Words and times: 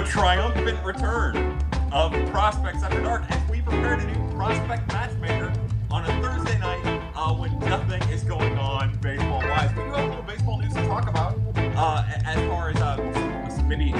a 0.00 0.04
triumphant 0.06 0.82
return 0.82 1.36
of 1.92 2.10
Prospects 2.30 2.82
After 2.82 3.02
Dark 3.02 3.22
as 3.28 3.50
we 3.50 3.60
prepare 3.60 3.96
to 3.96 4.06
do 4.06 4.14
Prospect 4.34 4.88
Matchmaker 4.88 5.52
on 5.90 6.06
a 6.06 6.22
Thursday 6.22 6.58
night 6.58 7.02
uh, 7.14 7.34
when 7.34 7.58
nothing 7.58 8.00
is 8.08 8.24
going 8.24 8.56
on 8.56 8.96
baseball 9.02 9.40
wise. 9.40 9.68
We 9.76 9.82
do 9.82 9.90
have 9.90 10.04
a 10.04 10.08
little 10.08 10.22
baseball 10.22 10.58
news 10.58 10.72
to 10.72 10.86
talk 10.86 11.06
about 11.06 11.38
uh, 11.54 12.04
as 12.24 12.36
far 12.48 12.70
as 12.70 12.76
uh, 12.76 12.96
maybe 13.68 13.92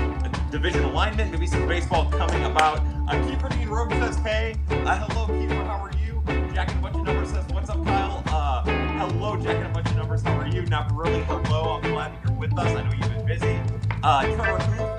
division 0.50 0.84
alignment, 0.84 1.32
maybe 1.32 1.46
some 1.46 1.68
baseball 1.68 2.10
coming 2.10 2.44
about. 2.44 2.78
Uh, 2.78 3.16
Kiefer 3.26 3.50
Dean 3.50 3.68
Rogue 3.68 3.92
says, 3.92 4.16
Hey, 4.16 4.56
uh, 4.70 5.06
hello, 5.06 5.26
Kiefer, 5.26 5.66
how 5.66 5.84
are 5.84 5.92
you? 6.02 6.22
Jack 6.54 6.70
and 6.70 6.78
a 6.78 6.82
bunch 6.82 6.96
of 6.96 7.04
numbers 7.04 7.28
says, 7.28 7.44
What's 7.52 7.68
up, 7.68 7.84
Kyle? 7.84 8.22
Uh, 8.28 8.62
hello, 9.06 9.36
Jack 9.36 9.56
and 9.56 9.66
a 9.66 9.68
bunch 9.70 9.90
of 9.90 9.96
numbers, 9.96 10.22
how 10.22 10.38
are 10.38 10.48
you? 10.48 10.62
Not 10.62 10.90
really 10.96 11.24
hello, 11.24 11.74
I'm 11.74 11.82
glad 11.82 12.14
that 12.14 12.24
you're 12.24 12.38
with 12.38 12.58
us. 12.58 12.74
I 12.74 12.84
know 12.84 12.90
you've 12.90 13.14
been 13.14 13.26
busy. 13.26 13.60
Uh, 14.02 14.22
Trevor 14.34 14.89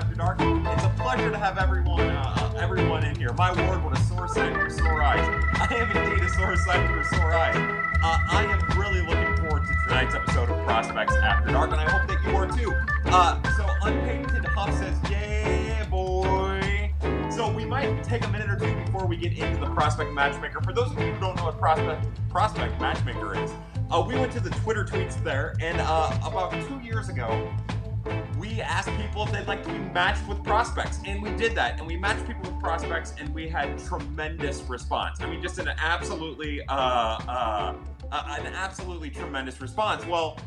After 0.00 0.14
Dark. 0.14 0.38
It's 0.40 0.84
a 0.84 0.88
pleasure 0.96 1.30
to 1.30 1.36
have 1.36 1.58
everyone, 1.58 2.00
uh, 2.00 2.54
everyone 2.58 3.04
in 3.04 3.14
here. 3.16 3.34
My 3.34 3.52
word, 3.52 3.84
what 3.84 3.98
a 3.98 4.00
sore 4.04 4.28
sight 4.28 4.54
for 4.54 4.70
sore 4.70 5.02
eyes. 5.02 5.20
I 5.60 5.74
am 5.74 5.94
indeed 5.94 6.24
a 6.24 6.28
sore 6.30 6.56
sight 6.56 6.88
for 6.88 7.04
sore 7.14 7.34
eyes. 7.34 7.54
Uh, 8.02 8.18
I 8.30 8.44
am 8.44 8.80
really 8.80 9.02
looking 9.02 9.36
forward 9.36 9.66
to 9.66 9.74
tonight's 9.86 10.14
episode 10.14 10.48
of 10.48 10.64
Prospects 10.64 11.14
After 11.16 11.52
Dark, 11.52 11.72
and 11.72 11.80
I 11.82 11.90
hope 11.90 12.08
that 12.08 12.24
you 12.24 12.34
are 12.34 12.46
too. 12.46 12.72
Uh, 13.12 13.42
so, 13.58 13.66
Unpatented 13.82 14.46
Huff 14.46 14.72
says, 14.78 14.96
"Yeah, 15.10 15.84
boy." 15.90 16.94
So 17.30 17.52
we 17.52 17.66
might 17.66 18.02
take 18.02 18.24
a 18.24 18.28
minute 18.28 18.48
or 18.48 18.56
two 18.56 18.74
before 18.86 19.04
we 19.06 19.18
get 19.18 19.34
into 19.34 19.60
the 19.60 19.70
Prospect 19.74 20.12
Matchmaker. 20.14 20.62
For 20.62 20.72
those 20.72 20.90
of 20.92 20.98
you 20.98 21.12
who 21.12 21.20
don't 21.20 21.36
know 21.36 21.44
what 21.44 21.58
Prospect 21.58 22.06
Prospect 22.30 22.80
Matchmaker 22.80 23.38
is. 23.38 23.50
Uh, 23.90 24.00
we 24.06 24.14
went 24.14 24.30
to 24.30 24.38
the 24.38 24.50
Twitter 24.50 24.84
tweets 24.84 25.22
there, 25.24 25.56
and 25.60 25.80
uh, 25.80 26.16
about 26.24 26.52
two 26.68 26.78
years 26.78 27.08
ago, 27.08 27.52
we 28.40 28.62
asked 28.62 28.88
people 28.96 29.22
if 29.24 29.32
they'd 29.32 29.46
like 29.46 29.62
to 29.62 29.68
be 29.68 29.78
matched 29.78 30.26
with 30.26 30.42
prospects, 30.42 30.98
and 31.04 31.22
we 31.22 31.30
did 31.32 31.54
that. 31.54 31.78
And 31.78 31.86
we 31.86 31.96
matched 31.96 32.26
people 32.26 32.50
with 32.50 32.58
prospects, 32.58 33.12
and 33.18 33.32
we 33.34 33.46
had 33.46 33.78
tremendous 33.84 34.62
response. 34.62 35.20
I 35.20 35.28
mean, 35.28 35.42
just 35.42 35.58
an 35.58 35.68
absolutely, 35.68 36.62
uh, 36.66 36.72
uh, 36.74 37.74
uh, 38.10 38.36
an 38.40 38.54
absolutely 38.54 39.10
tremendous 39.10 39.60
response. 39.60 40.06
Well, 40.06 40.38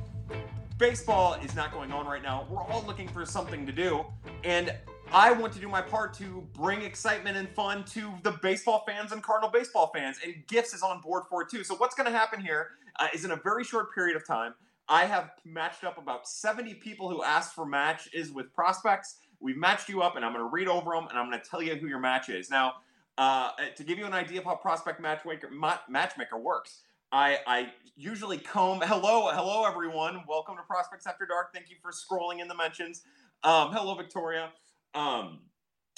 baseball 0.79 1.35
is 1.35 1.55
not 1.55 1.71
going 1.71 1.91
on 1.91 2.07
right 2.07 2.23
now. 2.23 2.47
We're 2.49 2.63
all 2.63 2.83
looking 2.87 3.07
for 3.07 3.27
something 3.27 3.63
to 3.67 3.71
do, 3.71 4.03
and 4.43 4.73
I 5.11 5.31
want 5.31 5.53
to 5.53 5.59
do 5.59 5.69
my 5.69 5.81
part 5.81 6.15
to 6.15 6.43
bring 6.53 6.81
excitement 6.81 7.37
and 7.37 7.47
fun 7.49 7.83
to 7.91 8.11
the 8.23 8.31
baseball 8.41 8.83
fans 8.87 9.11
and 9.11 9.21
Cardinal 9.21 9.51
baseball 9.51 9.91
fans, 9.93 10.17
and 10.25 10.33
Gifts 10.47 10.73
is 10.73 10.81
on 10.81 10.99
board 11.01 11.25
for 11.29 11.43
it 11.43 11.49
too. 11.49 11.63
So 11.63 11.75
what's 11.75 11.93
going 11.93 12.11
to 12.11 12.17
happen 12.17 12.41
here 12.41 12.71
uh, 12.99 13.09
is 13.13 13.23
in 13.23 13.31
a 13.31 13.35
very 13.35 13.63
short 13.63 13.93
period 13.93 14.15
of 14.15 14.25
time, 14.25 14.55
I 14.89 15.05
have 15.05 15.31
matched 15.45 15.83
up 15.83 15.97
about 15.97 16.27
70 16.27 16.75
people 16.75 17.09
who 17.09 17.23
asked 17.23 17.55
for 17.55 17.65
matches 17.65 18.31
with 18.31 18.53
prospects. 18.53 19.17
We've 19.39 19.57
matched 19.57 19.89
you 19.89 20.01
up, 20.01 20.15
and 20.15 20.25
I'm 20.25 20.33
going 20.33 20.45
to 20.45 20.51
read 20.51 20.67
over 20.67 20.91
them, 20.91 21.07
and 21.09 21.17
I'm 21.17 21.29
going 21.29 21.41
to 21.41 21.49
tell 21.49 21.61
you 21.61 21.75
who 21.75 21.87
your 21.87 21.99
match 21.99 22.29
is. 22.29 22.49
Now, 22.49 22.73
uh, 23.17 23.51
to 23.75 23.83
give 23.83 23.97
you 23.97 24.05
an 24.05 24.13
idea 24.13 24.39
of 24.39 24.45
how 24.45 24.55
Prospect 24.55 24.99
Matchmaker, 24.99 25.49
Matchmaker 25.89 26.37
works, 26.37 26.81
I, 27.11 27.37
I, 27.45 27.69
usually 27.95 28.39
comb. 28.39 28.81
Hello, 28.81 29.29
hello, 29.31 29.65
everyone. 29.65 30.23
Welcome 30.27 30.55
to 30.57 30.63
Prospects 30.63 31.05
After 31.05 31.27
Dark. 31.27 31.53
Thank 31.53 31.69
you 31.69 31.75
for 31.79 31.91
scrolling 31.91 32.41
in 32.41 32.47
the 32.47 32.55
mentions. 32.55 33.03
Um, 33.43 33.71
hello, 33.71 33.93
Victoria. 33.93 34.49
Um, 34.95 35.41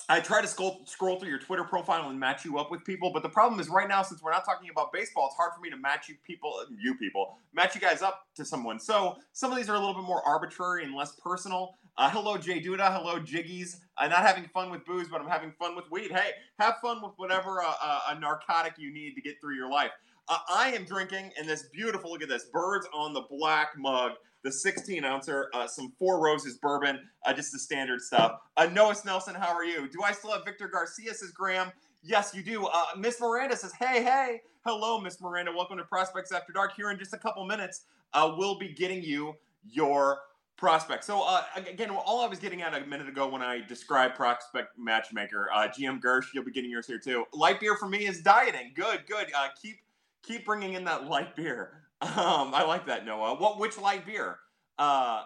I 0.08 0.20
try 0.20 0.40
to 0.40 0.48
scroll, 0.48 0.82
scroll 0.86 1.20
through 1.20 1.30
your 1.30 1.40
Twitter 1.40 1.64
profile 1.64 2.10
and 2.10 2.20
match 2.20 2.46
you 2.46 2.60
up 2.60 2.70
with 2.70 2.84
people, 2.86 3.12
but 3.12 3.24
the 3.24 3.30
problem 3.30 3.60
is 3.60 3.70
right 3.70 3.88
now, 3.88 4.04
since 4.04 4.22
we're 4.22 4.32
not 4.32 4.46
talking 4.46 4.70
about 4.70 4.94
baseball, 4.94 5.28
it's 5.28 5.36
hard 5.36 5.54
for 5.56 5.62
me 5.62 5.72
to 5.72 5.78
match 5.78 6.08
you 6.08 6.16
people, 6.24 6.54
you 6.80 6.94
people, 6.96 7.40
match 7.56 7.74
you 7.74 7.82
guys 7.82 8.04
up 8.04 8.28
to 8.36 8.46
someone. 8.46 8.80
So 8.80 9.18
some 9.34 9.52
of 9.52 9.58
these 9.58 9.68
are 9.68 9.74
a 9.74 9.80
little 9.80 9.96
bit 9.96 10.04
more 10.04 10.22
arbitrary 10.24 10.84
and 10.84 10.94
less 10.94 11.14
personal. 11.14 11.76
Uh, 11.98 12.12
hello, 12.12 12.38
Jay 12.38 12.62
Duda. 12.62 12.96
Hello, 12.96 13.20
Jiggies. 13.20 13.78
I'm 13.98 14.12
not 14.12 14.20
having 14.20 14.46
fun 14.54 14.70
with 14.70 14.86
booze, 14.86 15.08
but 15.08 15.22
I'm 15.22 15.28
having 15.28 15.54
fun 15.58 15.76
with 15.76 15.90
weed. 15.90 16.12
Hey, 16.12 16.32
have 16.60 16.76
fun 16.84 17.02
with 17.02 17.14
whatever 17.18 17.64
uh, 17.64 17.74
uh, 17.82 18.00
a 18.10 18.20
narcotic 18.20 18.74
you 18.78 18.94
need 18.94 19.16
to 19.16 19.22
get 19.22 19.42
through 19.42 19.56
your 19.56 19.72
life. 19.72 19.92
Uh, 20.28 20.38
I 20.50 20.72
am 20.72 20.86
drinking 20.86 21.32
in 21.40 21.46
this 21.46 21.64
beautiful, 21.74 22.12
look 22.12 22.24
at 22.24 22.30
this, 22.30 22.46
birds 22.46 22.88
on 22.94 23.14
the 23.14 23.24
black 23.30 23.78
mug 23.78 24.14
the 24.46 24.52
16 24.52 25.04
ouncer, 25.04 25.50
uh, 25.54 25.68
some 25.68 25.92
Four 25.98 26.24
Roses 26.24 26.58
bourbon, 26.58 27.00
uh, 27.26 27.34
just 27.34 27.52
the 27.52 27.58
standard 27.58 28.00
stuff. 28.00 28.40
Uh, 28.56 28.68
Noah 28.68 28.96
Nelson, 29.04 29.34
how 29.34 29.52
are 29.52 29.66
you? 29.66 29.90
Do 29.90 30.04
I 30.04 30.12
still 30.12 30.32
have 30.32 30.46
Victor 30.46 30.68
Garcia? 30.68 31.14
Says 31.16 31.32
Graham. 31.32 31.72
Yes, 32.04 32.32
you 32.36 32.44
do. 32.44 32.68
Uh, 32.68 32.86
Miss 32.96 33.20
Miranda 33.20 33.58
says, 33.58 33.74
hey, 33.74 34.04
hey. 34.04 34.42
Hello, 34.64 35.02
Miss 35.02 35.20
Miranda. 35.20 35.52
Welcome 35.52 35.78
to 35.80 35.84
Prospects 35.84 36.32
After 36.32 36.54
Dark. 36.54 36.74
Here 36.76 36.92
in 36.92 37.00
just 37.00 37.14
a 37.14 37.18
couple 37.18 37.44
minutes, 37.46 37.86
uh, 38.14 38.36
we'll 38.38 38.60
be 38.60 38.70
getting 38.70 39.02
you 39.02 39.34
your 39.68 40.20
prospect. 40.58 41.04
So 41.04 41.24
uh, 41.24 41.42
again, 41.56 41.90
all 41.90 42.22
I 42.24 42.28
was 42.28 42.38
getting 42.38 42.62
at 42.62 42.76
a 42.76 42.86
minute 42.86 43.10
ago 43.10 43.28
when 43.28 43.42
I 43.42 43.62
described 43.62 44.16
prospect 44.16 44.78
matchmaker, 44.78 45.50
uh, 45.54 45.68
GM 45.68 46.00
Gersh, 46.00 46.26
you'll 46.34 46.46
be 46.46 46.52
getting 46.52 46.70
yours 46.70 46.86
here 46.86 47.00
too. 47.00 47.26
Light 47.34 47.60
beer 47.60 47.76
for 47.76 47.90
me 47.90 48.06
is 48.06 48.22
dieting. 48.22 48.74
Good, 48.76 49.08
good. 49.08 49.32
Uh, 49.36 49.48
keep 49.60 49.80
keep 50.26 50.46
bringing 50.46 50.74
in 50.74 50.84
that 50.86 51.08
light 51.08 51.36
beer. 51.36 51.82
Um, 52.02 52.54
I 52.54 52.64
like 52.64 52.86
that, 52.88 53.06
Noah. 53.06 53.36
What? 53.36 53.60
Which 53.60 53.78
light 53.78 54.06
beer? 54.06 54.38
Uh, 54.78 55.24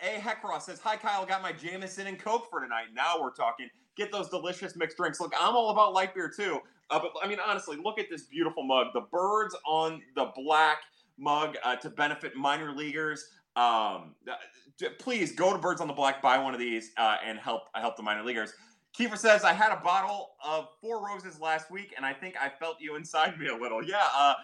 a 0.00 0.18
Heckross 0.18 0.62
says, 0.62 0.80
"Hi 0.80 0.96
Kyle, 0.96 1.24
got 1.24 1.42
my 1.42 1.52
Jameson 1.52 2.06
and 2.06 2.18
Coke 2.18 2.48
for 2.50 2.60
tonight. 2.60 2.86
Now 2.94 3.20
we're 3.20 3.32
talking. 3.32 3.68
Get 3.96 4.12
those 4.12 4.28
delicious 4.28 4.76
mixed 4.76 4.96
drinks. 4.96 5.20
Look, 5.20 5.32
I'm 5.38 5.54
all 5.54 5.70
about 5.70 5.92
light 5.92 6.14
beer 6.14 6.30
too. 6.34 6.60
Uh, 6.90 7.00
but 7.00 7.12
I 7.22 7.28
mean, 7.28 7.38
honestly, 7.44 7.78
look 7.82 7.98
at 7.98 8.06
this 8.10 8.24
beautiful 8.24 8.64
mug. 8.64 8.88
The 8.92 9.02
birds 9.12 9.56
on 9.66 10.02
the 10.14 10.30
black 10.36 10.78
mug 11.16 11.56
uh, 11.64 11.76
to 11.76 11.90
benefit 11.90 12.36
minor 12.36 12.74
leaguers. 12.74 13.24
Um, 13.56 14.14
please 14.98 15.32
go 15.32 15.52
to 15.52 15.58
Birds 15.58 15.80
on 15.80 15.86
the 15.86 15.94
Black, 15.94 16.20
buy 16.20 16.38
one 16.38 16.54
of 16.54 16.60
these, 16.60 16.90
uh, 16.96 17.16
and 17.24 17.38
help 17.38 17.68
help 17.74 17.96
the 17.96 18.02
minor 18.02 18.24
leaguers." 18.24 18.52
Kiefer 18.98 19.18
says, 19.18 19.42
I 19.42 19.52
had 19.52 19.72
a 19.72 19.80
bottle 19.82 20.30
of 20.44 20.68
Four 20.80 21.04
Roses 21.04 21.40
last 21.40 21.70
week, 21.70 21.94
and 21.96 22.06
I 22.06 22.12
think 22.12 22.36
I 22.40 22.48
felt 22.48 22.76
you 22.80 22.94
inside 22.94 23.38
me 23.38 23.48
a 23.48 23.56
little. 23.56 23.82
Yeah, 23.82 24.06
uh, 24.14 24.34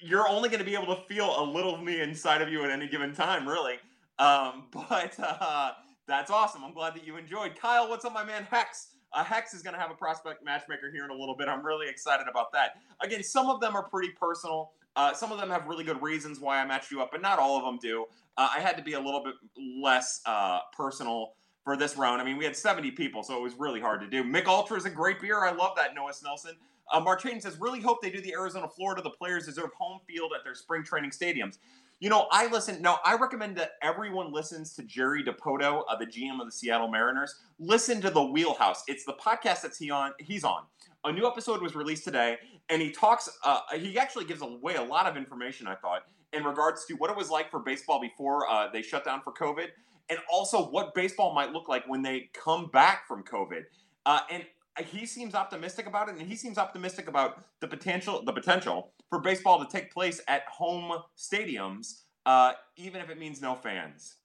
you're 0.00 0.26
only 0.28 0.48
going 0.48 0.60
to 0.60 0.64
be 0.64 0.74
able 0.74 0.96
to 0.96 1.02
feel 1.02 1.38
a 1.38 1.44
little 1.44 1.74
of 1.74 1.82
me 1.82 2.00
inside 2.00 2.40
of 2.40 2.48
you 2.48 2.64
at 2.64 2.70
any 2.70 2.88
given 2.88 3.14
time, 3.14 3.46
really. 3.46 3.74
Um, 4.18 4.68
but 4.72 5.14
uh, 5.18 5.72
that's 6.08 6.30
awesome. 6.30 6.64
I'm 6.64 6.72
glad 6.72 6.94
that 6.94 7.06
you 7.06 7.18
enjoyed. 7.18 7.54
Kyle, 7.54 7.88
what's 7.88 8.04
up, 8.04 8.14
my 8.14 8.24
man 8.24 8.46
Hex? 8.50 8.88
Uh, 9.12 9.22
Hex 9.22 9.52
is 9.52 9.60
going 9.60 9.74
to 9.74 9.80
have 9.80 9.90
a 9.90 9.94
prospect 9.94 10.42
matchmaker 10.42 10.90
here 10.90 11.04
in 11.04 11.10
a 11.10 11.14
little 11.14 11.36
bit. 11.36 11.46
I'm 11.46 11.64
really 11.64 11.88
excited 11.90 12.26
about 12.30 12.50
that. 12.52 12.76
Again, 13.02 13.22
some 13.22 13.50
of 13.50 13.60
them 13.60 13.76
are 13.76 13.82
pretty 13.82 14.14
personal. 14.18 14.72
Uh, 14.96 15.12
some 15.12 15.32
of 15.32 15.38
them 15.38 15.50
have 15.50 15.66
really 15.66 15.84
good 15.84 16.00
reasons 16.00 16.40
why 16.40 16.60
I 16.60 16.66
matched 16.66 16.90
you 16.90 17.02
up, 17.02 17.10
but 17.12 17.20
not 17.20 17.38
all 17.38 17.58
of 17.58 17.64
them 17.64 17.78
do. 17.80 18.06
Uh, 18.38 18.48
I 18.56 18.60
had 18.60 18.78
to 18.78 18.82
be 18.82 18.94
a 18.94 19.00
little 19.00 19.22
bit 19.22 19.34
less 19.82 20.22
uh, 20.24 20.60
personal 20.74 21.34
for 21.64 21.76
this 21.76 21.96
round. 21.96 22.20
I 22.20 22.24
mean, 22.24 22.36
we 22.36 22.44
had 22.44 22.56
70 22.56 22.90
people, 22.92 23.22
so 23.22 23.36
it 23.36 23.42
was 23.42 23.54
really 23.54 23.80
hard 23.80 24.00
to 24.00 24.08
do. 24.08 24.24
Mich 24.24 24.46
Ultra 24.46 24.76
is 24.76 24.84
a 24.84 24.90
great 24.90 25.20
beer. 25.20 25.44
I 25.44 25.52
love 25.52 25.76
that, 25.76 25.94
Noah 25.94 26.12
Snelson. 26.12 26.54
Uh, 26.92 27.00
Marchain 27.00 27.40
says, 27.40 27.58
really 27.60 27.80
hope 27.80 28.02
they 28.02 28.10
do 28.10 28.20
the 28.20 28.32
Arizona, 28.32 28.68
Florida. 28.68 29.02
The 29.02 29.10
players 29.10 29.46
deserve 29.46 29.70
home 29.78 30.00
field 30.06 30.32
at 30.36 30.44
their 30.44 30.54
spring 30.54 30.82
training 30.82 31.10
stadiums. 31.10 31.58
You 32.00 32.08
know, 32.08 32.26
I 32.32 32.48
listen. 32.48 32.82
No, 32.82 32.96
I 33.04 33.14
recommend 33.14 33.56
that 33.58 33.74
everyone 33.80 34.32
listens 34.32 34.74
to 34.74 34.82
Jerry 34.82 35.22
Dipoto, 35.22 35.84
uh, 35.88 35.94
the 35.94 36.04
GM 36.04 36.40
of 36.40 36.46
the 36.46 36.50
Seattle 36.50 36.88
Mariners. 36.88 37.36
Listen 37.60 38.00
to 38.00 38.10
the 38.10 38.24
Wheelhouse. 38.24 38.82
It's 38.88 39.04
the 39.04 39.12
podcast 39.12 39.62
that's 39.62 39.78
he 39.78 39.88
on. 39.92 40.10
He's 40.18 40.42
on. 40.42 40.64
A 41.04 41.12
new 41.12 41.28
episode 41.28 41.62
was 41.62 41.76
released 41.76 42.02
today, 42.02 42.38
and 42.68 42.82
he 42.82 42.90
talks. 42.90 43.28
Uh, 43.44 43.60
he 43.76 43.96
actually 44.00 44.24
gives 44.24 44.42
away 44.42 44.74
a 44.74 44.82
lot 44.82 45.06
of 45.06 45.16
information. 45.16 45.68
I 45.68 45.76
thought 45.76 46.02
in 46.32 46.42
regards 46.42 46.86
to 46.86 46.94
what 46.94 47.10
it 47.10 47.16
was 47.16 47.30
like 47.30 47.50
for 47.52 47.60
baseball 47.60 48.00
before 48.00 48.50
uh, 48.50 48.68
they 48.72 48.82
shut 48.82 49.04
down 49.04 49.20
for 49.22 49.32
COVID, 49.32 49.68
and 50.08 50.18
also 50.30 50.68
what 50.70 50.94
baseball 50.94 51.34
might 51.34 51.52
look 51.52 51.68
like 51.68 51.84
when 51.86 52.02
they 52.02 52.30
come 52.32 52.68
back 52.72 53.06
from 53.06 53.22
COVID. 53.22 53.64
Uh, 54.04 54.20
and 54.30 54.44
he 54.86 55.06
seems 55.06 55.34
optimistic 55.34 55.86
about 55.86 56.08
it, 56.08 56.16
and 56.16 56.26
he 56.26 56.36
seems 56.36 56.58
optimistic 56.58 57.08
about 57.08 57.44
the 57.60 57.68
potential 57.68 58.22
the 58.24 58.32
potential 58.32 58.92
for 59.08 59.20
baseball 59.20 59.64
to 59.64 59.70
take 59.70 59.92
place 59.92 60.20
at 60.28 60.44
home 60.46 60.92
stadiums, 61.16 62.02
uh, 62.24 62.52
even 62.76 63.00
if 63.00 63.10
it 63.10 63.18
means 63.18 63.42
no 63.42 63.54
fans. 63.54 64.16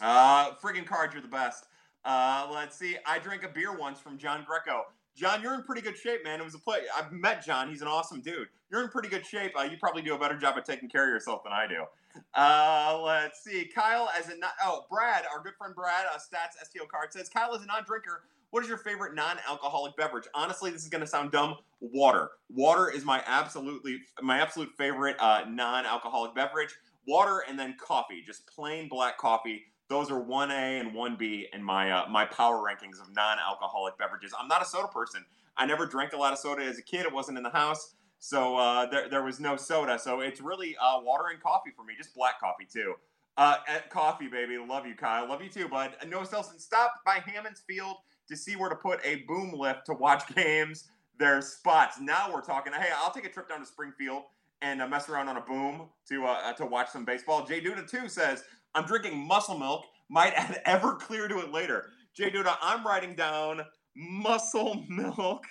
Uh, 0.00 0.52
friggin' 0.54 0.86
cards, 0.86 1.12
you're 1.12 1.22
the 1.22 1.28
best. 1.28 1.66
Uh, 2.04 2.48
let's 2.52 2.78
see. 2.78 2.96
I 3.06 3.18
drank 3.18 3.44
a 3.44 3.48
beer 3.48 3.76
once 3.76 4.00
from 4.00 4.16
John 4.16 4.44
Greco. 4.46 4.84
John, 5.14 5.42
you're 5.42 5.54
in 5.54 5.62
pretty 5.62 5.82
good 5.82 5.98
shape, 5.98 6.24
man. 6.24 6.40
It 6.40 6.44
was 6.44 6.54
a 6.54 6.58
play. 6.58 6.80
I've 6.96 7.12
met 7.12 7.44
John. 7.44 7.68
He's 7.68 7.82
an 7.82 7.88
awesome 7.88 8.22
dude. 8.22 8.48
You're 8.70 8.82
in 8.82 8.88
pretty 8.88 9.08
good 9.08 9.26
shape. 9.26 9.52
Uh, 9.58 9.64
you 9.64 9.76
probably 9.76 10.00
do 10.00 10.14
a 10.14 10.18
better 10.18 10.38
job 10.38 10.56
of 10.56 10.64
taking 10.64 10.88
care 10.88 11.04
of 11.04 11.10
yourself 11.10 11.44
than 11.44 11.52
I 11.52 11.66
do. 11.66 11.84
Uh, 12.34 13.00
let's 13.02 13.42
see. 13.42 13.70
Kyle, 13.74 14.10
as 14.18 14.28
a 14.28 14.36
non- 14.36 14.50
oh 14.64 14.86
Brad, 14.90 15.24
our 15.32 15.42
good 15.42 15.54
friend 15.58 15.74
Brad, 15.74 16.06
uh, 16.12 16.18
stats 16.18 16.64
STO 16.64 16.86
card 16.86 17.12
says 17.12 17.28
Kyle 17.28 17.54
is 17.54 17.62
a 17.62 17.66
non-drinker 17.66 18.22
what 18.50 18.64
is 18.64 18.68
your 18.68 18.78
favorite 18.78 19.14
non-alcoholic 19.14 19.96
beverage? 19.96 20.26
Honestly, 20.34 20.70
this 20.70 20.82
is 20.82 20.88
going 20.88 21.02
to 21.02 21.06
sound 21.06 21.30
dumb. 21.30 21.56
Water. 21.80 22.30
Water 22.52 22.90
is 22.90 23.04
my 23.04 23.22
absolutely 23.26 24.00
my 24.22 24.40
absolute 24.40 24.70
favorite 24.76 25.16
uh, 25.18 25.44
non-alcoholic 25.48 26.34
beverage. 26.34 26.74
Water 27.06 27.44
and 27.48 27.58
then 27.58 27.76
coffee, 27.80 28.22
just 28.24 28.46
plain 28.46 28.88
black 28.88 29.18
coffee. 29.18 29.62
Those 29.88 30.10
are 30.10 30.20
one 30.20 30.50
A 30.50 30.78
and 30.78 30.92
one 30.92 31.16
B 31.16 31.46
in 31.52 31.62
my 31.62 31.90
uh, 31.90 32.08
my 32.08 32.26
power 32.26 32.58
rankings 32.58 33.00
of 33.00 33.14
non-alcoholic 33.14 33.96
beverages. 33.98 34.32
I'm 34.38 34.48
not 34.48 34.62
a 34.62 34.64
soda 34.64 34.88
person. 34.88 35.24
I 35.56 35.64
never 35.64 35.86
drank 35.86 36.12
a 36.12 36.16
lot 36.16 36.32
of 36.32 36.38
soda 36.38 36.62
as 36.64 36.78
a 36.78 36.82
kid. 36.82 37.06
It 37.06 37.12
wasn't 37.12 37.38
in 37.38 37.44
the 37.44 37.50
house, 37.50 37.94
so 38.20 38.56
uh, 38.56 38.86
there 38.86 39.08
there 39.08 39.24
was 39.24 39.40
no 39.40 39.56
soda. 39.56 39.98
So 39.98 40.20
it's 40.20 40.40
really 40.40 40.76
uh, 40.80 41.00
water 41.00 41.24
and 41.32 41.42
coffee 41.42 41.70
for 41.74 41.84
me, 41.84 41.94
just 41.96 42.14
black 42.14 42.38
coffee 42.38 42.66
too. 42.70 42.94
Uh, 43.36 43.56
at 43.66 43.88
coffee, 43.90 44.28
baby. 44.28 44.58
Love 44.58 44.86
you, 44.86 44.94
Kyle. 44.94 45.26
Love 45.26 45.42
you 45.42 45.48
too, 45.48 45.68
bud. 45.68 45.96
Noah 46.06 46.26
Stelson 46.26 46.60
stopped 46.60 47.04
by 47.04 47.22
Hammons 47.24 47.62
Field 47.66 47.96
to 48.28 48.36
see 48.36 48.56
where 48.56 48.68
to 48.68 48.76
put 48.76 49.00
a 49.04 49.24
boom 49.26 49.52
lift 49.52 49.86
to 49.86 49.94
watch 49.94 50.22
games. 50.34 50.88
There's 51.18 51.48
spots. 51.48 51.98
Now 51.98 52.30
we're 52.32 52.42
talking. 52.42 52.72
Hey, 52.74 52.90
I'll 52.94 53.12
take 53.12 53.24
a 53.24 53.30
trip 53.30 53.48
down 53.48 53.60
to 53.60 53.66
Springfield 53.66 54.24
and 54.60 54.82
uh, 54.82 54.86
mess 54.86 55.08
around 55.08 55.28
on 55.28 55.38
a 55.38 55.40
boom 55.40 55.88
to 56.08 56.26
uh, 56.26 56.52
to 56.52 56.66
watch 56.66 56.90
some 56.90 57.06
baseball. 57.06 57.46
Jay 57.46 57.60
Duda 57.60 57.88
too 57.88 58.08
says 58.08 58.44
I'm 58.74 58.84
drinking 58.84 59.16
muscle 59.16 59.58
milk. 59.58 59.86
Might 60.10 60.34
add 60.34 60.62
Everclear 60.66 61.28
to 61.28 61.38
it 61.38 61.52
later. 61.52 61.86
Jay 62.14 62.30
Duda, 62.30 62.56
I'm 62.60 62.86
writing 62.86 63.14
down 63.14 63.62
muscle 63.96 64.84
milk 64.88 65.44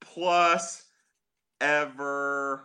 plus 0.00 0.83
Everclear. 1.60 2.60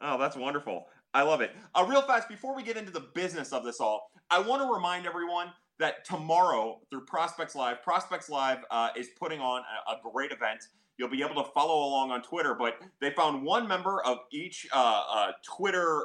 Oh, 0.00 0.18
that's 0.18 0.36
wonderful. 0.36 0.86
I 1.14 1.22
love 1.22 1.40
it. 1.42 1.54
Uh, 1.74 1.86
real 1.88 2.02
fast, 2.02 2.28
before 2.28 2.56
we 2.56 2.62
get 2.62 2.76
into 2.76 2.90
the 2.90 3.08
business 3.14 3.52
of 3.52 3.64
this 3.64 3.80
all, 3.80 4.10
I 4.30 4.40
want 4.40 4.62
to 4.62 4.72
remind 4.72 5.06
everyone 5.06 5.52
that 5.78 6.04
tomorrow 6.04 6.80
through 6.90 7.04
Prospects 7.04 7.54
Live, 7.54 7.82
Prospects 7.82 8.30
Live 8.30 8.58
uh, 8.70 8.90
is 8.96 9.08
putting 9.18 9.40
on 9.40 9.62
a, 9.88 9.92
a, 9.92 10.10
great 10.10 10.32
event. 10.32 10.68
You'll 10.96 11.08
be 11.08 11.22
able 11.22 11.42
to 11.42 11.50
follow 11.50 11.86
along 11.88 12.12
on 12.12 12.22
Twitter, 12.22 12.54
but 12.54 12.78
they 13.00 13.10
found 13.10 13.42
one 13.42 13.66
member 13.66 14.02
of 14.04 14.18
each 14.30 14.66
uh, 14.72 15.02
uh 15.10 15.32
Twitter 15.42 16.04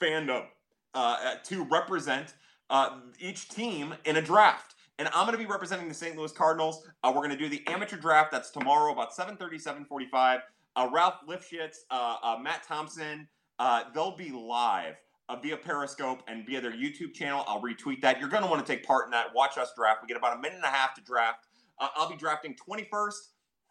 fandom 0.00 0.46
uh, 0.94 1.34
to 1.44 1.64
represent 1.64 2.34
uh, 2.70 3.00
each 3.18 3.48
team 3.48 3.94
in 4.04 4.16
a 4.16 4.22
draft. 4.22 4.76
And 4.98 5.08
I'm 5.08 5.26
going 5.26 5.32
to 5.32 5.38
be 5.38 5.46
representing 5.46 5.88
the 5.88 5.94
St. 5.94 6.16
Louis 6.16 6.32
Cardinals. 6.32 6.84
we're 7.04 7.12
going 7.12 7.30
to 7.30 7.36
do 7.36 7.48
the 7.48 7.66
amateur 7.66 7.96
draft. 7.96 8.32
That's 8.32 8.50
tomorrow, 8.50 8.92
about 8.92 9.12
7:30, 9.12 9.86
7:45. 9.88 10.40
Ralph 10.86 11.16
Lifshitz, 11.28 11.76
Matt 12.42 12.62
Thompson, 12.62 13.28
uh, 13.58 13.84
they'll 13.94 14.16
be 14.16 14.30
live 14.30 14.94
uh, 15.28 15.36
via 15.36 15.56
Periscope 15.56 16.22
and 16.28 16.46
via 16.46 16.60
their 16.60 16.72
YouTube 16.72 17.12
channel. 17.12 17.44
I'll 17.46 17.60
retweet 17.60 18.00
that. 18.02 18.20
You're 18.20 18.28
going 18.28 18.42
to 18.42 18.48
want 18.48 18.64
to 18.64 18.72
take 18.72 18.86
part 18.86 19.06
in 19.06 19.10
that. 19.10 19.34
Watch 19.34 19.58
us 19.58 19.72
draft. 19.76 20.00
We 20.02 20.08
get 20.08 20.16
about 20.16 20.36
a 20.36 20.40
minute 20.40 20.56
and 20.56 20.64
a 20.64 20.68
half 20.68 20.94
to 20.94 21.00
draft. 21.02 21.46
Uh, 21.78 21.88
I'll 21.96 22.08
be 22.08 22.16
drafting 22.16 22.56
21st, 22.56 23.14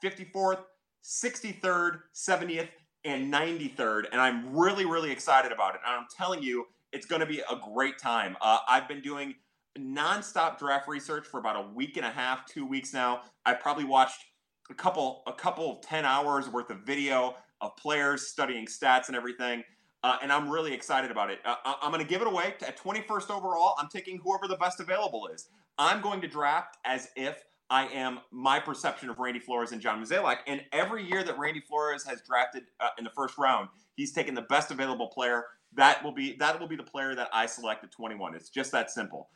54th, 0.04 0.60
63rd, 1.04 2.00
70th, 2.14 2.70
and 3.06 3.32
93rd. 3.34 4.06
And 4.12 4.22
I'm 4.22 4.56
really, 4.56 4.86
really 4.86 5.12
excited 5.12 5.52
about 5.52 5.76
it. 5.76 5.82
And 5.86 5.96
I'm 5.96 6.08
telling 6.16 6.44
you, 6.44 6.66
it's 6.94 7.06
going 7.06 7.22
to 7.22 7.26
be 7.26 7.40
a 7.40 7.56
great 7.74 7.98
time. 7.98 8.36
Uh, 8.42 8.60
I've 8.68 8.88
been 8.88 9.02
doing 9.02 9.36
nonstop 9.78 10.58
draft 10.58 10.88
research 10.88 11.26
for 11.26 11.40
about 11.40 11.56
a 11.56 11.74
week 11.74 11.98
and 11.98 12.06
a 12.06 12.10
half, 12.10 12.46
two 12.46 12.66
weeks 12.66 12.94
now. 12.94 13.22
I've 13.46 13.60
probably 13.60 13.84
watched 13.84 14.24
a 14.70 14.74
couple, 14.74 15.24
a 15.28 15.34
couple 15.34 15.78
10 15.78 16.06
hours 16.06 16.50
worth 16.50 16.70
of 16.70 16.80
video 16.80 17.36
of 17.62 17.76
players 17.78 18.28
studying 18.28 18.66
stats 18.66 19.08
and 19.08 19.16
everything. 19.16 19.64
Uh, 20.04 20.18
and 20.22 20.32
I'm 20.32 20.50
really 20.50 20.74
excited 20.74 21.12
about 21.12 21.32
it. 21.32 21.40
Uh, 21.44 21.56
I'm 21.82 21.92
going 21.92 22.04
to 22.04 22.10
give 22.10 22.22
it 22.22 22.28
away 22.28 22.54
at 22.62 22.78
21st 22.78 23.36
overall. 23.36 23.76
I'm 23.80 23.90
taking 23.90 24.20
whoever 24.24 24.48
the 24.48 24.58
best 24.58 24.80
available 24.80 25.28
is. 25.34 25.50
I'm 25.78 26.02
going 26.02 26.22
to 26.22 26.28
draft 26.28 26.78
as 26.86 27.10
if 27.16 27.44
I 27.70 27.88
am 27.88 28.20
my 28.32 28.60
perception 28.60 29.10
of 29.10 29.20
Randy 29.20 29.40
Flores 29.40 29.72
and 29.72 29.82
John 29.82 30.02
Mozeliak. 30.02 30.38
And 30.48 30.64
every 30.72 31.04
year 31.04 31.24
that 31.24 31.38
Randy 31.38 31.62
Flores 31.62 32.06
has 32.06 32.22
drafted 32.22 32.64
uh, 32.80 32.90
in 32.98 33.04
the 33.04 33.10
first 33.10 33.38
round, 33.38 33.70
he's 33.96 34.14
taken 34.14 34.36
the 34.36 34.44
best 34.44 34.72
available 34.72 35.08
player. 35.08 35.44
That 35.74 36.04
will 36.04 36.14
be 36.14 36.38
that 36.38 36.60
will 36.60 36.68
be 36.68 36.78
the 36.78 36.84
player 36.84 37.14
that 37.16 37.30
I 37.34 37.46
select 37.46 37.84
at 37.84 37.92
21. 37.92 38.36
It's 38.36 38.50
just 38.50 38.72
that 38.72 38.90
simple. 38.90 39.30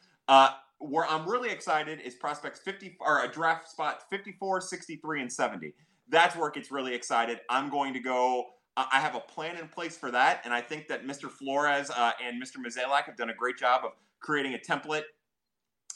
Where 0.82 1.06
I'm 1.08 1.30
really 1.30 1.50
excited 1.50 2.02
is 2.02 2.16
prospects 2.16 2.60
50 2.60 2.98
or 3.00 3.24
a 3.24 3.32
draft 3.32 3.70
spot 3.70 4.04
54, 4.10 4.62
63, 4.62 5.22
and 5.22 5.32
70. 5.32 5.74
That's 6.10 6.36
where 6.36 6.50
it 6.50 6.56
gets 6.56 6.72
really 6.72 6.94
excited. 6.94 7.40
I'm 7.50 7.70
going 7.70 7.94
to 7.94 8.00
go 8.00 8.48
I 8.78 9.02
have 9.02 9.16
a 9.16 9.20
plan 9.20 9.58
in 9.58 9.68
place 9.68 9.98
for 9.98 10.12
that, 10.12 10.42
and 10.46 10.54
I 10.54 10.62
think 10.62 10.88
that 10.88 11.06
Mr. 11.06 11.30
Flores 11.30 11.90
uh, 11.90 12.12
and 12.24 12.42
Mr. 12.42 12.56
Mozeliak 12.58 13.04
have 13.04 13.18
done 13.18 13.30
a 13.30 13.34
great 13.34 13.58
job 13.58 13.82
of 13.84 13.92
creating 14.22 14.54
a 14.54 14.58
template 14.58 15.04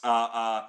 uh, 0.04 0.28
uh, 0.32 0.66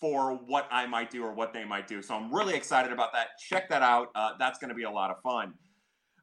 for 0.00 0.36
what 0.46 0.66
I 0.70 0.86
might 0.86 1.10
do 1.10 1.22
or 1.22 1.34
what 1.34 1.52
they 1.52 1.64
might 1.64 1.86
do. 1.86 2.00
So 2.00 2.14
I'm 2.14 2.34
really 2.34 2.54
excited 2.54 2.92
about 2.92 3.12
that. 3.12 3.38
Check 3.46 3.68
that 3.68 3.82
out. 3.82 4.08
Uh, 4.14 4.30
that's 4.38 4.58
going 4.58 4.70
to 4.70 4.74
be 4.74 4.84
a 4.84 4.90
lot 4.90 5.10
of 5.10 5.20
fun. 5.22 5.52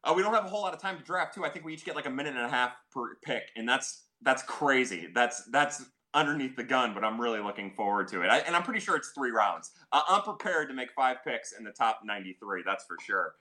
Uh, 0.04 0.14
we 0.16 0.24
don't 0.24 0.34
have 0.34 0.46
a 0.46 0.50
whole 0.50 0.62
lot 0.62 0.74
of 0.74 0.82
time 0.82 0.98
to 0.98 1.04
draft 1.04 1.36
too. 1.36 1.46
I 1.46 1.50
think 1.50 1.66
we 1.66 1.74
each 1.74 1.86
get 1.86 1.96
like 1.96 2.08
a 2.08 2.12
minute 2.12 2.36
and 2.36 2.46
a 2.46 2.50
half 2.50 2.72
per 2.92 3.18
pick, 3.24 3.44
and 3.56 3.70
that's 3.70 4.06
that's 4.24 4.42
crazy. 4.42 5.10
That's 5.14 5.44
that's 5.52 5.86
underneath 6.18 6.56
the 6.56 6.64
gun, 6.64 6.94
but 6.96 7.04
I'm 7.04 7.22
really 7.22 7.40
looking 7.40 7.72
forward 7.72 8.08
to 8.10 8.24
it. 8.24 8.30
I, 8.30 8.40
and 8.40 8.56
I'm 8.56 8.64
pretty 8.64 8.80
sure 8.80 8.96
it's 8.96 9.12
three 9.12 9.30
rounds. 9.30 9.72
Uh, 9.92 10.02
I'm 10.10 10.24
prepared 10.24 10.68
to 10.70 10.74
make 10.74 10.92
five 10.92 11.18
picks 11.24 11.52
in 11.52 11.64
the 11.64 11.72
top 11.72 12.02
93. 12.04 12.64
That's 12.66 12.86
for 12.86 12.98
sure. 13.06 13.36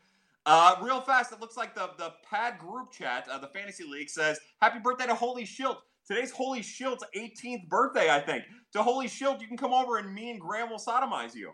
Uh, 0.45 0.77
real 0.83 1.01
fast, 1.01 1.33
it 1.33 1.41
looks 1.41 1.57
like 1.57 1.75
the, 1.75 1.91
the 1.99 2.13
pad 2.29 2.59
group 2.59 2.93
chat, 2.93 3.27
uh, 3.33 3.39
the 3.39 3.49
fantasy 3.49 3.85
league 3.85 4.11
says, 4.11 4.39
Happy 4.61 4.79
birthday 4.79 5.07
to 5.07 5.15
Holy 5.15 5.45
Shield. 5.45 5.79
Today's 6.07 6.31
Holy 6.31 6.63
Shield's 6.63 7.03
18th 7.17 7.69
birthday, 7.69 8.11
I 8.11 8.21
think. 8.21 8.45
To 8.75 8.83
Holy 8.83 9.09
Shield, 9.09 9.41
you 9.41 9.49
can 9.49 9.57
come 9.57 9.73
over 9.73 9.97
and 9.97 10.15
me 10.15 10.31
and 10.31 10.41
Graham 10.41 10.71
will 10.71 10.79
sodomize 10.79 11.35
you 11.35 11.53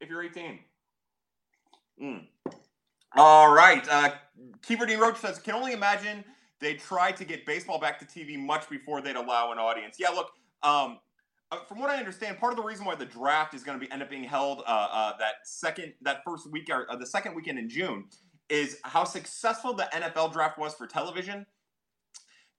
if 0.00 0.08
you're 0.08 0.22
18. 0.22 0.60
Mm. 2.02 2.22
All 3.16 3.52
right. 3.52 3.86
Uh, 3.90 4.12
Kiefer 4.66 4.86
D. 4.86 4.94
Roach 4.94 5.18
says, 5.18 5.38
Can 5.38 5.54
only 5.54 5.72
imagine 5.72 6.24
they 6.60 6.74
tried 6.74 7.16
to 7.16 7.24
get 7.24 7.46
baseball 7.46 7.78
back 7.78 7.98
to 7.98 8.04
TV 8.04 8.38
much 8.38 8.68
before 8.68 9.00
they'd 9.00 9.16
allow 9.16 9.50
an 9.52 9.58
audience. 9.58 9.96
Yeah, 9.98 10.10
look, 10.10 10.30
um, 10.62 10.98
uh, 11.50 11.64
from 11.66 11.80
what 11.80 11.90
I 11.90 11.96
understand, 11.96 12.38
part 12.38 12.52
of 12.52 12.56
the 12.56 12.62
reason 12.62 12.84
why 12.84 12.94
the 12.94 13.06
draft 13.06 13.54
is 13.54 13.64
going 13.64 13.78
to 13.78 13.84
be 13.84 13.90
end 13.90 14.02
up 14.02 14.10
being 14.10 14.24
held 14.24 14.60
uh, 14.60 14.88
uh, 14.92 15.16
that 15.18 15.34
second, 15.44 15.94
that 16.02 16.22
first 16.24 16.50
week 16.50 16.68
or 16.70 16.90
uh, 16.90 16.96
the 16.96 17.06
second 17.06 17.34
weekend 17.34 17.58
in 17.58 17.68
June 17.68 18.04
is 18.48 18.78
how 18.84 19.04
successful 19.04 19.72
the 19.72 19.88
NFL 19.92 20.32
draft 20.32 20.58
was 20.58 20.74
for 20.74 20.86
television, 20.86 21.46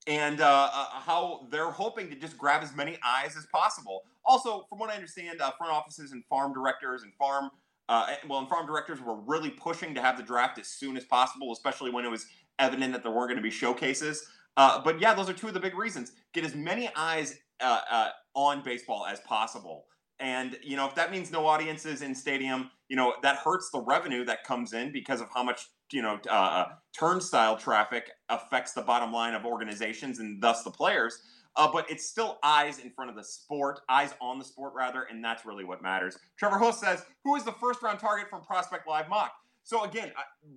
and 0.08 0.42
uh, 0.42 0.70
uh, 0.74 0.86
how 1.00 1.48
they're 1.52 1.70
hoping 1.70 2.10
to 2.10 2.16
just 2.16 2.38
grab 2.38 2.64
as 2.64 2.76
many 2.76 2.98
eyes 3.06 3.38
as 3.38 3.46
possible. 3.54 4.02
Also, 4.26 4.66
from 4.68 4.80
what 4.80 4.90
I 4.90 4.96
understand, 4.96 5.38
front 5.38 5.72
offices 5.72 6.12
and 6.12 6.24
farm 6.26 6.54
directors 6.54 7.04
and 7.04 7.14
farm 7.16 7.50
well, 7.90 8.40
and 8.40 8.48
farm 8.48 8.66
directors 8.66 9.02
were 9.02 9.16
really 9.16 9.50
pushing 9.50 9.94
to 9.96 10.02
have 10.02 10.16
the 10.16 10.24
draft 10.24 10.58
as 10.58 10.68
soon 10.68 10.96
as 10.96 11.04
possible, 11.04 11.52
especially 11.52 11.92
when 11.92 12.06
it 12.06 12.10
was 12.10 12.26
evident 12.62 12.94
that 12.94 13.04
there 13.04 13.12
weren't 13.12 13.28
going 13.28 13.36
to 13.38 13.44
be 13.44 13.52
showcases. 13.52 14.26
but 14.56 15.02
yeah, 15.02 15.14
those 15.14 15.30
are 15.30 15.34
two 15.34 15.48
of 15.48 15.54
the 15.54 15.60
big 15.60 15.78
reasons. 15.78 16.14
Get 16.34 16.46
as 16.46 16.56
many 16.56 16.90
eyes 16.96 17.38
uh, 17.62 17.82
uh, 17.92 18.10
on 18.34 18.64
baseball 18.64 19.06
as 19.06 19.20
possible. 19.22 19.86
And 20.20 20.58
you 20.64 20.76
know, 20.76 20.88
if 20.88 20.96
that 20.96 21.12
means 21.12 21.32
no 21.32 21.46
audiences 21.46 22.02
in 22.02 22.16
stadium, 22.16 22.70
you 22.90 22.96
know 22.96 23.14
that 23.24 23.38
hurts 23.38 23.70
the 23.72 23.80
revenue 23.80 24.26
that 24.26 24.44
comes 24.44 24.74
in 24.74 24.92
because 24.92 25.22
of 25.22 25.28
how 25.34 25.44
much 25.44 25.68
you 25.92 26.02
know 26.02 26.20
uh, 26.28 26.34
uh, 26.34 26.66
turnstile 26.98 27.58
traffic 27.58 28.10
affects 28.30 28.74
the 28.74 28.82
bottom 28.82 29.12
line 29.12 29.34
of 29.34 29.46
organizations 29.46 30.20
and 30.20 30.42
thus 30.42 30.64
the 30.64 30.72
players. 30.72 31.20
Uh, 31.56 31.70
but 31.72 31.90
it's 31.90 32.08
still 32.08 32.40
eyes 32.44 32.80
in 32.80 32.90
front 32.92 33.10
of 33.10 33.16
the 33.16 33.24
sport, 33.24 33.82
eyes 33.90 34.14
on 34.22 34.40
the 34.40 34.46
sport 34.46 34.74
rather, 34.74 35.04
and 35.04 35.24
that's 35.24 35.46
really 35.46 35.66
what 35.66 35.82
matters. 35.82 36.18
Trevor 36.40 36.58
Huss 36.58 36.80
says, 36.80 37.04
"Who 37.24 37.36
is 37.36 37.44
the 37.44 37.52
first 37.54 37.82
round 37.82 38.00
target 38.00 38.30
from 38.30 38.42
Prospect 38.42 38.88
Live 38.88 39.10
Mock?" 39.10 39.34
So 39.64 39.84
again, 39.84 40.12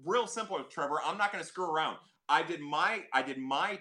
real 0.05 0.27
simple, 0.27 0.63
Trevor. 0.65 1.01
I'm 1.05 1.19
not 1.19 1.33
going 1.33 1.43
to 1.43 1.49
screw 1.49 1.71
around. 1.71 1.99
I 2.29 2.43
did 2.43 2.61
my 2.61 3.03
I 3.13 3.23
did 3.23 3.39
my 3.39 3.79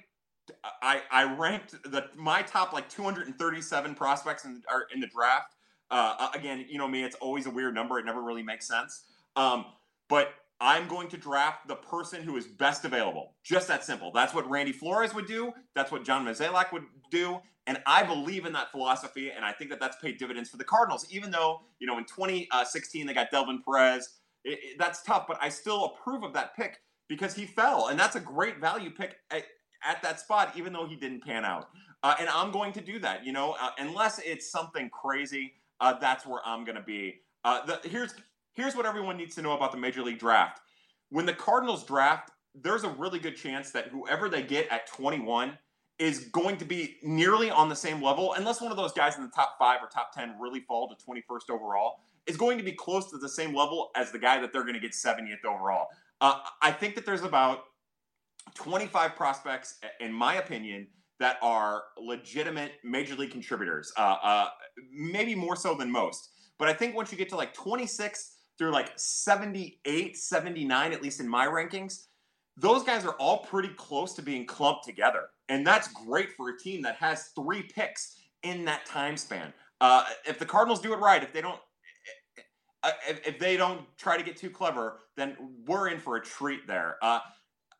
I, 0.82 1.02
I 1.10 1.34
ranked 1.36 1.72
the 1.84 2.10
my 2.16 2.42
top 2.42 2.74
like 2.74 2.90
237 2.90 3.96
prospects 3.96 4.46
in, 4.46 4.62
are 4.70 4.88
in 4.94 5.00
the 5.00 5.08
draft. 5.08 5.56
Uh, 5.90 6.16
uh, 6.20 6.30
again, 6.34 6.66
you 6.68 6.78
know 6.78 6.88
me, 6.88 7.04
it's 7.04 7.16
always 7.18 7.46
a 7.46 7.50
weird 7.50 7.74
number. 7.74 8.00
It 8.00 8.06
never 8.06 8.22
really 8.22 8.44
makes 8.44 8.68
sense. 8.68 9.04
Um, 9.36 9.66
but 10.10 10.34
I'm 10.60 10.88
going 10.88 11.08
to 11.10 11.18
draft 11.18 11.68
the 11.68 11.76
person 11.76 12.24
who 12.24 12.38
is 12.38 12.48
best 12.48 12.86
available. 12.86 13.34
Just 13.44 13.68
that 13.68 13.84
simple. 13.84 14.12
That's 14.12 14.34
what 14.34 14.50
Randy 14.50 14.72
Flores 14.72 15.14
would 15.14 15.28
do. 15.28 15.52
That's 15.76 15.92
what 15.92 16.04
John 16.04 16.26
Mozeliak 16.26 16.72
would 16.72 16.86
do. 17.12 17.40
And 17.68 17.82
I 17.86 18.04
believe 18.04 18.46
in 18.46 18.54
that 18.54 18.72
philosophy, 18.72 19.32
and 19.32 19.46
I 19.46 19.54
think 19.54 19.70
that 19.70 19.80
that's 19.80 19.98
paid 19.98 20.18
dividends 20.18 20.50
for 20.50 20.58
the 20.58 20.66
Cardinals. 20.66 21.06
Even 21.10 21.32
though 21.32 21.62
you 21.80 21.88
know 21.88 21.98
in 21.98 22.06
2016 22.06 23.06
they 23.06 23.14
got 23.14 23.32
Delvin 23.32 23.62
Perez, 23.64 24.10
it, 24.44 24.60
it, 24.64 24.78
that's 24.78 25.04
tough. 25.04 25.26
But 25.28 25.38
I 25.42 25.50
still 25.50 25.86
approve 25.86 26.24
of 26.24 26.34
that 26.34 26.56
pick 26.56 26.80
because 27.08 27.36
he 27.36 27.46
fell, 27.46 27.88
and 27.88 28.00
that's 28.00 28.16
a 28.16 28.20
great 28.20 28.60
value 28.60 28.90
pick 28.90 29.18
at 29.32 30.02
that 30.02 30.20
spot, 30.20 30.54
even 30.56 30.74
though 30.74 30.86
he 30.86 30.96
didn't 30.96 31.24
pan 31.24 31.46
out. 31.46 31.70
Uh, 32.02 32.16
and 32.20 32.30
I'm 32.30 32.52
going 32.52 32.74
to 32.74 32.82
do 32.82 33.00
that, 33.00 33.26
you 33.26 33.32
know, 33.32 33.56
uh, 33.62 33.70
unless 33.78 34.20
it's 34.20 34.50
something 34.52 34.90
crazy. 34.90 35.54
Uh, 35.80 35.98
that's 36.00 36.26
where 36.26 36.42
I'm 36.46 36.66
going 36.66 36.76
to 36.76 36.82
be. 36.82 37.22
Uh, 37.44 37.66
the, 37.66 37.80
here's 37.88 38.14
here's 38.54 38.76
what 38.76 38.86
everyone 38.86 39.18
needs 39.18 39.36
to 39.36 39.42
know 39.42 39.54
about 39.54 39.72
the 39.72 39.78
Major 39.78 40.02
League 40.02 40.20
Draft. 40.20 40.62
When 41.10 41.26
the 41.26 41.34
Cardinals 41.34 41.86
draft, 41.86 42.32
there's 42.56 42.84
a 42.84 42.90
really 42.90 43.20
good 43.20 43.36
chance 43.36 43.72
that 43.72 43.88
whoever 43.88 44.30
they 44.30 44.44
get 44.44 44.68
at 44.70 44.88
21 44.88 45.58
is 46.00 46.26
going 46.26 46.58
to 46.58 46.66
be 46.66 46.98
nearly 47.04 47.50
on 47.50 47.70
the 47.70 47.76
same 47.76 48.02
level, 48.02 48.34
unless 48.34 48.62
one 48.62 48.72
of 48.72 48.78
those 48.78 48.92
guys 48.92 49.16
in 49.16 49.24
the 49.24 49.30
top 49.30 49.56
five 49.60 49.80
or 49.82 49.88
top 49.88 50.14
10 50.14 50.36
really 50.40 50.60
fall 50.62 50.90
to 50.90 50.96
21st 51.06 51.54
overall, 51.54 52.00
is 52.28 52.38
going 52.38 52.58
to 52.58 52.64
be 52.64 52.72
close 52.72 53.10
to 53.12 53.18
the 53.18 53.30
same 53.30 53.56
level 53.56 53.92
as 53.96 54.12
the 54.12 54.20
guy 54.20 54.40
that 54.40 54.54
they're 54.54 54.64
going 54.64 54.74
to 54.74 54.80
get 54.80 54.92
70th 54.92 55.46
overall. 55.46 55.88
Uh, 56.22 56.40
I 56.62 56.72
think 56.72 56.96
that 56.96 57.06
there's 57.06 57.24
about 57.24 57.66
25 58.56 59.16
prospects, 59.16 59.80
in 60.00 60.14
my 60.14 60.36
opinion, 60.36 60.88
that 61.20 61.38
are 61.42 61.84
legitimate 61.98 62.74
major 62.84 63.16
league 63.16 63.32
contributors. 63.32 63.92
Uh, 63.98 64.18
uh, 64.24 64.48
maybe 64.92 65.36
more 65.36 65.56
so 65.56 65.76
than 65.76 65.92
most. 65.92 66.30
But 66.58 66.68
I 66.68 66.74
think 66.74 66.96
once 66.96 67.12
you 67.12 67.18
get 67.18 67.30
to 67.30 67.36
like 67.36 67.54
26 67.54 68.36
through 68.58 68.72
like 68.72 68.92
78, 68.96 70.18
79, 70.18 70.94
at 70.94 71.02
least 71.02 71.20
in 71.20 71.28
my 71.28 71.46
rankings, 71.46 72.06
those 72.58 72.84
guys 72.84 73.04
are 73.06 73.14
all 73.14 73.40
pretty 73.40 73.70
close 73.70 74.14
to 74.14 74.22
being 74.22 74.46
clumped 74.46 74.84
together. 74.86 75.30
And 75.50 75.66
that's 75.66 75.88
great 75.88 76.32
for 76.32 76.50
a 76.50 76.58
team 76.58 76.82
that 76.84 76.96
has 76.96 77.30
three 77.36 77.64
picks 77.64 78.16
in 78.44 78.66
that 78.66 78.86
time 78.86 79.18
span. 79.18 79.54
Uh, 79.82 80.06
if 80.28 80.40
the 80.40 80.46
Cardinals 80.46 80.80
do 80.80 80.94
it 80.94 80.98
right, 80.98 81.24
if 81.24 81.34
they 81.34 81.42
don't, 81.42 81.60
if, 83.08 83.28
if, 83.28 83.40
they 83.40 83.58
don't 83.58 83.82
try 83.98 84.18
to 84.18 84.24
get 84.24 84.36
too 84.36 84.50
clever, 84.50 85.00
then 85.16 85.38
we're 85.66 85.90
in 85.90 86.00
for 86.00 86.18
a 86.18 86.22
treat 86.22 86.68
there. 86.68 86.98
Uh, 87.02 87.20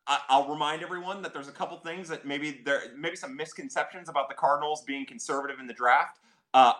I, 0.06 0.38
will 0.38 0.48
remind 0.48 0.82
everyone 0.82 1.22
that 1.22 1.32
there's 1.32 1.48
a 1.48 1.52
couple 1.52 1.78
things 1.78 2.08
that 2.08 2.26
maybe 2.26 2.60
there, 2.64 2.82
maybe 2.96 3.16
some 3.16 3.36
misconceptions 3.36 4.08
about 4.08 4.28
the 4.28 4.34
Cardinals 4.34 4.82
being 4.82 5.06
conservative 5.06 5.58
in 5.60 5.66
the 5.66 5.72
draft. 5.72 6.20
Uh, 6.52 6.74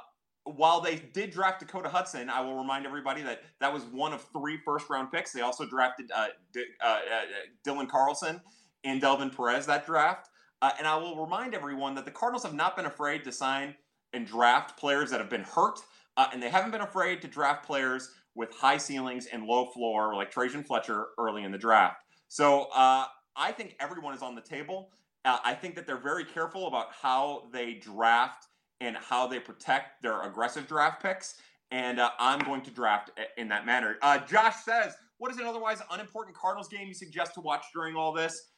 while 0.44 0.80
they 0.80 0.96
did 0.96 1.30
draft 1.30 1.60
Dakota 1.60 1.88
Hudson, 1.88 2.28
I 2.28 2.40
will 2.42 2.56
remind 2.56 2.84
everybody 2.84 3.22
that 3.22 3.42
that 3.60 3.72
was 3.72 3.84
one 3.84 4.12
of 4.12 4.22
three 4.32 4.58
first 4.58 4.90
round 4.90 5.10
picks. 5.10 5.32
They 5.32 5.40
also 5.40 5.64
drafted 5.64 6.10
uh, 6.14 6.28
D- 6.52 6.66
uh, 6.82 6.86
uh, 6.86 7.22
Dylan 7.66 7.88
Carlson 7.88 8.40
and 8.84 9.00
Delvin 9.00 9.30
Perez 9.30 9.64
that 9.66 9.86
draft. 9.86 10.28
Uh, 10.60 10.72
and 10.78 10.86
I 10.86 10.96
will 10.96 11.22
remind 11.22 11.54
everyone 11.54 11.94
that 11.94 12.04
the 12.04 12.10
Cardinals 12.10 12.42
have 12.42 12.54
not 12.54 12.76
been 12.76 12.86
afraid 12.86 13.24
to 13.24 13.32
sign 13.32 13.74
and 14.12 14.26
draft 14.26 14.78
players 14.78 15.10
that 15.10 15.20
have 15.20 15.30
been 15.30 15.42
hurt, 15.42 15.80
uh, 16.16 16.26
and 16.32 16.42
they 16.42 16.50
haven't 16.50 16.70
been 16.70 16.80
afraid 16.80 17.20
to 17.22 17.28
draft 17.28 17.66
players 17.66 18.10
with 18.34 18.52
high 18.52 18.76
ceilings 18.76 19.26
and 19.26 19.44
low 19.44 19.66
floor, 19.66 20.14
like 20.14 20.32
Trejyn 20.32 20.66
Fletcher 20.66 21.08
early 21.18 21.44
in 21.44 21.52
the 21.52 21.58
draft. 21.58 22.02
So 22.28 22.68
uh, 22.74 23.06
I 23.36 23.52
think 23.52 23.76
everyone 23.80 24.14
is 24.14 24.22
on 24.22 24.34
the 24.34 24.40
table. 24.40 24.90
I 25.24 25.54
think 25.54 25.74
that 25.76 25.86
they're 25.86 25.96
very 25.96 26.24
careful 26.24 26.66
about 26.66 26.88
how 26.92 27.48
they 27.50 27.74
draft 27.74 28.46
and 28.80 28.96
how 28.96 29.26
they 29.26 29.38
protect 29.38 30.02
their 30.02 30.22
aggressive 30.22 30.66
draft 30.66 31.02
picks. 31.02 31.36
And 31.70 31.98
uh, 31.98 32.10
I'm 32.18 32.40
going 32.40 32.60
to 32.62 32.70
draft 32.70 33.10
in 33.38 33.48
that 33.48 33.64
manner. 33.64 33.96
Uh, 34.02 34.18
Josh 34.18 34.56
says, 34.56 34.94
What 35.18 35.30
is 35.30 35.38
an 35.38 35.46
otherwise 35.46 35.80
unimportant 35.90 36.36
Cardinals 36.36 36.68
game 36.68 36.86
you 36.86 36.94
suggest 36.94 37.34
to 37.34 37.40
watch 37.40 37.64
during 37.72 37.96
all 37.96 38.12
this? 38.12 38.50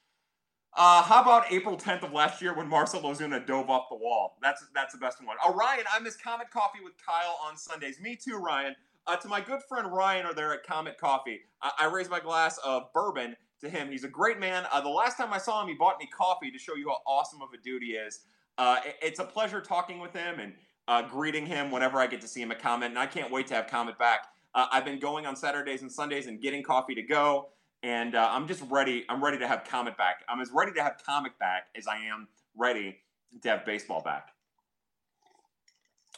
Uh, 0.77 1.03
how 1.03 1.23
about 1.23 1.51
April 1.51 1.75
10th 1.75 2.03
of 2.03 2.13
last 2.13 2.43
year 2.43 2.55
when 2.55 2.69
Marcell 2.69 3.01
Ozuna 3.01 3.45
dove 3.47 3.71
off 3.71 3.87
the 3.89 3.97
wall? 3.97 4.37
That's 4.43 4.63
that's 4.75 4.93
the 4.93 5.01
best 5.01 5.25
one. 5.25 5.39
Oh, 5.43 5.55
Ryan, 5.55 5.85
I 5.91 6.01
miss 6.01 6.17
Comet 6.17 6.51
Coffee 6.51 6.81
with 6.85 6.93
Kyle 7.05 7.39
on 7.43 7.57
Sundays. 7.57 7.99
Me 7.99 8.15
too, 8.15 8.37
Ryan. 8.37 8.77
Uh, 9.07 9.17
to 9.17 9.29
my 9.29 9.41
good 9.41 9.63
friend 9.63 9.91
Ryan, 9.91 10.27
are 10.27 10.35
there 10.35 10.53
at 10.53 10.67
Comet 10.67 10.99
Coffee. 10.99 11.41
I, 11.63 11.71
I 11.81 11.87
raise 11.87 12.11
my 12.11 12.21
glass 12.21 12.59
of 12.59 12.93
bourbon 12.93 13.37
to 13.63 13.71
him. 13.71 13.91
He's 13.91 14.05
a 14.05 14.09
great 14.09 14.39
man. 14.39 14.67
Uh, 14.71 14.83
the 14.83 14.91
last 14.91 15.17
time 15.17 15.33
I 15.33 15.39
saw 15.39 15.63
him, 15.63 15.69
he 15.69 15.75
bought 15.75 15.99
me 15.99 16.09
coffee 16.15 16.51
to 16.51 16.59
show 16.59 16.75
you 16.75 16.91
how 16.91 16.99
awesome 17.07 17.41
of 17.41 17.49
a 17.55 17.63
dude 17.63 17.83
he 17.83 17.93
is. 17.93 18.21
Uh, 18.59 18.77
it, 18.85 18.97
it's 19.01 19.19
a 19.19 19.25
pleasure 19.25 19.63
talking 19.63 19.99
with 19.99 20.13
him 20.13 20.41
and 20.41 20.53
uh, 20.89 21.03
greeting 21.09 21.47
him 21.47 21.71
whenever 21.71 21.99
I 21.99 22.07
get 22.07 22.21
to 22.21 22.29
see 22.29 22.43
him 22.43 22.51
at 22.53 22.61
Comet, 22.61 22.87
and 22.87 22.99
I 22.99 23.07
can't 23.07 23.31
wait 23.31 23.47
to 23.47 23.55
have 23.55 23.67
Comet 23.67 23.99
back. 23.99 24.27
Uh, 24.55 24.67
I've 24.71 24.85
been 24.85 24.99
going 24.99 25.25
on 25.25 25.37
Saturdays 25.37 25.83
and 25.83 25.91
Sundays 25.91 26.27
and 26.27 26.41
getting 26.41 26.63
coffee 26.63 26.95
to 26.95 27.03
go, 27.03 27.49
and 27.87 28.17
uh, 28.17 28.29
I'm 28.33 28.49
just 28.49 28.65
ready. 28.69 29.05
I'm 29.09 29.23
ready 29.23 29.39
to 29.39 29.47
have 29.47 29.63
Comet 29.65 29.97
back. 29.97 30.25
I'm 30.29 30.41
as 30.41 30.51
ready 30.53 30.73
to 30.73 30.83
have 30.83 30.97
Comet 31.07 31.39
back 31.39 31.69
as 31.77 31.87
I 31.87 31.99
am 31.99 32.27
ready 32.57 32.97
to 33.43 33.49
have 33.49 33.65
baseball 33.65 34.03
back. 34.03 34.31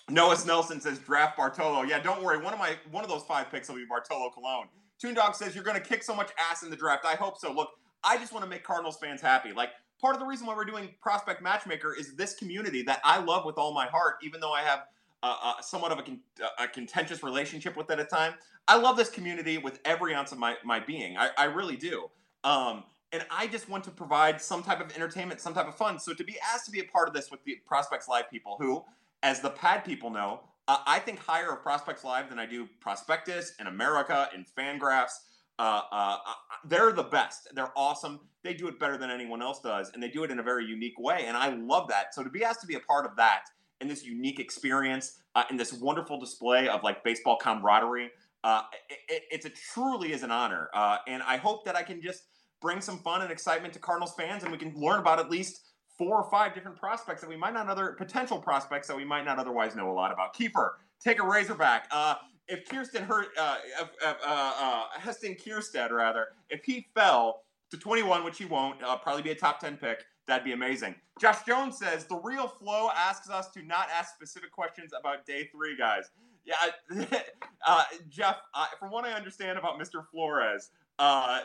Noah 0.08 0.38
Nelson 0.46 0.80
says 0.80 0.98
draft 0.98 1.36
Bartolo. 1.36 1.82
Yeah, 1.82 1.98
don't 1.98 2.22
worry. 2.22 2.38
One 2.42 2.54
of 2.54 2.58
my 2.58 2.76
one 2.90 3.04
of 3.04 3.10
those 3.10 3.22
five 3.24 3.50
picks 3.50 3.68
will 3.68 3.76
be 3.76 3.84
Bartolo 3.86 4.30
Colon. 4.30 4.68
Toon 4.98 5.12
Dog 5.12 5.34
says 5.34 5.54
you're 5.54 5.62
going 5.62 5.80
to 5.80 5.86
kick 5.86 6.02
so 6.02 6.16
much 6.16 6.30
ass 6.50 6.62
in 6.62 6.70
the 6.70 6.76
draft. 6.76 7.04
I 7.04 7.16
hope 7.16 7.36
so. 7.36 7.52
Look, 7.52 7.68
I 8.02 8.16
just 8.16 8.32
want 8.32 8.44
to 8.44 8.50
make 8.50 8.64
Cardinals 8.64 8.96
fans 8.96 9.20
happy. 9.20 9.52
Like 9.52 9.68
part 10.00 10.14
of 10.14 10.20
the 10.20 10.26
reason 10.26 10.46
why 10.46 10.56
we're 10.56 10.64
doing 10.64 10.94
Prospect 11.02 11.42
Matchmaker 11.42 11.94
is 11.94 12.16
this 12.16 12.34
community 12.34 12.82
that 12.84 13.02
I 13.04 13.22
love 13.22 13.44
with 13.44 13.58
all 13.58 13.74
my 13.74 13.86
heart, 13.88 14.14
even 14.22 14.40
though 14.40 14.52
I 14.52 14.62
have 14.62 14.84
uh, 15.22 15.60
somewhat 15.60 15.92
of 15.92 15.98
a, 15.98 16.02
con- 16.02 16.20
a, 16.58 16.68
contentious 16.68 17.22
relationship 17.22 17.76
with 17.76 17.90
at 17.90 17.98
a 17.98 18.04
time. 18.04 18.34
I 18.68 18.76
love 18.76 18.96
this 18.96 19.10
community 19.10 19.58
with 19.58 19.80
every 19.84 20.14
ounce 20.14 20.32
of 20.32 20.38
my, 20.38 20.56
my 20.64 20.78
being. 20.78 21.16
I, 21.16 21.30
I 21.36 21.44
really 21.44 21.76
do. 21.76 22.10
Um, 22.44 22.84
and 23.12 23.24
I 23.30 23.46
just 23.46 23.68
want 23.68 23.84
to 23.84 23.90
provide 23.90 24.40
some 24.40 24.62
type 24.62 24.80
of 24.80 24.94
entertainment, 24.94 25.40
some 25.40 25.54
type 25.54 25.66
of 25.66 25.74
fun. 25.74 25.98
So 25.98 26.12
to 26.12 26.24
be 26.24 26.36
asked 26.52 26.66
to 26.66 26.70
be 26.70 26.80
a 26.80 26.84
part 26.84 27.08
of 27.08 27.14
this 27.14 27.30
with 27.30 27.42
the 27.44 27.56
Prospects 27.66 28.06
Live 28.06 28.30
people, 28.30 28.56
who, 28.60 28.84
as 29.22 29.40
the 29.40 29.50
pad 29.50 29.84
people 29.84 30.10
know, 30.10 30.40
uh, 30.68 30.78
I 30.86 30.98
think 30.98 31.18
higher 31.18 31.52
of 31.52 31.62
Prospects 31.62 32.04
Live 32.04 32.28
than 32.28 32.38
I 32.38 32.44
do 32.44 32.68
Prospectus 32.80 33.54
and 33.58 33.66
America 33.66 34.28
and 34.34 34.44
Fangraphs. 34.46 35.12
Uh, 35.58 35.80
uh, 35.90 36.18
uh, 36.26 36.34
they're 36.66 36.92
the 36.92 37.04
best. 37.04 37.48
They're 37.54 37.72
awesome. 37.74 38.20
They 38.44 38.52
do 38.52 38.68
it 38.68 38.78
better 38.78 38.98
than 38.98 39.10
anyone 39.10 39.42
else 39.42 39.60
does, 39.60 39.90
and 39.92 40.02
they 40.02 40.08
do 40.08 40.22
it 40.22 40.30
in 40.30 40.38
a 40.38 40.42
very 40.42 40.66
unique 40.66 40.98
way. 40.98 41.24
And 41.26 41.36
I 41.36 41.48
love 41.54 41.88
that. 41.88 42.14
So 42.14 42.22
to 42.22 42.30
be 42.30 42.44
asked 42.44 42.60
to 42.60 42.66
be 42.66 42.74
a 42.74 42.80
part 42.80 43.06
of 43.06 43.16
that 43.16 43.44
in 43.80 43.88
this 43.88 44.04
unique 44.04 44.40
experience, 44.40 45.18
uh, 45.34 45.44
in 45.50 45.56
this 45.56 45.72
wonderful 45.72 46.18
display 46.18 46.68
of 46.68 46.82
like 46.82 47.04
baseball 47.04 47.36
camaraderie, 47.36 48.10
uh, 48.44 48.62
it, 49.08 49.22
it's 49.30 49.46
a 49.46 49.50
truly 49.50 50.12
is 50.12 50.22
an 50.22 50.30
honor. 50.30 50.68
Uh, 50.74 50.98
and 51.06 51.22
I 51.22 51.36
hope 51.36 51.64
that 51.64 51.76
I 51.76 51.82
can 51.82 52.00
just 52.00 52.24
bring 52.60 52.80
some 52.80 52.98
fun 52.98 53.22
and 53.22 53.30
excitement 53.30 53.72
to 53.74 53.78
Cardinals 53.78 54.14
fans, 54.16 54.42
and 54.42 54.52
we 54.52 54.58
can 54.58 54.74
learn 54.74 55.00
about 55.00 55.18
at 55.18 55.30
least 55.30 55.62
four 55.96 56.16
or 56.16 56.30
five 56.30 56.54
different 56.54 56.76
prospects 56.76 57.20
that 57.20 57.28
we 57.28 57.36
might 57.36 57.54
not 57.54 57.68
other 57.68 57.94
potential 57.98 58.38
prospects 58.38 58.86
that 58.88 58.96
we 58.96 59.04
might 59.04 59.24
not 59.24 59.38
otherwise 59.38 59.74
know 59.74 59.90
a 59.90 59.92
lot 59.92 60.12
about. 60.12 60.34
Kiefer, 60.34 60.70
take 61.02 61.20
a 61.20 61.26
Razorback. 61.26 61.88
Uh, 61.90 62.14
if 62.46 62.68
Kirsten 62.68 63.04
hurt, 63.04 63.28
uh, 63.38 63.56
uh, 64.04 64.14
uh, 64.24 64.84
Heston 64.98 65.34
Kjerstad 65.34 65.90
rather, 65.90 66.28
if 66.48 66.64
he 66.64 66.86
fell 66.94 67.42
to 67.70 67.76
21, 67.76 68.24
which 68.24 68.38
he 68.38 68.44
won't, 68.44 68.82
uh, 68.82 68.96
probably 68.96 69.22
be 69.22 69.30
a 69.30 69.34
top 69.34 69.60
10 69.60 69.76
pick. 69.76 70.04
That'd 70.28 70.44
be 70.44 70.52
amazing. 70.52 70.94
Josh 71.18 71.42
Jones 71.44 71.78
says 71.78 72.04
the 72.04 72.20
real 72.22 72.46
flow 72.46 72.90
asks 72.94 73.30
us 73.30 73.48
to 73.52 73.62
not 73.62 73.88
ask 73.92 74.14
specific 74.14 74.52
questions 74.52 74.92
about 74.98 75.24
day 75.26 75.48
three, 75.50 75.76
guys. 75.76 76.10
Yeah, 76.44 76.54
uh, 77.66 77.84
Jeff. 78.10 78.36
Uh, 78.54 78.66
from 78.78 78.90
what 78.90 79.04
I 79.04 79.12
understand 79.12 79.58
about 79.58 79.80
Mr. 79.80 80.04
Flores, 80.10 80.70
uh, 80.98 81.40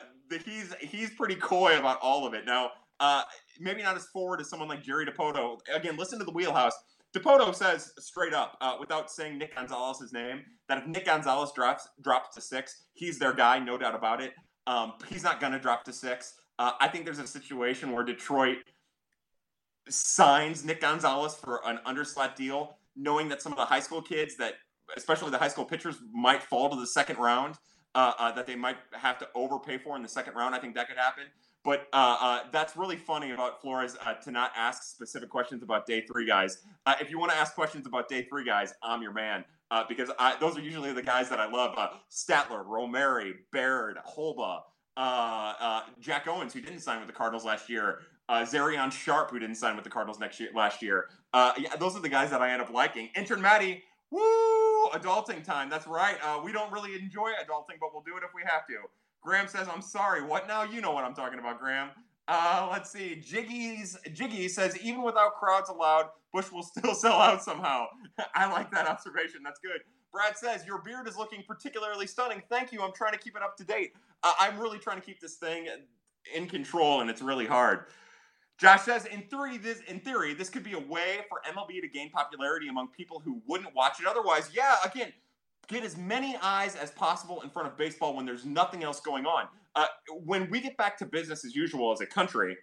he's 0.45 0.73
he's 0.81 1.11
pretty 1.11 1.35
coy 1.35 1.79
about 1.79 1.97
all 2.01 2.27
of 2.27 2.33
it. 2.33 2.45
Now, 2.45 2.71
uh, 2.99 3.23
maybe 3.59 3.81
not 3.81 3.95
as 3.95 4.05
forward 4.07 4.41
as 4.41 4.49
someone 4.49 4.67
like 4.67 4.83
Jerry 4.83 5.05
Dipoto. 5.05 5.59
Again, 5.73 5.95
listen 5.97 6.19
to 6.19 6.25
the 6.25 6.31
wheelhouse. 6.31 6.73
Dipoto 7.15 7.53
says 7.53 7.93
straight 7.99 8.33
up, 8.33 8.57
uh, 8.59 8.75
without 8.79 9.09
saying 9.11 9.37
Nick 9.37 9.55
Gonzalez's 9.55 10.11
name, 10.11 10.41
that 10.67 10.79
if 10.79 10.87
Nick 10.87 11.05
Gonzalez 11.05 11.51
drops 11.53 11.87
drops 12.01 12.35
to 12.35 12.41
six, 12.41 12.83
he's 12.93 13.17
their 13.17 13.33
guy, 13.33 13.59
no 13.59 13.77
doubt 13.77 13.95
about 13.95 14.21
it. 14.21 14.33
Um, 14.67 14.93
he's 15.07 15.23
not 15.23 15.39
to 15.39 15.59
drop 15.59 15.83
to 15.85 15.93
six. 15.93 16.35
Uh, 16.59 16.71
I 16.79 16.87
think 16.87 17.05
there's 17.05 17.19
a 17.19 17.27
situation 17.27 17.91
where 17.91 18.03
Detroit 18.03 18.57
signs 19.89 20.63
Nick 20.63 20.81
Gonzalez 20.81 21.35
for 21.35 21.61
an 21.65 21.79
underslot 21.85 22.35
deal, 22.35 22.77
knowing 22.95 23.29
that 23.29 23.41
some 23.41 23.51
of 23.51 23.57
the 23.57 23.65
high 23.65 23.79
school 23.79 24.01
kids 24.01 24.37
that, 24.37 24.55
especially 24.97 25.31
the 25.31 25.37
high 25.37 25.47
school 25.47 25.65
pitchers, 25.65 25.97
might 26.13 26.43
fall 26.43 26.69
to 26.69 26.75
the 26.75 26.87
second 26.87 27.17
round. 27.17 27.55
Uh, 27.95 28.11
uh, 28.17 28.31
that 28.31 28.47
they 28.47 28.55
might 28.55 28.77
have 28.91 29.19
to 29.19 29.27
overpay 29.35 29.77
for 29.77 29.95
in 29.95 30.01
the 30.01 30.09
second 30.09 30.33
round. 30.33 30.55
I 30.55 30.57
think 30.57 30.73
that 30.73 30.87
could 30.87 30.97
happen. 30.97 31.25
But 31.63 31.87
uh, 31.93 32.17
uh, 32.19 32.39
that's 32.51 32.75
really 32.75 32.95
funny 32.95 33.31
about 33.33 33.61
Flores 33.61 33.95
uh, 34.03 34.15
to 34.15 34.31
not 34.31 34.51
ask 34.55 34.81
specific 34.81 35.29
questions 35.29 35.61
about 35.61 35.85
day 35.85 36.01
three 36.01 36.25
guys. 36.25 36.63
Uh, 36.87 36.95
if 36.99 37.11
you 37.11 37.19
want 37.19 37.31
to 37.31 37.37
ask 37.37 37.53
questions 37.53 37.85
about 37.85 38.09
day 38.09 38.23
three 38.23 38.43
guys, 38.43 38.73
I'm 38.81 39.03
your 39.03 39.13
man 39.13 39.45
because 39.87 40.09
I, 40.17 40.35
those 40.39 40.57
are 40.57 40.61
usually 40.61 40.91
the 40.91 41.03
guys 41.03 41.29
that 41.29 41.39
I 41.39 41.49
love. 41.49 41.75
Statler, 42.11 42.65
Romeri, 42.65 43.33
Baird, 43.51 43.97
Holba, 44.05 44.61
Jack 45.99 46.27
Owens, 46.27 46.53
who 46.53 46.61
didn't 46.61 46.79
sign 46.79 46.97
with 46.97 47.07
the 47.07 47.13
Cardinals 47.13 47.45
last 47.45 47.69
year, 47.69 47.99
uh, 48.29 48.41
Zarion 48.41 48.91
Sharp, 48.91 49.31
who 49.31 49.39
didn't 49.39 49.55
sign 49.55 49.75
with 49.75 49.83
the 49.83 49.89
Cardinals 49.89 50.19
next 50.19 50.39
year, 50.39 50.49
last 50.55 50.81
year. 50.81 51.09
yeah, 51.33 51.75
those 51.79 51.95
are 51.95 52.01
the 52.01 52.09
guys 52.09 52.29
that 52.29 52.41
I 52.41 52.51
end 52.51 52.61
up 52.61 52.71
liking. 52.71 53.09
Intern 53.15 53.41
Maddie, 53.41 53.83
woo, 54.11 54.89
adulting 54.93 55.43
time. 55.43 55.69
That's 55.69 55.87
right. 55.87 56.17
we 56.43 56.51
don't 56.51 56.71
really 56.71 56.95
enjoy 56.95 57.31
adulting, 57.31 57.79
but 57.79 57.93
we'll 57.93 58.03
do 58.03 58.15
it 58.17 58.23
if 58.23 58.33
we 58.33 58.41
have 58.45 58.65
to. 58.67 58.75
Graham 59.23 59.47
says, 59.47 59.67
I'm 59.71 59.81
sorry. 59.81 60.21
What 60.21 60.47
now? 60.47 60.63
You 60.63 60.81
know 60.81 60.91
what 60.91 61.05
I'm 61.05 61.13
talking 61.13 61.39
about, 61.39 61.59
Graham. 61.59 61.89
Uh, 62.27 62.69
let's 62.71 62.91
see. 62.91 63.15
Jiggy's 63.15 63.97
Jiggy 64.13 64.47
says, 64.47 64.77
even 64.79 65.01
without 65.01 65.35
crowds 65.35 65.69
allowed, 65.69 66.09
Busch 66.33 66.51
will 66.51 66.63
still 66.63 66.93
sell 66.95 67.13
out 67.13 67.43
somehow. 67.43 67.87
I 68.35 68.51
like 68.51 68.71
that 68.71 68.87
observation. 68.87 69.41
That's 69.43 69.59
good. 69.59 69.81
Brad 70.11 70.37
says, 70.37 70.65
Your 70.65 70.81
beard 70.81 71.07
is 71.07 71.17
looking 71.17 71.43
particularly 71.47 72.07
stunning. 72.07 72.43
Thank 72.49 72.71
you. 72.71 72.81
I'm 72.81 72.93
trying 72.93 73.13
to 73.13 73.17
keep 73.17 73.35
it 73.35 73.41
up 73.41 73.57
to 73.57 73.63
date. 73.63 73.93
Uh, 74.21 74.33
I'm 74.39 74.59
really 74.59 74.77
trying 74.77 74.99
to 74.99 75.05
keep 75.05 75.19
this 75.19 75.35
thing 75.35 75.67
in 76.33 76.47
control, 76.47 77.01
and 77.01 77.09
it's 77.09 77.21
really 77.21 77.45
hard. 77.45 77.85
Josh 78.59 78.83
says, 78.83 79.05
in 79.05 79.23
theory, 79.23 79.57
this 79.57 79.81
in 79.87 79.99
theory, 79.99 80.33
this 80.33 80.49
could 80.49 80.63
be 80.63 80.73
a 80.73 80.79
way 80.79 81.21
for 81.27 81.41
MLB 81.51 81.81
to 81.81 81.87
gain 81.87 82.09
popularity 82.11 82.67
among 82.67 82.89
people 82.89 83.19
who 83.19 83.41
wouldn't 83.47 83.73
watch 83.75 83.99
it 83.99 84.07
otherwise. 84.07 84.49
Yeah, 84.53 84.75
again, 84.85 85.11
get 85.67 85.83
as 85.83 85.97
many 85.97 86.37
eyes 86.41 86.75
as 86.75 86.91
possible 86.91 87.41
in 87.41 87.49
front 87.49 87.67
of 87.67 87.77
baseball 87.77 88.15
when 88.15 88.25
there's 88.25 88.45
nothing 88.45 88.83
else 88.83 88.99
going 88.99 89.25
on. 89.25 89.47
Uh, 89.75 89.87
when 90.23 90.49
we 90.49 90.61
get 90.61 90.77
back 90.77 90.97
to 90.99 91.05
business 91.05 91.43
as 91.43 91.55
usual 91.55 91.91
as 91.91 92.01
a 92.01 92.05
country, 92.05 92.55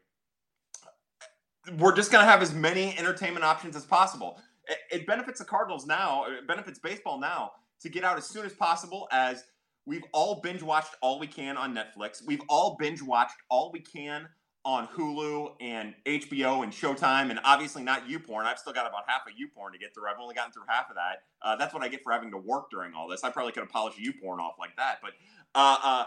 we're 1.78 1.94
just 1.94 2.12
going 2.12 2.24
to 2.24 2.30
have 2.30 2.40
as 2.40 2.54
many 2.54 2.96
entertainment 2.96 3.44
options 3.44 3.74
as 3.74 3.84
possible. 3.84 4.40
It, 4.68 5.00
it 5.00 5.06
benefits 5.06 5.40
the 5.40 5.44
Cardinals 5.44 5.86
now, 5.86 6.24
it 6.26 6.46
benefits 6.46 6.78
baseball 6.78 7.18
now 7.18 7.52
to 7.80 7.88
get 7.88 8.04
out 8.04 8.16
as 8.16 8.26
soon 8.26 8.46
as 8.46 8.52
possible 8.52 9.08
as 9.10 9.44
we've 9.86 10.04
all 10.12 10.40
binge 10.40 10.62
watched 10.62 10.94
all 11.02 11.18
we 11.18 11.26
can 11.26 11.56
on 11.56 11.74
Netflix. 11.74 12.24
We've 12.24 12.42
all 12.48 12.76
binge 12.78 13.02
watched 13.02 13.36
all 13.48 13.72
we 13.72 13.80
can 13.80 14.28
on 14.64 14.86
Hulu 14.88 15.52
and 15.60 15.94
HBO 16.06 16.62
and 16.62 16.72
Showtime, 16.72 17.30
and 17.30 17.40
obviously 17.44 17.82
not 17.82 18.06
YouPorn. 18.06 18.44
I've 18.44 18.58
still 18.58 18.72
got 18.72 18.86
about 18.86 19.04
half 19.06 19.22
of 19.26 19.32
YouPorn 19.32 19.72
to 19.72 19.78
get 19.78 19.94
through. 19.94 20.08
I've 20.08 20.20
only 20.20 20.34
gotten 20.34 20.52
through 20.52 20.64
half 20.68 20.90
of 20.90 20.96
that. 20.96 21.22
Uh, 21.42 21.56
that's 21.56 21.72
what 21.72 21.82
I 21.82 21.88
get 21.88 22.02
for 22.02 22.12
having 22.12 22.30
to 22.32 22.36
work 22.36 22.70
during 22.70 22.92
all 22.94 23.08
this. 23.08 23.24
I 23.24 23.30
probably 23.30 23.52
could 23.52 23.62
have 23.62 23.70
polished 23.70 23.98
YouPorn 23.98 24.38
off 24.38 24.54
like 24.58 24.76
that. 24.76 24.98
But 25.02 25.12
uh, 25.54 25.76
uh, 25.82 26.04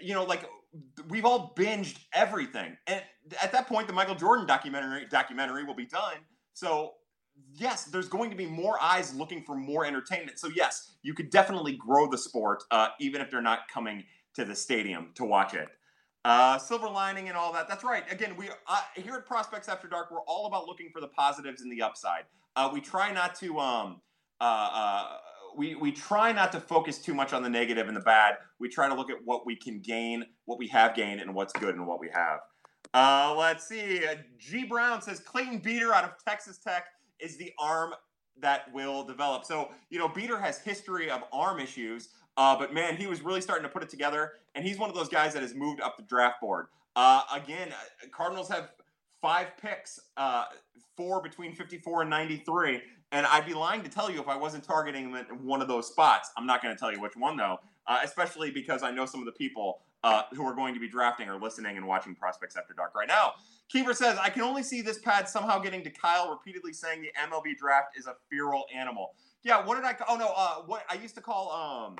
you 0.00 0.14
know, 0.14 0.24
like 0.24 0.48
we've 1.08 1.24
all 1.24 1.54
binged 1.56 1.98
everything, 2.12 2.76
and 2.86 3.02
at 3.40 3.52
that 3.52 3.68
point, 3.68 3.86
the 3.86 3.92
Michael 3.92 4.16
Jordan 4.16 4.46
documentary 4.46 5.06
documentary 5.08 5.64
will 5.64 5.74
be 5.74 5.86
done. 5.86 6.16
So 6.52 6.94
yes, 7.54 7.84
there's 7.84 8.08
going 8.08 8.30
to 8.30 8.36
be 8.36 8.46
more 8.46 8.82
eyes 8.82 9.14
looking 9.14 9.42
for 9.42 9.54
more 9.54 9.84
entertainment. 9.84 10.38
So 10.38 10.48
yes, 10.54 10.92
you 11.02 11.14
could 11.14 11.30
definitely 11.30 11.76
grow 11.76 12.08
the 12.08 12.18
sport, 12.18 12.64
uh, 12.70 12.88
even 13.00 13.20
if 13.20 13.30
they're 13.30 13.42
not 13.42 13.68
coming 13.72 14.04
to 14.34 14.44
the 14.44 14.54
stadium 14.54 15.10
to 15.14 15.24
watch 15.24 15.54
it. 15.54 15.68
Uh, 16.24 16.56
silver 16.56 16.88
lining 16.88 17.28
and 17.28 17.36
all 17.36 17.52
that. 17.52 17.68
That's 17.68 17.84
right. 17.84 18.02
Again, 18.10 18.34
we 18.36 18.48
uh, 18.66 18.80
here 18.96 19.14
at 19.14 19.26
Prospects 19.26 19.68
After 19.68 19.86
Dark, 19.86 20.10
we're 20.10 20.22
all 20.22 20.46
about 20.46 20.66
looking 20.66 20.88
for 20.90 21.02
the 21.02 21.08
positives 21.08 21.60
and 21.60 21.70
the 21.70 21.82
upside. 21.82 22.22
Uh, 22.56 22.70
we 22.72 22.80
try 22.80 23.12
not 23.12 23.34
to 23.36 23.58
um, 23.58 24.00
uh, 24.40 24.70
uh, 24.72 25.06
we 25.54 25.74
we 25.74 25.92
try 25.92 26.32
not 26.32 26.50
to 26.52 26.60
focus 26.60 26.98
too 26.98 27.12
much 27.12 27.34
on 27.34 27.42
the 27.42 27.50
negative 27.50 27.88
and 27.88 27.96
the 27.96 28.00
bad. 28.00 28.36
We 28.58 28.70
try 28.70 28.88
to 28.88 28.94
look 28.94 29.10
at 29.10 29.18
what 29.24 29.44
we 29.44 29.54
can 29.54 29.80
gain, 29.80 30.24
what 30.46 30.58
we 30.58 30.66
have 30.68 30.94
gained, 30.94 31.20
and 31.20 31.34
what's 31.34 31.52
good 31.52 31.74
and 31.74 31.86
what 31.86 32.00
we 32.00 32.08
have. 32.14 32.40
Uh, 32.94 33.34
let's 33.36 33.68
see. 33.68 34.02
G 34.38 34.64
Brown 34.64 35.02
says 35.02 35.20
Clayton 35.20 35.58
Beeter 35.58 35.92
out 35.92 36.04
of 36.04 36.12
Texas 36.24 36.56
Tech 36.56 36.86
is 37.20 37.36
the 37.36 37.52
arm 37.58 37.92
that 38.40 38.72
will 38.72 39.04
develop. 39.04 39.44
So 39.44 39.72
you 39.90 39.98
know, 39.98 40.08
Beeter 40.08 40.38
has 40.38 40.58
history 40.58 41.10
of 41.10 41.22
arm 41.34 41.60
issues. 41.60 42.08
Uh, 42.36 42.56
but 42.58 42.74
man, 42.74 42.96
he 42.96 43.06
was 43.06 43.22
really 43.22 43.40
starting 43.40 43.62
to 43.62 43.68
put 43.68 43.82
it 43.82 43.88
together, 43.88 44.32
and 44.54 44.64
he's 44.64 44.78
one 44.78 44.90
of 44.90 44.96
those 44.96 45.08
guys 45.08 45.32
that 45.34 45.42
has 45.42 45.54
moved 45.54 45.80
up 45.80 45.96
the 45.96 46.02
draft 46.02 46.40
board. 46.40 46.66
Uh, 46.96 47.22
again, 47.32 47.68
uh, 47.72 48.06
Cardinals 48.12 48.48
have 48.48 48.70
five 49.20 49.56
picks, 49.60 50.00
uh, 50.16 50.44
four 50.96 51.22
between 51.22 51.54
54 51.54 52.02
and 52.02 52.10
93, 52.10 52.80
and 53.12 53.26
I'd 53.26 53.46
be 53.46 53.54
lying 53.54 53.82
to 53.82 53.88
tell 53.88 54.10
you 54.10 54.20
if 54.20 54.28
I 54.28 54.36
wasn't 54.36 54.64
targeting 54.64 55.10
him 55.10 55.24
one 55.42 55.62
of 55.62 55.68
those 55.68 55.86
spots. 55.86 56.30
I'm 56.36 56.46
not 56.46 56.62
going 56.62 56.74
to 56.74 56.78
tell 56.78 56.92
you 56.92 57.00
which 57.00 57.16
one 57.16 57.36
though, 57.36 57.58
uh, 57.86 58.00
especially 58.02 58.50
because 58.50 58.82
I 58.82 58.90
know 58.90 59.06
some 59.06 59.20
of 59.20 59.26
the 59.26 59.32
people 59.32 59.80
uh, 60.02 60.22
who 60.34 60.44
are 60.46 60.54
going 60.54 60.74
to 60.74 60.80
be 60.80 60.88
drafting 60.88 61.28
or 61.28 61.40
listening 61.40 61.76
and 61.76 61.86
watching 61.86 62.14
Prospects 62.14 62.56
After 62.56 62.74
Dark 62.74 62.94
right 62.94 63.08
now. 63.08 63.34
Keeper 63.70 63.94
says, 63.94 64.18
I 64.20 64.28
can 64.28 64.42
only 64.42 64.62
see 64.62 64.82
this 64.82 64.98
pad 64.98 65.28
somehow 65.28 65.58
getting 65.58 65.82
to 65.84 65.90
Kyle 65.90 66.30
repeatedly 66.30 66.74
saying 66.74 67.00
the 67.00 67.10
MLB 67.18 67.56
draft 67.56 67.96
is 67.96 68.06
a 68.06 68.14
feral 68.28 68.64
animal. 68.74 69.14
Yeah, 69.42 69.64
what 69.64 69.76
did 69.76 69.84
I? 69.84 69.96
Oh 70.08 70.16
no, 70.16 70.64
what 70.66 70.84
I 70.90 70.94
used 70.94 71.14
to 71.14 71.20
call 71.20 71.50
um 71.50 71.96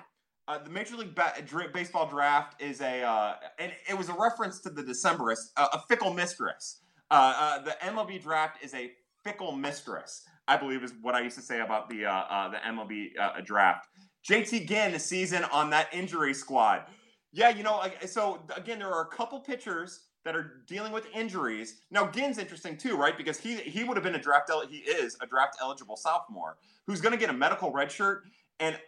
uh, 0.49 0.59
the 0.59 0.71
Major 0.71 0.97
League 0.97 1.15
ba- 1.15 1.35
Baseball 1.73 2.09
draft 2.09 2.61
is 2.61 2.81
a, 2.81 3.03
uh, 3.03 3.35
and 3.59 3.73
it 3.89 3.97
was 3.97 4.09
a 4.09 4.15
reference 4.19 4.61
to 4.61 4.71
the 4.71 4.83
Decemberist, 4.83 5.53
uh, 5.57 5.69
a 5.73 5.81
fickle 5.89 6.13
mistress. 6.13 6.81
Uh, 7.11 7.35
uh, 7.39 7.63
the 7.63 7.77
MLB 7.83 8.23
draft 8.23 8.63
is 8.63 8.75
a 8.75 8.93
fickle 9.23 9.53
mistress, 9.53 10.27
I 10.49 10.57
believe, 10.57 10.83
is 10.83 10.93
what 11.01 11.15
I 11.15 11.21
used 11.21 11.37
to 11.37 11.43
say 11.43 11.61
about 11.61 11.89
the 11.89 12.05
uh, 12.05 12.49
the 12.49 12.59
MLB 12.59 13.45
draft. 13.45 13.89
JT 14.29 14.67
Ginn, 14.67 14.99
season 14.99 15.45
on 15.45 15.71
that 15.71 15.89
injury 15.93 16.35
squad. 16.35 16.85
Yeah, 17.33 17.51
you 17.51 17.63
know, 17.63 17.83
so 18.07 18.43
again, 18.57 18.79
there 18.79 18.93
are 18.93 19.03
a 19.03 19.09
couple 19.09 19.41
pitchers 19.41 20.07
that 20.25 20.35
are 20.35 20.63
dealing 20.67 20.93
with 20.93 21.07
injuries. 21.15 21.81
Now, 21.91 22.07
Ginn's 22.07 22.39
interesting 22.39 22.77
too, 22.77 22.97
right? 22.97 23.17
Because 23.17 23.39
he 23.39 23.57
he 23.57 23.85
would 23.85 23.97
have 23.97 24.05
been 24.05 24.15
a 24.15 24.23
draft 24.23 24.51
el- 24.51 24.67
he 24.67 24.79
is 24.79 25.17
a 25.21 25.27
draft 25.27 25.57
eligible 25.61 25.97
sophomore 25.97 26.57
who's 26.87 27.01
going 27.01 27.13
to 27.13 27.19
get 27.19 27.31
a 27.31 27.35
medical 27.35 27.71
red 27.71 27.93
shirt. 27.93 28.25
And 28.61 28.79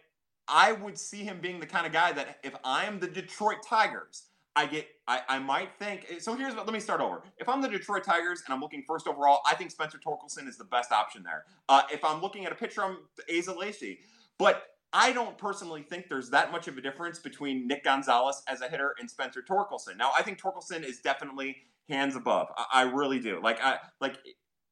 I 0.47 0.71
would 0.71 0.97
see 0.97 1.23
him 1.23 1.39
being 1.41 1.59
the 1.59 1.65
kind 1.65 1.85
of 1.85 1.91
guy 1.91 2.11
that 2.13 2.39
if 2.43 2.53
I'm 2.63 2.99
the 2.99 3.07
Detroit 3.07 3.57
Tigers, 3.67 4.23
I 4.55 4.65
get 4.65 4.87
I, 5.07 5.21
I 5.29 5.39
might 5.39 5.69
think 5.77 6.07
so 6.19 6.35
here's 6.35 6.55
what 6.55 6.65
let 6.65 6.73
me 6.73 6.79
start 6.79 6.99
over. 6.99 7.21
If 7.37 7.47
I'm 7.47 7.61
the 7.61 7.67
Detroit 7.67 8.03
Tigers 8.03 8.41
and 8.45 8.53
I'm 8.53 8.59
looking 8.59 8.83
first 8.87 9.07
overall, 9.07 9.41
I 9.45 9.53
think 9.53 9.69
Spencer 9.71 9.99
Torkelson 9.99 10.47
is 10.47 10.57
the 10.57 10.65
best 10.65 10.91
option 10.91 11.21
there. 11.23 11.45
Uh, 11.69 11.83
if 11.91 12.03
I'm 12.03 12.21
looking 12.21 12.45
at 12.45 12.51
a 12.51 12.55
pitcher, 12.55 12.83
I'm 12.83 12.97
Asa 13.37 13.53
Lacy. 13.53 13.99
But 14.39 14.63
I 14.93 15.11
don't 15.11 15.37
personally 15.37 15.83
think 15.83 16.07
there's 16.07 16.29
that 16.31 16.51
much 16.51 16.67
of 16.67 16.77
a 16.77 16.81
difference 16.81 17.19
between 17.19 17.67
Nick 17.67 17.83
Gonzalez 17.83 18.41
as 18.47 18.61
a 18.61 18.67
hitter 18.67 18.95
and 18.99 19.09
Spencer 19.09 19.43
Torkelson. 19.47 19.97
Now 19.97 20.11
I 20.17 20.23
think 20.23 20.41
Torkelson 20.41 20.83
is 20.83 21.01
definitely 21.01 21.57
hands 21.87 22.15
above. 22.15 22.47
I, 22.57 22.65
I 22.73 22.81
really 22.83 23.19
do. 23.19 23.39
Like 23.43 23.61
I 23.61 23.77
like 24.01 24.17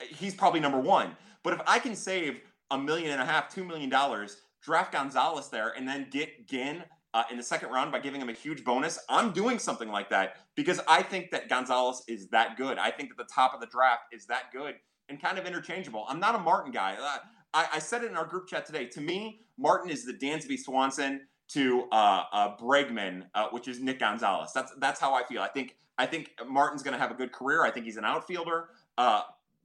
he's 0.01 0.33
probably 0.33 0.61
number 0.61 0.79
one. 0.79 1.15
But 1.43 1.53
if 1.53 1.61
I 1.67 1.77
can 1.77 1.95
save 1.95 2.41
a 2.71 2.77
million 2.77 3.11
and 3.11 3.21
a 3.21 3.25
half, 3.25 3.53
two 3.53 3.63
million 3.63 3.89
dollars 3.89 4.37
draft 4.65 4.91
Gonzalez 4.91 5.49
there 5.49 5.69
and 5.69 5.87
then 5.87 6.07
get 6.09 6.47
Ginn 6.47 6.83
uh, 7.13 7.23
in 7.31 7.37
the 7.37 7.43
second 7.43 7.69
round 7.69 7.93
by 7.93 7.99
giving 7.99 8.19
him 8.19 8.27
a 8.27 8.33
huge 8.33 8.65
bonus, 8.65 8.99
I'm 9.07 9.31
doing 9.31 9.57
something 9.57 9.89
like 9.89 10.09
that 10.09 10.37
because 10.55 10.81
I 10.87 11.01
think 11.01 11.31
that 11.31 11.47
Gonzalez 11.47 12.03
is 12.09 12.27
that 12.29 12.57
good. 12.57 12.77
I 12.77 12.91
think 12.91 13.09
that 13.09 13.17
the 13.17 13.31
top 13.33 13.53
of 13.53 13.61
the 13.61 13.67
draft 13.67 14.03
is 14.11 14.25
that 14.25 14.51
good 14.51 14.75
and 15.07 15.21
kind 15.21 15.37
of 15.37 15.45
interchangeable. 15.45 16.05
I'm 16.09 16.19
not 16.19 16.35
a 16.35 16.39
Martin 16.39 16.73
guy. 16.73 16.97
Uh, 16.99 17.19
I, 17.53 17.67
I, 17.75 17.79
said 17.79 18.03
it 18.03 18.11
in 18.11 18.17
our 18.17 18.25
group 18.25 18.47
chat 18.47 18.65
today. 18.65 18.87
To 18.87 18.99
me, 18.99 19.41
Martin 19.57 19.89
is 19.89 20.03
the 20.03 20.13
Dansby 20.13 20.59
Swanson 20.59 21.21
to 21.49 21.87
uh, 21.91 22.23
uh, 22.33 22.57
Bregman, 22.57 23.27
uh, 23.33 23.47
which 23.51 23.67
is 23.67 23.79
Nick 23.79 23.99
Gonzalez. 23.99 24.51
That's 24.53 24.73
that's 24.79 24.99
how 24.99 25.13
I 25.13 25.23
feel. 25.23 25.41
I 25.41 25.47
think 25.47 25.77
I 25.97 26.05
think 26.05 26.31
Martin's 26.45 26.83
going 26.83 26.95
to 26.95 26.99
have 26.99 27.11
a 27.11 27.15
good 27.15 27.31
career. 27.31 27.63
I 27.63 27.71
think 27.71 27.85
he's 27.85 27.97
an 27.97 28.03
outfielder, 28.03 28.69
uh, 28.97 29.21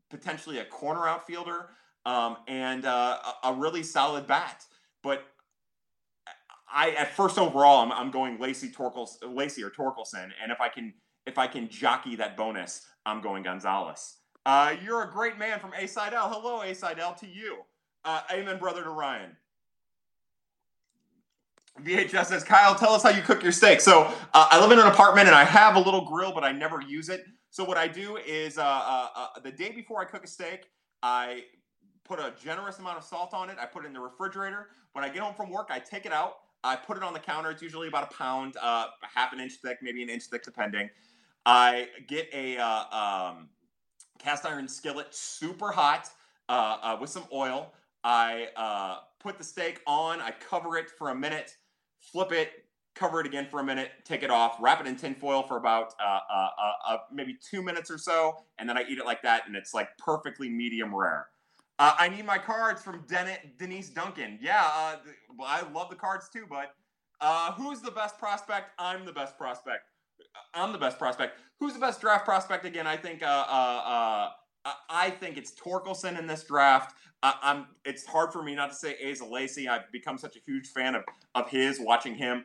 potentially 0.08 0.58
a 0.58 0.64
corner 0.66 1.08
outfielder, 1.08 1.70
um, 2.06 2.36
and 2.46 2.84
a 2.84 3.54
really 3.56 3.82
solid 3.82 4.28
bat. 4.28 4.64
But 5.02 5.24
I 6.72 6.90
at 6.90 7.14
first 7.14 7.38
overall 7.38 7.82
I'm, 7.82 7.92
I'm 7.92 8.10
going 8.10 8.38
Lacy 8.38 8.70
Torkels 8.70 9.16
Lacy 9.22 9.62
or 9.62 9.70
Torkelson, 9.70 10.30
and 10.42 10.52
if 10.52 10.60
I 10.60 10.68
can 10.68 10.94
if 11.26 11.38
I 11.38 11.46
can 11.46 11.68
jockey 11.68 12.16
that 12.16 12.36
bonus, 12.36 12.86
I'm 13.06 13.20
going 13.20 13.42
Gonzalez. 13.42 14.16
Uh, 14.46 14.74
you're 14.82 15.02
a 15.02 15.10
great 15.10 15.38
man 15.38 15.58
from 15.58 15.72
A 15.74 15.82
L. 15.82 16.28
Hello, 16.30 16.62
A 16.62 17.00
L 17.00 17.14
to 17.14 17.26
you. 17.26 17.58
Uh, 18.04 18.22
amen, 18.32 18.58
brother 18.58 18.82
to 18.82 18.90
Ryan. 18.90 19.36
VHS 21.82 22.26
says, 22.26 22.44
Kyle, 22.44 22.74
tell 22.74 22.92
us 22.92 23.02
how 23.02 23.10
you 23.10 23.22
cook 23.22 23.42
your 23.42 23.52
steak. 23.52 23.80
So 23.80 24.02
uh, 24.34 24.48
I 24.50 24.60
live 24.60 24.72
in 24.72 24.78
an 24.78 24.86
apartment 24.86 25.28
and 25.28 25.36
I 25.36 25.44
have 25.44 25.76
a 25.76 25.78
little 25.78 26.04
grill, 26.04 26.32
but 26.32 26.44
I 26.44 26.52
never 26.52 26.82
use 26.82 27.08
it. 27.08 27.24
So 27.50 27.64
what 27.64 27.76
I 27.76 27.88
do 27.88 28.16
is 28.16 28.58
uh, 28.58 28.62
uh, 28.62 29.08
uh 29.14 29.40
the 29.42 29.50
day 29.50 29.70
before 29.70 30.00
I 30.00 30.04
cook 30.04 30.24
a 30.24 30.26
steak, 30.26 30.66
I 31.02 31.44
put 32.04 32.18
a 32.18 32.32
generous 32.42 32.78
amount 32.78 32.98
of 32.98 33.04
salt 33.04 33.34
on 33.34 33.50
it. 33.50 33.56
I 33.60 33.66
put 33.66 33.84
it 33.84 33.88
in 33.88 33.92
the 33.92 34.00
refrigerator. 34.00 34.68
When 34.92 35.04
I 35.04 35.08
get 35.08 35.22
home 35.22 35.34
from 35.34 35.50
work, 35.50 35.68
I 35.70 35.78
take 35.78 36.06
it 36.06 36.12
out. 36.12 36.38
I 36.62 36.76
put 36.76 36.96
it 36.96 37.02
on 37.02 37.12
the 37.12 37.20
counter. 37.20 37.50
It's 37.50 37.62
usually 37.62 37.88
about 37.88 38.12
a 38.12 38.14
pound, 38.14 38.56
uh, 38.60 38.86
half 39.02 39.32
an 39.32 39.40
inch 39.40 39.54
thick, 39.64 39.78
maybe 39.80 40.02
an 40.02 40.10
inch 40.10 40.24
thick, 40.24 40.42
depending. 40.42 40.90
I 41.46 41.88
get 42.06 42.28
a 42.34 42.58
uh, 42.58 43.30
um, 43.30 43.48
cast 44.18 44.44
iron 44.44 44.68
skillet, 44.68 45.14
super 45.14 45.70
hot, 45.70 46.10
uh, 46.48 46.76
uh 46.82 46.98
with 47.00 47.10
some 47.10 47.24
oil. 47.32 47.72
I 48.04 48.48
uh, 48.56 48.98
put 49.20 49.38
the 49.38 49.44
steak 49.44 49.80
on. 49.86 50.20
I 50.20 50.32
cover 50.32 50.76
it 50.76 50.90
for 50.90 51.10
a 51.10 51.14
minute, 51.14 51.56
flip 52.00 52.32
it, 52.32 52.64
cover 52.94 53.20
it 53.20 53.26
again 53.26 53.46
for 53.50 53.60
a 53.60 53.64
minute, 53.64 53.92
take 54.04 54.22
it 54.22 54.30
off, 54.30 54.56
wrap 54.60 54.80
it 54.80 54.86
in 54.86 54.96
tin 54.96 55.14
foil 55.14 55.42
for 55.42 55.56
about 55.56 55.94
uh, 56.04 56.96
maybe 57.12 57.38
two 57.40 57.62
minutes 57.62 57.90
or 57.90 57.98
so, 57.98 58.36
and 58.58 58.68
then 58.68 58.76
I 58.76 58.82
eat 58.82 58.98
it 58.98 59.06
like 59.06 59.22
that, 59.22 59.46
and 59.46 59.56
it's 59.56 59.72
like 59.72 59.96
perfectly 59.96 60.50
medium 60.50 60.94
rare. 60.94 61.28
Uh, 61.80 61.94
I 61.98 62.10
need 62.10 62.26
my 62.26 62.36
cards 62.36 62.82
from 62.82 63.04
Den- 63.08 63.38
Denise 63.58 63.88
Duncan. 63.88 64.38
Yeah, 64.42 64.62
uh, 64.62 64.96
I 65.42 65.62
love 65.72 65.88
the 65.88 65.96
cards 65.96 66.28
too, 66.28 66.44
but 66.46 66.74
uh, 67.22 67.52
who's 67.52 67.80
the 67.80 67.90
best 67.90 68.18
prospect? 68.18 68.72
I'm 68.78 69.06
the 69.06 69.14
best 69.14 69.38
prospect. 69.38 69.84
I'm 70.52 70.72
the 70.72 70.78
best 70.78 70.98
prospect. 70.98 71.38
Who's 71.58 71.72
the 71.72 71.78
best 71.78 72.02
draft 72.02 72.26
prospect? 72.26 72.66
Again, 72.66 72.86
I 72.86 72.98
think. 72.98 73.22
Uh, 73.22 73.26
uh, 73.26 74.28
uh, 74.66 74.72
I 74.90 75.08
think 75.08 75.38
it's 75.38 75.52
Torkelson 75.52 76.18
in 76.18 76.26
this 76.26 76.44
draft. 76.44 76.94
I'm. 77.22 77.66
It's 77.86 78.04
hard 78.04 78.30
for 78.30 78.42
me 78.42 78.54
not 78.54 78.68
to 78.68 78.76
say 78.76 78.96
Asa 79.10 79.24
Lacy. 79.24 79.66
I've 79.66 79.90
become 79.90 80.18
such 80.18 80.36
a 80.36 80.40
huge 80.46 80.68
fan 80.68 80.94
of 80.94 81.04
of 81.34 81.48
his. 81.48 81.80
Watching 81.80 82.14
him, 82.14 82.44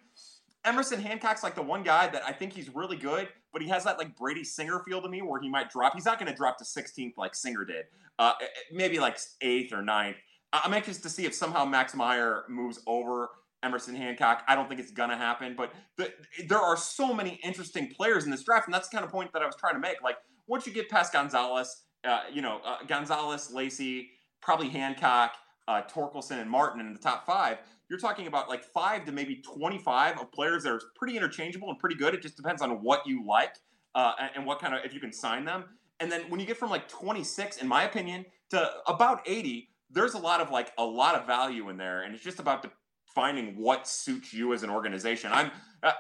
Emerson 0.63 1.01
Hancock's 1.01 1.43
like 1.43 1.55
the 1.55 1.61
one 1.61 1.83
guy 1.83 2.07
that 2.07 2.23
I 2.25 2.31
think 2.31 2.53
he's 2.53 2.73
really 2.73 2.97
good, 2.97 3.27
but 3.55 3.61
he 3.61 3.69
has 3.69 3.85
that 3.85 3.97
like 3.97 4.17
Brady 4.17 4.43
Singer 4.43 4.79
feel 4.79 5.01
to 5.01 5.07
me 5.07 5.21
where 5.21 5.39
he 5.39 5.47
might 5.47 5.71
drop. 5.71 5.93
He's 5.93 6.03
not 6.03 6.19
going 6.19 6.29
to 6.29 6.35
drop 6.35 6.57
to 6.57 6.65
16th 6.65 7.13
like 7.15 7.33
Singer 7.33 7.63
did, 7.63 7.85
uh, 8.19 8.33
maybe 8.69 8.99
like 8.99 9.17
eighth 9.39 9.71
or 9.71 9.81
ninth. 9.81 10.17
I'm 10.51 10.73
anxious 10.73 10.97
to 10.97 11.09
see 11.09 11.25
if 11.25 11.33
somehow 11.33 11.63
Max 11.63 11.95
Meyer 11.95 12.43
moves 12.49 12.81
over 12.85 13.29
Emerson 13.63 13.95
Hancock. 13.95 14.43
I 14.49 14.55
don't 14.55 14.67
think 14.67 14.81
it's 14.81 14.91
gonna 14.91 15.15
happen, 15.15 15.55
but 15.55 15.71
the, 15.95 16.11
there 16.49 16.59
are 16.59 16.75
so 16.75 17.13
many 17.13 17.39
interesting 17.45 17.87
players 17.87 18.25
in 18.25 18.29
this 18.31 18.43
draft, 18.43 18.67
and 18.67 18.73
that's 18.73 18.89
the 18.89 18.97
kind 18.97 19.05
of 19.05 19.11
point 19.11 19.31
that 19.31 19.41
I 19.41 19.45
was 19.45 19.55
trying 19.55 19.75
to 19.75 19.79
make. 19.79 20.03
Like 20.03 20.17
once 20.47 20.67
you 20.67 20.73
get 20.73 20.89
past 20.89 21.13
Gonzalez, 21.13 21.83
uh, 22.03 22.23
you 22.33 22.41
know 22.41 22.59
uh, 22.65 22.79
Gonzalez, 22.85 23.51
Lacy, 23.53 24.09
probably 24.41 24.67
Hancock, 24.67 25.31
uh, 25.69 25.81
Torkelson, 25.83 26.41
and 26.41 26.49
Martin 26.49 26.81
in 26.81 26.91
the 26.91 26.99
top 26.99 27.25
five. 27.25 27.59
You're 27.89 27.99
talking 27.99 28.27
about 28.27 28.49
like 28.49 28.63
five 28.63 29.05
to 29.05 29.11
maybe 29.11 29.35
25 29.35 30.19
of 30.19 30.31
players 30.31 30.63
that 30.63 30.71
are 30.71 30.81
pretty 30.95 31.15
interchangeable 31.15 31.69
and 31.69 31.77
pretty 31.77 31.95
good. 31.95 32.13
It 32.13 32.21
just 32.21 32.35
depends 32.35 32.61
on 32.61 32.83
what 32.83 33.05
you 33.05 33.25
like 33.25 33.55
uh, 33.93 34.13
and 34.35 34.45
what 34.45 34.59
kind 34.59 34.73
of 34.73 34.81
if 34.83 34.93
you 34.93 34.99
can 34.99 35.13
sign 35.13 35.45
them. 35.45 35.65
And 35.99 36.11
then 36.11 36.23
when 36.29 36.39
you 36.39 36.45
get 36.45 36.57
from 36.57 36.69
like 36.69 36.87
26, 36.87 37.57
in 37.57 37.67
my 37.67 37.83
opinion, 37.83 38.25
to 38.49 38.69
about 38.87 39.21
80, 39.25 39.69
there's 39.91 40.13
a 40.13 40.19
lot 40.19 40.41
of 40.41 40.51
like 40.51 40.71
a 40.77 40.83
lot 40.83 41.15
of 41.15 41.25
value 41.25 41.69
in 41.69 41.77
there, 41.77 42.01
and 42.01 42.13
it's 42.13 42.23
just 42.23 42.39
about 42.39 42.65
finding 43.13 43.57
what 43.57 43.87
suits 43.87 44.33
you 44.33 44.53
as 44.53 44.63
an 44.63 44.69
organization. 44.69 45.31
I'm 45.33 45.51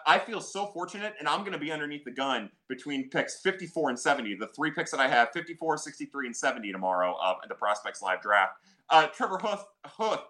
I 0.05 0.19
feel 0.19 0.41
so 0.41 0.67
fortunate, 0.67 1.13
and 1.19 1.27
I'm 1.27 1.41
going 1.41 1.51
to 1.51 1.59
be 1.59 1.71
underneath 1.71 2.03
the 2.05 2.11
gun 2.11 2.49
between 2.67 3.09
picks 3.09 3.39
54 3.41 3.89
and 3.89 3.99
70. 3.99 4.35
The 4.35 4.47
three 4.47 4.71
picks 4.71 4.91
that 4.91 4.99
I 4.99 5.07
have 5.07 5.29
54, 5.31 5.77
63, 5.77 6.25
and 6.25 6.35
70 6.35 6.71
tomorrow 6.71 7.15
uh, 7.15 7.35
at 7.43 7.49
the 7.49 7.55
Prospects 7.55 8.01
Live 8.01 8.21
Draft. 8.21 8.53
Uh, 8.89 9.07
Trevor 9.07 9.37
Huth, 9.37 9.63
Huth, 9.85 10.21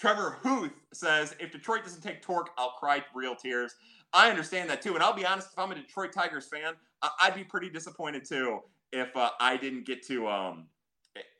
Trevor 0.00 0.38
Huth 0.42 0.72
says, 0.94 1.36
if 1.38 1.52
Detroit 1.52 1.84
doesn't 1.84 2.00
take 2.00 2.22
Torque, 2.22 2.48
I'll 2.56 2.70
cry 2.70 3.04
real 3.14 3.36
tears. 3.36 3.74
I 4.14 4.30
understand 4.30 4.70
that 4.70 4.80
too. 4.80 4.94
And 4.94 5.02
I'll 5.02 5.12
be 5.12 5.26
honest, 5.26 5.48
if 5.52 5.58
I'm 5.58 5.70
a 5.72 5.74
Detroit 5.74 6.12
Tigers 6.14 6.46
fan, 6.46 6.72
I'd 7.20 7.34
be 7.34 7.44
pretty 7.44 7.68
disappointed 7.68 8.24
too 8.24 8.60
if 8.92 9.14
uh, 9.14 9.30
I 9.38 9.58
didn't 9.58 9.84
get 9.84 10.02
to 10.06 10.26
um, 10.26 10.64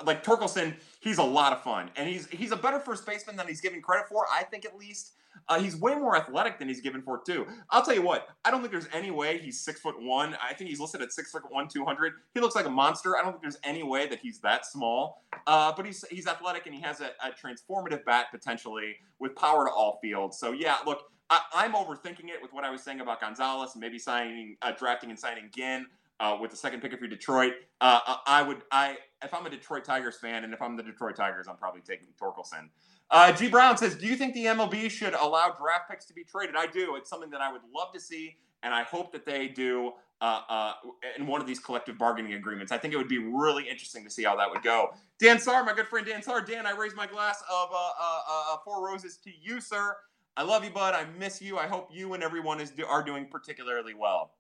like 0.05 0.23
Torkelson. 0.23 0.75
He's 1.01 1.17
a 1.17 1.23
lot 1.23 1.55
of 1.55 1.63
fun, 1.63 1.91
and 1.97 2.09
he's 2.09 2.29
he's 2.29 2.53
a 2.53 2.57
better 2.57 2.79
first 2.79 3.07
baseman 3.07 3.37
than 3.37 3.49
he's 3.49 3.61
given 3.61 3.81
credit 3.81 4.09
for. 4.09 4.27
I 4.33 4.45
think 4.45 4.65
at 4.65 4.77
least. 4.77 5.13
Uh, 5.49 5.59
he's 5.61 5.77
way 5.77 5.95
more 5.95 6.17
athletic 6.17 6.59
than 6.59 6.69
he's 6.69 6.81
given 6.81 7.03
for 7.03 7.21
too. 7.27 7.47
I'll 7.71 7.83
tell 7.83 7.95
you 7.95 8.03
what. 8.03 8.29
I 8.45 8.51
don't 8.51 8.61
think 8.61 8.73
there's 8.73 8.89
any 8.93 9.11
way 9.11 9.39
he's 9.39 9.61
six 9.61 9.81
foot 9.81 10.01
one. 10.01 10.37
I 10.43 10.55
think 10.55 10.71
he's 10.71 10.81
listed 10.81 11.03
at 11.03 11.13
six 11.13 11.31
foot 11.31 11.43
one, 11.51 11.69
two 11.69 11.85
hundred. 11.85 12.13
He 12.35 12.41
looks 12.41 12.55
like 12.55 12.67
a 12.67 12.71
monster. 12.71 13.17
I 13.17 13.23
don't 13.23 13.33
think 13.33 13.43
there's 13.43 13.59
any 13.65 13.83
way 13.83 14.07
that 14.07 14.21
he's 14.21 14.39
that 14.41 14.65
small. 14.65 15.25
Uh, 15.47 15.73
but 15.77 15.87
he's 15.87 16.05
he's 16.11 16.27
athletic 16.27 16.67
and 16.67 16.75
he 16.75 16.81
has 16.81 17.01
a, 17.01 17.11
a, 17.25 17.33
transformative 17.33 18.05
bat 18.05 18.27
potentially 18.31 18.97
with 19.19 19.35
power 19.35 19.65
to 19.67 19.71
all 19.71 19.99
fields. 20.03 20.39
So 20.39 20.53
yeah, 20.53 20.77
look, 20.87 21.11
I, 21.31 21.65
am 21.65 21.73
overthinking 21.73 22.29
it 22.29 22.41
with 22.43 22.53
what 22.53 22.65
I 22.65 22.71
was 22.71 22.83
saying 22.83 23.01
about 23.01 23.21
Gonzalez 23.21 23.73
and 23.75 23.81
maybe 23.81 23.99
signing, 23.99 24.57
uh, 24.63 24.73
drafting 24.73 25.11
and 25.11 25.19
signing 25.19 25.51
Ginn. 25.55 25.87
Uh, 26.19 26.37
with 26.39 26.51
the 26.51 26.57
second 26.57 26.83
pick 26.83 26.93
if 26.93 27.01
you're 27.01 27.09
Detroit, 27.09 27.55
uh, 27.81 27.99
I 28.27 28.43
would 28.43 28.61
I 28.71 28.99
if 29.25 29.33
I'm 29.33 29.47
a 29.47 29.51
Detroit 29.51 29.85
Tigers 29.85 30.19
fan 30.19 30.45
and 30.45 30.53
if 30.53 30.61
I'm 30.61 30.77
the 30.77 30.83
Detroit 30.83 31.17
Tigers, 31.17 31.49
I'm 31.49 31.57
probably 31.57 31.81
taking 31.81 32.09
Torkelson. 32.21 32.69
Uh, 33.11 33.33
G 33.33 33.49
Brown 33.49 33.77
says, 33.77 33.97
"Do 33.97 34.07
you 34.07 34.17
think 34.17 34.35
the 34.35 34.45
MLB 34.45 34.89
should 34.89 35.15
allow 35.15 35.51
draft 35.59 35.91
picks 35.91 36.05
to 36.07 36.15
be 36.15 36.25
traded?" 36.25 36.55
I 36.57 36.67
do. 36.67 36.97
It's 36.97 37.11
something 37.11 37.31
that 37.31 37.41
I 37.41 37.51
would 37.51 37.63
love 37.75 37.93
to 37.93 38.01
see, 38.01 38.37
and 38.63 38.73
I 38.73 38.85
hope 38.85 39.11
that 39.13 39.27
they 39.27 39.49
do 39.49 39.95
uh, 40.21 40.41
uh, 40.49 40.73
in 41.17 41.27
one 41.27 41.41
of 41.41 41.47
these 41.47 41.59
collective 41.59 41.99
bargaining 41.99 42.35
agreements. 42.35 42.71
I 42.71 42.79
think 42.79 42.95
it 42.95 42.97
would 42.99 43.09
be 43.09 43.19
really 43.19 43.69
interesting 43.69 44.05
to 44.05 44.11
see 44.11 44.23
how 44.25 44.37
that 44.37 44.49
would 44.51 44.63
go. 44.63 44.91
Dan 45.19 45.39
Sar, 45.39 45.65
my 45.65 45.73
good 45.73 45.89
friend 45.89 46.07
Dan 46.07 46.23
Sar. 46.23 46.41
Dan, 46.41 46.67
I 46.67 46.73
raise 46.73 46.95
my 46.95 47.07
glass 47.07 47.43
of 47.51 47.71
uh, 47.73 47.75
uh, 47.75 48.21
uh, 48.29 48.57
four 48.65 48.87
roses 48.87 49.17
to 49.25 49.31
you, 49.41 49.61
sir. 49.61 49.97
I 50.37 50.43
love 50.43 50.63
you, 50.63 50.71
bud. 50.71 50.95
I 50.95 51.07
miss 51.19 51.43
you. 51.43 51.59
I 51.59 51.67
hope 51.67 51.89
you 51.93 52.15
and 52.15 52.23
everyone 52.23 52.61
is 52.61 52.71
do- 52.71 52.87
are 52.87 53.03
doing 53.03 53.27
particularly 53.27 53.95
well. 53.95 54.33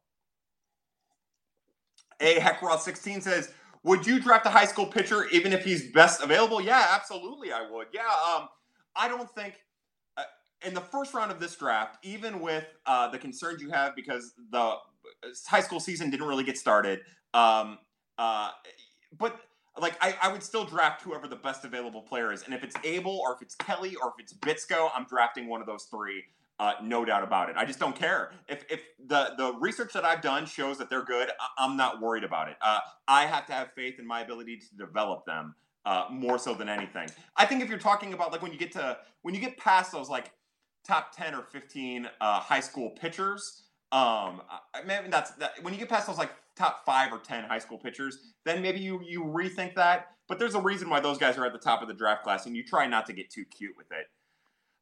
A 2.21 2.37
Heckroth16 2.37 3.23
says, 3.23 3.53
"Would 3.83 4.07
you 4.07 4.21
draft 4.21 4.47
a 4.47 4.51
high 4.51 4.67
school 4.67 4.87
pitcher 4.87 5.27
even 5.31 5.53
if 5.53 5.65
he's 5.65 5.91
best 5.91 6.23
available?" 6.23 6.61
Yeah, 6.61 6.87
absolutely, 6.93 7.53
I 7.53 7.69
would. 7.69 7.89
Yeah. 7.93 8.07
Um, 8.07 8.49
I 8.97 9.09
don't 9.09 9.31
think 9.35 9.55
uh, 10.17 10.23
in 10.67 10.75
the 10.75 10.81
first 10.81 11.15
round 11.15 11.31
of 11.31 11.41
this 11.41 11.57
draft, 11.57 11.99
even 12.05 12.41
with 12.41 12.67
uh, 12.87 13.09
the 13.09 13.19
concerns 13.19 13.63
you 13.63 13.71
have 13.71 13.95
because 13.97 14.35
the 14.51 14.59
uh, 14.59 14.77
high 15.47 15.61
school 15.61 15.81
season 15.81 16.11
didn't 16.11 16.27
really 16.27 16.45
get 16.45 16.59
started, 16.59 17.01
um, 17.35 17.79
uh, 18.19 18.51
but 19.17 19.41
like 19.79 19.97
I, 20.01 20.17
I, 20.21 20.33
would 20.33 20.43
still 20.43 20.65
draft 20.65 21.03
whoever 21.03 21.27
the 21.29 21.37
best 21.37 21.65
available 21.65 22.03
player 22.03 22.33
is, 22.33 22.43
and 22.43 22.53
if 22.53 22.65
it's 22.65 22.77
Abel 22.85 23.21
or 23.25 23.35
if 23.35 23.43
it's 23.43 23.55
Kelly 23.55 23.97
or 24.03 24.13
if 24.19 24.23
it's 24.23 24.35
Bitsko, 24.35 24.91
I'm 24.95 25.05
drafting 25.05 25.49
one 25.49 25.61
of 25.61 25.67
those 25.67 25.85
three. 25.85 26.25
Uh, 26.59 26.75
no 26.83 27.07
doubt 27.07 27.23
about 27.23 27.49
it. 27.49 27.57
I 27.57 27.65
just 27.65 27.79
don't 27.79 27.97
care 27.97 28.33
if 28.47 28.65
if 28.69 28.83
the 29.07 29.33
the 29.39 29.55
research 29.61 29.95
that 29.95 30.05
I've 30.05 30.21
done 30.21 30.45
shows 30.45 30.77
that 30.77 30.91
they're 30.91 31.05
good. 31.05 31.31
I, 31.59 31.65
am 31.65 31.77
not 31.79 32.03
worried 32.03 32.25
about 32.25 32.49
it. 32.49 32.57
Uh, 32.61 32.81
I 33.09 33.25
have 33.25 33.47
to 33.47 33.55
have 33.55 33.73
faith 33.73 33.99
in 33.99 34.07
my 34.07 34.21
ability 34.21 34.59
to 34.59 34.77
develop 34.77 35.25
them 35.25 35.55
uh, 35.85 36.07
more 36.11 36.39
so 36.39 36.55
than 36.55 36.69
anything. 36.69 37.09
I 37.37 37.47
think 37.47 37.63
if 37.63 37.69
you're 37.69 37.79
talking 37.79 38.13
about 38.13 38.33
like 38.33 38.43
when 38.43 38.53
you 38.53 38.59
get 38.59 38.73
to 38.73 38.99
when 39.23 39.35
you 39.35 39.41
get 39.41 39.57
past 39.57 39.93
those 39.93 40.09
like 40.09 40.33
top 40.87 41.15
ten 41.15 41.35
or 41.35 41.43
fifteen 41.43 42.09
uh, 42.21 42.41
high 42.41 42.61
school 42.61 42.91
pitchers, 42.91 43.65
um, 43.93 44.43
maybe 44.87 45.09
that's 45.09 45.33
that. 45.33 45.63
When 45.63 45.73
you 45.73 45.81
get 45.81 45.89
past 45.89 46.07
those 46.07 46.19
like 46.19 46.31
top 46.57 46.85
five 46.85 47.13
or 47.13 47.19
ten 47.19 47.45
high 47.45 47.59
school 47.59 47.79
pitchers, 47.79 48.19
then 48.45 48.63
maybe 48.63 48.81
you 48.81 49.01
you 49.05 49.25
rethink 49.25 49.75
that. 49.75 50.09
But 50.29 50.39
there's 50.39 50.55
a 50.55 50.61
reason 50.61 50.89
why 50.89 51.01
those 51.01 51.19
guys 51.19 51.37
are 51.39 51.45
at 51.45 51.53
the 51.53 51.59
top 51.59 51.83
of 51.83 51.89
the 51.89 51.95
draft 51.95 52.23
class, 52.23 52.47
and 52.47 52.57
you 52.57 52.63
try 52.63 52.87
not 52.87 53.07
to 53.07 53.13
get 53.13 53.31
too 53.31 53.45
cute 53.45 53.77
with 53.77 53.91
it. 53.91 54.07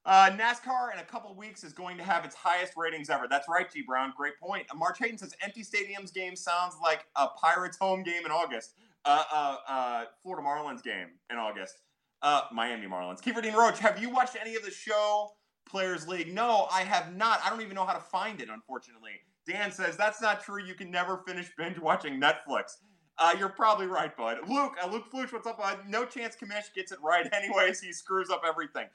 Uh, 0.05 0.31
NASCAR 0.31 0.93
in 0.93 1.01
a 1.01 1.05
couple 1.05 1.35
weeks 1.35 1.65
is 1.65 1.73
going 1.73 1.99
to 1.99 2.03
have 2.03 2.25
its 2.25 2.35
highest 2.35 2.75
ratings 2.77 3.11
ever. 3.11 3.27
That's 3.29 3.47
right, 3.49 3.71
G 3.71 3.83
Brown. 3.83 4.13
Great 4.17 4.39
point. 4.41 4.67
March 4.75 4.99
Hayden 4.99 5.19
says 5.19 5.35
empty 5.43 5.63
stadiums 5.63 6.13
game 6.13 6.35
sounds 6.35 6.77
like 6.83 7.07
a 7.17 7.29
Pirates 7.29 7.77
home 7.77 8.03
game 8.03 8.25
in 8.25 8.31
August 8.31 8.75
uh, 9.05 9.25
uh, 9.33 9.57
uh, 9.69 10.05
Florida 10.23 10.47
Marlins 10.47 10.83
game 10.83 11.09
in 11.31 11.37
August. 11.37 11.75
Uh, 12.21 12.43
Miami 12.53 12.87
Marlins. 12.87 13.21
Kiefer 13.21 13.43
Dean 13.43 13.55
Roach, 13.55 13.79
have 13.79 14.03
you 14.03 14.11
watched 14.11 14.37
any 14.41 14.57
of 14.57 14.65
the 14.65 14.71
show 14.71 15.31
Players 15.69 16.09
League? 16.09 16.33
No, 16.35 16.67
I 16.71 16.83
have 16.83 17.15
not. 17.15 17.41
I 17.45 17.51
don't 17.51 17.63
even 17.63 17.75
know 17.75 17.85
how 17.85 17.93
to 17.93 18.01
find 18.01 18.41
it, 18.41 18.49
unfortunately. 18.51 19.13
Dan 19.47 19.71
says 19.71 19.97
that's 19.97 20.21
not 20.21 20.43
true. 20.43 20.63
You 20.63 20.75
can 20.75 20.91
never 20.91 21.23
finish 21.27 21.51
binge 21.57 21.79
watching 21.79 22.21
Netflix. 22.21 22.77
Uh, 23.19 23.35
you're 23.39 23.49
probably 23.49 23.87
right, 23.87 24.17
bud. 24.17 24.39
Luke, 24.49 24.77
uh, 24.83 24.89
Luke 24.89 25.11
Fluch, 25.13 25.33
what's 25.33 25.47
up? 25.47 25.59
Uh, 25.63 25.77
no 25.89 26.05
chance 26.05 26.37
Commish 26.37 26.73
gets 26.75 26.93
it 26.93 26.99
right. 27.03 27.29
Anyways, 27.33 27.81
he 27.81 27.93
screws 27.93 28.31
up 28.31 28.43
everything. 28.47 28.87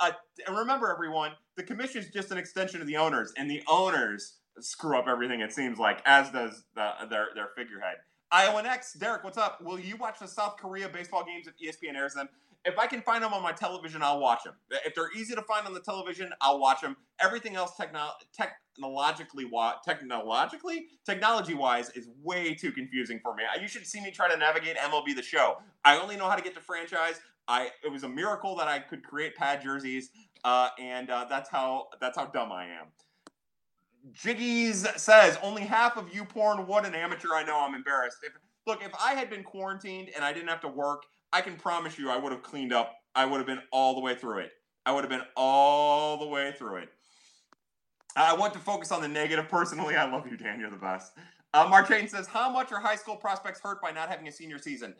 Uh, 0.00 0.12
and 0.46 0.56
remember, 0.56 0.90
everyone, 0.90 1.32
the 1.56 1.62
commission 1.62 2.02
is 2.02 2.08
just 2.08 2.30
an 2.30 2.38
extension 2.38 2.80
of 2.80 2.86
the 2.86 2.96
owners, 2.96 3.32
and 3.36 3.50
the 3.50 3.62
owners 3.68 4.38
screw 4.58 4.98
up 4.98 5.06
everything. 5.08 5.40
It 5.40 5.52
seems 5.52 5.78
like, 5.78 6.02
as 6.04 6.30
does 6.30 6.64
the, 6.74 6.92
their 7.08 7.28
their 7.34 7.48
figurehead. 7.56 7.96
Iowa 8.32 8.62
next. 8.62 8.94
Derek, 8.94 9.24
what's 9.24 9.38
up? 9.38 9.60
Will 9.60 9.78
you 9.80 9.96
watch 9.96 10.18
the 10.20 10.28
South 10.28 10.56
Korea 10.56 10.88
baseball 10.88 11.24
games 11.24 11.46
if 11.48 11.54
ESPN 11.58 11.96
airs 11.96 12.14
them? 12.14 12.28
If 12.64 12.78
I 12.78 12.86
can 12.86 13.00
find 13.00 13.24
them 13.24 13.32
on 13.32 13.42
my 13.42 13.52
television, 13.52 14.02
I'll 14.02 14.20
watch 14.20 14.44
them. 14.44 14.54
If 14.84 14.94
they're 14.94 15.10
easy 15.16 15.34
to 15.34 15.42
find 15.42 15.66
on 15.66 15.72
the 15.72 15.80
television, 15.80 16.30
I'll 16.42 16.60
watch 16.60 16.82
them. 16.82 16.94
Everything 17.18 17.56
else, 17.56 17.74
techno- 17.74 18.12
technologically, 18.36 19.46
wa- 19.46 19.76
technologically, 19.82 20.86
technology-wise, 21.06 21.90
is 21.90 22.08
way 22.22 22.54
too 22.54 22.70
confusing 22.70 23.18
for 23.22 23.34
me. 23.34 23.44
You 23.60 23.66
should 23.66 23.86
see 23.86 24.00
me 24.02 24.10
try 24.10 24.30
to 24.30 24.36
navigate 24.36 24.76
MLB 24.76 25.16
The 25.16 25.22
Show. 25.22 25.56
I 25.84 25.98
only 25.98 26.16
know 26.16 26.28
how 26.28 26.36
to 26.36 26.42
get 26.42 26.54
to 26.54 26.60
franchise. 26.60 27.20
I 27.48 27.70
it 27.82 27.90
was 27.90 28.04
a 28.04 28.08
miracle 28.08 28.54
that 28.56 28.68
I 28.68 28.78
could 28.78 29.02
create 29.02 29.34
pad 29.34 29.62
jerseys, 29.62 30.10
uh, 30.44 30.68
and 30.78 31.10
uh, 31.10 31.26
that's 31.28 31.48
how 31.50 31.88
that's 32.00 32.16
how 32.16 32.26
dumb 32.26 32.52
I 32.52 32.64
am. 32.66 32.88
Jiggies 34.12 34.98
says 34.98 35.38
only 35.42 35.62
half 35.62 35.96
of 35.96 36.14
you 36.14 36.24
porn. 36.24 36.66
What 36.66 36.86
an 36.86 36.94
amateur! 36.94 37.28
I 37.34 37.44
know 37.44 37.60
I'm 37.60 37.74
embarrassed. 37.74 38.18
If, 38.22 38.32
look, 38.66 38.82
if 38.82 38.92
I 39.00 39.14
had 39.14 39.30
been 39.30 39.42
quarantined 39.42 40.10
and 40.14 40.24
I 40.24 40.32
didn't 40.32 40.48
have 40.48 40.60
to 40.62 40.68
work, 40.68 41.04
I 41.32 41.40
can 41.40 41.56
promise 41.56 41.98
you 41.98 42.10
I 42.10 42.16
would 42.16 42.32
have 42.32 42.42
cleaned 42.42 42.72
up. 42.72 42.96
I 43.14 43.24
would 43.24 43.38
have 43.38 43.46
been 43.46 43.62
all 43.72 43.94
the 43.94 44.00
way 44.00 44.14
through 44.14 44.38
it. 44.38 44.52
I 44.86 44.92
would 44.92 45.02
have 45.02 45.10
been 45.10 45.26
all 45.36 46.16
the 46.18 46.26
way 46.26 46.52
through 46.56 46.76
it. 46.76 46.88
I 48.16 48.34
want 48.34 48.52
to 48.54 48.58
focus 48.58 48.90
on 48.90 49.02
the 49.02 49.08
negative. 49.08 49.48
Personally, 49.48 49.96
I 49.96 50.10
love 50.10 50.26
you, 50.26 50.36
Dan. 50.36 50.58
You're 50.58 50.70
the 50.70 50.76
best. 50.76 51.12
Uh, 51.52 51.66
Marchain 51.68 52.08
says, 52.08 52.26
"How 52.26 52.50
much 52.50 52.72
are 52.72 52.80
high 52.80 52.96
school 52.96 53.16
prospects 53.16 53.60
hurt 53.60 53.80
by 53.82 53.90
not 53.90 54.08
having 54.08 54.26
a 54.28 54.32
senior 54.32 54.58
season?" 54.58 54.94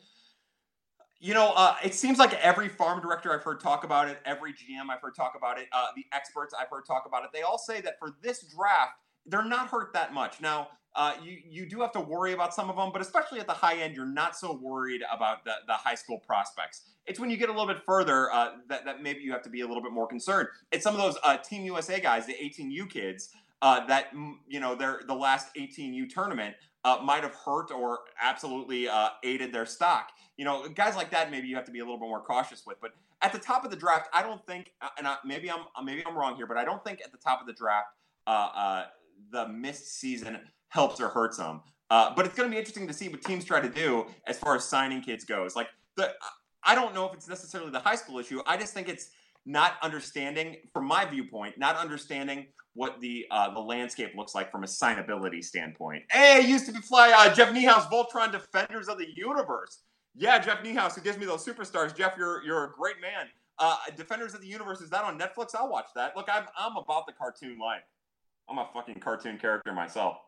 You 1.23 1.35
know, 1.35 1.53
uh, 1.55 1.77
it 1.85 1.95
seems 1.95 2.19
like 2.19 2.33
every 2.35 2.71
farm 2.71 3.03
director 3.03 3.31
I've 3.33 3.43
heard 3.43 3.61
talk 3.61 3.85
about 3.85 4.09
it, 4.09 4.19
every 4.25 4.55
GM 4.55 4.89
I've 4.91 5.03
heard 5.03 5.15
talk 5.15 5.35
about 5.37 5.59
it, 5.59 5.69
uh, 5.71 5.89
the 5.95 6.07
experts 6.13 6.55
I've 6.59 6.71
heard 6.71 6.87
talk 6.87 7.05
about 7.07 7.25
it, 7.25 7.31
they 7.35 7.43
all 7.43 7.59
say 7.59 7.83
that 7.83 7.99
for 7.99 8.15
this 8.23 8.43
draft, 8.45 8.93
they're 9.27 9.45
not 9.45 9.69
hurt 9.69 9.93
that 9.93 10.15
much. 10.15 10.41
Now, 10.41 10.69
uh, 10.97 11.13
you 11.23 11.37
you 11.49 11.69
do 11.69 11.81
have 11.83 11.93
to 11.93 12.01
worry 12.01 12.33
about 12.33 12.55
some 12.55 12.71
of 12.71 12.77
them, 12.77 12.91
but 12.91 13.03
especially 13.03 13.39
at 13.39 13.47
the 13.47 13.53
high 13.53 13.77
end, 13.77 13.95
you're 13.95 14.07
not 14.07 14.35
so 14.35 14.59
worried 14.61 15.03
about 15.13 15.45
the, 15.45 15.53
the 15.67 15.75
high 15.75 15.95
school 15.95 16.19
prospects. 16.27 16.83
It's 17.07 17.21
when 17.21 17.31
you 17.31 17.37
get 17.37 17.49
a 17.49 17.53
little 17.53 17.67
bit 17.67 17.85
further 17.85 18.33
uh, 18.33 18.53
that, 18.69 18.87
that 18.87 19.03
maybe 19.03 19.21
you 19.21 19.31
have 19.33 19.43
to 19.43 19.51
be 19.51 19.61
a 19.61 19.67
little 19.67 19.83
bit 19.83 19.93
more 19.93 20.09
concerned. 20.09 20.49
It's 20.73 20.83
some 20.83 20.95
of 20.95 21.01
those 21.01 21.17
uh, 21.23 21.37
Team 21.37 21.65
USA 21.65 22.01
guys, 22.01 22.27
the 22.27 22.35
18U 22.35 22.91
kids, 22.91 23.29
uh, 23.63 23.87
that 23.87 24.07
you 24.49 24.59
know 24.59 24.75
they're 24.75 25.03
the 25.07 25.15
last 25.15 25.55
18U 25.55 26.09
tournament 26.09 26.57
uh, 26.85 26.99
might 27.03 27.23
have 27.23 27.35
hurt 27.35 27.71
or 27.71 28.01
absolutely 28.21 28.89
uh, 28.89 29.11
aided 29.23 29.53
their 29.53 29.67
stock. 29.67 30.11
You 30.37 30.45
know, 30.45 30.69
guys 30.69 30.97
like 30.97 31.11
that, 31.11 31.31
maybe 31.31 31.49
you 31.49 31.57
have 31.57 31.67
to 31.67 31.71
be 31.73 31.81
a 31.81 31.85
little 31.85 31.99
bit 31.99 32.09
more 32.09 32.23
cautious 32.23 32.65
with. 32.67 32.81
But 32.81 32.93
at 33.23 33.33
the 33.33 33.39
top 33.39 33.65
of 33.65 33.71
the 33.71 33.77
draft, 33.77 34.09
I 34.15 34.23
don't 34.23 34.45
think, 34.47 34.73
uh, 34.81 34.89
and 34.99 35.07
I, 35.07 35.17
maybe 35.25 35.51
I'm 35.51 35.61
maybe 35.85 36.03
I'm 36.07 36.17
wrong 36.17 36.37
here, 36.37 36.47
but 36.47 36.57
I 36.57 36.65
don't 36.65 36.83
think 36.83 37.01
at 37.05 37.13
the 37.13 37.19
top 37.19 37.41
of 37.41 37.47
the 37.47 37.53
draft, 37.53 37.89
uh, 38.27 38.49
uh, 38.55 38.85
the 39.31 39.49
missed 39.49 39.99
season 39.99 40.39
helps 40.69 41.01
or 41.01 41.09
hurts 41.09 41.37
them. 41.37 41.61
Uh, 41.91 42.15
but 42.15 42.25
it's 42.25 42.35
going 42.37 42.49
to 42.49 42.53
be 42.53 42.59
interesting 42.59 42.87
to 42.87 42.95
see 42.95 43.09
what 43.09 43.21
teams 43.23 43.45
try 43.45 43.61
to 43.61 43.69
do 43.69 44.07
as 44.27 44.39
far 44.39 44.55
as 44.55 44.65
signing 44.65 45.03
kids 45.03 45.25
goes. 45.25 45.57
Like 45.57 45.69
the, 45.97 46.13
I 46.63 46.75
don't 46.75 46.95
know 46.95 47.07
if 47.07 47.15
it's 47.15 47.29
necessarily 47.29 47.71
the 47.71 47.81
high 47.81 47.97
school 47.97 48.19
issue. 48.19 48.41
I 48.47 48.57
just 48.57 48.73
think 48.73 48.89
it's 48.89 49.11
not 49.47 49.75
understanding, 49.83 50.57
from 50.73 50.87
my 50.87 51.05
viewpoint, 51.05 51.59
not 51.59 51.77
understanding 51.77 52.47
what 52.75 53.01
the 53.01 53.27
uh, 53.31 53.53
the 53.53 53.61
landscape 53.61 54.13
looks 54.17 54.35
like 54.35 54.51
from 54.51 54.63
a 54.63 54.67
signability 54.67 55.43
standpoint. 55.43 56.05
Hey, 56.11 56.47
used 56.47 56.67
to 56.67 56.73
be 56.73 56.81
fly 56.81 57.13
uh, 57.17 57.35
Jeff 57.35 57.51
Niehaus, 57.51 57.91
Voltron 57.91 58.31
Defenders 58.31 58.89
of 58.89 58.99
the 58.99 59.09
Universe. 59.17 59.83
Yeah, 60.15 60.39
Jeff 60.39 60.63
Niehaus, 60.63 60.95
who 60.95 61.01
gives 61.01 61.19
me 61.19 61.27
those 61.27 61.45
superstars. 61.45 61.97
Jeff, 61.97 62.15
you're 62.17 62.45
you're 62.45 62.65
a 62.65 62.71
great 62.71 63.01
man. 63.01 63.27
Uh, 63.59 63.77
Defenders 63.97 64.35
of 64.35 64.41
the 64.41 64.47
Universe 64.47 64.81
is 64.81 64.91
that 64.91 65.05
on 65.05 65.19
Netflix? 65.19 65.55
I'll 65.55 65.69
watch 65.69 65.89
that. 65.95 66.17
Look, 66.17 66.29
I'm 66.33 66.45
I'm 66.57 66.77
about 66.77 67.07
the 67.07 67.13
cartoon 67.13 67.59
life. 67.59 67.83
I'm 68.49 68.59
a 68.59 68.69
fucking 68.73 69.01
cartoon 69.01 69.39
character 69.39 69.73
myself. 69.73 70.19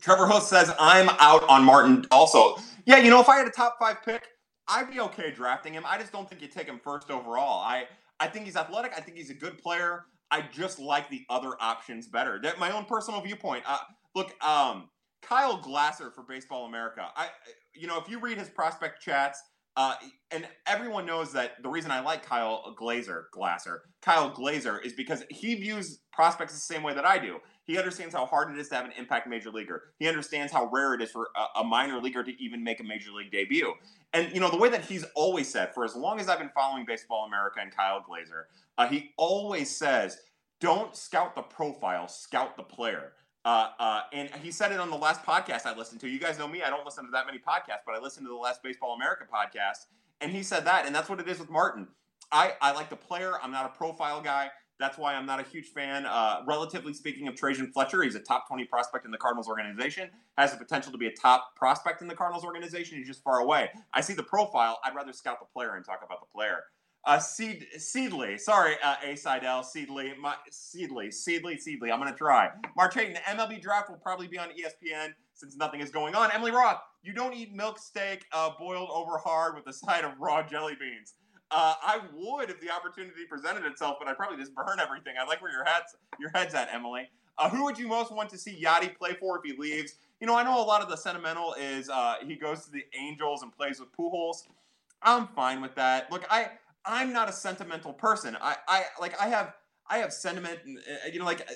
Trevor 0.00 0.26
Host 0.26 0.48
says 0.48 0.72
I'm 0.78 1.08
out 1.18 1.48
on 1.48 1.64
Martin. 1.64 2.04
Also, 2.10 2.56
yeah, 2.84 2.98
you 2.98 3.10
know, 3.10 3.20
if 3.20 3.28
I 3.28 3.38
had 3.38 3.46
a 3.46 3.50
top 3.50 3.76
five 3.78 4.04
pick, 4.04 4.26
I'd 4.68 4.90
be 4.90 5.00
okay 5.00 5.30
drafting 5.30 5.74
him. 5.74 5.84
I 5.86 5.98
just 5.98 6.12
don't 6.12 6.28
think 6.28 6.42
you 6.42 6.48
take 6.48 6.66
him 6.66 6.80
first 6.82 7.10
overall. 7.10 7.60
I 7.60 7.84
I 8.18 8.26
think 8.26 8.46
he's 8.46 8.56
athletic. 8.56 8.92
I 8.96 9.00
think 9.00 9.16
he's 9.16 9.30
a 9.30 9.34
good 9.34 9.58
player. 9.58 10.06
I 10.30 10.42
just 10.52 10.78
like 10.78 11.08
the 11.08 11.24
other 11.30 11.52
options 11.60 12.08
better. 12.08 12.40
That 12.42 12.58
my 12.58 12.70
own 12.70 12.84
personal 12.84 13.20
viewpoint. 13.20 13.64
Uh, 13.66 13.78
look, 14.14 14.34
um, 14.44 14.88
Kyle 15.22 15.58
Glaser 15.58 16.10
for 16.10 16.22
Baseball 16.22 16.66
America. 16.66 17.06
I, 17.16 17.28
you 17.74 17.86
know, 17.86 17.98
if 17.98 18.08
you 18.08 18.18
read 18.18 18.38
his 18.38 18.48
prospect 18.48 19.02
chats, 19.02 19.40
Uh, 19.76 19.94
and 20.30 20.48
everyone 20.66 21.04
knows 21.04 21.32
that 21.32 21.62
the 21.62 21.68
reason 21.68 21.90
I 21.90 22.00
like 22.00 22.24
Kyle 22.24 22.74
Glaser, 22.78 23.28
Glasser, 23.30 23.82
Kyle 24.00 24.30
Glaser 24.30 24.78
is 24.78 24.94
because 24.94 25.22
he 25.28 25.54
views 25.54 26.00
prospects 26.14 26.54
the 26.54 26.74
same 26.74 26.82
way 26.82 26.94
that 26.94 27.04
I 27.04 27.18
do. 27.18 27.40
He 27.66 27.76
understands 27.76 28.14
how 28.14 28.24
hard 28.24 28.50
it 28.50 28.58
is 28.58 28.70
to 28.70 28.74
have 28.76 28.86
an 28.86 28.92
impact 28.96 29.26
major 29.28 29.50
leaguer. 29.50 29.92
He 29.98 30.08
understands 30.08 30.50
how 30.50 30.70
rare 30.72 30.94
it 30.94 31.02
is 31.02 31.10
for 31.10 31.28
a, 31.36 31.60
a 31.60 31.64
minor 31.64 32.00
leaguer 32.00 32.24
to 32.24 32.32
even 32.42 32.64
make 32.64 32.80
a 32.80 32.84
major 32.84 33.10
league 33.12 33.30
debut. 33.30 33.74
And 34.16 34.32
you 34.32 34.40
know 34.40 34.50
the 34.50 34.56
way 34.56 34.70
that 34.70 34.86
he's 34.86 35.04
always 35.14 35.46
said 35.46 35.74
for 35.74 35.84
as 35.84 35.94
long 35.94 36.18
as 36.18 36.26
I've 36.26 36.38
been 36.38 36.50
following 36.54 36.86
Baseball 36.86 37.26
America 37.26 37.58
and 37.60 37.70
Kyle 37.70 38.00
Glaser, 38.00 38.48
uh, 38.78 38.88
he 38.88 39.12
always 39.18 39.68
says, 39.68 40.22
"Don't 40.58 40.96
scout 40.96 41.34
the 41.34 41.42
profile, 41.42 42.08
scout 42.08 42.56
the 42.56 42.62
player." 42.62 43.12
Uh, 43.44 43.72
uh, 43.78 44.00
and 44.14 44.30
he 44.42 44.50
said 44.50 44.72
it 44.72 44.80
on 44.80 44.88
the 44.88 44.96
last 44.96 45.22
podcast 45.22 45.66
I 45.66 45.76
listened 45.76 46.00
to. 46.00 46.08
You 46.08 46.18
guys 46.18 46.38
know 46.38 46.48
me; 46.48 46.62
I 46.62 46.70
don't 46.70 46.86
listen 46.86 47.04
to 47.04 47.10
that 47.10 47.26
many 47.26 47.38
podcasts, 47.38 47.84
but 47.84 47.94
I 47.94 47.98
listened 47.98 48.24
to 48.24 48.30
the 48.30 48.36
last 48.36 48.62
Baseball 48.62 48.94
America 48.94 49.24
podcast, 49.30 49.84
and 50.22 50.32
he 50.32 50.42
said 50.42 50.64
that, 50.64 50.86
and 50.86 50.94
that's 50.94 51.10
what 51.10 51.20
it 51.20 51.28
is 51.28 51.38
with 51.38 51.50
Martin. 51.50 51.86
I, 52.32 52.54
I 52.62 52.72
like 52.72 52.88
the 52.88 52.96
player. 52.96 53.34
I'm 53.42 53.52
not 53.52 53.66
a 53.66 53.76
profile 53.76 54.22
guy. 54.22 54.50
That's 54.78 54.98
why 54.98 55.14
I'm 55.14 55.24
not 55.24 55.40
a 55.40 55.42
huge 55.42 55.68
fan. 55.68 56.04
Uh, 56.06 56.42
relatively 56.46 56.92
speaking, 56.92 57.28
of 57.28 57.34
Trejyn 57.34 57.72
Fletcher, 57.72 58.02
he's 58.02 58.14
a 58.14 58.20
top 58.20 58.46
20 58.46 58.64
prospect 58.66 59.06
in 59.06 59.10
the 59.10 59.18
Cardinals 59.18 59.48
organization. 59.48 60.10
Has 60.36 60.52
the 60.52 60.58
potential 60.58 60.92
to 60.92 60.98
be 60.98 61.06
a 61.06 61.12
top 61.12 61.56
prospect 61.56 62.02
in 62.02 62.08
the 62.08 62.14
Cardinals 62.14 62.44
organization. 62.44 62.98
He's 62.98 63.06
just 63.06 63.22
far 63.22 63.40
away. 63.40 63.70
I 63.94 64.00
see 64.02 64.12
the 64.12 64.22
profile. 64.22 64.78
I'd 64.84 64.94
rather 64.94 65.12
scout 65.12 65.40
the 65.40 65.46
player 65.46 65.76
and 65.76 65.84
talk 65.84 66.00
about 66.04 66.20
the 66.20 66.26
player. 66.26 66.64
Uh, 67.06 67.20
Seed, 67.20 67.66
Seedley, 67.78 68.36
sorry, 68.36 68.74
uh, 68.82 68.96
A 69.04 69.14
Seidel, 69.14 69.62
Seedley, 69.62 70.12
my, 70.20 70.34
Seedley, 70.50 71.12
Seedley, 71.12 71.56
Seedley. 71.56 71.92
I'm 71.92 72.00
gonna 72.00 72.12
try. 72.12 72.50
Mark 72.76 72.94
Hayton, 72.94 73.14
the 73.14 73.20
MLB 73.20 73.62
draft 73.62 73.88
will 73.88 73.96
probably 73.96 74.26
be 74.26 74.38
on 74.38 74.48
ESPN 74.48 75.14
since 75.32 75.56
nothing 75.56 75.80
is 75.80 75.90
going 75.90 76.16
on. 76.16 76.32
Emily 76.32 76.50
Roth, 76.50 76.80
you 77.04 77.12
don't 77.12 77.32
eat 77.32 77.54
milk 77.54 77.78
steak 77.78 78.24
uh, 78.32 78.50
boiled 78.58 78.90
over 78.92 79.18
hard 79.18 79.54
with 79.54 79.68
a 79.68 79.72
side 79.72 80.04
of 80.04 80.18
raw 80.18 80.42
jelly 80.42 80.74
beans. 80.80 81.14
Uh, 81.50 81.74
I 81.80 82.00
would 82.14 82.50
if 82.50 82.60
the 82.60 82.70
opportunity 82.70 83.24
presented 83.28 83.64
itself, 83.64 83.96
but 83.98 84.08
I'd 84.08 84.16
probably 84.16 84.38
just 84.38 84.54
burn 84.54 84.78
everything. 84.80 85.14
I 85.20 85.24
like 85.24 85.40
where 85.40 85.52
your 85.52 85.64
head's 85.64 85.94
your 86.18 86.30
head's 86.34 86.54
at, 86.54 86.68
Emily. 86.72 87.08
Uh, 87.38 87.50
who 87.50 87.64
would 87.64 87.78
you 87.78 87.86
most 87.86 88.10
want 88.10 88.30
to 88.30 88.38
see 88.38 88.60
Yadi 88.62 88.96
play 88.96 89.14
for 89.20 89.38
if 89.38 89.44
he 89.44 89.56
leaves? 89.56 89.94
You 90.20 90.26
know, 90.26 90.36
I 90.36 90.42
know 90.42 90.60
a 90.60 90.64
lot 90.64 90.82
of 90.82 90.88
the 90.88 90.96
sentimental 90.96 91.54
is 91.54 91.88
uh, 91.88 92.16
he 92.26 92.34
goes 92.34 92.64
to 92.64 92.70
the 92.70 92.84
Angels 92.98 93.42
and 93.42 93.52
plays 93.52 93.78
with 93.78 93.90
Pujols. 93.92 94.44
I'm 95.02 95.28
fine 95.28 95.60
with 95.60 95.74
that. 95.76 96.10
Look, 96.10 96.24
I 96.30 96.50
I'm 96.84 97.12
not 97.12 97.28
a 97.28 97.32
sentimental 97.32 97.92
person. 97.92 98.36
I, 98.40 98.56
I 98.66 98.84
like 99.00 99.20
I 99.20 99.28
have 99.28 99.54
I 99.88 99.98
have 99.98 100.12
sentiment, 100.12 100.60
uh, 100.66 101.08
you 101.12 101.18
know, 101.18 101.24
like 101.24 101.48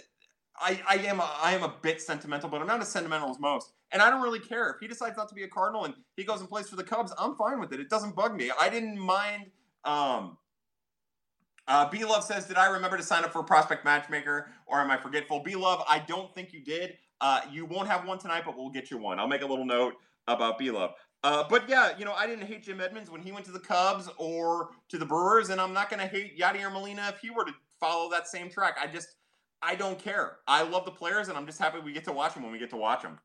I, 0.60 0.80
I 0.86 0.96
am 1.06 1.20
a, 1.20 1.30
I 1.42 1.52
am 1.52 1.62
a 1.62 1.74
bit 1.82 2.00
sentimental, 2.00 2.48
but 2.48 2.60
I'm 2.60 2.66
not 2.66 2.80
as 2.80 2.88
sentimental 2.88 3.30
as 3.30 3.38
most. 3.40 3.72
And 3.92 4.02
I 4.02 4.10
don't 4.10 4.22
really 4.22 4.38
care 4.38 4.70
if 4.70 4.76
he 4.80 4.86
decides 4.86 5.16
not 5.16 5.28
to 5.30 5.34
be 5.34 5.42
a 5.42 5.48
Cardinal 5.48 5.84
and 5.84 5.94
he 6.16 6.24
goes 6.24 6.40
and 6.40 6.48
plays 6.48 6.68
for 6.68 6.76
the 6.76 6.84
Cubs. 6.84 7.12
I'm 7.18 7.34
fine 7.34 7.58
with 7.58 7.72
it. 7.72 7.80
It 7.80 7.88
doesn't 7.88 8.14
bug 8.14 8.36
me. 8.36 8.52
I 8.58 8.68
didn't 8.68 8.98
mind. 8.98 9.46
Um, 9.84 10.36
uh, 11.68 11.88
B 11.88 12.04
Love 12.04 12.24
says, 12.24 12.46
"Did 12.46 12.56
I 12.56 12.66
remember 12.66 12.96
to 12.96 13.02
sign 13.02 13.24
up 13.24 13.32
for 13.32 13.42
Prospect 13.42 13.84
Matchmaker, 13.84 14.50
or 14.66 14.80
am 14.80 14.90
I 14.90 14.96
forgetful?" 14.96 15.40
B 15.40 15.54
Love, 15.54 15.84
I 15.88 16.00
don't 16.00 16.34
think 16.34 16.52
you 16.52 16.60
did. 16.60 16.98
Uh, 17.20 17.42
you 17.50 17.66
won't 17.66 17.88
have 17.88 18.06
one 18.06 18.18
tonight, 18.18 18.42
but 18.44 18.56
we'll 18.56 18.70
get 18.70 18.90
you 18.90 18.98
one. 18.98 19.18
I'll 19.18 19.28
make 19.28 19.42
a 19.42 19.46
little 19.46 19.66
note 19.66 19.94
about 20.26 20.58
B 20.58 20.70
Love. 20.70 20.94
Uh, 21.22 21.44
but 21.48 21.68
yeah, 21.68 21.96
you 21.98 22.04
know, 22.04 22.14
I 22.14 22.26
didn't 22.26 22.46
hate 22.46 22.62
Jim 22.62 22.80
Edmonds 22.80 23.10
when 23.10 23.20
he 23.20 23.30
went 23.30 23.44
to 23.44 23.52
the 23.52 23.60
Cubs 23.60 24.08
or 24.16 24.70
to 24.88 24.96
the 24.98 25.04
Brewers, 25.04 25.50
and 25.50 25.60
I'm 25.60 25.74
not 25.74 25.90
going 25.90 26.00
to 26.00 26.06
hate 26.06 26.38
Yadier 26.38 26.72
Molina 26.72 27.12
if 27.14 27.20
he 27.20 27.30
were 27.30 27.44
to 27.44 27.52
follow 27.78 28.10
that 28.10 28.26
same 28.26 28.48
track. 28.48 28.78
I 28.82 28.86
just, 28.86 29.08
I 29.60 29.74
don't 29.74 29.98
care. 29.98 30.38
I 30.48 30.62
love 30.62 30.86
the 30.86 30.90
players, 30.90 31.28
and 31.28 31.36
I'm 31.36 31.46
just 31.46 31.58
happy 31.58 31.78
we 31.78 31.92
get 31.92 32.04
to 32.04 32.12
watch 32.12 32.34
them 32.34 32.42
when 32.42 32.52
we 32.52 32.58
get 32.58 32.70
to 32.70 32.76
watch 32.76 33.02
them. 33.02 33.18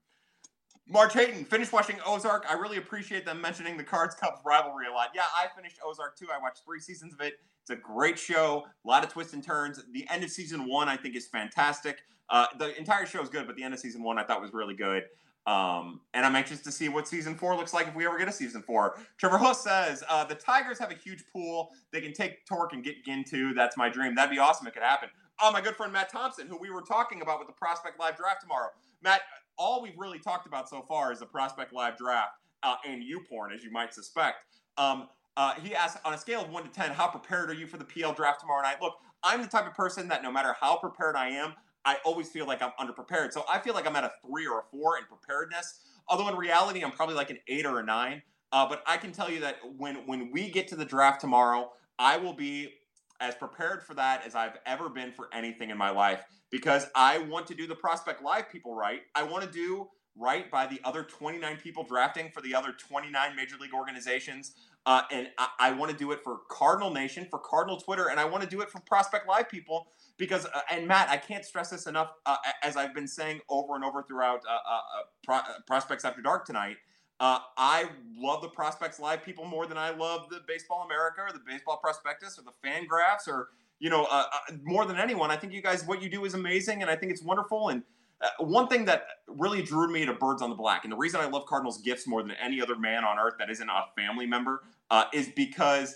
March 0.88 1.14
Hayden, 1.14 1.46
finished 1.46 1.74
watching 1.74 1.98
Ozark. 2.06 2.46
I 2.48 2.54
really 2.54 2.78
appreciate 2.78 3.26
them 3.26 3.42
mentioning 3.42 3.76
the 3.76 3.84
Cards 3.84 4.14
Cubs 4.16 4.40
rivalry 4.46 4.86
a 4.88 4.94
lot. 4.94 5.10
Yeah, 5.16 5.24
I 5.36 5.48
finished 5.56 5.80
Ozark 5.84 6.18
too. 6.18 6.28
I 6.34 6.40
watched 6.40 6.64
three 6.64 6.80
seasons 6.80 7.14
of 7.14 7.22
it. 7.22 7.34
It's 7.62 7.72
a 7.72 7.76
great 7.76 8.20
show, 8.20 8.66
a 8.84 8.88
lot 8.88 9.04
of 9.04 9.10
twists 9.10 9.34
and 9.34 9.44
turns. 9.44 9.84
The 9.92 10.08
end 10.12 10.24
of 10.24 10.30
season 10.30 10.68
one, 10.68 10.88
I 10.88 10.98
think, 10.98 11.16
is 11.16 11.26
fantastic. 11.28 11.98
Uh, 12.30 12.46
the 12.60 12.78
entire 12.78 13.08
show 13.08 13.22
is 13.22 13.30
good, 13.30 13.48
but 13.48 13.56
the 13.56 13.64
end 13.64 13.74
of 13.74 13.80
season 13.80 14.04
one, 14.04 14.20
I 14.20 14.24
thought 14.24 14.42
was 14.42 14.54
really 14.54 14.76
good. 14.76 15.04
Um, 15.48 16.02
and 16.14 16.26
I'm 16.26 16.36
anxious 16.36 16.62
to 16.62 16.72
see 16.72 16.90
what 16.90 17.08
season 17.08 17.36
four 17.36 17.56
looks 17.56 17.74
like 17.74 17.88
if 17.88 17.96
we 17.96 18.06
ever 18.06 18.18
get 18.18 18.28
a 18.28 18.32
season 18.32 18.64
four. 18.64 18.98
Trevor 19.18 19.38
Huss 19.38 19.64
says 19.64 20.04
uh, 20.10 20.26
the 20.26 20.36
Tigers 20.36 20.80
have 20.80 20.92
a 20.92 20.96
huge 20.96 21.24
pool. 21.32 21.70
They 21.92 22.02
can 22.02 22.14
take 22.14 22.46
Torque 22.48 22.74
and 22.74 22.84
get 22.84 23.04
Ginn 23.06 23.24
too. 23.24 23.54
That's 23.54 23.78
my 23.78 23.90
dream. 23.90 24.16
That'd 24.16 24.32
be 24.32 24.40
awesome. 24.40 24.66
It 24.66 24.74
could 24.74 24.84
happen. 24.84 25.10
Oh, 25.42 25.52
my 25.52 25.62
good 25.62 25.76
friend 25.76 25.92
Matt 25.92 26.10
Thompson, 26.10 26.48
who 26.48 26.58
we 26.58 26.70
were 26.70 26.82
talking 26.82 27.22
about 27.22 27.40
with 27.40 27.48
the 27.48 27.54
Prospect 27.54 28.00
Live 28.00 28.16
draft 28.18 28.42
tomorrow. 28.42 28.70
Matt, 29.04 29.22
all 29.58 29.82
we've 29.82 29.98
really 29.98 30.20
talked 30.20 30.48
about 30.48 30.70
so 30.70 30.82
far 30.82 31.12
is 31.12 31.20
the 31.20 31.26
Prospect 31.26 31.74
Live 31.74 31.98
draft 31.98 32.32
uh, 32.64 32.76
and 32.86 33.04
you 33.04 33.22
porn, 33.30 33.52
as 33.54 33.64
you 33.64 33.72
might 33.72 33.94
suspect. 33.94 34.38
Um, 34.78 35.08
uh, 35.38 35.54
he 35.56 35.76
asked 35.76 35.98
on 36.06 36.14
a 36.14 36.18
scale 36.18 36.42
of 36.42 36.50
one 36.50 36.64
to 36.64 36.70
ten, 36.70 36.92
how 36.92 37.08
prepared 37.08 37.50
are 37.50 37.54
you 37.54 37.68
for 37.68 37.78
the 37.78 37.86
PL 37.86 38.14
draft 38.14 38.42
tomorrow 38.42 38.62
night? 38.62 38.78
Look, 38.82 38.96
I'm 39.24 39.42
the 39.42 39.48
type 39.48 39.68
of 39.68 39.74
person 39.74 40.08
that 40.10 40.24
no 40.24 40.32
matter 40.32 40.56
how 40.60 40.78
prepared 40.78 41.16
I 41.16 41.30
am, 41.30 41.54
I 41.84 41.98
always 42.04 42.30
feel 42.30 42.48
like 42.48 42.62
I'm 42.62 42.72
underprepared. 42.80 43.32
So 43.32 43.44
I 43.50 43.60
feel 43.60 43.74
like 43.74 43.88
I'm 43.88 43.96
at 43.96 44.04
a 44.04 44.12
three 44.26 44.48
or 44.48 44.60
a 44.60 44.64
four 44.72 44.98
in 44.98 45.04
preparedness. 45.06 45.82
Although 46.08 46.30
in 46.30 46.36
reality, 46.36 46.84
I'm 46.84 46.92
probably 46.92 47.16
like 47.16 47.30
an 47.30 47.40
eight 47.48 47.66
or 47.66 47.80
a 47.80 47.84
nine. 47.84 48.22
Uh, 48.52 48.68
but 48.68 48.84
I 48.88 48.98
can 48.98 49.12
tell 49.12 49.30
you 49.30 49.40
that 49.42 49.58
when 49.78 50.08
when 50.08 50.32
we 50.32 50.50
get 50.50 50.68
to 50.70 50.76
the 50.76 50.86
draft 50.86 51.22
tomorrow, 51.22 51.72
I 52.00 52.18
will 52.18 52.34
be 52.34 52.70
as 53.20 53.36
prepared 53.36 53.84
for 53.84 53.94
that 53.96 54.26
as 54.26 54.36
I've 54.36 54.58
ever 54.66 54.90
been 54.90 55.12
for 55.12 55.30
anything 55.34 55.70
in 55.70 55.78
my 55.78 55.90
life 55.90 56.24
because 56.52 56.88
I 56.96 57.20
want 57.20 57.48
to 57.48 57.56
do 57.56 57.68
the 57.68 57.76
prospect 57.76 58.24
live 58.24 58.50
people 58.52 58.76
right. 58.76 59.02
I 59.14 59.24
want 59.24 59.44
to 59.44 59.50
do 59.50 59.90
right 60.18 60.50
by 60.50 60.66
the 60.66 60.80
other 60.84 61.04
29 61.04 61.58
people 61.58 61.84
drafting 61.84 62.30
for 62.34 62.42
the 62.42 62.56
other 62.56 62.72
29 62.72 63.36
major 63.36 63.58
league 63.60 63.74
organizations. 63.74 64.54
Uh, 64.86 65.02
and 65.12 65.30
I, 65.38 65.48
I 65.60 65.72
want 65.72 65.92
to 65.92 65.98
do 65.98 66.12
it 66.12 66.24
for 66.24 66.40
Cardinal 66.50 66.92
Nation, 66.92 67.28
for 67.30 67.40
Cardinal 67.40 67.78
Twitter, 67.78 68.08
and 68.10 68.20
I 68.20 68.26
want 68.26 68.44
to 68.44 68.50
do 68.50 68.62
it 68.62 68.70
for 68.70 68.80
Prospect 68.82 69.28
Live 69.28 69.50
people 69.50 69.88
because, 70.18 70.46
uh, 70.46 70.62
and 70.70 70.88
Matt, 70.88 71.10
I 71.10 71.18
can't 71.18 71.44
stress 71.44 71.72
this 71.72 71.88
enough, 71.88 72.12
uh, 72.26 72.38
as 72.64 72.78
I've 72.78 72.94
been 72.94 73.08
saying 73.08 73.42
over 73.50 73.76
and 73.76 73.84
over 73.84 74.04
throughout 74.04 74.42
uh, 74.48 74.52
uh, 74.52 74.76
uh, 74.76 75.04
Pro- 75.24 75.56
Prospects 75.66 76.06
After 76.06 76.22
Dark 76.22 76.46
tonight. 76.46 76.78
I 77.20 77.90
love 78.18 78.42
the 78.42 78.50
Prospects 78.50 79.00
Live 79.00 79.24
people 79.24 79.46
more 79.46 79.66
than 79.66 79.78
I 79.78 79.92
love 79.92 80.30
the 80.30 80.42
Baseball 80.48 80.84
America 80.84 81.22
or 81.22 81.32
the 81.32 81.44
Baseball 81.46 81.78
Prospectus 81.78 82.38
or 82.38 82.44
the 82.44 82.54
Fan 82.64 82.86
Graphs 82.88 83.28
or 83.28 83.50
you 83.80 83.90
know 83.90 84.08
more 84.64 84.86
than 84.86 84.98
anyone. 84.98 85.32
I 85.32 85.38
think 85.38 85.54
you 85.54 85.62
guys, 85.62 85.86
what 85.86 86.02
you 86.02 86.10
do 86.10 86.26
is 86.26 86.34
amazing, 86.34 86.82
and 86.82 86.92
I 86.92 86.96
think 86.96 87.12
it's 87.12 87.24
wonderful. 87.24 87.70
And 87.70 87.84
one 88.40 88.68
thing 88.68 88.86
that 88.86 89.06
really 89.28 89.62
drew 89.62 89.92
me 89.92 90.06
to 90.06 90.14
Birds 90.14 90.42
on 90.42 90.50
the 90.50 90.56
Black, 90.56 90.84
and 90.84 90.92
the 90.92 90.98
reason 90.98 91.20
I 91.20 91.26
love 91.26 91.46
Cardinals 91.46 91.82
gifts 91.82 92.08
more 92.08 92.22
than 92.22 92.32
any 92.32 92.62
other 92.62 92.78
man 92.78 93.04
on 93.04 93.20
earth 93.20 93.36
that 93.40 93.50
isn't 93.50 93.70
a 93.70 93.84
family 93.96 94.26
member, 94.26 94.64
is 95.14 95.30
because 95.30 95.96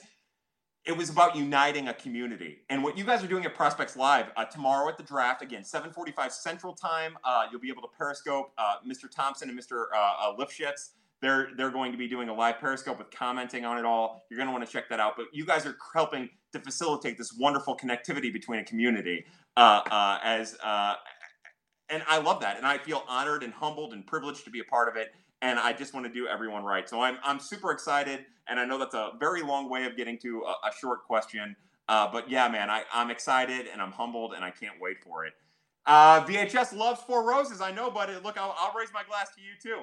it 0.86 0.98
was 0.98 1.10
about 1.10 1.36
uniting 1.36 1.88
a 1.88 1.94
community. 1.94 2.60
And 2.70 2.84
what 2.84 2.98
you 2.98 3.04
guys 3.04 3.24
are 3.24 3.28
doing 3.28 3.46
at 3.46 3.54
Prospects 3.54 3.96
Live 3.96 4.28
uh, 4.36 4.46
tomorrow 4.46 4.90
at 4.90 4.98
the 4.98 5.04
draft, 5.04 5.42
again, 5.42 5.62
7:45 5.62 6.32
Central 6.32 6.74
Time. 6.74 7.18
Uh, 7.24 7.46
you'll 7.52 7.62
be 7.62 7.70
able 7.70 7.82
to 7.84 7.90
Periscope 7.96 8.52
uh, 8.58 8.76
Mr. 8.88 9.10
Thompson 9.10 9.50
and 9.50 9.60
Mr. 9.60 9.86
Uh, 9.94 10.14
uh, 10.20 10.36
Lifshitz. 10.36 10.92
They're 11.22 11.50
they're 11.58 11.72
going 11.72 11.92
to 11.92 11.98
be 11.98 12.08
doing 12.08 12.30
a 12.30 12.34
live 12.34 12.60
Periscope 12.60 12.98
with 12.98 13.12
commenting 13.12 13.66
on 13.66 13.78
it 13.78 13.86
all. 13.86 14.26
You're 14.30 14.38
going 14.38 14.48
to 14.48 14.54
want 14.54 14.66
to 14.66 14.72
check 14.72 14.90
that 14.90 15.00
out. 15.00 15.14
But 15.18 15.28
you 15.34 15.46
guys 15.46 15.66
are 15.66 15.76
helping 15.94 16.30
to 16.54 16.60
facilitate 16.60 17.18
this 17.18 17.34
wonderful 17.38 17.76
connectivity 17.78 18.32
between 18.32 18.60
a 18.60 18.64
community. 18.64 19.26
Uh, 19.58 20.20
as 20.24 20.56
and 21.92 22.04
I 22.08 22.20
love 22.20 22.42
that, 22.42 22.58
and 22.58 22.66
I 22.66 22.78
feel 22.78 23.04
honored 23.08 23.44
and 23.44 23.52
humbled 23.52 23.94
and 23.94 24.06
privileged 24.06 24.46
to 24.46 24.52
be 24.52 24.60
a 24.60 24.64
part 24.64 24.88
of 24.88 24.96
it 24.96 25.12
and 25.42 25.60
I 25.60 25.74
just 25.74 25.94
want 25.94 26.06
to 26.06 26.12
do 26.12 26.28
everyone 26.28 26.64
right. 26.64 26.88
So 26.90 27.02
I'm, 27.02 27.18
I'm 27.24 27.40
super 27.40 27.72
excited, 27.72 28.26
and 28.48 28.60
I 28.60 28.66
know 28.66 28.78
that's 28.78 28.96
a 28.96 29.12
very 29.20 29.42
long 29.42 29.70
way 29.70 29.86
of 29.86 29.96
getting 29.96 30.18
to 30.20 30.44
a, 30.46 30.68
a 30.68 30.72
short 30.80 31.04
question. 31.06 31.56
Uh, 31.88 32.10
but 32.12 32.30
yeah, 32.30 32.48
man, 32.48 32.70
I, 32.70 32.84
I'm 32.94 33.10
excited 33.10 33.68
and 33.72 33.82
I'm 33.82 33.92
humbled, 33.92 34.34
and 34.34 34.44
I 34.44 34.52
can't 34.52 34.76
wait 34.80 35.02
for 35.04 35.26
it. 35.26 35.34
Uh, 35.86 36.24
VHS 36.26 36.76
loves 36.76 37.02
Four 37.02 37.28
Roses. 37.28 37.62
I 37.62 37.72
know, 37.72 37.90
buddy. 37.90 38.14
Look, 38.24 38.38
I'll, 38.38 38.56
I'll 38.60 38.74
raise 38.78 38.94
my 38.94 39.04
glass 39.04 39.30
to 39.36 39.42
you 39.42 39.54
too. 39.62 39.82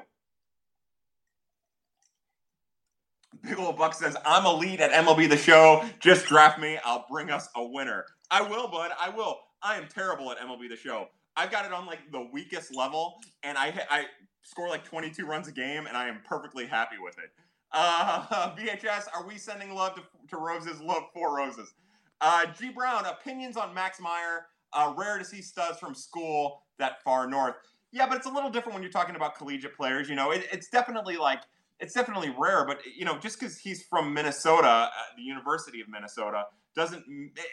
Big 3.46 3.59
old 3.61 3.78
Buck 3.78 3.94
says, 3.94 4.16
I'm 4.26 4.44
a 4.44 4.52
lead 4.52 4.80
at 4.80 4.90
MLB 4.90 5.28
The 5.28 5.37
Show. 5.37 5.85
Just 6.00 6.26
draft 6.26 6.59
me. 6.59 6.78
I'll 6.85 7.06
bring 7.09 7.30
us 7.30 7.48
a 7.54 7.64
winner. 7.64 8.04
I 8.28 8.42
will, 8.42 8.66
bud. 8.66 8.90
I 9.00 9.09
will. 9.09 9.38
I 9.62 9.76
am 9.76 9.87
terrible 9.87 10.32
at 10.32 10.38
MLB 10.38 10.68
The 10.68 10.76
Show. 10.76 11.06
I've 11.37 11.52
got 11.52 11.64
it 11.64 11.72
on 11.72 11.87
like 11.87 12.11
the 12.11 12.28
weakest 12.32 12.74
level, 12.74 13.20
and 13.44 13.56
I 13.56 13.72
I 13.88 14.06
score 14.42 14.68
like 14.68 14.85
22 14.85 15.24
runs 15.24 15.46
a 15.46 15.52
game, 15.52 15.87
and 15.87 15.96
I 15.96 16.09
am 16.09 16.22
perfectly 16.26 16.66
happy 16.66 16.96
with 17.00 17.18
it. 17.18 17.30
Uh, 17.70 18.50
VHS, 18.59 19.04
are 19.14 19.24
we 19.24 19.38
sending 19.38 19.72
love 19.72 19.94
to, 19.94 20.02
to 20.30 20.38
Roses? 20.38 20.80
Love 20.80 21.04
for 21.14 21.37
Roses. 21.37 21.72
Uh, 22.20 22.46
G 22.59 22.70
Brown, 22.70 23.06
opinions 23.06 23.56
on 23.56 23.72
Max 23.72 24.00
Meyer. 24.00 24.46
Uh, 24.72 24.92
rare 24.96 25.18
to 25.18 25.24
see 25.24 25.40
studs 25.40 25.78
from 25.78 25.94
school 25.94 26.62
that 26.80 27.00
far 27.04 27.28
north. 27.28 27.54
Yeah, 27.92 28.06
but 28.09 28.16
it's 28.16 28.26
a 28.26 28.30
little 28.30 28.50
different 28.50 28.74
when 28.74 28.82
you're 28.82 28.90
talking 28.90 29.14
about 29.14 29.37
collegiate 29.37 29.76
players. 29.76 30.09
You 30.09 30.16
know, 30.16 30.32
it, 30.32 30.48
it's 30.50 30.68
definitely 30.68 31.16
like 31.16 31.42
it's 31.81 31.95
definitely 31.95 32.35
rare, 32.39 32.65
but 32.67 32.79
you 32.97 33.05
know, 33.05 33.19
just 33.19 33.39
because 33.39 33.59
he's 33.59 33.83
from 33.85 34.12
Minnesota, 34.15 34.67
uh, 34.67 34.91
the 35.17 35.23
University 35.23 35.81
of 35.81 35.89
Minnesota, 35.89 36.45
doesn't 36.75 37.05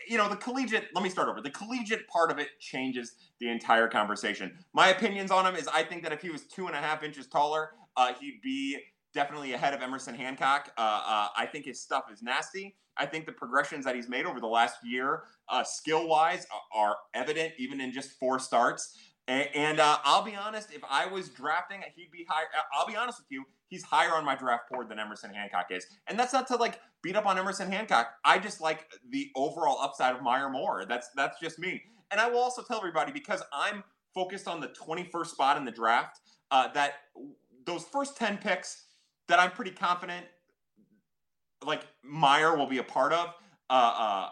you 0.08 0.18
know 0.18 0.28
the 0.28 0.36
collegiate 0.36 0.90
let 0.94 1.02
me 1.02 1.10
start 1.10 1.30
over 1.30 1.40
the 1.40 1.50
collegiate 1.50 2.06
part 2.10 2.30
of 2.30 2.40
it 2.40 2.50
changes 2.60 3.14
the 3.40 3.50
entire 3.50 3.88
conversation 3.88 4.54
my 4.74 4.90
opinions 4.90 5.32
on 5.32 5.46
him 5.46 5.56
is 5.56 5.66
i 5.70 5.82
think 5.82 6.04
that 6.04 6.12
if 6.12 6.22
he 6.22 6.30
was 6.30 6.44
two 6.44 6.68
and 6.68 6.76
a 6.76 6.80
half 6.80 7.04
inches 7.04 7.26
taller 7.26 7.70
uh, 7.96 8.12
he'd 8.20 8.42
be 8.44 8.78
definitely 9.14 9.54
ahead 9.54 9.74
of 9.74 9.82
Emerson 9.82 10.16
Hancock. 10.16 10.72
Uh, 10.78 10.82
uh, 10.82 11.28
I 11.38 11.46
think 11.46 11.66
his 11.66 11.82
stuff 11.82 12.06
is 12.12 12.22
nasty. 12.22 12.76
I 12.98 13.06
think 13.06 13.26
the 13.26 13.32
progressions 13.32 13.86
that 13.86 13.96
he's 13.96 14.10
made 14.10 14.26
over 14.26 14.40
the 14.40 14.48
last 14.48 14.78
year, 14.84 15.24
uh, 15.50 15.64
skill 15.64 16.08
wise, 16.08 16.46
are 16.74 16.96
evident 17.14 17.54
even 17.58 17.82
in 17.82 17.92
just 17.92 18.12
four 18.20 18.40
starts. 18.40 18.98
And, 19.28 19.48
and 19.56 19.80
uh, 19.80 19.98
I'll 20.04 20.24
be 20.24 20.36
honest, 20.36 20.74
if 20.74 20.82
I 20.90 21.06
was 21.06 21.30
drafting, 21.30 21.82
he'd 21.96 22.12
be 22.12 22.26
higher. 22.28 22.48
Uh, 22.58 22.62
I'll 22.78 22.88
be 22.88 22.96
honest 22.96 23.20
with 23.20 23.28
you, 23.30 23.46
he's 23.68 23.84
higher 23.84 24.12
on 24.12 24.26
my 24.26 24.36
draft 24.36 24.70
board 24.70 24.90
than 24.90 25.00
Emerson 25.00 25.34
Hancock 25.34 25.68
is. 25.72 25.88
And 26.08 26.20
that's 26.20 26.34
not 26.34 26.48
to 26.48 26.58
like 26.58 26.80
beat 27.02 27.16
up 27.16 27.26
on 27.26 27.38
Emerson 27.38 27.72
Hancock. 27.72 28.16
I 28.26 28.38
just 28.40 28.60
like 28.60 28.92
the 29.10 29.32
overall 29.36 29.80
upside 29.82 30.16
of 30.16 30.22
Meyer 30.22 30.50
more. 30.50 30.86
That's 30.86 31.10
that's 31.16 31.40
just 31.40 31.58
me. 31.58 31.82
And 32.12 32.20
I 32.20 32.30
will 32.30 32.40
also 32.40 32.62
tell 32.62 32.78
everybody 32.78 33.12
because 33.12 33.42
I'm 33.54 33.84
focused 34.14 34.48
on 34.48 34.60
the 34.60 34.68
21st 34.68 35.28
spot 35.28 35.58
in 35.58 35.66
the 35.66 35.72
draft 35.72 36.20
uh, 36.52 36.68
that 36.74 36.96
those 37.66 37.84
first 37.86 38.18
10 38.18 38.38
picks 38.38 38.86
that 39.28 39.40
I'm 39.40 39.52
pretty 39.52 39.72
confident 39.72 40.26
like 41.66 41.88
Meyer 42.04 42.56
will 42.58 42.68
be 42.68 42.80
a 42.80 42.84
part 42.84 43.14
of. 43.14 43.34
Uh, 43.70 43.94
uh, 43.98 44.30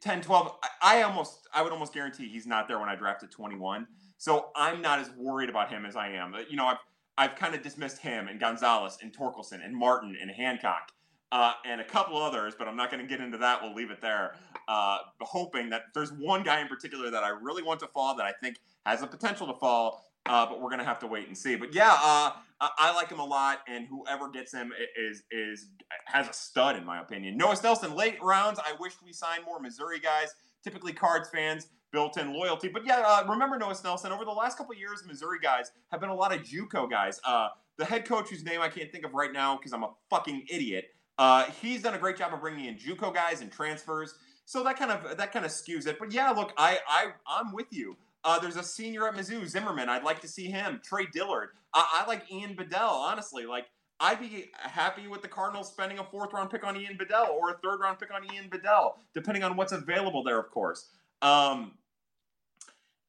10, 0.00 0.22
12. 0.22 0.56
I, 0.62 0.98
I 0.98 1.02
almost, 1.02 1.46
I 1.54 1.62
would 1.62 1.72
almost 1.72 1.92
guarantee 1.92 2.28
he's 2.28 2.46
not 2.46 2.66
there 2.66 2.78
when 2.78 2.88
I 2.88 2.96
drafted 2.96 3.30
21. 3.30 3.86
So 4.18 4.48
I'm 4.56 4.80
not 4.80 4.98
as 4.98 5.10
worried 5.16 5.50
about 5.50 5.70
him 5.70 5.84
as 5.84 5.96
I 5.96 6.08
am. 6.08 6.34
You 6.48 6.56
know, 6.56 6.66
I've, 6.66 6.78
I've 7.18 7.36
kind 7.36 7.54
of 7.54 7.62
dismissed 7.62 7.98
him 7.98 8.28
and 8.28 8.38
Gonzalez 8.40 8.98
and 9.02 9.16
Torkelson 9.16 9.64
and 9.64 9.74
Martin 9.74 10.16
and 10.20 10.30
Hancock 10.30 10.92
uh, 11.32 11.52
and 11.64 11.80
a 11.80 11.84
couple 11.84 12.16
others, 12.16 12.54
but 12.58 12.68
I'm 12.68 12.76
not 12.76 12.90
going 12.90 13.02
to 13.02 13.08
get 13.08 13.20
into 13.20 13.38
that. 13.38 13.62
We'll 13.62 13.74
leave 13.74 13.90
it 13.90 14.00
there. 14.00 14.36
Uh, 14.68 14.98
hoping 15.20 15.70
that 15.70 15.84
there's 15.94 16.12
one 16.12 16.42
guy 16.42 16.60
in 16.60 16.68
particular 16.68 17.10
that 17.10 17.24
I 17.24 17.30
really 17.30 17.62
want 17.62 17.80
to 17.80 17.86
fall 17.88 18.16
that 18.16 18.26
I 18.26 18.32
think 18.32 18.58
has 18.84 19.00
the 19.00 19.06
potential 19.06 19.46
to 19.46 19.54
fall, 19.54 20.04
uh, 20.26 20.46
but 20.46 20.60
we're 20.60 20.70
going 20.70 20.80
to 20.80 20.84
have 20.84 20.98
to 21.00 21.06
wait 21.06 21.26
and 21.26 21.36
see. 21.36 21.56
But 21.56 21.74
yeah, 21.74 21.96
uh, 22.00 22.32
I 22.60 22.94
like 22.94 23.10
him 23.10 23.18
a 23.18 23.24
lot, 23.24 23.60
and 23.68 23.86
whoever 23.86 24.30
gets 24.30 24.52
him 24.52 24.72
is 24.98 25.24
is 25.30 25.68
has 26.06 26.28
a 26.28 26.32
stud 26.32 26.76
in 26.76 26.84
my 26.84 27.00
opinion. 27.00 27.36
Noah 27.36 27.56
Nelson, 27.62 27.94
late 27.94 28.16
rounds. 28.22 28.58
I 28.58 28.74
wish 28.80 28.94
we 29.04 29.12
signed 29.12 29.44
more 29.44 29.60
Missouri 29.60 30.00
guys. 30.00 30.34
Typically, 30.66 30.92
Cards 30.92 31.28
fans 31.28 31.68
built-in 31.92 32.34
loyalty. 32.34 32.66
But 32.66 32.84
yeah, 32.84 33.04
uh, 33.06 33.24
remember 33.28 33.56
Noah 33.56 33.76
Nelson. 33.84 34.10
Over 34.10 34.24
the 34.24 34.32
last 34.32 34.58
couple 34.58 34.74
years, 34.74 35.04
Missouri 35.06 35.38
guys 35.40 35.70
have 35.92 36.00
been 36.00 36.10
a 36.10 36.14
lot 36.14 36.34
of 36.34 36.42
JUCO 36.42 36.90
guys. 36.90 37.20
Uh, 37.24 37.50
the 37.78 37.84
head 37.84 38.04
coach, 38.04 38.30
whose 38.30 38.42
name 38.42 38.60
I 38.60 38.68
can't 38.68 38.90
think 38.90 39.04
of 39.04 39.14
right 39.14 39.32
now 39.32 39.56
because 39.56 39.72
I'm 39.72 39.84
a 39.84 39.90
fucking 40.10 40.46
idiot, 40.50 40.86
uh, 41.18 41.44
he's 41.62 41.82
done 41.82 41.94
a 41.94 41.98
great 41.98 42.16
job 42.16 42.34
of 42.34 42.40
bringing 42.40 42.64
in 42.64 42.74
JUCO 42.74 43.14
guys 43.14 43.42
and 43.42 43.52
transfers. 43.52 44.16
So 44.44 44.64
that 44.64 44.76
kind 44.76 44.90
of 44.90 45.16
that 45.16 45.32
kind 45.32 45.44
of 45.44 45.52
skews 45.52 45.86
it. 45.86 46.00
But 46.00 46.12
yeah, 46.12 46.30
look, 46.30 46.52
I 46.58 46.78
I 46.88 47.12
I'm 47.28 47.52
with 47.52 47.68
you. 47.70 47.96
Uh, 48.24 48.40
there's 48.40 48.56
a 48.56 48.64
senior 48.64 49.06
at 49.06 49.14
Mizzou, 49.14 49.46
Zimmerman. 49.46 49.88
I'd 49.88 50.02
like 50.02 50.20
to 50.22 50.28
see 50.28 50.46
him. 50.46 50.80
Trey 50.82 51.06
Dillard. 51.12 51.50
I, 51.72 52.02
I 52.02 52.08
like 52.08 52.28
Ian 52.28 52.56
Bedell. 52.56 52.90
Honestly, 52.90 53.46
like 53.46 53.66
I'd 53.98 54.20
be 54.20 54.50
happy 54.58 55.08
with 55.08 55.22
the 55.22 55.28
Cardinals 55.28 55.68
spending 55.68 55.98
a 55.98 56.04
fourth 56.04 56.32
round 56.32 56.50
pick 56.50 56.64
on 56.64 56.76
Ian 56.76 56.96
Bedell 56.96 57.30
or 57.30 57.50
a 57.50 57.54
third 57.54 57.80
round 57.80 57.98
pick 57.98 58.12
on 58.12 58.22
Ian 58.32 58.48
Bedell, 58.48 58.98
depending 59.14 59.42
on 59.42 59.56
what's 59.56 59.72
available 59.72 60.22
there, 60.22 60.38
of 60.38 60.50
course. 60.50 60.88
Um, 61.22 61.72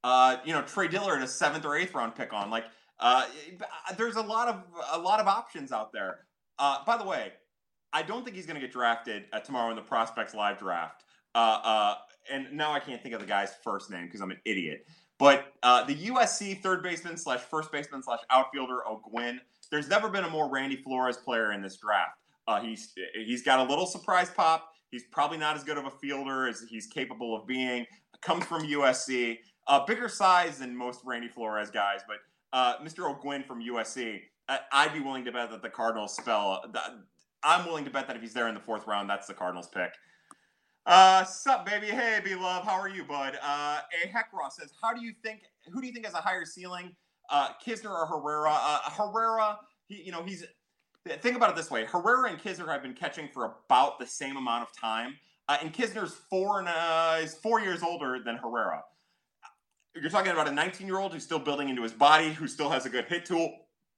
uh, 0.04 0.38
you 0.46 0.54
know, 0.54 0.62
Trey 0.62 0.88
Dillard, 0.88 1.22
a 1.22 1.28
seventh 1.28 1.66
or 1.66 1.76
eighth 1.76 1.94
round 1.94 2.16
pick 2.16 2.32
on. 2.32 2.50
Like, 2.50 2.66
uh, 3.00 3.26
there's 3.98 4.16
a 4.16 4.22
lot 4.22 4.48
of 4.48 4.64
a 4.94 4.98
lot 4.98 5.20
of 5.20 5.28
options 5.28 5.72
out 5.72 5.92
there. 5.92 6.20
Uh, 6.58 6.78
by 6.86 6.98
the 6.98 7.04
way, 7.04 7.34
I 7.92 8.04
don't 8.04 8.24
think 8.24 8.36
he's 8.36 8.46
going 8.46 8.60
to 8.60 8.66
get 8.66 8.72
drafted 8.72 9.26
uh, 9.34 9.40
tomorrow 9.40 9.70
in 9.70 9.76
the 9.76 9.82
prospects 9.82 10.34
live 10.34 10.60
draft. 10.60 11.04
Uh, 11.36 11.60
uh, 11.64 11.96
and 12.32 12.54
now 12.54 12.72
I 12.72 12.80
can't 12.80 13.02
think 13.04 13.14
of 13.14 13.22
the 13.22 13.28
guy's 13.28 13.54
first 13.64 13.92
name 13.92 14.06
because 14.06 14.22
I'm 14.22 14.32
an 14.32 14.40
idiot. 14.46 14.86
But 15.20 15.54
the 15.64 15.96
USC 15.96 16.62
third 16.62 16.84
baseman 16.84 17.18
slash 17.18 17.42
first 17.42 17.72
baseman 17.72 18.04
slash 18.04 18.20
outfielder 18.30 18.88
O'Guinn. 18.88 19.42
There's 19.70 19.88
never 19.88 20.10
been 20.10 20.24
a 20.24 20.30
more 20.30 20.50
Randy 20.50 20.78
Flores 20.78 21.18
player 21.18 21.52
in 21.52 21.62
this 21.62 21.78
draft. 21.78 22.18
Uh, 22.48 22.62
he's 22.62 22.94
he's 23.14 23.44
got 23.44 23.60
a 23.60 23.64
little 23.64 23.86
surprise 23.86 24.30
pop. 24.30 24.72
He's 24.90 25.04
probably 25.12 25.38
not 25.38 25.58
as 25.58 25.64
good 25.64 25.78
of 25.78 25.86
a 25.86 25.92
fielder 25.92 26.48
as 26.48 26.64
he's 26.70 26.88
capable 26.88 27.36
of 27.36 27.46
being. 27.46 27.86
Comes 28.22 28.46
from 28.46 28.64
USC, 28.64 29.38
uh, 29.68 29.86
bigger 29.86 30.08
size 30.08 30.60
than 30.60 30.76
most 30.76 31.02
Randy 31.06 31.28
Flores 31.28 31.70
guys, 31.70 32.02
but 32.08 32.18
uh, 32.54 32.78
Mr. 32.80 33.10
O'Guinn 33.10 33.44
from 33.44 33.62
USC. 33.62 34.22
I, 34.50 34.86
would 34.86 34.94
be 34.94 35.02
willing 35.02 35.26
to 35.26 35.32
bet 35.34 35.52
that 35.52 35.62
the 35.62 35.70
Cardinals 35.70 36.16
spell. 36.16 36.64
I'm 37.44 37.66
willing 37.66 37.84
to 37.84 37.92
bet 37.92 38.08
that 38.08 38.16
if 38.16 38.22
he's 38.22 38.34
there 38.34 38.48
in 38.48 38.54
the 38.54 38.62
fourth 38.62 38.88
round, 38.88 39.10
that's 39.10 39.28
the 39.28 39.34
Cardinals 39.34 39.68
pick. 39.68 39.92
Uh, 40.86 41.26
sup, 41.26 41.66
baby? 41.66 41.88
Hey, 41.88 42.22
be 42.24 42.34
love. 42.34 42.64
How 42.64 42.80
are 42.80 42.88
you, 42.88 43.04
bud? 43.04 43.38
Uh, 43.44 43.82
a 43.82 44.08
Heckross 44.08 44.54
says, 44.54 44.72
"How 44.82 44.94
do 44.94 45.04
you 45.04 45.14
think? 45.22 45.42
Who 45.70 45.82
do 45.82 45.88
you 45.88 45.92
think 45.92 46.06
has 46.06 46.14
a 46.14 46.22
higher 46.22 46.46
ceiling, 46.46 46.96
uh, 47.30 47.50
Knizner 47.66 47.92
or 47.92 48.06
Herrera? 48.06 48.52
Uh, 48.52 48.90
Herrera, 48.92 49.60
he, 49.88 50.04
you 50.04 50.12
know, 50.12 50.24
he's. 50.24 50.44
Think 51.22 51.38
about 51.38 51.52
it 51.52 51.56
this 51.56 51.72
way: 51.72 51.86
Herrera 51.86 52.30
and 52.30 52.40
Knizner 52.40 52.68
have 52.68 52.82
been 52.82 52.94
catching 52.94 53.30
for 53.30 53.56
about 53.66 53.98
the 53.98 54.06
same 54.06 54.36
amount 54.36 54.64
of 54.64 54.76
time, 54.76 55.16
uh, 55.48 55.58
and 55.62 55.74
Knizner's 55.74 56.14
four 56.30 56.60
and 56.60 56.68
uh, 56.68 57.18
is 57.22 57.36
four 57.36 57.62
years 57.62 57.82
older 57.82 58.20
than 58.24 58.36
Herrera. 58.36 58.84
You're 59.96 60.12
talking 60.12 60.32
about 60.32 60.48
a 60.48 60.52
19 60.52 60.86
year 60.86 61.00
old 61.00 61.14
who's 61.14 61.24
still 61.24 61.40
building 61.40 61.70
into 61.70 61.82
his 61.82 61.94
body, 61.94 62.34
who 62.34 62.48
still 62.48 62.70
has 62.70 62.86
a 62.86 62.90
good 62.90 63.06
hit 63.06 63.26
tool. 63.26 63.52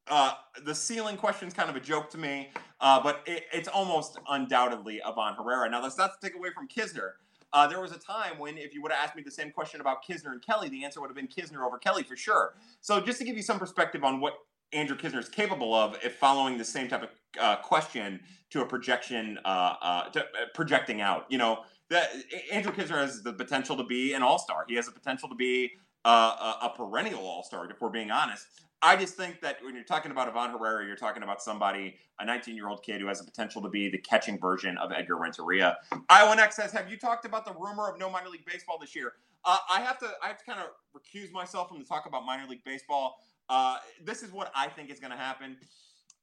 Uh, 0.07 0.33
the 0.65 0.73
ceiling 0.73 1.17
question 1.17 1.47
is 1.47 1.53
kind 1.53 1.69
of 1.69 1.75
a 1.75 1.79
joke 1.79 2.09
to 2.09 2.17
me, 2.17 2.49
uh, 2.79 3.01
but 3.01 3.21
it, 3.27 3.43
it's 3.53 3.67
almost 3.67 4.17
undoubtedly 4.29 5.01
Ivan 5.01 5.35
Herrera. 5.35 5.69
Now, 5.69 5.81
that's 5.81 5.97
not 5.97 6.11
to 6.19 6.27
take 6.27 6.35
away 6.35 6.49
from 6.53 6.67
Knizner. 6.67 7.11
Uh, 7.51 7.67
there 7.67 7.81
was 7.81 7.91
a 7.91 7.97
time 7.97 8.38
when, 8.38 8.57
if 8.57 8.73
you 8.73 8.81
would 8.81 8.91
have 8.91 9.03
asked 9.03 9.15
me 9.15 9.23
the 9.23 9.31
same 9.31 9.51
question 9.51 9.81
about 9.81 10.05
Knizner 10.05 10.31
and 10.31 10.41
Kelly, 10.41 10.69
the 10.69 10.83
answer 10.83 11.01
would 11.01 11.07
have 11.07 11.15
been 11.15 11.27
Knizner 11.27 11.65
over 11.65 11.77
Kelly 11.77 12.03
for 12.03 12.15
sure. 12.15 12.53
So, 12.81 13.01
just 13.01 13.17
to 13.19 13.25
give 13.25 13.35
you 13.35 13.41
some 13.41 13.59
perspective 13.59 14.03
on 14.03 14.19
what 14.19 14.33
Andrew 14.71 14.95
Knizner 14.95 15.19
is 15.19 15.29
capable 15.29 15.73
of, 15.73 15.97
if 16.03 16.15
following 16.15 16.57
the 16.57 16.65
same 16.65 16.88
type 16.88 17.03
of 17.03 17.09
uh, 17.39 17.55
question 17.57 18.19
to 18.51 18.62
a 18.62 18.65
projection, 18.65 19.39
uh, 19.45 19.75
uh, 19.81 20.09
to, 20.09 20.25
projecting 20.53 21.01
out, 21.01 21.25
you 21.29 21.38
know, 21.38 21.63
that 21.89 22.12
Andrew 22.51 22.71
Knizner 22.71 22.97
has 22.97 23.23
the 23.23 23.33
potential 23.33 23.75
to 23.77 23.83
be 23.83 24.13
an 24.13 24.21
all 24.21 24.38
star. 24.38 24.65
He 24.67 24.75
has 24.75 24.85
the 24.85 24.91
potential 24.91 25.27
to 25.27 25.35
be 25.35 25.71
a, 26.05 26.09
a 26.09 26.73
perennial 26.75 27.21
all 27.21 27.43
star, 27.43 27.69
if 27.69 27.81
we're 27.81 27.89
being 27.89 28.12
honest. 28.12 28.45
I 28.81 28.95
just 28.95 29.15
think 29.15 29.41
that 29.41 29.57
when 29.63 29.75
you're 29.75 29.83
talking 29.83 30.11
about 30.11 30.29
Ivan 30.29 30.57
Herrera, 30.57 30.85
you're 30.85 30.95
talking 30.95 31.21
about 31.21 31.41
somebody, 31.41 31.95
a 32.19 32.25
19 32.25 32.55
year 32.55 32.69
old 32.69 32.81
kid 32.81 33.01
who 33.01 33.07
has 33.07 33.19
the 33.19 33.25
potential 33.25 33.61
to 33.61 33.69
be 33.69 33.89
the 33.89 33.97
catching 33.97 34.39
version 34.39 34.77
of 34.77 34.91
Edgar 34.91 35.17
Renteria. 35.17 35.77
Iowa 36.09 36.35
Next 36.35 36.55
says, 36.55 36.71
Have 36.71 36.89
you 36.89 36.97
talked 36.97 37.25
about 37.25 37.45
the 37.45 37.53
rumor 37.53 37.89
of 37.89 37.99
no 37.99 38.09
minor 38.09 38.29
league 38.29 38.45
baseball 38.45 38.77
this 38.79 38.95
year? 38.95 39.13
Uh, 39.43 39.57
I 39.69 39.81
have 39.81 39.97
to 39.99 40.09
I 40.23 40.27
have 40.27 40.37
to 40.37 40.45
kind 40.45 40.59
of 40.59 40.67
recuse 40.95 41.31
myself 41.31 41.69
from 41.69 41.79
the 41.79 41.85
talk 41.85 42.05
about 42.05 42.25
minor 42.25 42.47
league 42.47 42.63
baseball. 42.63 43.17
Uh, 43.49 43.77
this 44.03 44.23
is 44.23 44.31
what 44.31 44.51
I 44.55 44.67
think 44.67 44.89
is 44.89 44.99
going 44.99 45.11
to 45.11 45.17
happen. 45.17 45.57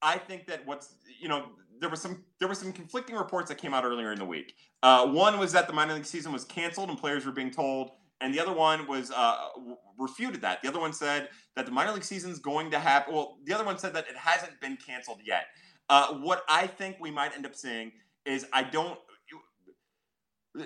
I 0.02 0.18
think 0.18 0.46
that 0.46 0.66
what's 0.66 0.94
you 1.18 1.28
know 1.28 1.46
there 1.80 1.88
was 1.88 2.00
some 2.00 2.24
there 2.38 2.48
were 2.48 2.54
some 2.54 2.72
conflicting 2.72 3.16
reports 3.16 3.48
that 3.48 3.58
came 3.58 3.74
out 3.74 3.84
earlier 3.84 4.12
in 4.12 4.18
the 4.18 4.24
week. 4.24 4.54
Uh, 4.82 5.06
one 5.06 5.38
was 5.38 5.52
that 5.52 5.66
the 5.66 5.72
minor 5.72 5.94
league 5.94 6.06
season 6.06 6.32
was 6.32 6.44
canceled 6.44 6.88
and 6.90 6.98
players 6.98 7.26
were 7.26 7.32
being 7.32 7.50
told 7.50 7.92
and 8.20 8.32
the 8.32 8.40
other 8.40 8.52
one 8.52 8.86
was 8.86 9.10
uh, 9.10 9.48
refuted 9.98 10.40
that. 10.42 10.62
The 10.62 10.68
other 10.68 10.80
one 10.80 10.92
said 10.92 11.28
that 11.54 11.66
the 11.66 11.72
minor 11.72 11.92
league 11.92 12.04
season 12.04 12.30
is 12.30 12.38
going 12.38 12.70
to 12.70 12.78
happen. 12.78 13.14
Well, 13.14 13.38
the 13.44 13.52
other 13.52 13.64
one 13.64 13.78
said 13.78 13.94
that 13.94 14.08
it 14.08 14.16
hasn't 14.16 14.60
been 14.60 14.76
canceled 14.76 15.20
yet. 15.24 15.46
Uh, 15.88 16.14
what 16.14 16.42
I 16.48 16.66
think 16.66 16.96
we 17.00 17.10
might 17.10 17.34
end 17.34 17.46
up 17.46 17.54
seeing 17.54 17.92
is 18.24 18.46
I 18.52 18.62
don't. 18.62 18.98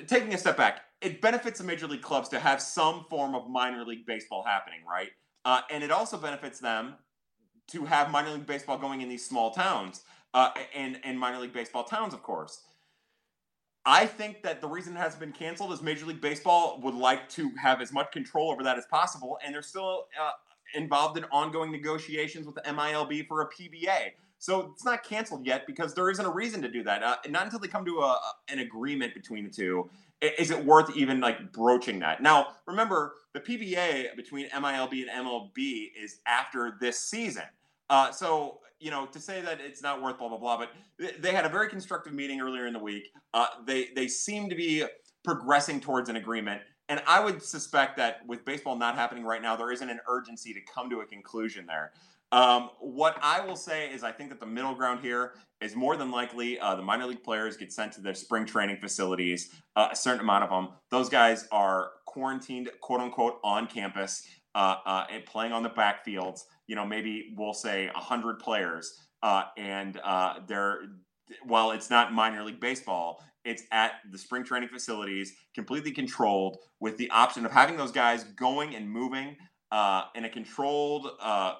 Taking 0.06 0.32
a 0.32 0.38
step 0.38 0.56
back, 0.56 0.82
it 1.00 1.20
benefits 1.20 1.58
the 1.58 1.64
major 1.64 1.88
league 1.88 2.02
clubs 2.02 2.28
to 2.28 2.38
have 2.38 2.62
some 2.62 3.04
form 3.10 3.34
of 3.34 3.50
minor 3.50 3.84
league 3.84 4.06
baseball 4.06 4.44
happening, 4.46 4.80
right? 4.88 5.08
Uh, 5.44 5.62
and 5.68 5.82
it 5.82 5.90
also 5.90 6.16
benefits 6.16 6.60
them 6.60 6.94
to 7.72 7.84
have 7.86 8.08
minor 8.10 8.30
league 8.30 8.46
baseball 8.46 8.78
going 8.78 9.00
in 9.00 9.08
these 9.08 9.26
small 9.26 9.50
towns 9.50 10.02
uh, 10.34 10.50
and 10.74 11.00
and 11.02 11.18
minor 11.18 11.38
league 11.38 11.52
baseball 11.52 11.84
towns, 11.84 12.14
of 12.14 12.22
course. 12.22 12.60
I 13.86 14.06
think 14.06 14.42
that 14.42 14.60
the 14.60 14.68
reason 14.68 14.94
it 14.96 14.98
has 14.98 15.14
been 15.16 15.32
canceled 15.32 15.72
is 15.72 15.80
Major 15.80 16.06
League 16.06 16.20
Baseball 16.20 16.80
would 16.82 16.94
like 16.94 17.28
to 17.30 17.50
have 17.60 17.80
as 17.80 17.92
much 17.92 18.12
control 18.12 18.50
over 18.50 18.62
that 18.62 18.76
as 18.76 18.86
possible, 18.86 19.38
and 19.44 19.54
they're 19.54 19.62
still 19.62 20.08
uh, 20.20 20.32
involved 20.74 21.16
in 21.16 21.24
ongoing 21.24 21.72
negotiations 21.72 22.46
with 22.46 22.54
the 22.56 22.62
MILB 22.62 23.26
for 23.26 23.42
a 23.42 23.48
PBA. 23.48 24.12
So 24.38 24.70
it's 24.72 24.84
not 24.84 25.04
canceled 25.04 25.44
yet 25.44 25.66
because 25.66 25.94
there 25.94 26.10
isn't 26.10 26.24
a 26.24 26.30
reason 26.30 26.62
to 26.62 26.70
do 26.70 26.82
that. 26.84 27.02
Uh, 27.02 27.16
not 27.28 27.44
until 27.44 27.58
they 27.58 27.68
come 27.68 27.84
to 27.84 28.00
a, 28.00 28.18
an 28.48 28.60
agreement 28.60 29.14
between 29.14 29.44
the 29.44 29.50
two 29.50 29.90
is 30.22 30.50
it 30.50 30.64
worth 30.64 30.94
even 30.96 31.20
like 31.20 31.52
broaching 31.52 31.98
that. 32.00 32.22
Now, 32.22 32.48
remember 32.66 33.14
the 33.32 33.40
PBA 33.40 34.16
between 34.16 34.48
MILB 34.50 35.08
and 35.08 35.26
MLB 35.26 35.90
is 35.98 36.20
after 36.26 36.76
this 36.80 36.98
season. 36.98 37.44
Uh, 37.88 38.12
so 38.12 38.60
you 38.80 38.90
know, 38.90 39.06
to 39.06 39.20
say 39.20 39.42
that 39.42 39.60
it's 39.60 39.82
not 39.82 40.02
worth 40.02 40.18
blah 40.18 40.28
blah 40.28 40.38
blah, 40.38 40.56
but 40.56 40.70
they 41.20 41.32
had 41.32 41.44
a 41.44 41.48
very 41.48 41.68
constructive 41.68 42.14
meeting 42.14 42.40
earlier 42.40 42.66
in 42.66 42.72
the 42.72 42.78
week. 42.78 43.12
Uh, 43.34 43.46
they 43.66 43.88
they 43.94 44.08
seem 44.08 44.48
to 44.48 44.56
be 44.56 44.84
progressing 45.22 45.80
towards 45.80 46.08
an 46.08 46.16
agreement, 46.16 46.62
and 46.88 47.02
I 47.06 47.20
would 47.20 47.42
suspect 47.42 47.98
that 47.98 48.26
with 48.26 48.44
baseball 48.44 48.76
not 48.76 48.96
happening 48.96 49.24
right 49.24 49.42
now, 49.42 49.54
there 49.54 49.70
isn't 49.70 49.88
an 49.88 50.00
urgency 50.08 50.54
to 50.54 50.60
come 50.74 50.88
to 50.90 51.00
a 51.00 51.06
conclusion 51.06 51.66
there. 51.66 51.92
Um, 52.32 52.70
what 52.78 53.18
I 53.22 53.44
will 53.44 53.56
say 53.56 53.92
is, 53.92 54.02
I 54.02 54.12
think 54.12 54.30
that 54.30 54.40
the 54.40 54.46
middle 54.46 54.74
ground 54.74 55.00
here 55.00 55.34
is 55.60 55.74
more 55.74 55.96
than 55.96 56.10
likely 56.10 56.58
uh, 56.58 56.76
the 56.76 56.82
minor 56.82 57.06
league 57.06 57.24
players 57.24 57.56
get 57.56 57.72
sent 57.72 57.92
to 57.92 58.00
their 58.00 58.14
spring 58.14 58.46
training 58.46 58.78
facilities. 58.78 59.50
Uh, 59.76 59.88
a 59.92 59.96
certain 59.96 60.20
amount 60.20 60.44
of 60.44 60.50
them, 60.50 60.68
those 60.90 61.08
guys 61.08 61.48
are 61.50 61.90
quarantined, 62.06 62.70
quote 62.80 63.00
unquote, 63.00 63.40
on 63.44 63.66
campus 63.66 64.26
uh, 64.56 64.76
uh 64.84 65.04
and 65.12 65.24
playing 65.26 65.52
on 65.52 65.62
the 65.62 65.70
backfields 65.70 66.42
you 66.70 66.76
know, 66.76 66.86
maybe 66.86 67.34
we'll 67.36 67.52
say 67.52 67.90
100 67.94 68.38
players 68.38 68.94
uh, 69.24 69.42
and 69.58 69.98
uh, 70.04 70.34
they're 70.46 70.82
while 71.42 71.72
it's 71.72 71.90
not 71.90 72.12
minor 72.12 72.44
league 72.44 72.60
baseball, 72.60 73.24
it's 73.44 73.64
at 73.72 73.94
the 74.12 74.18
spring 74.18 74.44
training 74.44 74.68
facilities, 74.68 75.34
completely 75.52 75.90
controlled, 75.90 76.58
with 76.78 76.96
the 76.96 77.10
option 77.10 77.44
of 77.44 77.50
having 77.50 77.76
those 77.76 77.90
guys 77.90 78.22
going 78.22 78.76
and 78.76 78.88
moving 78.88 79.36
uh, 79.72 80.04
in 80.14 80.24
a 80.24 80.28
controlled 80.28 81.08
uh, 81.20 81.54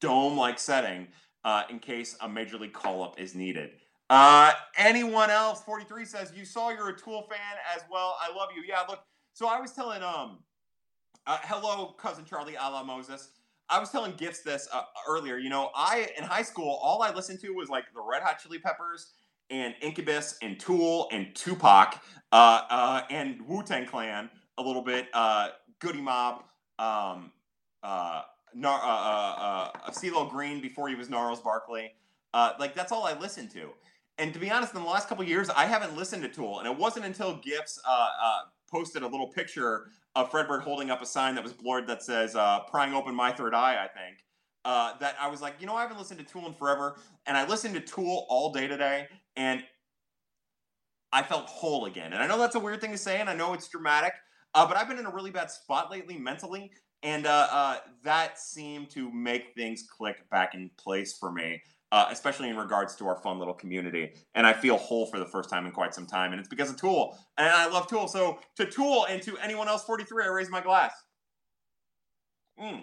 dome-like 0.00 0.58
setting 0.58 1.06
uh, 1.44 1.62
in 1.70 1.78
case 1.78 2.16
a 2.20 2.28
major 2.28 2.58
league 2.58 2.72
call-up 2.72 3.20
is 3.20 3.34
needed. 3.36 3.70
Uh, 4.10 4.52
anyone 4.76 5.30
else? 5.30 5.62
43 5.62 6.04
says 6.04 6.32
you 6.34 6.44
saw 6.44 6.70
you're 6.70 6.88
a 6.88 6.98
Tool 6.98 7.26
fan 7.30 7.38
as 7.76 7.82
well. 7.90 8.16
I 8.20 8.34
love 8.36 8.48
you. 8.56 8.62
Yeah, 8.66 8.82
look. 8.88 9.04
So 9.34 9.46
I 9.46 9.60
was 9.60 9.72
telling 9.72 10.02
um, 10.02 10.38
uh, 11.26 11.38
hello, 11.42 11.94
cousin 11.98 12.24
Charlie, 12.24 12.56
a 12.56 12.70
la 12.70 12.82
Moses. 12.82 13.30
I 13.68 13.78
was 13.80 13.90
telling 13.90 14.12
Gifts 14.12 14.40
this 14.40 14.68
uh, 14.72 14.82
earlier. 15.08 15.38
You 15.38 15.50
know, 15.50 15.70
I 15.74 16.08
in 16.16 16.24
high 16.24 16.42
school, 16.42 16.78
all 16.82 17.02
I 17.02 17.12
listened 17.12 17.40
to 17.40 17.50
was 17.50 17.68
like 17.68 17.84
the 17.94 18.00
Red 18.00 18.22
Hot 18.22 18.38
Chili 18.42 18.58
Peppers 18.58 19.12
and 19.50 19.74
Incubus 19.80 20.38
and 20.42 20.58
Tool 20.58 21.08
and 21.12 21.34
Tupac 21.34 22.02
uh, 22.32 22.62
uh, 22.70 23.02
and 23.10 23.40
Wu 23.46 23.62
Tang 23.62 23.86
Clan 23.86 24.30
a 24.58 24.62
little 24.62 24.82
bit, 24.82 25.08
uh, 25.12 25.48
Goodie 25.80 26.00
Mob, 26.00 26.42
um, 26.78 27.32
uh, 27.82 28.22
Nar- 28.54 28.80
uh, 28.82 28.86
uh, 28.86 29.70
uh, 29.86 29.90
CeeLo 29.90 30.30
Green 30.30 30.60
before 30.60 30.88
he 30.88 30.94
was 30.94 31.10
Gnarls 31.10 31.40
Barkley. 31.40 31.92
Uh, 32.32 32.52
like 32.58 32.74
that's 32.74 32.92
all 32.92 33.04
I 33.04 33.18
listened 33.18 33.50
to. 33.52 33.70
And 34.18 34.32
to 34.32 34.40
be 34.40 34.50
honest, 34.50 34.74
in 34.74 34.80
the 34.80 34.88
last 34.88 35.08
couple 35.08 35.24
years, 35.24 35.50
I 35.50 35.66
haven't 35.66 35.94
listened 35.94 36.22
to 36.22 36.28
Tool, 36.28 36.60
and 36.60 36.66
it 36.66 36.76
wasn't 36.76 37.04
until 37.04 37.36
Gifts 37.36 37.78
uh, 37.86 38.08
posted 38.70 39.02
a 39.02 39.06
little 39.06 39.28
picture 39.28 39.88
of 40.16 40.30
Fredbird 40.32 40.62
holding 40.62 40.90
up 40.90 41.02
a 41.02 41.06
sign 41.06 41.36
that 41.36 41.44
was 41.44 41.52
blurred 41.52 41.86
that 41.86 42.02
says 42.02 42.34
uh, 42.34 42.60
"Prying 42.70 42.94
open 42.94 43.14
my 43.14 43.30
third 43.30 43.54
eye," 43.54 43.84
I 43.84 43.86
think. 43.86 44.24
Uh, 44.64 44.98
that 44.98 45.14
I 45.20 45.28
was 45.28 45.40
like, 45.40 45.54
you 45.60 45.66
know, 45.66 45.76
I 45.76 45.82
haven't 45.82 45.98
listened 45.98 46.18
to 46.18 46.26
Tool 46.26 46.46
in 46.46 46.52
forever, 46.52 46.96
and 47.26 47.36
I 47.36 47.46
listened 47.46 47.74
to 47.74 47.80
Tool 47.80 48.26
all 48.28 48.52
day 48.52 48.66
today, 48.66 49.06
and 49.36 49.62
I 51.12 51.22
felt 51.22 51.46
whole 51.46 51.84
again. 51.84 52.12
And 52.12 52.20
I 52.20 52.26
know 52.26 52.36
that's 52.36 52.56
a 52.56 52.60
weird 52.60 52.80
thing 52.80 52.90
to 52.90 52.98
say, 52.98 53.20
and 53.20 53.30
I 53.30 53.34
know 53.34 53.52
it's 53.52 53.68
dramatic, 53.68 54.14
uh, 54.54 54.66
but 54.66 54.76
I've 54.76 54.88
been 54.88 54.98
in 54.98 55.06
a 55.06 55.10
really 55.10 55.30
bad 55.30 55.52
spot 55.52 55.90
lately 55.92 56.18
mentally, 56.18 56.72
and 57.04 57.26
uh, 57.26 57.46
uh, 57.50 57.76
that 58.02 58.40
seemed 58.40 58.90
to 58.90 59.12
make 59.12 59.54
things 59.54 59.86
click 59.88 60.28
back 60.30 60.54
in 60.54 60.70
place 60.76 61.16
for 61.16 61.30
me. 61.30 61.62
Uh, 61.92 62.08
especially 62.10 62.48
in 62.48 62.56
regards 62.56 62.96
to 62.96 63.06
our 63.06 63.14
fun 63.16 63.38
little 63.38 63.54
community. 63.54 64.12
And 64.34 64.44
I 64.44 64.52
feel 64.52 64.76
whole 64.76 65.06
for 65.06 65.20
the 65.20 65.24
first 65.24 65.48
time 65.48 65.66
in 65.66 65.72
quite 65.72 65.94
some 65.94 66.04
time. 66.04 66.32
And 66.32 66.40
it's 66.40 66.48
because 66.48 66.68
of 66.68 66.76
Tool. 66.76 67.16
And 67.38 67.46
I 67.46 67.68
love 67.68 67.86
Tool. 67.86 68.08
So 68.08 68.40
to 68.56 68.66
Tool 68.66 69.06
and 69.08 69.22
to 69.22 69.38
anyone 69.38 69.68
else 69.68 69.84
43, 69.84 70.24
I 70.24 70.26
raise 70.26 70.50
my 70.50 70.60
glass. 70.60 70.92
Mm. 72.60 72.82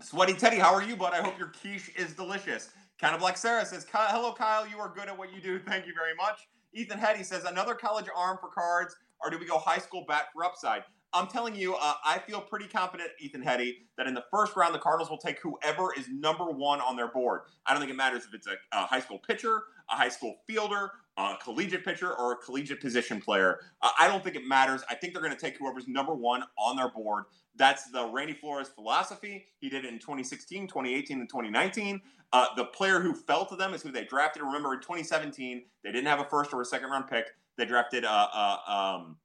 Sweaty 0.00 0.34
Teddy, 0.34 0.58
how 0.58 0.74
are 0.74 0.82
you, 0.82 0.96
bud? 0.96 1.12
I 1.14 1.22
hope 1.22 1.38
your 1.38 1.48
quiche 1.48 1.90
is 1.96 2.12
delicious. 2.12 2.70
Kind 3.00 3.14
of 3.14 3.22
like 3.22 3.36
Sarah 3.36 3.64
says, 3.64 3.86
Hello, 3.90 4.32
Kyle. 4.32 4.66
You 4.66 4.78
are 4.78 4.92
good 4.94 5.08
at 5.08 5.16
what 5.16 5.32
you 5.34 5.40
do. 5.40 5.58
Thank 5.58 5.86
you 5.86 5.94
very 5.94 6.14
much. 6.14 6.48
Ethan 6.72 6.98
Hetty 6.98 7.24
says, 7.24 7.44
Another 7.44 7.74
college 7.74 8.06
arm 8.14 8.38
for 8.40 8.48
cards, 8.48 8.94
or 9.20 9.30
do 9.30 9.38
we 9.38 9.44
go 9.44 9.58
high 9.58 9.78
school 9.78 10.04
bat 10.06 10.26
for 10.32 10.44
upside? 10.44 10.84
I'm 11.14 11.26
telling 11.26 11.54
you, 11.54 11.74
uh, 11.74 11.94
I 12.04 12.18
feel 12.18 12.40
pretty 12.40 12.66
confident, 12.66 13.10
Ethan 13.20 13.42
Hetty, 13.42 13.78
that 13.98 14.06
in 14.06 14.14
the 14.14 14.24
first 14.30 14.56
round, 14.56 14.74
the 14.74 14.78
Cardinals 14.78 15.10
will 15.10 15.18
take 15.18 15.38
whoever 15.40 15.92
is 15.96 16.08
number 16.08 16.46
one 16.46 16.80
on 16.80 16.96
their 16.96 17.08
board. 17.08 17.42
I 17.66 17.72
don't 17.72 17.80
think 17.80 17.92
it 17.92 17.96
matters 17.96 18.24
if 18.24 18.34
it's 18.34 18.46
a, 18.46 18.56
a 18.72 18.86
high 18.86 19.00
school 19.00 19.18
pitcher, 19.18 19.64
a 19.90 19.94
high 19.94 20.08
school 20.08 20.36
fielder, 20.46 20.92
a 21.18 21.34
collegiate 21.42 21.84
pitcher, 21.84 22.14
or 22.14 22.32
a 22.32 22.36
collegiate 22.36 22.80
position 22.80 23.20
player. 23.20 23.60
Uh, 23.82 23.90
I 24.00 24.08
don't 24.08 24.24
think 24.24 24.36
it 24.36 24.46
matters. 24.46 24.82
I 24.88 24.94
think 24.94 25.12
they're 25.12 25.22
going 25.22 25.34
to 25.34 25.40
take 25.40 25.58
whoever's 25.58 25.86
number 25.86 26.14
one 26.14 26.44
on 26.56 26.76
their 26.76 26.88
board. 26.88 27.24
That's 27.56 27.90
the 27.90 28.06
Randy 28.06 28.32
Flores 28.32 28.68
philosophy. 28.68 29.46
He 29.58 29.68
did 29.68 29.84
it 29.84 29.92
in 29.92 29.98
2016, 29.98 30.68
2018, 30.68 31.20
and 31.20 31.28
2019. 31.28 32.00
Uh, 32.32 32.46
the 32.56 32.64
player 32.64 33.00
who 33.00 33.14
fell 33.14 33.44
to 33.44 33.56
them 33.56 33.74
is 33.74 33.82
who 33.82 33.92
they 33.92 34.04
drafted. 34.04 34.42
Remember, 34.42 34.72
in 34.72 34.80
2017, 34.80 35.62
they 35.84 35.92
didn't 35.92 36.06
have 36.06 36.20
a 36.20 36.24
first 36.24 36.54
or 36.54 36.62
a 36.62 36.64
second 36.64 36.88
round 36.88 37.08
pick. 37.08 37.26
They 37.58 37.66
drafted 37.66 38.06
uh, 38.06 38.28
uh, 38.32 38.56
um, 38.66 39.16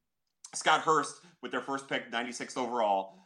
Scott 0.53 0.81
Hurst 0.81 1.21
with 1.41 1.51
their 1.51 1.61
first 1.61 1.87
pick, 1.87 2.11
96th 2.11 2.57
overall. 2.57 3.19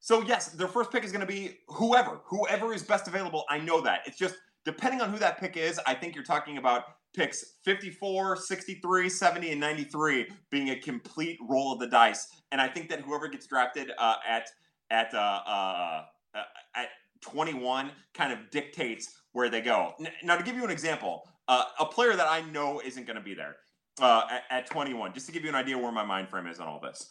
So 0.00 0.22
yes, 0.22 0.48
their 0.48 0.68
first 0.68 0.90
pick 0.90 1.04
is 1.04 1.12
going 1.12 1.26
to 1.26 1.26
be 1.26 1.58
whoever, 1.68 2.20
whoever 2.26 2.74
is 2.74 2.82
best 2.82 3.08
available. 3.08 3.44
I 3.48 3.58
know 3.58 3.80
that. 3.80 4.00
It's 4.06 4.18
just 4.18 4.36
depending 4.64 5.00
on 5.00 5.10
who 5.10 5.18
that 5.18 5.38
pick 5.38 5.56
is, 5.56 5.80
I 5.86 5.94
think 5.94 6.14
you're 6.14 6.24
talking 6.24 6.58
about 6.58 6.84
picks 7.14 7.54
54, 7.64 8.36
63, 8.36 9.08
70, 9.08 9.52
and 9.52 9.60
93 9.60 10.26
being 10.50 10.70
a 10.70 10.76
complete 10.78 11.38
roll 11.48 11.72
of 11.72 11.78
the 11.78 11.86
dice. 11.86 12.28
And 12.52 12.60
I 12.60 12.68
think 12.68 12.88
that 12.90 13.00
whoever 13.00 13.28
gets 13.28 13.46
drafted 13.46 13.92
uh, 13.98 14.16
at 14.28 14.48
at 14.90 15.14
uh, 15.14 15.40
uh, 15.46 16.02
uh 16.34 16.42
at 16.76 16.88
21 17.22 17.90
kind 18.12 18.32
of 18.32 18.50
dictates 18.50 19.20
where 19.32 19.48
they 19.48 19.60
go. 19.60 19.94
Now, 20.22 20.36
to 20.36 20.44
give 20.44 20.56
you 20.56 20.64
an 20.64 20.70
example, 20.70 21.22
uh, 21.48 21.64
a 21.80 21.86
player 21.86 22.14
that 22.14 22.28
I 22.28 22.42
know 22.42 22.80
isn't 22.84 23.06
going 23.06 23.16
to 23.16 23.22
be 23.22 23.34
there 23.34 23.56
uh, 24.00 24.26
at, 24.30 24.42
at 24.50 24.66
21, 24.66 25.12
just 25.12 25.26
to 25.26 25.32
give 25.32 25.42
you 25.42 25.48
an 25.48 25.54
idea 25.54 25.76
where 25.78 25.92
my 25.92 26.04
mind 26.04 26.28
frame 26.28 26.46
is 26.46 26.60
on 26.60 26.66
all 26.66 26.80
this. 26.80 27.08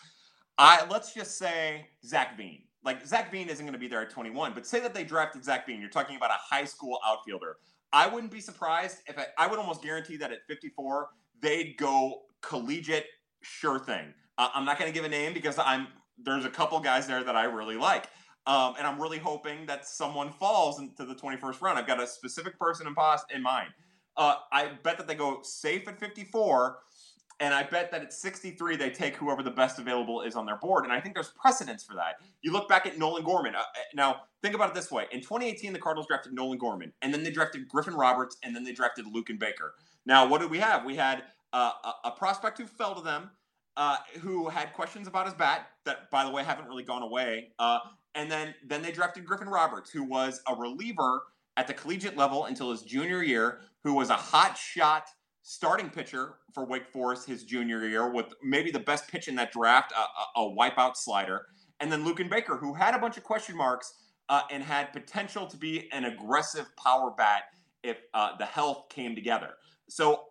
I 0.58 0.86
let's 0.90 1.14
just 1.14 1.38
say 1.38 1.88
Zac 2.06 2.38
Veen. 2.38 2.64
Like 2.84 3.06
Zac 3.06 3.32
Veen 3.32 3.50
isn't 3.50 3.66
going 3.66 3.74
to 3.74 3.80
be 3.80 3.88
there 3.88 4.02
at 4.02 4.10
21, 4.10 4.54
but 4.54 4.68
say 4.68 4.80
that 4.82 4.94
they 4.94 5.04
drafted 5.04 5.44
Zac 5.44 5.66
Veen. 5.66 5.80
You're 5.80 5.90
talking 5.90 6.16
about 6.16 6.32
a 6.32 6.38
high 6.38 6.66
school 6.66 7.00
outfielder. 7.06 7.58
I 7.92 8.08
wouldn't 8.08 8.32
be 8.32 8.42
surprised 8.42 8.98
if 9.08 9.18
I, 9.18 9.26
I 9.38 9.48
would 9.48 9.60
almost 9.60 9.82
guarantee 9.82 10.18
that 10.18 10.32
at 10.32 10.40
54 10.48 11.10
they'd 11.42 11.76
go 11.78 12.24
collegiate 12.42 13.06
sure 13.42 13.80
thing. 13.80 14.14
Uh, 14.38 14.50
I'm 14.54 14.66
not 14.66 14.80
going 14.80 14.92
to 14.92 14.94
give 14.94 15.06
a 15.06 15.10
name 15.10 15.34
because 15.34 15.58
I'm 15.60 15.88
there's 16.18 16.46
a 16.46 16.50
couple 16.50 16.80
guys 16.80 17.08
there 17.08 17.24
that 17.24 17.36
I 17.36 17.46
really 17.46 17.78
like. 17.78 18.08
Um, 18.46 18.76
and 18.78 18.86
I'm 18.86 19.02
really 19.02 19.20
hoping 19.20 19.66
that 19.68 19.88
someone 19.88 20.30
falls 20.32 20.80
into 20.80 21.06
the 21.06 21.16
21st 21.16 21.62
round. 21.62 21.80
I've 21.80 21.88
got 21.88 22.02
a 22.02 22.08
specific 22.08 22.60
person 22.60 22.88
in, 22.88 22.94
pos- 22.94 23.24
in 23.34 23.42
mind. 23.42 23.70
Uh, 24.16 24.36
I 24.52 24.72
bet 24.84 24.98
that 24.98 25.08
they 25.08 25.16
go 25.16 25.40
safe 25.44 25.88
at 25.88 26.00
54 26.00 26.78
and 27.40 27.54
I 27.54 27.64
bet 27.64 27.92
that 27.92 28.02
at 28.02 28.14
63, 28.14 28.76
they 28.76 28.90
take 28.90 29.16
whoever 29.16 29.44
the 29.44 29.52
best 29.52 29.80
available 29.80 30.22
is 30.22 30.36
on 30.36 30.46
their 30.46 30.58
board. 30.58 30.86
And 30.86 30.94
I 30.94 31.00
think 31.00 31.16
there's 31.16 31.32
precedence 31.32 31.84
for 31.84 31.94
that. 31.96 32.16
You 32.42 32.52
look 32.52 32.70
back 32.70 32.86
at 32.86 32.98
Nolan 32.98 33.24
Gorman. 33.24 33.56
Uh, 33.56 33.60
uh 33.60 33.64
now, 33.96 34.22
think 34.42 34.56
about 34.56 34.70
it 34.70 34.76
this 34.76 34.92
way. 34.92 35.08
In 35.12 35.20
2018, 35.20 35.74
the 35.74 35.80
Cardinals 35.80 36.08
drafted 36.08 36.34
Nolan 36.34 36.58
Gorman, 36.58 36.94
and 37.02 37.14
then 37.14 37.24
they 37.24 37.32
drafted 37.32 37.68
Griffin 37.68 37.96
Roberts, 37.96 38.38
and 38.44 38.56
then 38.56 38.64
they 38.64 38.72
drafted 38.72 39.06
Luken 39.06 39.40
Baker. 39.40 39.74
Now, 40.06 40.28
what 40.28 40.42
did 40.42 40.52
we 40.52 40.60
have? 40.60 40.86
We 40.86 40.96
had 40.96 41.24
uh, 41.52 41.72
a, 41.84 42.08
a, 42.08 42.12
prospect 42.12 42.58
who 42.58 42.66
fell 42.66 42.96
to 42.96 43.02
them, 43.02 43.30
uh, 43.78 43.98
who 44.22 44.50
had 44.50 44.74
questions 44.74 45.08
about 45.08 45.26
his 45.26 45.34
bat 45.34 45.68
that, 45.86 46.10
by 46.12 46.24
the 46.26 46.32
way, 46.32 46.44
haven't 46.44 46.68
really 46.68 46.84
gone 46.84 47.02
away. 47.02 47.50
Uh, 47.60 47.80
and 48.16 48.32
then, 48.32 48.54
then 48.66 48.82
they 48.82 48.92
drafted 48.92 49.26
Griffin 49.26 49.50
Roberts, 49.50 49.90
who 49.90 50.04
was 50.04 50.42
a 50.48 50.56
reliever 50.56 51.24
at 51.58 51.68
the 51.68 51.74
collegiate 51.74 52.18
level 52.18 52.46
until 52.46 52.72
his 52.72 52.82
junior 52.82 53.24
year, 53.24 53.62
who 53.84 53.94
was 53.94 54.10
a 54.10 54.16
hot 54.16 54.58
shot– 54.58 55.08
starting 55.44 55.90
pitcher 55.90 56.36
for 56.54 56.66
Wake 56.66 56.88
Forest 56.88 57.28
his 57.28 57.44
junior 57.44 57.86
year 57.86 58.10
with 58.10 58.34
maybe 58.42 58.72
the 58.72 58.80
best 58.80 59.10
pitch 59.10 59.28
in 59.28 59.36
that 59.36 59.52
draft, 59.52 59.92
a, 59.92 60.40
a, 60.40 60.46
a 60.46 60.56
wipeout 60.56 60.96
slider. 60.96 61.48
And 61.82 61.92
then 61.92 62.06
Luken 62.06 62.30
Baker, 62.30 62.56
who 62.56 62.74
had 62.74 62.96
a 62.96 63.00
bunch 63.00 63.18
of 63.18 63.24
question 63.24 63.58
marks 63.58 63.94
uh, 64.30 64.44
and 64.50 64.64
had 64.64 64.94
potential 64.94 65.46
to 65.48 65.58
be 65.58 65.92
an 65.92 66.06
aggressive 66.06 66.66
power 66.78 67.12
bat 67.12 67.44
if 67.84 67.98
uh, 68.14 68.38
the 68.38 68.46
health 68.46 68.88
came 68.90 69.16
together. 69.16 69.50
So, 69.90 70.24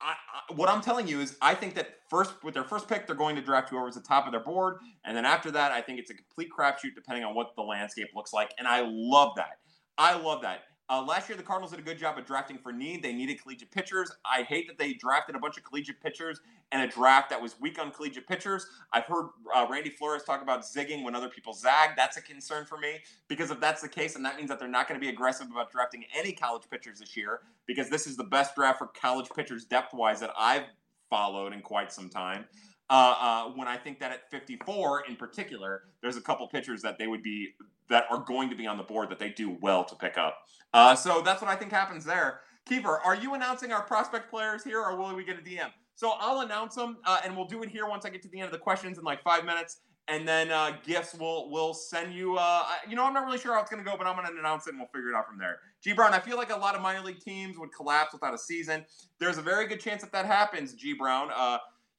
I, 0.00 0.12
I, 0.12 0.54
what 0.54 0.70
I'm 0.70 0.80
telling 0.80 1.06
you 1.06 1.20
is, 1.20 1.36
I 1.42 1.54
think 1.54 1.74
that 1.74 1.96
first 2.08 2.32
with 2.42 2.54
their 2.54 2.64
first 2.64 2.88
pick, 2.88 3.06
they're 3.06 3.14
going 3.14 3.36
to 3.36 3.42
draft 3.42 3.68
whoever's 3.68 3.98
at 3.98 4.04
the 4.04 4.08
top 4.08 4.24
of 4.24 4.32
their 4.32 4.40
board, 4.40 4.78
and 5.04 5.14
then 5.14 5.26
after 5.26 5.50
that, 5.50 5.72
I 5.72 5.82
think 5.82 5.98
it's 5.98 6.10
a 6.10 6.14
complete 6.14 6.48
crapshoot 6.50 6.94
depending 6.94 7.24
on 7.24 7.34
what 7.34 7.54
the 7.54 7.62
landscape 7.62 8.08
looks 8.14 8.32
like. 8.32 8.54
And 8.58 8.66
I 8.66 8.86
love 8.88 9.36
that. 9.36 9.58
I 9.98 10.16
love 10.18 10.42
that. 10.42 10.64
Uh, 10.90 11.00
last 11.00 11.28
year, 11.28 11.36
the 11.36 11.42
Cardinals 11.44 11.70
did 11.70 11.78
a 11.78 11.84
good 11.84 11.98
job 11.98 12.18
of 12.18 12.26
drafting 12.26 12.58
for 12.58 12.72
need. 12.72 13.00
They 13.00 13.12
needed 13.12 13.40
collegiate 13.40 13.70
pitchers. 13.70 14.10
I 14.24 14.42
hate 14.42 14.66
that 14.66 14.76
they 14.76 14.94
drafted 14.94 15.36
a 15.36 15.38
bunch 15.38 15.56
of 15.56 15.62
collegiate 15.62 16.00
pitchers 16.02 16.40
and 16.72 16.82
a 16.82 16.88
draft 16.88 17.30
that 17.30 17.40
was 17.40 17.54
weak 17.60 17.78
on 17.80 17.92
collegiate 17.92 18.26
pitchers. 18.26 18.66
I've 18.92 19.04
heard 19.04 19.28
uh, 19.54 19.68
Randy 19.70 19.90
Flores 19.90 20.24
talk 20.24 20.42
about 20.42 20.62
zigging 20.62 21.04
when 21.04 21.14
other 21.14 21.28
people 21.28 21.52
zag. 21.52 21.90
That's 21.96 22.16
a 22.16 22.22
concern 22.22 22.66
for 22.66 22.76
me 22.76 22.98
because 23.28 23.52
if 23.52 23.60
that's 23.60 23.82
the 23.82 23.88
case, 23.88 24.14
then 24.14 24.24
that 24.24 24.36
means 24.36 24.48
that 24.48 24.58
they're 24.58 24.66
not 24.66 24.88
going 24.88 25.00
to 25.00 25.04
be 25.04 25.12
aggressive 25.12 25.46
about 25.48 25.70
drafting 25.70 26.04
any 26.12 26.32
college 26.32 26.64
pitchers 26.68 26.98
this 26.98 27.16
year 27.16 27.42
because 27.66 27.88
this 27.88 28.08
is 28.08 28.16
the 28.16 28.24
best 28.24 28.56
draft 28.56 28.78
for 28.78 28.88
college 28.88 29.28
pitchers 29.30 29.64
depth 29.64 29.94
wise 29.94 30.18
that 30.18 30.30
I've 30.36 30.64
followed 31.08 31.52
in 31.52 31.60
quite 31.60 31.92
some 31.92 32.08
time. 32.08 32.46
Uh, 32.88 33.14
uh, 33.20 33.44
when 33.50 33.68
I 33.68 33.76
think 33.76 34.00
that 34.00 34.10
at 34.10 34.28
54 34.32 35.04
in 35.08 35.14
particular, 35.14 35.84
there's 36.02 36.16
a 36.16 36.20
couple 36.20 36.48
pitchers 36.48 36.82
that 36.82 36.98
they 36.98 37.06
would 37.06 37.22
be 37.22 37.50
that 37.90 38.06
are 38.10 38.18
going 38.18 38.48
to 38.48 38.56
be 38.56 38.66
on 38.66 38.78
the 38.78 38.82
board 38.82 39.10
that 39.10 39.18
they 39.18 39.28
do 39.28 39.58
well 39.60 39.84
to 39.84 39.94
pick 39.94 40.16
up. 40.16 40.38
Uh, 40.72 40.94
so 40.94 41.20
that's 41.20 41.42
what 41.42 41.50
I 41.50 41.56
think 41.56 41.72
happens 41.72 42.04
there. 42.04 42.40
Kiefer, 42.68 42.98
are 43.04 43.16
you 43.16 43.34
announcing 43.34 43.72
our 43.72 43.82
prospect 43.82 44.30
players 44.30 44.64
here, 44.64 44.80
or 44.80 44.96
will 44.96 45.14
we 45.14 45.24
get 45.24 45.38
a 45.38 45.42
DM? 45.42 45.70
So 45.96 46.12
I'll 46.18 46.40
announce 46.40 46.76
them, 46.76 46.98
uh, 47.04 47.20
and 47.24 47.36
we'll 47.36 47.46
do 47.46 47.62
it 47.62 47.68
here 47.68 47.86
once 47.86 48.06
I 48.06 48.10
get 48.10 48.22
to 48.22 48.28
the 48.28 48.38
end 48.38 48.46
of 48.46 48.52
the 48.52 48.58
questions 48.58 48.96
in 48.96 49.04
like 49.04 49.22
five 49.22 49.44
minutes, 49.44 49.80
and 50.08 50.26
then 50.26 50.50
uh, 50.50 50.76
gifts 50.86 51.14
will 51.14 51.50
will 51.50 51.74
send 51.74 52.14
you. 52.14 52.36
Uh, 52.36 52.62
you 52.88 52.96
know, 52.96 53.04
I'm 53.04 53.12
not 53.12 53.24
really 53.26 53.38
sure 53.38 53.54
how 53.54 53.60
it's 53.60 53.70
going 53.70 53.84
to 53.84 53.90
go, 53.90 53.96
but 53.98 54.06
I'm 54.06 54.14
going 54.14 54.26
to 54.26 54.38
announce 54.38 54.66
it, 54.66 54.70
and 54.70 54.78
we'll 54.78 54.88
figure 54.94 55.10
it 55.10 55.16
out 55.16 55.26
from 55.26 55.38
there. 55.38 55.58
G 55.82 55.92
Brown, 55.92 56.14
I 56.14 56.20
feel 56.20 56.36
like 56.36 56.50
a 56.50 56.56
lot 56.56 56.74
of 56.74 56.80
minor 56.80 57.02
league 57.02 57.20
teams 57.20 57.58
would 57.58 57.70
collapse 57.74 58.12
without 58.12 58.32
a 58.32 58.38
season. 58.38 58.84
There's 59.18 59.38
a 59.38 59.42
very 59.42 59.66
good 59.66 59.80
chance 59.80 60.02
that 60.02 60.12
that 60.12 60.26
happens. 60.26 60.74
G 60.74 60.94
Brown 60.94 61.30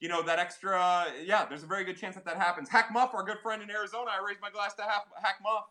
you 0.02 0.10
know, 0.10 0.24
that 0.24 0.39
extra, 0.39 1.06
yeah, 1.24 1.46
there's 1.46 1.62
a 1.62 1.68
very 1.68 1.84
good 1.84 1.96
chance 1.96 2.16
that 2.16 2.26
that 2.26 2.36
happens. 2.36 2.68
Hack 2.68 2.92
Muff, 2.92 3.14
our 3.14 3.24
good 3.24 3.38
friend 3.44 3.62
in 3.62 3.70
Arizona, 3.70 4.10
I 4.10 4.26
raise 4.26 4.38
my 4.42 4.50
glass 4.50 4.74
to 4.74 4.82
Hack 4.82 5.38
Muff. 5.44 5.66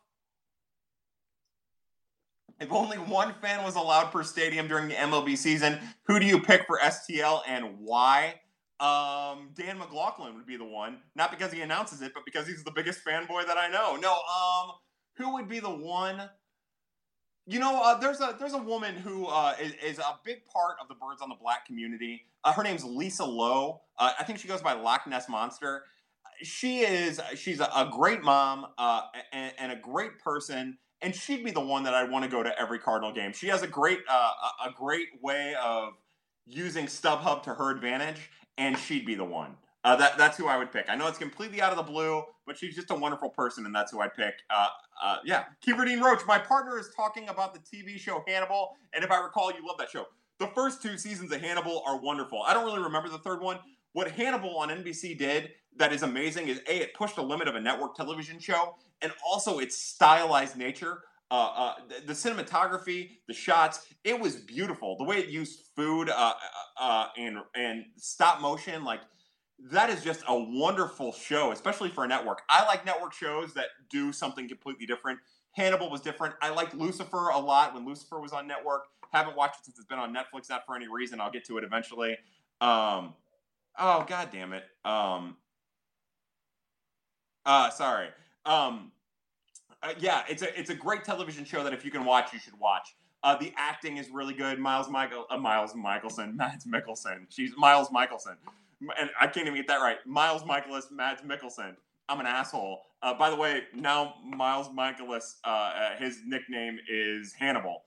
If 2.61 2.71
only 2.73 2.99
one 2.99 3.33
fan 3.41 3.65
was 3.65 3.75
allowed 3.75 4.13
per 4.13 4.23
stadium 4.23 4.69
during 4.69 4.89
the 4.89 4.95
MLB 4.95 5.37
season, 5.37 5.79
who 6.05 6.21
do 6.21 6.27
you 6.27 6.41
pick 6.41 6.67
for 6.67 6.79
STL 6.79 7.41
and 7.49 7.79
why? 7.79 8.35
Um, 8.81 9.51
Dan 9.55 9.79
McLaughlin 9.79 10.35
would 10.35 10.47
be 10.47 10.57
the 10.57 10.65
one, 10.65 10.99
not 11.15 11.31
because 11.31 11.53
he 11.53 11.63
announces 11.63 12.03
it, 12.03 12.13
but 12.15 12.25
because 12.25 12.47
he's 12.47 12.65
the 12.65 12.71
biggest 12.71 13.05
fanboy 13.05 13.47
that 13.47 13.59
I 13.59 13.69
know. 13.69 13.97
No, 13.97 14.13
um, 14.13 14.73
who 15.17 15.35
would 15.35 15.49
be 15.49 15.61
the 15.61 15.71
one? 15.71 16.31
You 17.47 17.59
know, 17.59 17.83
uh, 17.83 17.99
there's 17.99 18.21
a 18.21 18.37
there's 18.39 18.53
a 18.53 18.63
woman 18.63 18.95
who 18.95 19.27
uh, 19.27 19.55
is, 19.61 19.73
is, 19.85 19.99
a 19.99 20.19
big 20.25 20.45
part 20.47 20.77
of 20.81 20.89
the 20.89 20.95
Birds 20.95 21.21
on 21.21 21.29
the 21.29 21.35
Black 21.35 21.67
community. 21.67 22.27
Uh, 22.45 22.53
her 22.53 22.63
name's 22.63 22.85
Lisa 22.85 23.25
Lowe. 23.25 23.83
Uh, 23.99 24.13
I 24.19 24.25
think 24.25 24.39
she 24.39 24.49
goes 24.49 24.63
by 24.63 24.73
Loch 24.73 25.07
Ness 25.07 25.29
Monster. 25.29 25.85
She 26.43 26.81
is 26.81 27.21
she's 27.35 27.61
a, 27.61 27.65
a 27.65 27.91
great 27.91 28.23
mom 28.23 28.67
uh, 28.79 29.03
and, 29.33 29.53
and, 29.59 29.73
a 29.73 29.77
great 29.77 30.19
person, 30.21 30.79
and 31.03 31.14
she'd 31.14 31.44
be 31.44 31.51
the 31.51 31.61
one 31.61 31.84
that 31.84 31.94
I'd 31.94 32.11
want 32.11 32.24
to 32.24 32.30
go 32.30 32.42
to 32.42 32.59
every 32.59 32.78
Cardinal 32.78 33.12
game. 33.12 33.32
She 33.32 33.48
has 33.48 33.62
a 33.62 33.66
great 33.66 34.01
uh, 34.09 34.30
a 34.66 34.70
great 34.72 35.09
way 35.22 35.55
of 35.62 35.94
using 36.46 36.86
StubHub 36.86 37.42
to 37.44 37.55
her 37.55 37.70
advantage, 37.70 38.30
and 38.59 38.76
she'd 38.76 39.07
be 39.07 39.14
the 39.14 39.24
one. 39.24 39.57
Uh, 39.82 39.96
that 39.96 40.18
that's 40.18 40.36
who 40.36 40.46
I 40.46 40.59
would 40.59 40.72
pick. 40.72 40.86
I 40.88 40.96
know 40.96 41.07
it's 41.09 41.18
completely 41.18 41.62
out 41.62 41.70
of 41.70 41.76
the 41.76 41.90
blue, 41.90 42.22
but 42.46 42.59
she's 42.59 42.74
just 42.74 42.90
a 42.90 42.94
wonderful 42.94 43.30
person, 43.30 43.64
and 43.64 43.74
that's 43.74 43.92
who 43.92 44.01
I'd 44.01 44.14
pick. 44.14 44.34
Uh, 44.51 44.66
uh, 45.03 45.16
yeah, 45.24 45.44
Kiefer 45.66 45.86
Dean 45.86 46.01
Roach. 46.01 46.20
My 46.26 46.38
partner 46.38 46.78
is 46.78 46.90
talking 46.94 47.28
about 47.28 47.55
the 47.55 47.61
TV 47.61 47.98
show 47.98 48.22
Hannibal, 48.26 48.76
and 48.92 49.03
if 49.03 49.11
I 49.11 49.18
recall, 49.20 49.51
you 49.51 49.66
love 49.66 49.78
that 49.78 49.90
show. 49.90 50.07
The 50.38 50.48
first 50.48 50.82
two 50.82 50.98
seasons 50.98 51.32
of 51.32 51.40
Hannibal 51.40 51.82
are 51.86 51.98
wonderful. 51.98 52.42
I 52.42 52.53
don't 52.53 52.64
really 52.64 52.82
remember 52.82 53.09
the 53.09 53.18
third 53.18 53.40
one. 53.40 53.59
What 53.93 54.11
Hannibal 54.11 54.57
on 54.59 54.68
NBC 54.68 55.18
did 55.18 55.51
that 55.76 55.93
is 55.93 56.03
amazing 56.03 56.49
is 56.49 56.61
a 56.68 56.82
it 56.82 56.95
pushed 56.95 57.16
the 57.16 57.22
limit 57.22 57.49
of 57.49 57.55
a 57.55 57.61
network 57.61 57.95
television 57.95 58.38
show, 58.38 58.76
and 59.03 59.12
also 59.26 59.59
its 59.59 59.76
stylized 59.76 60.57
nature. 60.57 61.03
Uh, 61.32 61.53
uh, 61.55 61.74
the, 61.88 62.07
the, 62.07 62.12
cinematography, 62.12 63.11
the 63.28 63.32
shots, 63.32 63.86
it 64.03 64.18
was 64.18 64.34
beautiful. 64.34 64.97
The 64.99 65.05
way 65.05 65.18
it 65.18 65.28
used 65.28 65.66
food 65.76 66.11
uh, 66.11 66.32
uh, 66.80 66.82
uh 66.82 67.07
and 67.16 67.38
and 67.55 67.84
stop 67.97 68.41
motion, 68.41 68.84
like 68.84 69.01
that 69.70 69.91
is 69.91 70.03
just 70.03 70.24
a 70.26 70.36
wonderful 70.36 71.12
show, 71.12 71.53
especially 71.53 71.88
for 71.88 72.05
a 72.05 72.09
network. 72.09 72.43
I 72.49 72.64
like 72.66 72.84
network 72.84 73.12
shows 73.12 73.55
that 73.55 73.66
do 73.91 74.12
something 74.12 74.49
completely 74.49 74.86
different. 74.86 75.20
Hannibal 75.53 75.91
was 75.91 76.01
different. 76.01 76.34
I 76.41 76.51
liked 76.51 76.74
Lucifer 76.74 77.28
a 77.28 77.38
lot 77.38 77.74
when 77.74 77.86
Lucifer 77.86 78.20
was 78.20 78.32
on 78.32 78.47
network. 78.47 78.84
Haven't 79.12 79.36
watched 79.36 79.61
it 79.61 79.64
since 79.66 79.78
it's 79.78 79.86
been 79.86 79.99
on 79.99 80.14
Netflix, 80.14 80.49
not 80.49 80.64
for 80.64 80.76
any 80.76 80.86
reason. 80.88 81.20
I'll 81.20 81.30
get 81.30 81.45
to 81.47 81.59
it 81.59 81.64
eventually. 81.64 82.16
Um, 82.61 83.14
oh 83.81 84.05
god 84.09 84.28
damn 84.33 84.53
it. 84.53 84.64
Um, 84.85 85.37
uh, 87.45 87.70
sorry. 87.70 88.09
Um, 88.47 88.93
uh, 89.83 89.95
yeah, 89.99 90.22
it's 90.28 90.43
a 90.43 90.59
it's 90.59 90.70
a 90.70 90.74
great 90.74 91.05
television 91.05 91.45
show 91.45 91.64
that 91.64 91.72
if 91.72 91.85
you 91.85 91.91
can 91.91 92.05
watch, 92.05 92.33
you 92.33 92.39
should 92.39 92.59
watch. 92.59 92.95
Uh, 93.22 93.37
the 93.37 93.53
acting 93.57 93.97
is 93.97 94.09
really 94.11 94.33
good. 94.35 94.59
Miles 94.59 94.89
Michael, 94.89 95.26
uh, 95.31 95.37
Miles 95.37 95.74
Michelson, 95.74 96.37
Mads 96.37 96.66
Mikkelsen. 96.66 97.26
She's 97.28 97.53
Miles 97.57 97.91
Michelson 97.93 98.37
and 98.99 99.11
I 99.20 99.26
can't 99.26 99.47
even 99.47 99.57
get 99.57 99.68
that 99.68 99.81
right. 99.81 99.99
Miles 100.07 100.45
Michaelis, 100.45 100.91
Mads 100.91 101.22
Mikkelsen. 101.22 101.76
I'm 102.09 102.20
an 102.20 102.26
asshole. 102.26 102.83
Uh, 103.03 103.14
by 103.14 103.31
the 103.31 103.37
way, 103.37 103.64
now 103.74 104.14
Miles 104.24 104.68
Michaelis, 104.72 105.37
uh, 105.45 105.49
uh, 105.49 105.97
his 105.97 106.20
nickname 106.26 106.78
is 106.91 107.33
Hannibal. 107.33 107.83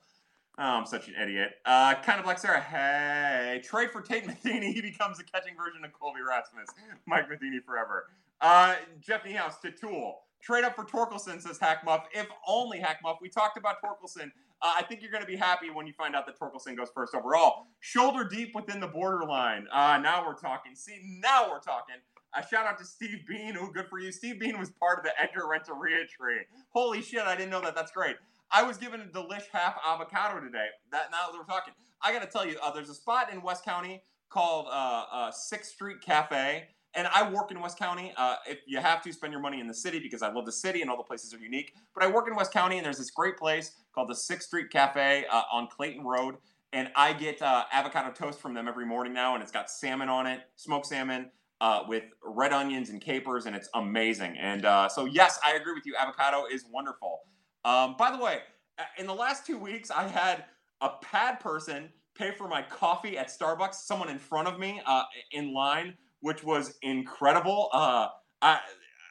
Oh, 0.56 0.62
I'm 0.62 0.86
such 0.86 1.08
an 1.08 1.14
idiot. 1.20 1.50
Uh, 1.64 1.94
kind 1.96 2.20
of 2.20 2.26
like 2.26 2.38
Sarah. 2.38 2.60
Hey, 2.60 3.60
trade 3.64 3.90
for 3.90 4.00
Tate 4.00 4.26
Matheny. 4.26 4.72
He 4.74 4.80
becomes 4.80 5.18
a 5.18 5.24
catching 5.24 5.56
version 5.56 5.84
of 5.84 5.92
Colby 5.92 6.20
Rasmus. 6.20 6.68
Mike 7.06 7.28
Matheny 7.28 7.60
forever. 7.60 8.06
Uh, 8.40 8.76
Jeff 9.00 9.24
Niehaus 9.24 9.60
to 9.62 9.70
Tool. 9.70 10.20
Trade 10.42 10.64
up 10.64 10.76
for 10.76 10.84
Torkelson, 10.84 11.40
says 11.40 11.58
Hackmuff. 11.58 12.04
If 12.12 12.28
only 12.46 12.78
Hackmuff. 12.78 13.16
We 13.20 13.28
talked 13.28 13.56
about 13.56 13.76
Torkelson 13.82 14.30
uh, 14.64 14.72
I 14.78 14.82
think 14.82 15.02
you're 15.02 15.10
going 15.10 15.22
to 15.22 15.30
be 15.30 15.36
happy 15.36 15.68
when 15.68 15.86
you 15.86 15.92
find 15.92 16.16
out 16.16 16.24
that 16.24 16.38
Torkelson 16.38 16.74
goes 16.74 16.88
first 16.94 17.14
overall. 17.14 17.66
Shoulder 17.80 18.24
deep 18.24 18.54
within 18.54 18.80
the 18.80 18.86
borderline. 18.86 19.66
Uh, 19.70 19.98
now 19.98 20.24
we're 20.26 20.34
talking. 20.34 20.74
See, 20.74 21.00
now 21.22 21.50
we're 21.50 21.60
talking. 21.60 21.96
A 22.34 22.44
shout 22.46 22.64
out 22.66 22.78
to 22.78 22.84
Steve 22.86 23.26
Bean. 23.28 23.58
Oh, 23.60 23.70
good 23.70 23.88
for 23.88 23.98
you. 23.98 24.10
Steve 24.10 24.40
Bean 24.40 24.58
was 24.58 24.70
part 24.70 24.98
of 24.98 25.04
the 25.04 25.12
Edgar 25.20 25.46
Renteria 25.46 26.06
tree. 26.06 26.40
Holy 26.70 27.02
shit, 27.02 27.20
I 27.22 27.36
didn't 27.36 27.50
know 27.50 27.60
that. 27.60 27.74
That's 27.74 27.92
great. 27.92 28.16
I 28.54 28.62
was 28.62 28.78
given 28.78 29.00
a 29.00 29.04
delish 29.04 29.46
half 29.52 29.74
avocado 29.84 30.40
today. 30.40 30.68
That 30.92 31.10
now 31.10 31.26
that 31.30 31.36
we're 31.36 31.44
talking, 31.44 31.74
I 32.00 32.12
got 32.12 32.22
to 32.22 32.28
tell 32.28 32.46
you, 32.46 32.56
uh, 32.62 32.70
there's 32.70 32.88
a 32.88 32.94
spot 32.94 33.32
in 33.32 33.42
West 33.42 33.64
County 33.64 34.00
called 34.30 34.68
uh, 34.68 35.04
uh, 35.12 35.30
Sixth 35.32 35.72
Street 35.72 36.00
Cafe 36.00 36.68
and 36.94 37.08
I 37.12 37.28
work 37.28 37.50
in 37.50 37.60
West 37.60 37.76
County. 37.76 38.12
Uh, 38.16 38.36
if 38.46 38.60
you 38.68 38.78
have 38.78 39.02
to 39.02 39.12
spend 39.12 39.32
your 39.32 39.42
money 39.42 39.58
in 39.58 39.66
the 39.66 39.74
city 39.74 39.98
because 39.98 40.22
I 40.22 40.30
love 40.32 40.46
the 40.46 40.52
city 40.52 40.80
and 40.80 40.88
all 40.88 40.96
the 40.96 41.02
places 41.02 41.34
are 41.34 41.38
unique, 41.38 41.72
but 41.92 42.04
I 42.04 42.06
work 42.06 42.28
in 42.28 42.36
West 42.36 42.52
County 42.52 42.76
and 42.76 42.86
there's 42.86 42.98
this 42.98 43.10
great 43.10 43.36
place 43.36 43.72
called 43.92 44.08
the 44.08 44.14
Sixth 44.14 44.46
Street 44.46 44.70
Cafe 44.70 45.24
uh, 45.28 45.42
on 45.52 45.66
Clayton 45.66 46.04
Road, 46.04 46.36
and 46.72 46.90
I 46.94 47.12
get 47.12 47.42
uh, 47.42 47.64
avocado 47.72 48.12
toast 48.12 48.40
from 48.40 48.54
them 48.54 48.68
every 48.68 48.86
morning 48.86 49.12
now, 49.12 49.34
and 49.34 49.42
it's 49.42 49.52
got 49.52 49.68
salmon 49.68 50.08
on 50.08 50.28
it, 50.28 50.42
smoked 50.56 50.86
salmon. 50.86 51.30
Uh, 51.60 51.82
with 51.88 52.02
red 52.22 52.52
onions 52.52 52.90
and 52.90 53.00
capers, 53.00 53.46
and 53.46 53.56
it's 53.56 53.70
amazing. 53.74 54.36
And 54.38 54.62
so, 54.90 55.06
yes, 55.06 55.38
I 55.42 55.52
agree 55.54 55.72
with 55.72 55.86
you. 55.86 55.94
Avocado 55.98 56.44
is 56.52 56.64
wonderful. 56.70 57.20
Um, 57.64 57.96
by 57.98 58.10
the 58.10 58.22
way, 58.22 58.38
uh, 58.78 58.82
in 58.98 59.06
the 59.06 59.14
last 59.14 59.46
two 59.46 59.58
weeks, 59.58 59.90
I 59.90 60.06
had 60.08 60.44
a 60.80 60.90
pad 61.00 61.40
person 61.40 61.90
pay 62.14 62.30
for 62.30 62.48
my 62.48 62.62
coffee 62.62 63.18
at 63.18 63.28
Starbucks. 63.28 63.74
Someone 63.74 64.08
in 64.08 64.18
front 64.18 64.48
of 64.48 64.58
me 64.58 64.80
in 65.32 65.52
line 65.52 65.94
which 66.24 66.42
was 66.42 66.78
incredible. 66.80 67.68
Uh, 67.74 68.08
I, 68.40 68.58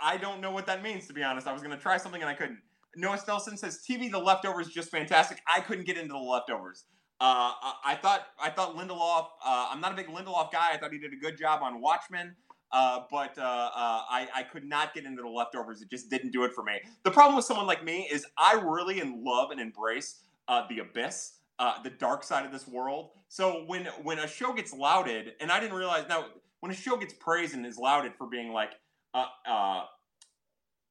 I 0.00 0.16
don't 0.16 0.40
know 0.40 0.50
what 0.50 0.64
that 0.66 0.82
means 0.82 1.06
to 1.08 1.12
be 1.12 1.22
honest. 1.22 1.46
I 1.46 1.52
was 1.52 1.60
gonna 1.60 1.76
try 1.76 1.98
something 1.98 2.22
and 2.22 2.30
I 2.30 2.34
couldn't. 2.34 2.60
Noah 2.96 3.18
Stelson 3.18 3.58
says 3.58 3.84
TV 3.88 4.10
The 4.10 4.18
Leftovers 4.18 4.68
just 4.68 4.90
fantastic. 4.90 5.42
I 5.46 5.60
couldn't 5.60 5.84
get 5.84 5.98
into 5.98 6.14
The 6.14 6.18
Leftovers. 6.18 6.84
Uh, 7.20 7.52
I 7.84 7.94
thought 8.00 8.28
I 8.42 8.48
thought 8.48 8.74
Lindelof. 8.74 9.26
Uh, 9.44 9.68
I'm 9.70 9.82
not 9.82 9.92
a 9.92 9.96
big 9.96 10.06
Lindelof 10.06 10.50
guy. 10.50 10.70
I 10.72 10.78
thought 10.78 10.92
he 10.92 10.98
did 10.98 11.12
a 11.12 11.16
good 11.16 11.36
job 11.36 11.60
on 11.62 11.82
Watchmen. 11.82 12.36
Uh, 12.74 13.02
but 13.08 13.38
uh, 13.38 13.42
uh, 13.42 14.02
I, 14.10 14.26
I, 14.34 14.42
could 14.42 14.64
not 14.64 14.94
get 14.94 15.04
into 15.04 15.22
the 15.22 15.28
leftovers. 15.28 15.80
It 15.80 15.88
just 15.88 16.10
didn't 16.10 16.32
do 16.32 16.42
it 16.42 16.52
for 16.52 16.64
me. 16.64 16.80
The 17.04 17.10
problem 17.12 17.36
with 17.36 17.44
someone 17.44 17.68
like 17.68 17.84
me 17.84 18.08
is 18.10 18.26
I 18.36 18.54
really 18.54 19.00
love 19.00 19.52
and 19.52 19.60
embrace 19.60 20.22
uh, 20.48 20.66
the 20.68 20.80
abyss 20.80 21.34
uh, 21.58 21.80
the 21.82 21.90
dark 21.90 22.24
side 22.24 22.44
of 22.44 22.52
this 22.52 22.66
world. 22.66 23.10
So 23.28 23.64
when 23.66 23.86
when 24.02 24.18
a 24.18 24.26
show 24.26 24.52
gets 24.52 24.72
lauded, 24.72 25.34
and 25.40 25.50
I 25.52 25.60
didn't 25.60 25.76
realize 25.76 26.06
now 26.08 26.26
when 26.60 26.72
a 26.72 26.74
show 26.74 26.96
gets 26.96 27.12
praised 27.14 27.54
and 27.54 27.64
is 27.64 27.78
lauded 27.78 28.14
for 28.16 28.26
being 28.26 28.52
like 28.52 28.72
uh, 29.14 29.84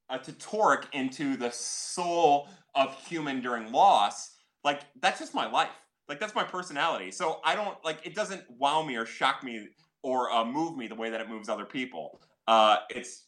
a 0.10 0.20
tutoric 0.20 0.88
into 0.94 1.36
the 1.36 1.52
soul 1.52 2.48
of 2.76 2.96
human 3.06 3.42
during 3.42 3.72
loss, 3.72 4.36
like 4.64 4.82
that's 5.02 5.20
just 5.20 5.34
my 5.34 5.50
life. 5.50 5.70
Like 6.08 6.20
that's 6.20 6.36
my 6.36 6.44
personality. 6.44 7.12
So 7.12 7.40
I 7.44 7.56
don't 7.56 7.78
like 7.84 8.00
it 8.06 8.16
doesn't 8.16 8.44
wow 8.58 8.84
me 8.84 8.96
or 8.96 9.06
shock 9.06 9.44
me 9.44 9.68
or 10.04 10.32
uh, 10.32 10.46
move 10.46 10.78
me 10.78 10.88
the 10.88 10.96
way 10.96 11.10
that 11.10 11.22
it 11.22 11.30
moves 11.30 11.50
other 11.50 11.66
people. 11.66 12.20
Uh, 12.48 12.78
it's 12.90 13.26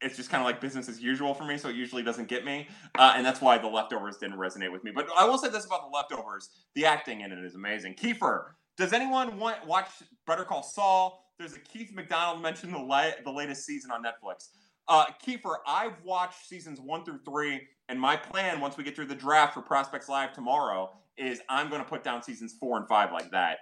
it's 0.00 0.16
just 0.16 0.30
kind 0.30 0.40
of 0.40 0.46
like 0.46 0.60
business 0.60 0.88
as 0.88 1.00
usual 1.00 1.32
for 1.32 1.44
me, 1.44 1.56
so 1.56 1.68
it 1.68 1.76
usually 1.76 2.02
doesn't 2.02 2.26
get 2.26 2.44
me, 2.44 2.66
uh, 2.98 3.14
and 3.16 3.24
that's 3.24 3.40
why 3.40 3.56
the 3.56 3.68
leftovers 3.68 4.16
didn't 4.16 4.36
resonate 4.36 4.72
with 4.72 4.82
me. 4.82 4.90
But 4.92 5.08
I 5.16 5.24
will 5.24 5.38
say 5.38 5.48
this 5.48 5.64
about 5.64 5.82
the 5.88 5.94
leftovers: 5.94 6.50
the 6.74 6.86
acting 6.86 7.20
in 7.20 7.32
it 7.32 7.38
is 7.44 7.54
amazing. 7.54 7.94
Kiefer, 7.94 8.46
does 8.76 8.92
anyone 8.92 9.38
want 9.38 9.64
watch 9.66 9.88
Better 10.26 10.44
Call 10.44 10.62
Saul? 10.62 11.32
There's 11.38 11.54
a 11.54 11.60
Keith 11.60 11.92
McDonald 11.92 12.42
mentioned 12.42 12.74
the 12.74 12.78
la- 12.78 13.10
the 13.24 13.30
latest 13.30 13.64
season 13.64 13.90
on 13.90 14.02
Netflix. 14.02 14.48
Uh, 14.88 15.06
Kiefer, 15.24 15.56
I've 15.66 15.94
watched 16.04 16.46
seasons 16.46 16.80
one 16.80 17.04
through 17.04 17.20
three, 17.24 17.62
and 17.88 18.00
my 18.00 18.16
plan 18.16 18.60
once 18.60 18.76
we 18.76 18.84
get 18.84 18.96
through 18.96 19.06
the 19.06 19.14
draft 19.14 19.54
for 19.54 19.62
Prospects 19.62 20.08
Live 20.08 20.32
tomorrow 20.32 20.90
is 21.16 21.40
I'm 21.48 21.68
going 21.68 21.82
to 21.82 21.88
put 21.88 22.02
down 22.02 22.22
seasons 22.22 22.54
four 22.58 22.78
and 22.78 22.88
five 22.88 23.12
like 23.12 23.30
that. 23.30 23.58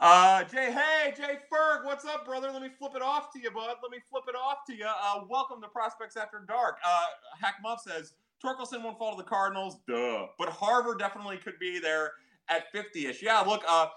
Uh, 0.00 0.44
Jay, 0.44 0.70
hey, 0.70 1.12
Jay 1.16 1.38
Ferg, 1.52 1.84
what's 1.84 2.04
up, 2.04 2.24
brother? 2.24 2.52
Let 2.52 2.62
me 2.62 2.68
flip 2.78 2.92
it 2.94 3.02
off 3.02 3.32
to 3.32 3.40
you, 3.40 3.50
bud. 3.50 3.74
Let 3.82 3.90
me 3.90 3.98
flip 4.08 4.22
it 4.28 4.36
off 4.36 4.58
to 4.68 4.74
you. 4.74 4.86
Uh, 4.86 5.24
welcome 5.28 5.60
to 5.60 5.66
Prospects 5.66 6.16
After 6.16 6.44
Dark. 6.46 6.76
Uh, 6.86 7.06
Hack 7.40 7.56
Muff 7.64 7.80
says 7.80 8.12
Torkelson 8.40 8.84
won't 8.84 8.96
fall 8.96 9.16
to 9.16 9.20
the 9.20 9.28
Cardinals. 9.28 9.78
Duh. 9.88 10.26
But 10.38 10.50
Harvard 10.50 11.00
definitely 11.00 11.38
could 11.38 11.58
be 11.58 11.80
there 11.80 12.12
at 12.48 12.72
50ish. 12.72 13.22
Yeah, 13.22 13.40
look, 13.40 13.64
uh, 13.66 13.88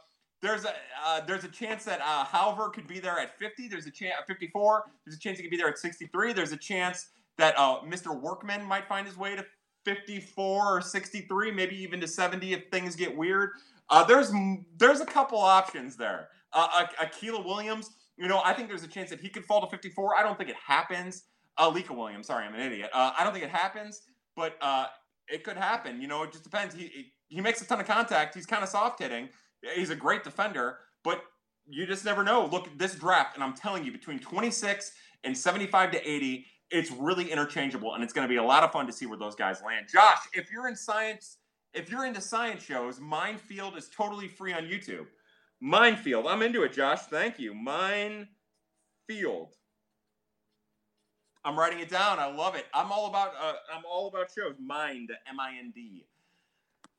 there's 0.42 0.66
a 0.66 0.74
uh, 1.06 1.22
there's 1.28 1.44
a 1.44 1.50
chance 1.50 1.84
that 1.86 2.02
uh, 2.02 2.26
Halver 2.26 2.74
could 2.74 2.88
be 2.88 3.00
there 3.00 3.20
at 3.20 3.38
50. 3.38 3.68
There's 3.68 3.86
a 3.86 3.92
chance 3.92 4.16
at 4.20 4.26
54. 4.26 4.86
There's 5.06 5.18
a 5.18 5.20
chance 5.20 5.38
he 5.38 5.44
could 5.44 5.52
be 5.52 5.58
there 5.58 5.70
at 5.70 5.78
63. 5.78 6.34
There's 6.34 6.52
a 6.52 6.58
chance 6.58 7.10
that 7.38 7.54
uh, 7.60 7.82
Mr. 7.82 8.20
Workman 8.20 8.66
might 8.66 8.88
find 8.88 9.06
his 9.06 9.18
way 9.18 9.36
to 9.36 9.46
54 9.86 10.78
or 10.78 10.82
63, 10.82 11.52
maybe 11.52 11.76
even 11.76 12.02
to 12.02 12.08
70 12.08 12.54
if 12.54 12.70
things 12.72 12.96
get 12.96 13.16
weird. 13.16 13.52
Uh, 13.92 14.04
there's 14.06 14.32
there's 14.78 15.02
a 15.02 15.06
couple 15.06 15.38
options 15.38 15.98
there. 15.98 16.30
Uh, 16.54 16.86
Akila 17.02 17.46
Williams, 17.46 17.90
you 18.18 18.28
know, 18.28 18.42
I 18.44 18.54
think 18.54 18.70
there's 18.70 18.84
a 18.84 18.88
chance 18.88 19.10
that 19.10 19.20
he 19.20 19.30
could 19.30 19.46
fall 19.46 19.62
to 19.62 19.68
54. 19.68 20.18
I 20.18 20.24
don't 20.24 20.38
think 20.38 20.50
it 20.50 20.56
happens. 20.56 21.24
Uh, 21.58 21.70
Lika 21.70 21.94
Williams, 21.94 22.28
sorry, 22.28 22.46
I'm 22.46 22.56
an 22.56 22.62
idiot. 22.62 22.90
Uh, 22.94 23.12
I 23.18 23.24
don't 23.24 23.34
think 23.34 23.46
it 23.46 23.52
happens, 23.52 24.02
but 24.36 24.56
uh, 24.62 24.86
it 25.28 25.44
could 25.44 25.58
happen. 25.58 26.02
You 26.02 26.08
know, 26.08 26.24
it 26.24 26.32
just 26.32 26.44
depends. 26.44 26.74
He 26.74 27.12
he 27.28 27.42
makes 27.42 27.62
a 27.62 27.66
ton 27.68 27.80
of 27.80 27.88
contact. 27.88 28.34
He's 28.36 28.46
kind 28.46 28.64
of 28.64 28.70
soft 28.70 29.00
hitting. 29.00 29.30
He's 29.76 29.90
a 29.90 29.96
great 29.96 30.24
defender, 30.24 30.80
but 31.04 31.24
you 31.68 31.86
just 31.86 32.06
never 32.06 32.24
know. 32.24 32.46
Look 32.46 32.68
at 32.68 32.80
this 32.80 32.96
draft, 32.96 33.36
and 33.36 33.44
I'm 33.44 33.54
telling 33.54 33.84
you, 33.84 33.92
between 33.92 34.20
26 34.20 34.92
and 35.24 35.38
75 35.38 35.92
to 35.92 36.10
80, 36.10 36.46
it's 36.72 36.92
really 36.92 37.32
interchangeable, 37.32 37.94
and 37.94 38.04
it's 38.04 38.14
going 38.14 38.28
to 38.28 38.30
be 38.30 38.38
a 38.38 38.44
lot 38.44 38.64
of 38.64 38.72
fun 38.72 38.88
to 38.88 38.94
see 38.94 39.06
where 39.06 39.20
those 39.20 39.36
guys 39.36 39.62
land. 39.66 39.88
Josh, 39.92 40.20
if 40.34 40.52
you're 40.52 40.68
in 40.68 40.76
science, 40.76 41.38
if 41.74 41.90
you're 41.90 42.06
into 42.06 42.22
science 42.22 42.64
shows, 42.64 43.00
Mind 43.00 43.40
Field 43.40 43.78
is 43.78 43.90
totally 43.90 44.28
free 44.28 44.54
on 44.54 44.64
YouTube. 44.64 45.08
Mind 45.60 46.00
Field, 46.00 46.26
I'm 46.28 46.42
into 46.42 46.64
it, 46.64 46.74
Josh. 46.74 47.02
Thank 47.02 47.40
you. 47.40 47.54
Mind 47.54 48.28
Field. 49.08 49.56
I'm 51.44 51.58
writing 51.58 51.80
it 51.80 51.90
down. 51.90 52.20
I 52.20 52.32
love 52.32 52.56
it. 52.56 52.66
I'm 52.74 52.92
all 52.92 53.08
about. 53.08 53.34
Uh, 53.42 53.54
I'm 53.74 53.84
all 53.90 54.08
about 54.08 54.30
shows. 54.32 54.56
Mind, 54.60 55.12
M-I-N-D. 55.28 56.06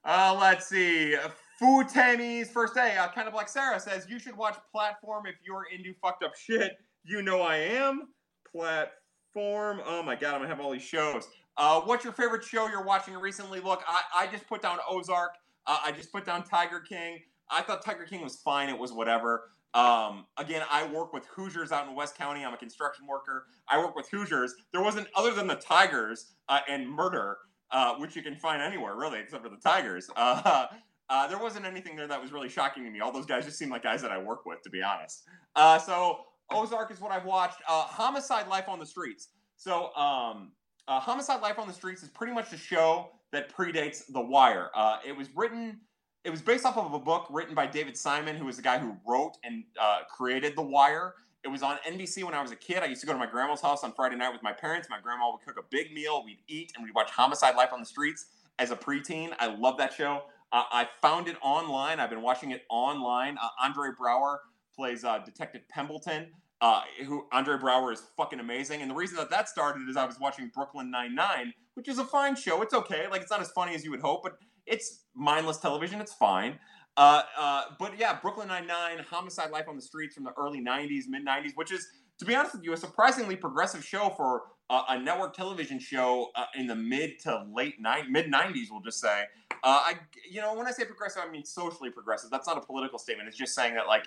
Uh, 0.04 0.36
let's 0.40 0.66
see. 0.66 1.16
Food 1.60 1.88
Tammy's 1.88 2.50
first 2.50 2.74
day. 2.74 2.96
Uh, 2.96 3.08
kind 3.08 3.28
of 3.28 3.34
like 3.34 3.48
Sarah 3.48 3.78
says, 3.78 4.06
you 4.08 4.18
should 4.18 4.36
watch 4.36 4.56
Platform 4.72 5.26
if 5.26 5.36
you're 5.46 5.66
into 5.72 5.94
fucked 6.00 6.24
up 6.24 6.34
shit. 6.34 6.78
You 7.04 7.22
know 7.22 7.40
I 7.40 7.56
am. 7.56 8.08
Platform. 8.50 9.80
Oh 9.86 10.02
my 10.02 10.16
god, 10.16 10.34
I'm 10.34 10.40
gonna 10.40 10.48
have 10.48 10.60
all 10.60 10.72
these 10.72 10.82
shows. 10.82 11.28
Uh, 11.56 11.80
what's 11.82 12.04
your 12.04 12.12
favorite 12.12 12.44
show 12.44 12.68
you're 12.68 12.84
watching 12.84 13.14
recently? 13.14 13.60
Look, 13.60 13.82
I, 13.86 14.24
I 14.24 14.26
just 14.26 14.46
put 14.48 14.62
down 14.62 14.78
Ozark. 14.88 15.32
Uh, 15.66 15.78
I 15.84 15.92
just 15.92 16.12
put 16.12 16.24
down 16.24 16.44
Tiger 16.44 16.80
King. 16.80 17.20
I 17.50 17.62
thought 17.62 17.84
Tiger 17.84 18.04
King 18.04 18.22
was 18.22 18.36
fine. 18.36 18.68
It 18.68 18.78
was 18.78 18.92
whatever. 18.92 19.50
Um, 19.74 20.26
again, 20.36 20.62
I 20.70 20.86
work 20.86 21.12
with 21.12 21.26
Hoosiers 21.26 21.72
out 21.72 21.88
in 21.88 21.94
West 21.94 22.16
County. 22.16 22.44
I'm 22.44 22.52
a 22.52 22.58
construction 22.58 23.06
worker. 23.06 23.46
I 23.68 23.78
work 23.78 23.96
with 23.96 24.08
Hoosiers. 24.10 24.54
There 24.72 24.82
wasn't, 24.82 25.08
other 25.14 25.32
than 25.32 25.46
the 25.46 25.54
Tigers 25.54 26.32
uh, 26.48 26.60
and 26.68 26.88
murder, 26.88 27.38
uh, 27.70 27.94
which 27.96 28.14
you 28.16 28.22
can 28.22 28.36
find 28.36 28.60
anywhere 28.60 28.96
really, 28.96 29.20
except 29.20 29.42
for 29.42 29.48
the 29.50 29.56
Tigers. 29.56 30.10
Uh, 30.16 30.66
uh, 31.10 31.26
there 31.26 31.38
wasn't 31.38 31.66
anything 31.66 31.94
there 31.94 32.06
that 32.06 32.20
was 32.20 32.32
really 32.32 32.48
shocking 32.48 32.84
to 32.84 32.90
me. 32.90 33.00
All 33.00 33.12
those 33.12 33.26
guys 33.26 33.44
just 33.44 33.58
seem 33.58 33.68
like 33.68 33.82
guys 33.82 34.00
that 34.00 34.10
I 34.10 34.16
work 34.16 34.46
with, 34.46 34.62
to 34.62 34.70
be 34.70 34.82
honest. 34.82 35.24
Uh, 35.54 35.78
so 35.78 36.20
Ozark 36.50 36.90
is 36.90 37.00
what 37.02 37.12
I've 37.12 37.26
watched. 37.26 37.58
Uh, 37.68 37.82
Homicide: 37.82 38.48
Life 38.48 38.66
on 38.66 38.78
the 38.78 38.86
Streets. 38.86 39.28
So 39.56 39.94
um, 39.94 40.52
uh, 40.88 41.00
Homicide: 41.00 41.40
Life 41.40 41.58
on 41.58 41.66
the 41.66 41.72
Streets 41.72 42.02
is 42.02 42.08
pretty 42.08 42.32
much 42.32 42.52
a 42.52 42.56
show 42.56 43.10
that 43.32 43.54
predates 43.54 44.04
The 44.12 44.20
Wire. 44.20 44.70
Uh, 44.74 44.98
it 45.06 45.16
was 45.16 45.28
written. 45.34 45.80
It 46.24 46.30
was 46.30 46.40
based 46.40 46.64
off 46.64 46.76
of 46.76 46.92
a 46.94 46.98
book 46.98 47.26
written 47.30 47.54
by 47.54 47.66
David 47.66 47.96
Simon, 47.96 48.36
who 48.36 48.44
was 48.44 48.56
the 48.56 48.62
guy 48.62 48.78
who 48.78 48.96
wrote 49.06 49.36
and 49.44 49.64
uh, 49.80 50.00
created 50.08 50.54
The 50.56 50.62
Wire. 50.62 51.14
It 51.44 51.48
was 51.48 51.62
on 51.62 51.78
NBC 51.84 52.22
when 52.22 52.34
I 52.34 52.42
was 52.42 52.52
a 52.52 52.56
kid. 52.56 52.78
I 52.78 52.86
used 52.86 53.00
to 53.00 53.06
go 53.06 53.12
to 53.12 53.18
my 53.18 53.26
grandma's 53.26 53.60
house 53.60 53.82
on 53.82 53.92
Friday 53.92 54.14
night 54.14 54.32
with 54.32 54.42
my 54.44 54.52
parents. 54.52 54.88
My 54.88 55.00
grandma 55.00 55.32
would 55.32 55.40
cook 55.44 55.58
a 55.58 55.66
big 55.70 55.92
meal. 55.92 56.22
We'd 56.24 56.38
eat 56.46 56.72
and 56.76 56.84
we'd 56.84 56.94
watch 56.94 57.10
Homicide: 57.10 57.56
Life 57.56 57.72
on 57.72 57.80
the 57.80 57.86
Streets 57.86 58.26
as 58.58 58.70
a 58.70 58.76
preteen. 58.76 59.32
I 59.38 59.46
love 59.46 59.76
that 59.78 59.92
show. 59.92 60.22
Uh, 60.52 60.64
I 60.70 60.88
found 61.00 61.28
it 61.28 61.36
online. 61.42 61.98
I've 61.98 62.10
been 62.10 62.22
watching 62.22 62.50
it 62.50 62.62
online. 62.68 63.38
Uh, 63.42 63.48
Andre 63.60 63.88
Braugher 63.98 64.36
plays 64.76 65.04
uh, 65.04 65.18
Detective 65.18 65.62
Pembleton. 65.68 66.28
Uh, 66.62 66.82
who 67.06 67.26
Andre 67.32 67.56
Braugher 67.56 67.92
is 67.92 68.04
fucking 68.16 68.38
amazing, 68.38 68.82
and 68.82 68.90
the 68.90 68.94
reason 68.94 69.16
that 69.16 69.30
that 69.30 69.48
started 69.48 69.88
is 69.88 69.96
I 69.96 70.06
was 70.06 70.20
watching 70.20 70.48
Brooklyn 70.54 70.92
Nine 70.92 71.12
Nine, 71.12 71.52
which 71.74 71.88
is 71.88 71.98
a 71.98 72.04
fine 72.04 72.36
show. 72.36 72.62
It's 72.62 72.72
okay, 72.72 73.08
like 73.10 73.20
it's 73.20 73.32
not 73.32 73.40
as 73.40 73.50
funny 73.50 73.74
as 73.74 73.84
you 73.84 73.90
would 73.90 74.00
hope, 74.00 74.22
but 74.22 74.38
it's 74.64 75.00
mindless 75.12 75.58
television. 75.58 76.00
It's 76.00 76.14
fine. 76.14 76.60
Uh, 76.96 77.22
uh, 77.36 77.62
but 77.80 77.98
yeah, 77.98 78.16
Brooklyn 78.20 78.46
Nine 78.46 78.68
Nine, 78.68 78.98
Homicide: 79.10 79.50
Life 79.50 79.64
on 79.68 79.74
the 79.74 79.82
Streets 79.82 80.14
from 80.14 80.22
the 80.22 80.32
early 80.38 80.60
'90s, 80.60 81.08
mid 81.08 81.26
'90s, 81.26 81.50
which 81.56 81.72
is, 81.72 81.84
to 82.18 82.24
be 82.24 82.34
honest 82.34 82.54
with 82.54 82.62
you, 82.62 82.72
a 82.72 82.76
surprisingly 82.76 83.34
progressive 83.34 83.84
show 83.84 84.10
for 84.16 84.42
uh, 84.70 84.82
a 84.90 84.98
network 84.98 85.34
television 85.34 85.80
show 85.80 86.28
uh, 86.36 86.44
in 86.54 86.68
the 86.68 86.76
mid 86.76 87.18
to 87.24 87.44
late 87.52 87.74
mid 88.08 88.26
'90s. 88.26 88.66
We'll 88.70 88.82
just 88.82 89.00
say, 89.00 89.24
uh, 89.50 89.56
I 89.64 89.94
you 90.30 90.40
know 90.40 90.54
when 90.54 90.66
I 90.66 90.70
say 90.70 90.84
progressive, 90.84 91.22
I 91.26 91.30
mean 91.30 91.44
socially 91.44 91.90
progressive. 91.90 92.30
That's 92.30 92.46
not 92.46 92.56
a 92.56 92.60
political 92.60 92.98
statement. 92.98 93.28
It's 93.28 93.38
just 93.38 93.54
saying 93.54 93.74
that 93.74 93.86
like, 93.86 94.06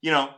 you 0.00 0.10
know, 0.10 0.30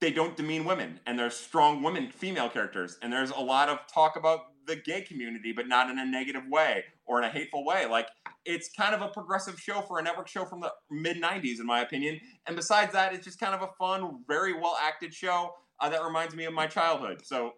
they 0.00 0.12
don't 0.12 0.36
demean 0.36 0.64
women, 0.64 1.00
and 1.06 1.18
there's 1.18 1.34
strong 1.34 1.82
women, 1.82 2.10
female 2.10 2.48
characters, 2.48 2.98
and 3.02 3.12
there's 3.12 3.30
a 3.30 3.40
lot 3.40 3.68
of 3.68 3.80
talk 3.92 4.16
about 4.16 4.40
the 4.66 4.76
gay 4.76 5.00
community, 5.00 5.52
but 5.52 5.66
not 5.66 5.90
in 5.90 5.98
a 5.98 6.04
negative 6.04 6.42
way 6.48 6.84
or 7.06 7.18
in 7.18 7.24
a 7.24 7.30
hateful 7.30 7.64
way. 7.64 7.86
Like 7.86 8.08
it's 8.44 8.68
kind 8.68 8.94
of 8.94 9.02
a 9.02 9.08
progressive 9.08 9.58
show 9.58 9.80
for 9.80 9.98
a 9.98 10.02
network 10.02 10.28
show 10.28 10.44
from 10.44 10.60
the 10.60 10.72
mid 10.90 11.20
'90s, 11.20 11.58
in 11.58 11.66
my 11.66 11.80
opinion. 11.80 12.20
And 12.46 12.54
besides 12.54 12.92
that, 12.92 13.12
it's 13.12 13.24
just 13.24 13.40
kind 13.40 13.54
of 13.54 13.62
a 13.62 13.68
fun, 13.78 14.20
very 14.28 14.52
well 14.52 14.76
acted 14.80 15.12
show 15.12 15.54
uh, 15.80 15.88
that 15.88 16.04
reminds 16.04 16.34
me 16.34 16.44
of 16.44 16.52
my 16.52 16.66
childhood. 16.66 17.22
So 17.24 17.52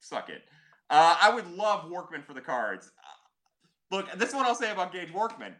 suck 0.00 0.28
it. 0.28 0.42
Uh, 0.90 1.16
I 1.20 1.34
would 1.34 1.50
love 1.50 1.90
Workman 1.90 2.22
for 2.22 2.34
the 2.34 2.40
Cards. 2.40 2.90
Uh, 2.98 3.96
look, 3.96 4.12
this 4.18 4.30
is 4.30 4.34
what 4.34 4.46
I'll 4.46 4.54
say 4.54 4.70
about 4.70 4.92
Gage 4.92 5.12
Workman. 5.12 5.54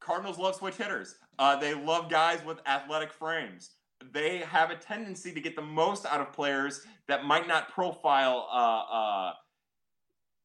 Cardinals 0.00 0.38
love 0.38 0.54
switch 0.54 0.76
hitters. 0.76 1.16
Uh, 1.38 1.56
they 1.56 1.74
love 1.74 2.10
guys 2.10 2.44
with 2.44 2.60
athletic 2.66 3.12
frames. 3.12 3.70
They 4.12 4.38
have 4.38 4.70
a 4.70 4.76
tendency 4.76 5.32
to 5.32 5.40
get 5.40 5.56
the 5.56 5.62
most 5.62 6.06
out 6.06 6.20
of 6.20 6.32
players 6.32 6.82
that 7.08 7.24
might 7.24 7.48
not 7.48 7.70
profile 7.70 8.48
uh, 8.52 8.94
uh, 8.94 9.32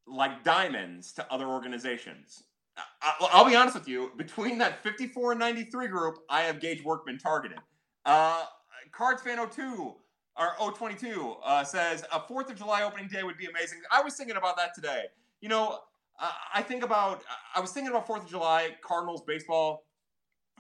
like 0.08 0.44
diamonds 0.44 1.14
to 1.14 1.32
other 1.32 1.48
organizations. 1.48 2.44
I, 3.02 3.42
will 3.42 3.50
be 3.50 3.56
honest 3.56 3.76
with 3.76 3.88
you. 3.88 4.12
Between 4.18 4.58
that 4.60 4.82
54 4.84 5.34
and 5.34 5.40
93 5.40 5.88
group, 5.88 6.20
I 6.30 6.42
have 6.42 6.60
Gage 6.60 6.84
Workman 6.84 7.18
targeted. 7.18 7.60
Uh, 8.06 8.46
Cards 8.92 9.22
fan 9.22 9.38
02 9.50 9.96
or 10.38 10.72
022 10.72 11.36
uh, 11.44 11.64
says 11.64 12.04
a 12.12 12.20
Fourth 12.20 12.50
of 12.50 12.58
July 12.58 12.84
opening 12.84 13.08
day 13.08 13.24
would 13.24 13.38
be 13.38 13.46
amazing. 13.46 13.80
I 13.92 14.02
was 14.02 14.16
thinking 14.16 14.38
about 14.38 14.58
that 14.58 14.74
today. 14.74 15.06
You 15.42 15.50
know, 15.50 15.80
uh, 16.20 16.32
I 16.54 16.62
think 16.62 16.84
about 16.84 17.24
I 17.56 17.60
was 17.60 17.72
thinking 17.72 17.92
about 17.92 18.08
Fourth 18.08 18.24
of 18.24 18.30
July 18.30 18.76
Cardinals 18.82 19.22
baseball 19.22 19.86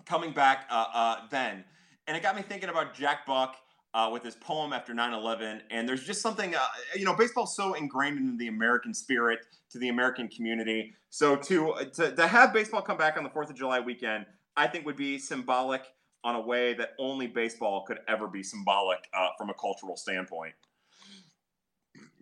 coming 0.05 0.31
back 0.31 0.65
uh, 0.69 0.85
uh 0.93 1.15
then, 1.29 1.63
and 2.07 2.17
it 2.17 2.23
got 2.23 2.35
me 2.35 2.41
thinking 2.41 2.69
about 2.69 2.93
Jack 2.93 3.25
Buck. 3.25 3.55
Uh, 3.93 4.09
with 4.09 4.23
his 4.23 4.35
poem 4.35 4.71
after 4.71 4.93
9-11 4.93 5.59
and 5.69 5.85
there's 5.85 6.05
just 6.05 6.21
something 6.21 6.55
uh, 6.55 6.59
you 6.95 7.03
know 7.03 7.13
baseball's 7.13 7.57
so 7.57 7.73
ingrained 7.73 8.17
in 8.17 8.37
the 8.37 8.47
american 8.47 8.93
spirit 8.93 9.39
to 9.69 9.77
the 9.79 9.89
american 9.89 10.29
community 10.29 10.93
so 11.09 11.35
to, 11.35 11.75
to 11.93 12.15
to 12.15 12.25
have 12.25 12.53
baseball 12.53 12.81
come 12.81 12.95
back 12.95 13.17
on 13.17 13.23
the 13.25 13.29
fourth 13.29 13.49
of 13.49 13.55
july 13.57 13.81
weekend 13.81 14.25
i 14.55 14.65
think 14.65 14.85
would 14.85 14.95
be 14.95 15.17
symbolic 15.17 15.83
on 16.23 16.35
a 16.35 16.41
way 16.41 16.73
that 16.73 16.93
only 16.99 17.27
baseball 17.27 17.83
could 17.85 17.99
ever 18.07 18.27
be 18.27 18.43
symbolic 18.43 19.07
uh, 19.13 19.29
from 19.37 19.49
a 19.49 19.53
cultural 19.53 19.97
standpoint. 19.97 20.53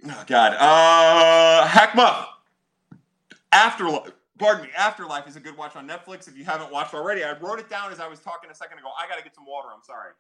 Oh, 0.05 0.23
God. 0.27 0.53
Uh, 0.53 1.67
Afterlife. 3.51 4.11
Pardon 4.39 4.63
me. 4.63 4.69
Afterlife 4.75 5.27
is 5.27 5.35
a 5.35 5.39
good 5.39 5.57
watch 5.57 5.75
on 5.75 5.87
Netflix. 5.87 6.27
If 6.27 6.37
you 6.37 6.45
haven't 6.45 6.71
watched 6.71 6.93
already, 6.93 7.23
I 7.23 7.37
wrote 7.37 7.59
it 7.59 7.69
down 7.69 7.91
as 7.91 7.99
I 7.99 8.07
was 8.07 8.19
talking 8.19 8.49
a 8.49 8.55
second 8.55 8.79
ago. 8.79 8.87
I 8.97 9.07
got 9.07 9.17
to 9.17 9.23
get 9.23 9.35
some 9.35 9.45
water. 9.45 9.67
I'm 9.75 9.83
sorry. 9.83 10.13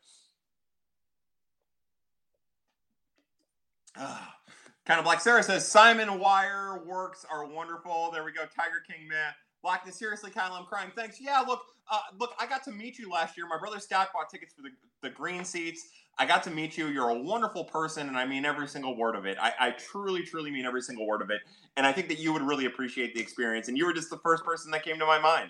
Kind 4.85 4.99
of 4.99 5.05
like 5.05 5.21
Sarah 5.21 5.43
says, 5.43 5.67
Simon 5.67 6.19
Wire 6.19 6.81
works 6.85 7.25
are 7.29 7.45
wonderful. 7.45 8.09
There 8.11 8.23
we 8.23 8.31
go. 8.31 8.41
Tiger 8.41 8.83
King, 8.87 9.07
man. 9.07 9.33
Blackness, 9.61 9.95
seriously, 9.95 10.31
Kyle, 10.31 10.53
I'm 10.53 10.65
crying. 10.65 10.91
Thanks. 10.95 11.19
Yeah, 11.21 11.41
look, 11.45 11.61
uh, 11.91 11.99
look, 12.17 12.31
I 12.39 12.47
got 12.47 12.63
to 12.63 12.71
meet 12.71 12.97
you 12.97 13.09
last 13.09 13.37
year. 13.37 13.45
My 13.47 13.59
brother 13.59 13.79
Scott 13.79 14.09
bought 14.13 14.29
tickets 14.29 14.53
for 14.53 14.61
the, 14.61 14.69
the 15.01 15.09
green 15.09 15.43
seats. 15.45 15.87
I 16.19 16.25
got 16.25 16.43
to 16.43 16.51
meet 16.51 16.77
you. 16.77 16.87
You're 16.87 17.09
a 17.09 17.17
wonderful 17.17 17.63
person, 17.63 18.09
and 18.09 18.17
I 18.17 18.25
mean 18.25 18.43
every 18.43 18.67
single 18.67 18.95
word 18.97 19.15
of 19.15 19.25
it. 19.25 19.37
I, 19.41 19.53
I 19.57 19.71
truly, 19.71 20.21
truly 20.23 20.51
mean 20.51 20.65
every 20.65 20.81
single 20.81 21.07
word 21.07 21.21
of 21.21 21.29
it. 21.29 21.39
And 21.77 21.87
I 21.87 21.93
think 21.93 22.09
that 22.09 22.19
you 22.19 22.33
would 22.33 22.41
really 22.41 22.65
appreciate 22.65 23.15
the 23.15 23.21
experience. 23.21 23.69
And 23.69 23.77
you 23.77 23.85
were 23.85 23.93
just 23.93 24.09
the 24.09 24.17
first 24.17 24.43
person 24.43 24.69
that 24.71 24.83
came 24.83 24.99
to 24.99 25.05
my 25.05 25.17
mind. 25.17 25.49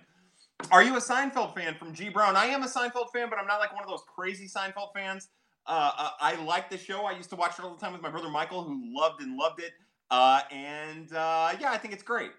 Are 0.72 0.84
you 0.84 0.95
a 0.95 0.99
Seinfeld 0.99 1.55
fan 1.55 1.74
from 1.74 1.93
G 1.93 2.09
Brown? 2.09 2.36
I 2.36 2.45
am 2.45 2.61
a 2.61 2.67
Seinfeld 2.67 3.11
fan, 3.11 3.30
but 3.30 3.39
I'm 3.39 3.47
not 3.47 3.59
like 3.59 3.74
one 3.74 3.84
of 3.84 3.89
those 3.89 4.03
crazy 4.13 4.47
Seinfeld 4.47 4.93
fans. 4.93 5.30
Uh, 5.65 5.91
uh, 5.97 6.09
I 6.20 6.36
like 6.43 6.70
the 6.70 6.78
show. 6.78 7.05
I 7.05 7.13
used 7.13 7.32
to 7.32 7.36
watch 7.36 7.57
it 7.57 7.65
all 7.65 7.74
the 7.74 7.80
time 7.80 7.93
with 7.93 8.01
my 8.01 8.09
brother 8.09 8.30
Michael, 8.30 8.63
who 8.63 8.82
loved 8.95 9.22
and 9.22 9.38
loved 9.38 9.61
it. 9.61 9.72
Uh, 10.11 10.41
and 10.51 11.11
uh, 11.13 11.53
yeah, 11.59 11.72
I 11.72 11.78
think 11.78 11.93
it's 11.93 12.03
great. 12.03 12.32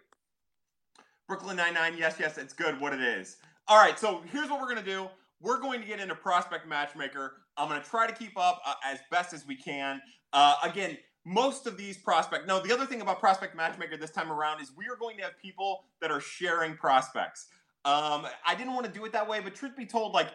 Brooklyn 1.26 1.56
Nine 1.56 1.74
Nine, 1.74 1.96
yes, 1.96 2.16
yes, 2.20 2.38
it's 2.38 2.52
good. 2.52 2.80
What 2.80 2.92
it 2.92 3.00
is. 3.00 3.38
All 3.68 3.78
right, 3.78 3.98
so 3.98 4.20
here's 4.32 4.50
what 4.50 4.60
we're 4.60 4.68
gonna 4.68 4.84
do. 4.84 5.08
We're 5.40 5.60
going 5.60 5.80
to 5.80 5.86
get 5.86 6.00
into 6.00 6.14
Prospect 6.14 6.68
Matchmaker. 6.68 7.32
I'm 7.56 7.68
gonna 7.68 7.82
try 7.82 8.06
to 8.06 8.12
keep 8.12 8.38
up 8.38 8.60
uh, 8.66 8.74
as 8.84 8.98
best 9.10 9.32
as 9.32 9.46
we 9.46 9.56
can. 9.56 10.00
Uh, 10.32 10.56
again, 10.62 10.96
most 11.24 11.66
of 11.66 11.76
these 11.76 11.98
prospect. 11.98 12.46
No, 12.46 12.60
the 12.60 12.72
other 12.72 12.86
thing 12.86 13.00
about 13.00 13.20
Prospect 13.20 13.54
Matchmaker 13.54 13.96
this 13.96 14.10
time 14.10 14.32
around 14.32 14.60
is 14.60 14.72
we 14.76 14.86
are 14.86 14.96
going 14.96 15.16
to 15.18 15.22
have 15.22 15.38
people 15.40 15.84
that 16.00 16.10
are 16.10 16.20
sharing 16.20 16.74
prospects. 16.74 17.48
Um, 17.84 18.26
I 18.46 18.54
didn't 18.56 18.74
want 18.74 18.86
to 18.86 18.92
do 18.92 19.04
it 19.04 19.12
that 19.12 19.28
way, 19.28 19.40
but 19.40 19.54
truth 19.54 19.76
be 19.76 19.86
told, 19.86 20.14
like 20.14 20.28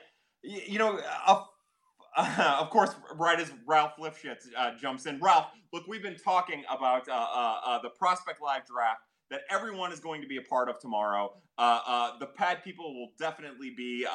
you, 0.44 0.62
you 0.68 0.80
know, 0.80 1.00
uh, 1.26 1.44
uh, 2.16 2.58
of 2.62 2.70
course, 2.70 2.96
right 3.16 3.40
as 3.40 3.52
Ralph 3.66 3.94
Lifshitz 4.00 4.46
uh, 4.58 4.72
jumps 4.80 5.06
in. 5.06 5.20
Ralph, 5.20 5.48
look, 5.74 5.88
we've 5.88 6.04
been 6.04 6.18
talking 6.18 6.64
about 6.70 7.08
uh, 7.10 7.14
uh, 7.14 7.60
uh, 7.66 7.82
the 7.82 7.90
Prospect 7.90 8.42
Live 8.42 8.66
draft 8.66 9.02
that 9.32 9.42
everyone 9.50 9.92
is 9.92 10.00
going 10.00 10.22
to 10.22 10.28
be 10.28 10.38
a 10.38 10.42
part 10.42 10.70
of 10.70 10.80
tomorrow. 10.80 11.34
the 11.58 12.28
pad 12.36 12.64
people 12.64 12.94
will 12.94 13.10
definitely 13.20 13.72
be 13.76 14.06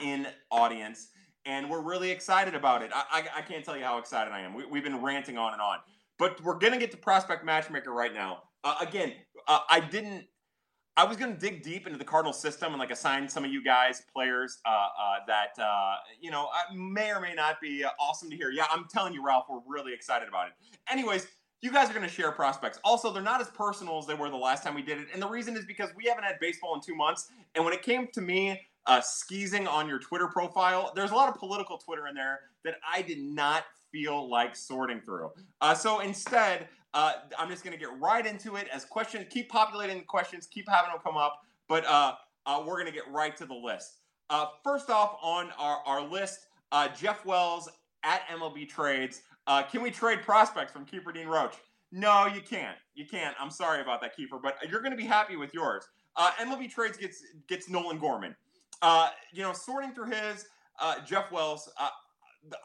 in 0.00 0.26
audience, 0.50 1.08
and 1.44 1.68
we're 1.68 1.82
really 1.82 2.10
excited 2.10 2.54
about 2.54 2.82
it. 2.82 2.90
I, 2.94 3.04
I, 3.10 3.38
I, 3.38 3.42
can't 3.42 3.64
tell 3.64 3.76
you 3.76 3.84
how 3.84 3.98
excited 3.98 4.32
I 4.32 4.40
am. 4.40 4.54
We, 4.54 4.64
we've 4.64 4.84
been 4.84 5.02
ranting 5.02 5.36
on 5.36 5.52
and 5.52 5.60
on. 5.60 5.78
But 6.18 6.40
we're 6.42 6.58
going 6.58 6.72
to 6.72 6.78
get 6.78 6.90
to 6.92 6.96
Prospect 6.96 7.44
Matchmaker 7.44 7.92
right 7.92 8.14
now. 8.14 8.44
Uh, 8.62 8.76
again, 8.80 9.14
uh, 9.48 9.60
I 9.68 9.80
didn't. 9.80 10.26
I 10.96 11.04
was 11.04 11.16
going 11.16 11.32
to 11.32 11.40
dig 11.40 11.62
deep 11.62 11.86
into 11.86 11.98
the 11.98 12.04
Cardinal 12.04 12.34
system 12.34 12.72
and 12.72 12.78
like 12.78 12.90
assign 12.90 13.26
some 13.28 13.44
of 13.44 13.50
you 13.50 13.64
guys 13.64 14.02
players 14.14 14.58
uh, 14.66 14.68
uh 14.68 15.14
that 15.26 15.58
uh, 15.60 15.96
you 16.20 16.30
know 16.30 16.48
may 16.74 17.10
or 17.10 17.20
may 17.20 17.34
not 17.34 17.60
be 17.60 17.82
uh, 17.82 17.88
awesome 17.98 18.28
to 18.30 18.36
hear. 18.36 18.50
Yeah, 18.50 18.66
I'm 18.70 18.86
telling 18.88 19.14
you, 19.14 19.24
Ralph, 19.24 19.46
we're 19.50 19.60
really 19.66 19.94
excited 19.94 20.28
about 20.28 20.48
it. 20.48 20.52
Anyways, 20.90 21.26
you 21.62 21.72
guys 21.72 21.88
are 21.88 21.94
going 21.94 22.06
to 22.06 22.12
share 22.12 22.30
prospects. 22.30 22.78
Also, 22.84 23.10
they're 23.12 23.22
not 23.22 23.40
as 23.40 23.48
personal 23.48 23.98
as 23.98 24.06
they 24.06 24.14
were 24.14 24.28
the 24.28 24.36
last 24.36 24.62
time 24.62 24.74
we 24.74 24.82
did 24.82 24.98
it, 24.98 25.08
and 25.12 25.22
the 25.22 25.28
reason 25.28 25.56
is 25.56 25.64
because 25.64 25.90
we 25.96 26.04
haven't 26.04 26.24
had 26.24 26.38
baseball 26.40 26.74
in 26.74 26.80
two 26.80 26.94
months. 26.94 27.30
And 27.54 27.64
when 27.64 27.72
it 27.72 27.82
came 27.82 28.08
to 28.12 28.20
me 28.20 28.60
uh, 28.86 29.00
skeezing 29.00 29.66
on 29.66 29.88
your 29.88 29.98
Twitter 29.98 30.28
profile, 30.28 30.92
there's 30.94 31.10
a 31.10 31.14
lot 31.14 31.28
of 31.28 31.36
political 31.36 31.78
Twitter 31.78 32.06
in 32.08 32.14
there 32.14 32.40
that 32.64 32.74
I 32.90 33.02
did 33.02 33.18
not 33.18 33.64
feel 33.90 34.28
like 34.28 34.56
sorting 34.56 35.00
through. 35.00 35.30
Uh, 35.60 35.74
so 35.74 36.00
instead, 36.00 36.68
uh, 36.94 37.12
I'm 37.38 37.48
just 37.48 37.64
going 37.64 37.76
to 37.76 37.78
get 37.78 37.90
right 38.00 38.26
into 38.26 38.56
it 38.56 38.68
as 38.72 38.84
questions. 38.84 39.26
Keep 39.30 39.50
populating 39.50 39.98
the 39.98 40.04
questions, 40.04 40.46
keep 40.46 40.68
having 40.68 40.90
them 40.90 41.00
come 41.02 41.16
up, 41.16 41.40
but 41.68 41.84
uh, 41.86 42.14
uh 42.46 42.62
we're 42.66 42.74
going 42.74 42.86
to 42.86 42.92
get 42.92 43.08
right 43.10 43.36
to 43.36 43.46
the 43.46 43.54
list. 43.54 43.98
Uh, 44.30 44.46
first 44.64 44.90
off 44.90 45.16
on 45.22 45.50
our, 45.58 45.78
our 45.86 46.02
list, 46.02 46.46
Jeff 46.98 47.24
Wells 47.26 47.68
at 48.02 48.26
MLB 48.28 48.68
Trades. 48.68 49.22
can 49.70 49.82
we 49.82 49.90
trade 49.90 50.22
prospects 50.22 50.72
from 50.72 50.84
Keeper 50.86 51.12
Dean 51.12 51.28
Roach? 51.28 51.54
No, 51.94 52.26
you 52.26 52.40
can't. 52.40 52.78
You 52.94 53.04
can't. 53.06 53.36
I'm 53.38 53.50
sorry 53.50 53.82
about 53.82 54.00
that, 54.00 54.16
Keeper, 54.16 54.38
but 54.42 54.56
you're 54.68 54.80
going 54.80 54.92
to 54.92 54.96
be 54.96 55.04
happy 55.04 55.36
with 55.36 55.52
yours. 55.52 55.86
MLB 56.18 56.70
Trades 56.70 56.96
gets 56.96 57.22
gets 57.46 57.68
Nolan 57.68 57.98
Gorman. 57.98 58.34
You 59.32 59.42
know, 59.42 59.52
sorting 59.52 59.92
through 59.92 60.10
his 60.10 60.46
Jeff 61.06 61.30
Wells. 61.32 61.68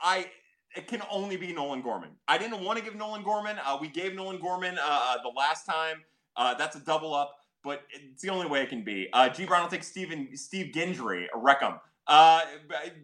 I 0.01 0.27
it 0.75 0.87
can 0.87 1.01
only 1.09 1.37
be 1.37 1.53
Nolan 1.53 1.81
Gorman. 1.81 2.11
I 2.27 2.37
didn't 2.37 2.63
want 2.63 2.77
to 2.77 2.85
give 2.85 2.95
Nolan 2.95 3.23
Gorman. 3.23 3.57
Uh, 3.65 3.77
we 3.81 3.87
gave 3.87 4.13
Nolan 4.13 4.39
Gorman 4.39 4.77
uh, 4.77 4.81
uh, 4.83 5.15
the 5.23 5.31
last 5.35 5.65
time. 5.65 6.03
Uh, 6.35 6.53
that's 6.53 6.75
a 6.75 6.79
double 6.79 7.15
up, 7.15 7.35
but 7.63 7.81
it's 7.89 8.21
the 8.21 8.29
only 8.29 8.47
way 8.47 8.61
it 8.61 8.69
can 8.69 8.83
be. 8.83 9.07
Uh, 9.11 9.27
G 9.27 9.45
Brown 9.45 9.63
will 9.63 9.69
take 9.69 9.83
Steven, 9.83 10.29
Steve 10.35 10.71
Gendry, 10.73 11.25
Reckham. 11.35 11.75
Uh, 12.05 12.41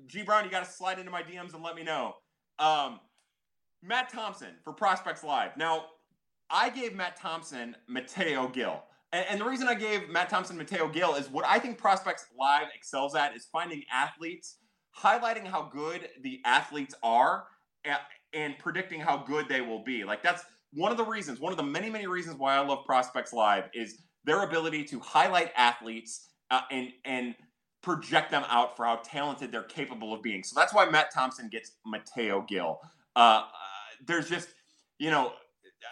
G 0.07 0.21
Brown, 0.21 0.45
you 0.45 0.51
got 0.51 0.63
to 0.63 0.71
slide 0.71 0.99
into 0.99 1.11
my 1.11 1.23
DMs 1.23 1.53
and 1.53 1.63
let 1.63 1.75
me 1.75 1.83
know. 1.83 2.15
Um, 2.59 2.99
Matt 3.81 4.09
Thompson 4.09 4.55
for 4.63 4.71
Prospects 4.71 5.23
Live. 5.23 5.57
Now, 5.57 5.85
I 6.49 6.69
gave 6.69 6.93
Matt 6.93 7.15
Thompson 7.15 7.75
Mateo 7.87 8.47
Gil. 8.47 8.83
And, 9.13 9.25
and 9.29 9.39
the 9.39 9.45
reason 9.45 9.69
I 9.69 9.75
gave 9.75 10.09
Matt 10.09 10.29
Thompson 10.29 10.57
Mateo 10.57 10.89
Gil 10.89 11.15
is 11.15 11.29
what 11.29 11.45
I 11.45 11.59
think 11.59 11.77
Prospects 11.77 12.25
Live 12.37 12.67
excels 12.75 13.15
at 13.15 13.33
is 13.35 13.47
finding 13.51 13.83
athletes, 13.93 14.57
highlighting 14.99 15.47
how 15.47 15.69
good 15.71 16.09
the 16.21 16.41
athletes 16.43 16.93
are, 17.01 17.45
and 18.33 18.57
predicting 18.59 18.99
how 18.99 19.17
good 19.17 19.47
they 19.47 19.61
will 19.61 19.83
be. 19.83 20.03
Like 20.03 20.21
that's 20.23 20.43
one 20.73 20.91
of 20.91 20.97
the 20.97 21.05
reasons, 21.05 21.39
one 21.39 21.53
of 21.53 21.57
the 21.57 21.63
many, 21.63 21.89
many 21.89 22.07
reasons 22.07 22.37
why 22.37 22.55
I 22.55 22.59
love 22.59 22.85
Prospects 22.85 23.31
Live 23.31 23.65
is 23.73 23.99
their 24.25 24.41
ability 24.43 24.83
to 24.85 24.99
highlight 24.99 25.51
athletes 25.55 26.29
uh, 26.51 26.61
and 26.71 26.89
and 27.05 27.35
project 27.81 28.31
them 28.31 28.45
out 28.47 28.75
for 28.77 28.85
how 28.85 28.95
talented 29.03 29.51
they're 29.51 29.63
capable 29.63 30.13
of 30.13 30.23
being. 30.23 30.41
So 30.41 30.57
that's 30.57 30.73
why 30.73 30.89
Matt 30.89 31.11
Thompson 31.13 31.49
gets 31.49 31.73
Mateo 31.85 32.45
Gil. 32.47 32.79
Uh, 33.15 33.19
uh, 33.19 33.43
there's 34.07 34.29
just, 34.29 34.47
you 34.99 35.11
know, 35.11 35.33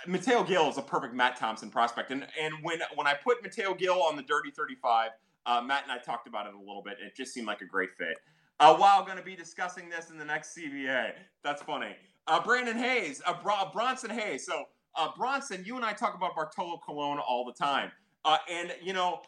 Mateo 0.07 0.43
Gil 0.43 0.69
is 0.69 0.77
a 0.77 0.81
perfect 0.81 1.13
Matt 1.13 1.37
Thompson 1.37 1.69
prospect. 1.69 2.11
And 2.11 2.25
and 2.39 2.53
when 2.61 2.79
when 2.95 3.07
I 3.07 3.13
put 3.13 3.41
Mateo 3.41 3.73
Gil 3.73 4.01
on 4.01 4.15
the 4.15 4.23
Dirty 4.23 4.51
35, 4.51 5.11
uh, 5.45 5.61
Matt 5.61 5.83
and 5.83 5.91
I 5.91 5.97
talked 5.97 6.27
about 6.27 6.47
it 6.47 6.53
a 6.53 6.59
little 6.59 6.81
bit. 6.83 6.97
It 7.05 7.15
just 7.15 7.33
seemed 7.33 7.47
like 7.47 7.61
a 7.61 7.65
great 7.65 7.91
fit. 7.97 8.17
Uh, 8.59 8.77
wow, 8.79 9.01
going 9.03 9.17
to 9.17 9.23
be 9.23 9.35
discussing 9.35 9.89
this 9.89 10.11
in 10.11 10.19
the 10.19 10.25
next 10.25 10.55
CBA. 10.55 11.13
That's 11.43 11.63
funny. 11.63 11.95
Uh, 12.27 12.43
Brandon 12.43 12.77
Hayes, 12.77 13.19
uh, 13.25 13.33
Br- 13.41 13.71
Bronson 13.73 14.11
Hayes. 14.11 14.45
So, 14.45 14.65
uh, 14.95 15.09
Bronson, 15.17 15.63
you 15.65 15.77
and 15.77 15.83
I 15.83 15.93
talk 15.93 16.13
about 16.13 16.35
Bartolo 16.35 16.79
Colon 16.85 17.17
all 17.17 17.43
the 17.43 17.53
time. 17.53 17.91
Uh, 18.23 18.37
and, 18.51 18.75
you 18.83 18.93
know, 18.93 19.21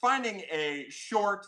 finding 0.00 0.42
a 0.50 0.86
short, 0.88 1.46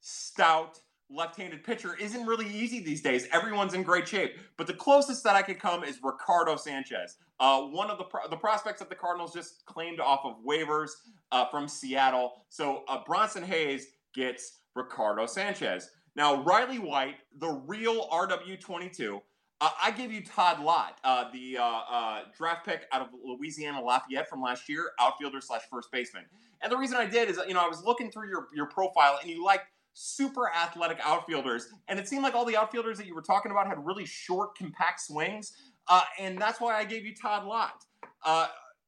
stout, 0.00 0.80
left-handed 1.10 1.64
pitcher 1.64 1.96
isn't 1.96 2.26
really 2.26 2.48
easy 2.48 2.80
these 2.80 3.00
days. 3.00 3.26
Everyone's 3.32 3.74
in 3.74 3.82
great 3.82 4.06
shape, 4.06 4.36
but 4.56 4.66
the 4.66 4.74
closest 4.74 5.24
that 5.24 5.36
I 5.36 5.42
could 5.42 5.58
come 5.58 5.84
is 5.84 5.98
Ricardo 6.02 6.56
Sanchez. 6.56 7.16
Uh, 7.40 7.62
one 7.62 7.90
of 7.90 7.98
the 7.98 8.04
pro- 8.04 8.28
the 8.28 8.36
prospects 8.36 8.80
that 8.80 8.88
the 8.88 8.94
Cardinals 8.94 9.32
just 9.32 9.64
claimed 9.66 10.00
off 10.00 10.20
of 10.24 10.36
waivers 10.46 10.90
uh, 11.32 11.46
from 11.46 11.68
Seattle. 11.68 12.44
So 12.48 12.84
uh, 12.88 12.98
Bronson 13.06 13.42
Hayes 13.44 13.88
gets 14.14 14.60
Ricardo 14.74 15.26
Sanchez. 15.26 15.90
Now, 16.16 16.42
Riley 16.42 16.78
White, 16.78 17.16
the 17.38 17.48
real 17.48 18.08
RW22, 18.08 19.20
uh, 19.60 19.70
I 19.82 19.90
give 19.90 20.12
you 20.12 20.24
Todd 20.24 20.60
Lott, 20.60 20.98
uh, 21.04 21.30
the 21.32 21.58
uh, 21.60 22.20
draft 22.36 22.64
pick 22.64 22.86
out 22.92 23.02
of 23.02 23.08
Louisiana 23.24 23.80
Lafayette 23.82 24.28
from 24.28 24.40
last 24.40 24.68
year, 24.68 24.90
outfielder 25.00 25.40
slash 25.40 25.62
first 25.70 25.90
baseman. 25.90 26.24
And 26.62 26.72
the 26.72 26.76
reason 26.76 26.96
I 26.96 27.06
did 27.06 27.28
is, 27.28 27.40
you 27.46 27.54
know, 27.54 27.60
I 27.60 27.68
was 27.68 27.84
looking 27.84 28.10
through 28.10 28.28
your, 28.28 28.48
your 28.54 28.66
profile 28.66 29.18
and 29.20 29.30
you 29.30 29.44
liked 29.44 29.66
super 30.00 30.50
athletic 30.54 30.98
outfielders. 31.02 31.68
And 31.88 31.98
it 31.98 32.08
seemed 32.08 32.22
like 32.22 32.34
all 32.34 32.44
the 32.44 32.56
outfielders 32.56 32.98
that 32.98 33.06
you 33.06 33.14
were 33.14 33.22
talking 33.22 33.50
about 33.50 33.66
had 33.66 33.84
really 33.84 34.06
short, 34.06 34.56
compact 34.56 35.00
swings. 35.00 35.52
Uh, 35.88 36.02
and 36.20 36.38
that's 36.38 36.60
why 36.60 36.78
I 36.78 36.84
gave 36.84 37.04
you 37.04 37.14
Todd 37.14 37.44
Lott. 37.44 37.84
Uh, 38.24 38.46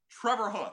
Trevor 0.08 0.50
Hoof, 0.50 0.72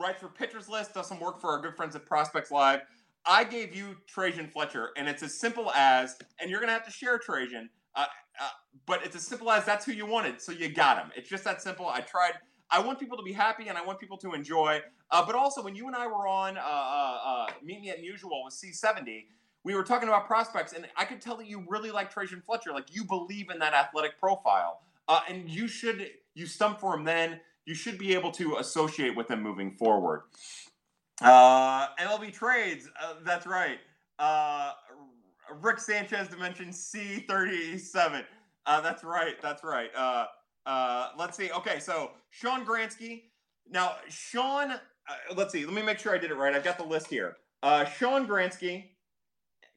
writes 0.00 0.20
for 0.20 0.28
Pitchers 0.28 0.68
List, 0.68 0.94
does 0.94 1.08
some 1.08 1.20
work 1.20 1.40
for 1.40 1.50
our 1.50 1.60
good 1.60 1.76
friends 1.76 1.94
at 1.94 2.06
Prospects 2.06 2.50
Live. 2.50 2.80
I 3.26 3.44
gave 3.44 3.74
you 3.74 3.96
Trejyn 4.12 4.50
Fletcher, 4.50 4.90
and 4.96 5.08
it's 5.08 5.22
as 5.22 5.38
simple 5.38 5.70
as, 5.72 6.16
and 6.40 6.50
you're 6.50 6.60
gonna 6.60 6.72
have 6.72 6.84
to 6.84 6.90
share 6.90 7.18
Trejyn, 7.18 7.68
uh, 7.94 8.06
uh, 8.40 8.48
but 8.86 9.04
it's 9.04 9.14
as 9.14 9.26
simple 9.26 9.50
as 9.50 9.64
that's 9.64 9.84
who 9.84 9.92
you 9.92 10.06
wanted, 10.06 10.40
so 10.40 10.52
you 10.52 10.68
got 10.68 10.98
him. 10.98 11.10
It's 11.16 11.28
just 11.28 11.44
that 11.44 11.62
simple. 11.62 11.86
I 11.86 12.00
tried. 12.00 12.32
I 12.70 12.80
want 12.80 12.98
people 12.98 13.16
to 13.18 13.22
be 13.22 13.32
happy, 13.32 13.68
and 13.68 13.76
I 13.76 13.84
want 13.84 14.00
people 14.00 14.16
to 14.18 14.32
enjoy. 14.32 14.80
Uh, 15.12 15.24
but 15.24 15.34
also, 15.34 15.62
when 15.62 15.74
you 15.74 15.86
and 15.86 15.94
I 15.94 16.06
were 16.06 16.26
on 16.26 16.56
uh, 16.56 16.60
uh, 16.60 17.18
uh, 17.24 17.46
Meet 17.62 17.82
Me 17.82 17.90
at 17.90 18.02
Musial 18.02 18.44
with 18.44 18.54
C70, 18.54 19.26
we 19.62 19.74
were 19.74 19.84
talking 19.84 20.08
about 20.08 20.26
prospects, 20.26 20.72
and 20.72 20.86
I 20.96 21.04
could 21.04 21.20
tell 21.20 21.36
that 21.36 21.46
you 21.46 21.64
really 21.68 21.90
like 21.90 22.12
Trejyn 22.12 22.42
Fletcher. 22.42 22.72
Like 22.72 22.86
you 22.90 23.04
believe 23.04 23.50
in 23.50 23.58
that 23.60 23.74
athletic 23.74 24.18
profile, 24.18 24.80
and 25.28 25.48
you 25.48 25.68
should. 25.68 26.10
You 26.34 26.46
stump 26.46 26.80
for 26.80 26.94
him 26.94 27.04
then. 27.04 27.40
You 27.66 27.74
should 27.74 27.98
be 27.98 28.14
able 28.14 28.32
to 28.32 28.56
associate 28.56 29.14
with 29.14 29.30
him 29.30 29.42
moving 29.42 29.70
forward. 29.72 30.22
Uh, 31.20 31.88
MLB 31.96 32.32
trades. 32.32 32.88
Uh, 33.00 33.14
that's 33.22 33.46
right. 33.46 33.78
Uh, 34.18 34.72
Rick 35.60 35.78
Sanchez 35.78 36.28
dimension 36.28 36.70
C37. 36.70 38.24
Uh, 38.66 38.80
that's 38.80 39.04
right. 39.04 39.40
That's 39.40 39.62
right. 39.62 39.90
Uh, 39.94 40.26
uh, 40.66 41.08
let's 41.18 41.36
see. 41.36 41.50
Okay, 41.52 41.78
so 41.78 42.12
Sean 42.30 42.64
Gransky. 42.64 43.24
Now, 43.70 43.96
Sean, 44.08 44.74
uh, 45.08 45.34
let's 45.34 45.52
see. 45.52 45.64
Let 45.64 45.74
me 45.74 45.82
make 45.82 45.98
sure 45.98 46.14
I 46.14 46.18
did 46.18 46.30
it 46.30 46.36
right. 46.36 46.54
I've 46.54 46.64
got 46.64 46.78
the 46.78 46.84
list 46.84 47.08
here. 47.08 47.36
Uh, 47.62 47.84
Sean 47.84 48.26
Gransky, 48.26 48.84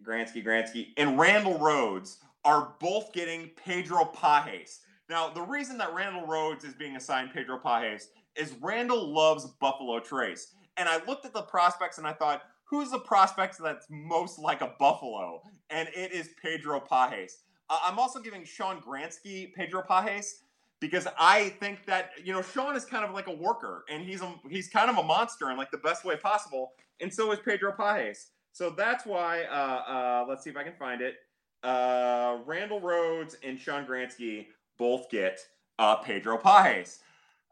Gransky, 0.03 0.43
Gransky, 0.43 0.87
and 0.97 1.19
Randall 1.19 1.59
Rhodes 1.59 2.17
are 2.43 2.75
both 2.79 3.13
getting 3.13 3.49
Pedro 3.63 4.05
Pages. 4.05 4.81
Now, 5.09 5.29
the 5.29 5.41
reason 5.41 5.77
that 5.79 5.93
Randall 5.93 6.25
Rhodes 6.25 6.63
is 6.63 6.73
being 6.73 6.95
assigned 6.95 7.31
Pedro 7.33 7.59
Pages 7.59 8.09
is 8.35 8.53
Randall 8.61 9.13
loves 9.13 9.45
Buffalo 9.59 9.99
Trace 9.99 10.55
and 10.77 10.89
I 10.89 11.03
looked 11.05 11.25
at 11.25 11.33
the 11.33 11.41
prospects 11.41 11.97
and 11.97 12.07
I 12.07 12.13
thought, 12.13 12.43
who's 12.63 12.91
the 12.91 12.99
prospect 12.99 13.57
that's 13.61 13.87
most 13.89 14.39
like 14.39 14.61
a 14.61 14.73
Buffalo? 14.79 15.41
And 15.69 15.87
it 15.95 16.11
is 16.11 16.29
Pedro 16.41 16.79
Pages. 16.79 17.39
Uh, 17.69 17.79
I'm 17.83 17.97
also 17.97 18.19
giving 18.19 18.43
Sean 18.43 18.81
Gransky 18.81 19.53
Pedro 19.53 19.81
Pages 19.81 20.43
because 20.85 21.07
I 21.19 21.49
think 21.59 21.85
that 21.87 22.11
you 22.23 22.31
know 22.31 22.41
Sean 22.41 22.75
is 22.75 22.85
kind 22.85 23.03
of 23.03 23.11
like 23.11 23.27
a 23.27 23.33
worker 23.33 23.83
and 23.89 24.03
he's 24.03 24.21
a, 24.21 24.33
he's 24.49 24.67
kind 24.67 24.89
of 24.89 24.97
a 24.97 25.03
monster 25.03 25.49
in 25.49 25.57
like 25.57 25.71
the 25.71 25.79
best 25.79 26.05
way 26.05 26.15
possible, 26.15 26.73
and 27.01 27.11
so 27.13 27.31
is 27.31 27.39
Pedro 27.39 27.71
Pages. 27.71 28.27
So 28.51 28.69
that's 28.69 29.05
why. 29.05 29.43
Uh, 29.43 29.53
uh, 29.53 30.25
let's 30.29 30.43
see 30.43 30.49
if 30.49 30.57
I 30.57 30.63
can 30.63 30.73
find 30.73 31.01
it. 31.01 31.15
Uh, 31.63 32.37
Randall 32.45 32.79
Rhodes 32.79 33.35
and 33.43 33.59
Sean 33.59 33.85
Gransky 33.85 34.47
both 34.77 35.09
get 35.09 35.39
uh, 35.79 35.95
Pedro 35.95 36.37
Pages. 36.37 36.99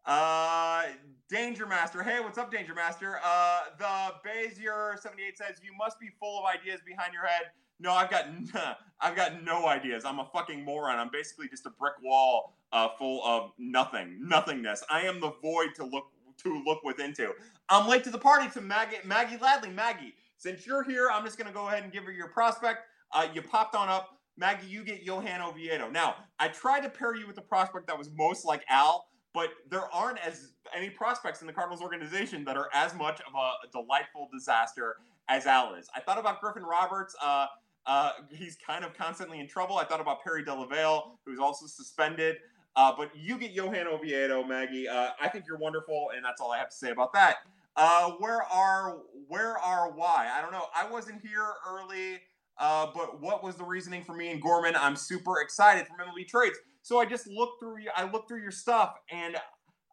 Uh, 0.06 0.84
Danger 1.30 1.66
Master. 1.66 2.04
Hey, 2.04 2.20
what's 2.20 2.38
up, 2.38 2.52
Danger 2.52 2.76
Master? 2.76 3.20
Uh, 3.24 3.62
the 3.80 4.14
Bazier 4.30 5.00
seventy 5.00 5.24
eight 5.24 5.38
says 5.38 5.58
you 5.64 5.72
must 5.76 6.00
be 6.00 6.10
full 6.20 6.40
of 6.40 6.46
ideas 6.46 6.82
behind 6.86 7.14
your 7.14 7.26
head. 7.26 7.48
No, 7.80 7.94
I've 7.94 8.12
got 8.12 8.28
I've 9.02 9.16
got 9.16 9.44
no 9.44 9.68
ideas. 9.68 10.06
I'm 10.06 10.20
a 10.20 10.26
fucking 10.26 10.64
moron. 10.64 11.00
I'm 11.00 11.10
basically 11.12 11.48
just 11.48 11.66
a 11.66 11.72
brick 11.72 11.94
wall 12.04 12.56
uh, 12.74 12.90
full 12.98 13.24
of 13.24 13.52
nothing, 13.58 14.18
nothingness. 14.20 14.84
I 14.90 15.02
am 15.02 15.22
the 15.22 15.32
void 15.42 15.76
to 15.76 15.86
look 15.86 16.06
to 16.44 16.64
look 16.66 16.84
within 16.84 17.14
to. 17.14 17.32
I'm 17.70 17.88
late 17.88 18.04
to 18.04 18.10
the 18.10 18.18
party 18.18 18.50
to 18.52 18.62
Maggie 18.62 18.98
Maggie 19.06 19.38
Ladley. 19.38 19.74
Maggie, 19.74 20.14
since 20.38 20.66
you're 20.66 20.84
here, 20.84 21.10
I'm 21.12 21.24
just 21.24 21.38
gonna 21.38 21.54
go 21.54 21.68
ahead 21.68 21.84
and 21.84 21.94
give 21.94 22.04
her 22.04 22.12
your 22.12 22.30
prospect. 22.30 22.80
Uh, 23.14 23.28
you 23.34 23.42
popped 23.42 23.76
on 23.76 23.88
up. 23.88 24.10
Maggie, 24.36 24.68
you 24.68 24.84
get 24.84 25.04
Johan 25.04 25.42
Oviedo. 25.42 25.90
Now, 25.92 26.16
I 26.40 26.48
tried 26.48 26.82
to 26.82 26.90
pair 26.90 27.16
you 27.16 27.28
with 27.28 27.36
the 27.36 27.44
prospect 27.44 27.86
that 27.86 27.98
was 27.98 28.10
most 28.18 28.46
like 28.46 28.64
Al, 28.68 29.06
but 29.32 29.50
there 29.70 29.94
aren't 29.94 30.18
as 30.26 30.54
any 30.76 30.90
prospects 30.90 31.42
in 31.42 31.48
the 31.48 31.54
Cardinals 31.54 31.84
organization 31.84 32.44
that 32.46 32.58
are 32.58 32.70
as 32.74 32.96
much 32.96 33.22
of 33.22 33.34
a, 33.36 33.52
delightful 33.72 34.30
disaster 34.34 34.96
as 35.30 35.46
Al 35.46 35.76
is. 35.76 35.88
I 35.96 36.00
thought 36.00 36.18
about 36.18 36.42
Griffin 36.42 36.64
Roberts. 36.64 37.16
Uh, 37.24 37.46
uh, 37.86 38.12
he's 38.32 38.56
kind 38.56 38.84
of 38.84 38.96
constantly 38.96 39.40
in 39.40 39.48
trouble. 39.48 39.78
I 39.78 39.84
thought 39.84 40.02
about 40.02 40.24
Perry 40.24 40.44
Delaveil, 40.44 41.20
who's 41.26 41.40
also 41.40 41.68
suspended. 41.68 42.38
Uh, 42.76 42.94
but 42.98 43.12
you 43.16 43.38
get 43.38 43.52
Johan 43.52 43.88
Oviedo, 43.88 44.44
Maggie. 44.44 44.88
Uh, 44.88 45.10
I 45.22 45.30
think 45.30 45.46
you're 45.48 45.58
wonderful, 45.58 46.10
and 46.16 46.26
that's 46.26 46.42
all 46.42 46.52
I 46.52 46.58
have 46.58 46.70
to 46.70 46.76
say 46.76 46.92
about 46.92 47.14
that. 47.14 47.38
Uh, 47.76 48.12
where 48.20 48.44
are 48.44 49.00
where 49.28 49.58
are 49.58 49.92
why? 49.92 50.30
I 50.36 50.42
don't 50.42 50.52
know. 50.52 50.66
I 50.76 50.90
wasn't 50.90 51.22
here 51.22 51.54
early, 51.68 52.20
uh, 52.58 52.88
but 52.94 53.22
what 53.22 53.44
was 53.44 53.56
the 53.56 53.64
reasoning 53.64 54.04
for 54.04 54.14
me 54.14 54.32
and 54.32 54.42
Gorman? 54.42 54.76
I'm 54.76 54.96
super 54.96 55.42
excited 55.42 55.88
for 55.88 56.04
MLB 56.04 56.28
trades. 56.28 56.58
So 56.82 57.00
I 57.00 57.06
just 57.06 57.28
looked 57.28 57.60
through. 57.60 57.78
I 57.96 58.10
looked 58.12 58.28
through 58.28 58.42
your 58.42 58.52
stuff, 58.52 58.96
and 59.12 59.38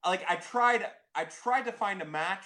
like 0.06 0.22
I 0.28 0.36
tried. 0.36 0.86
I 1.14 1.24
tried 1.24 1.62
to 1.62 1.72
find 1.72 2.02
a 2.02 2.04
match, 2.04 2.44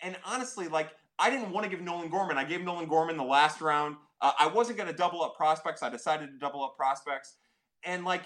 and 0.00 0.16
honestly, 0.24 0.68
like 0.68 0.90
I 1.18 1.30
didn't 1.30 1.50
want 1.50 1.64
to 1.64 1.70
give 1.70 1.80
Nolan 1.80 2.08
Gorman. 2.08 2.38
I 2.38 2.44
gave 2.44 2.62
Nolan 2.62 2.88
Gorman 2.88 3.16
the 3.16 3.24
last 3.24 3.60
round. 3.60 3.96
Uh, 4.20 4.32
I 4.38 4.46
wasn't 4.48 4.78
going 4.78 4.90
to 4.90 4.96
double 4.96 5.22
up 5.22 5.36
prospects. 5.36 5.82
I 5.82 5.90
decided 5.90 6.30
to 6.30 6.38
double 6.38 6.64
up 6.64 6.76
prospects, 6.76 7.34
and 7.84 8.04
like 8.04 8.22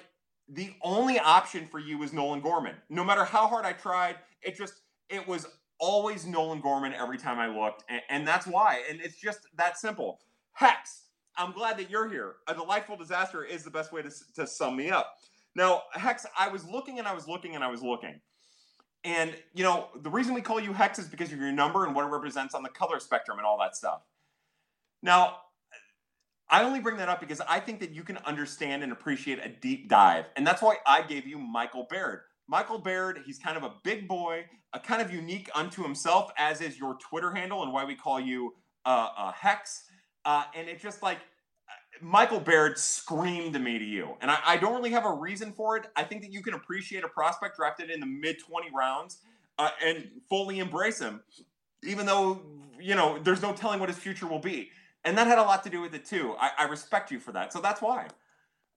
the 0.53 0.75
only 0.83 1.19
option 1.19 1.67
for 1.67 1.79
you 1.79 1.99
was 1.99 2.13
Nolan 2.13 2.41
Gorman. 2.41 2.75
No 2.89 3.05
matter 3.05 3.25
how 3.25 3.47
hard 3.47 3.65
I 3.65 3.73
tried, 3.73 4.17
it 4.43 4.57
just 4.57 4.83
it 5.09 5.27
was 5.27 5.47
always 5.79 6.27
Nolan 6.27 6.61
Gorman 6.61 6.93
every 6.93 7.19
time 7.19 7.39
I 7.39 7.47
looked, 7.47 7.85
and, 7.89 8.03
and 8.11 8.29
that's 8.29 8.47
why. 8.47 8.83
And 8.89 9.01
it's 9.01 9.17
just 9.17 9.41
that 9.57 9.79
simple. 9.79 10.21
Hex, 10.53 11.05
I'm 11.37 11.53
glad 11.53 11.79
that 11.79 11.91
you're 11.91 12.09
here. 12.09 12.37
A 12.49 12.55
delightful 12.55 12.97
disaster 12.97 13.45
is 13.45 13.65
the 13.65 13.71
best 13.71 13.93
way 13.93 14.03
to, 14.03 14.11
to 14.37 14.47
sum 14.47 14.77
me 14.77 14.91
up. 14.91 15.15
Now, 15.55 15.83
Hex, 15.93 16.27
I 16.39 16.49
was 16.49 16.67
looking 16.67 16.99
and 16.99 17.09
I 17.09 17.15
was 17.15 17.27
looking 17.27 17.55
and 17.55 17.65
I 17.65 17.69
was 17.69 17.83
looking. 17.83 18.21
And, 19.05 19.35
you 19.55 19.65
know, 19.65 19.89
the 20.03 20.11
reason 20.11 20.35
we 20.35 20.43
call 20.43 20.61
you 20.61 20.73
Hex 20.73 20.99
is 20.99 21.07
because 21.07 21.33
of 21.33 21.39
your 21.39 21.51
number 21.53 21.87
and 21.87 21.95
what 21.95 22.05
it 22.05 22.09
represents 22.09 22.55
on 22.55 22.63
the 22.63 22.69
color 22.69 23.01
spectrum 23.01 23.39
and 23.39 23.47
all 23.47 23.59
that 23.59 23.75
stuff. 23.75 24.03
Now, 25.03 25.39
I 26.51 26.65
only 26.65 26.81
bring 26.81 26.97
that 26.97 27.09
up 27.09 27.21
because 27.21 27.41
I 27.49 27.61
think 27.61 27.81
that 27.81 27.91
you 27.91 28.03
can 28.03 28.19
understand 28.19 28.83
and 28.83 28.91
appreciate 28.91 29.39
a 29.39 29.49
deep 29.49 29.89
dive. 29.89 30.27
And 30.37 30.47
that's 30.47 30.61
why 30.61 30.77
I 30.87 31.03
gave 31.03 31.27
you 31.27 31.39
Michael 31.39 31.87
Baird. 31.89 32.23
Michael 32.49 32.79
Baird, 32.79 33.21
he's 33.25 33.39
kind 33.39 33.57
of 33.57 33.63
a 33.63 33.73
big 33.85 34.09
boy, 34.09 34.45
a 34.73 34.81
kind 34.81 35.01
of 35.01 35.13
unique 35.13 35.49
unto 35.55 35.83
himself, 35.83 36.33
as 36.37 36.61
is 36.61 36.77
your 36.77 36.97
Twitter 36.97 37.31
handle 37.31 37.63
and 37.63 37.73
why 37.73 37.85
we 37.85 37.95
call 37.95 38.19
you 38.19 38.55
uh, 38.85 39.31
Hex. 39.31 39.85
Uh, 40.25 40.45
and 40.57 40.69
it 40.69 40.81
just 40.81 41.03
like 41.03 41.19
Michael 42.01 42.41
Baird 42.41 42.79
screamed 42.79 43.53
to 43.53 43.59
me 43.59 43.79
to 43.79 43.85
you. 43.85 44.17
And 44.21 44.31
I, 44.31 44.39
I, 44.45 44.57
don't 44.57 44.75
really 44.75 44.91
have 44.91 45.05
a 45.05 45.13
reason 45.13 45.53
for 45.53 45.77
it. 45.77 45.87
I 45.97 46.03
think 46.03 46.23
that 46.23 46.33
you 46.33 46.43
can 46.43 46.55
appreciate 46.55 47.05
a 47.05 47.09
prospect 47.09 47.57
drafted 47.57 47.91
in 47.91 48.01
the 48.01 48.07
mid 48.07 48.39
20 48.41 48.69
rounds 48.75 49.19
uh, 49.59 49.71
and 49.85 50.09
fully 50.29 50.59
embrace 50.59 50.99
him, 50.99 51.23
even 51.85 52.07
though, 52.07 52.43
you 52.79 52.95
know, 52.95 53.19
there's 53.23 53.43
no 53.43 53.53
telling 53.53 53.81
what 53.81 53.89
his 53.89 53.99
future 53.99 54.27
will 54.27 54.39
be. 54.39 54.71
And 55.05 55.17
that 55.17 55.27
had 55.27 55.39
a 55.39 55.43
lot 55.43 55.63
to 55.65 55.71
do 55.71 55.81
with 55.81 55.95
it 55.95 56.05
too. 56.05 56.35
I, 56.39 56.51
I 56.59 56.65
respect 56.65 57.11
you 57.11 57.19
for 57.19 57.33
that. 57.33 57.53
So 57.53 57.61
that's 57.61 57.81
why. 57.81 58.09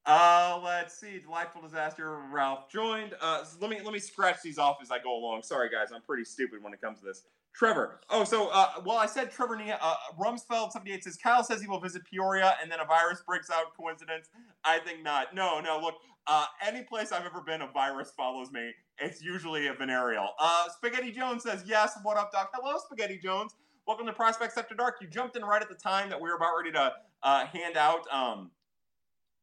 Uh, 0.06 0.60
let's 0.64 0.98
see. 0.98 1.20
Delightful 1.20 1.62
disaster. 1.62 2.20
Ralph 2.32 2.70
joined. 2.70 3.14
Uh, 3.22 3.44
so 3.44 3.58
let 3.62 3.70
me 3.70 3.80
let 3.84 3.94
me 3.94 4.00
scratch 4.00 4.42
these 4.44 4.58
off 4.58 4.78
as 4.82 4.92
I 4.92 5.00
go 5.00 5.16
along. 5.16 5.44
Sorry, 5.44 5.70
guys. 5.70 5.90
I'm 5.94 6.02
pretty 6.02 6.26
stupid 6.26 6.62
when 6.62 6.74
it 6.74 6.82
comes 6.82 7.00
to 7.00 7.06
this. 7.06 7.24
Trevor. 7.54 8.00
Oh, 8.10 8.24
so 8.24 8.50
uh, 8.52 8.68
well, 8.84 8.98
I 8.98 9.06
said 9.06 9.32
Trevor 9.32 9.60
uh, 9.80 9.96
Rumsfeld 10.20 10.72
78 10.72 11.04
says 11.04 11.18
Kyle 11.18 11.44
says 11.44 11.62
he 11.62 11.68
will 11.68 11.80
visit 11.80 12.02
Peoria 12.04 12.56
and 12.62 12.72
then 12.72 12.80
a 12.80 12.86
virus 12.86 13.22
breaks 13.26 13.50
out. 13.52 13.76
Coincidence? 13.78 14.30
I 14.66 14.80
think 14.80 15.04
not. 15.04 15.36
No, 15.36 15.60
no. 15.60 15.80
Look, 15.80 15.96
uh, 16.26 16.46
any 16.66 16.84
place 16.84 17.12
I've 17.12 17.26
ever 17.26 17.42
been, 17.42 17.62
a 17.62 17.68
virus 17.68 18.12
follows 18.16 18.52
me. 18.52 18.72
It's 18.98 19.22
usually 19.22 19.68
a 19.68 19.74
venereal. 19.74 20.30
Uh, 20.40 20.68
Spaghetti 20.70 21.12
Jones 21.12 21.44
says 21.44 21.64
yes. 21.66 21.98
What 22.02 22.18
up, 22.18 22.32
Doc? 22.32 22.50
Hello, 22.54 22.78
Spaghetti 22.80 23.20
Jones. 23.20 23.56
Welcome 23.86 24.06
to 24.06 24.14
Prospects 24.14 24.58
After 24.58 24.76
Dark. 24.76 25.00
You 25.02 25.08
jumped 25.08 25.36
in 25.36 25.44
right 25.44 25.62
at 25.62 25.68
the 25.68 25.76
time 25.76 26.10
that 26.10 26.22
we 26.22 26.30
were 26.30 26.38
about 26.38 26.56
ready 26.58 26.72
to 26.72 26.94
uh, 27.22 27.46
hand 27.48 27.76
out 27.76 28.08
um, 28.10 28.50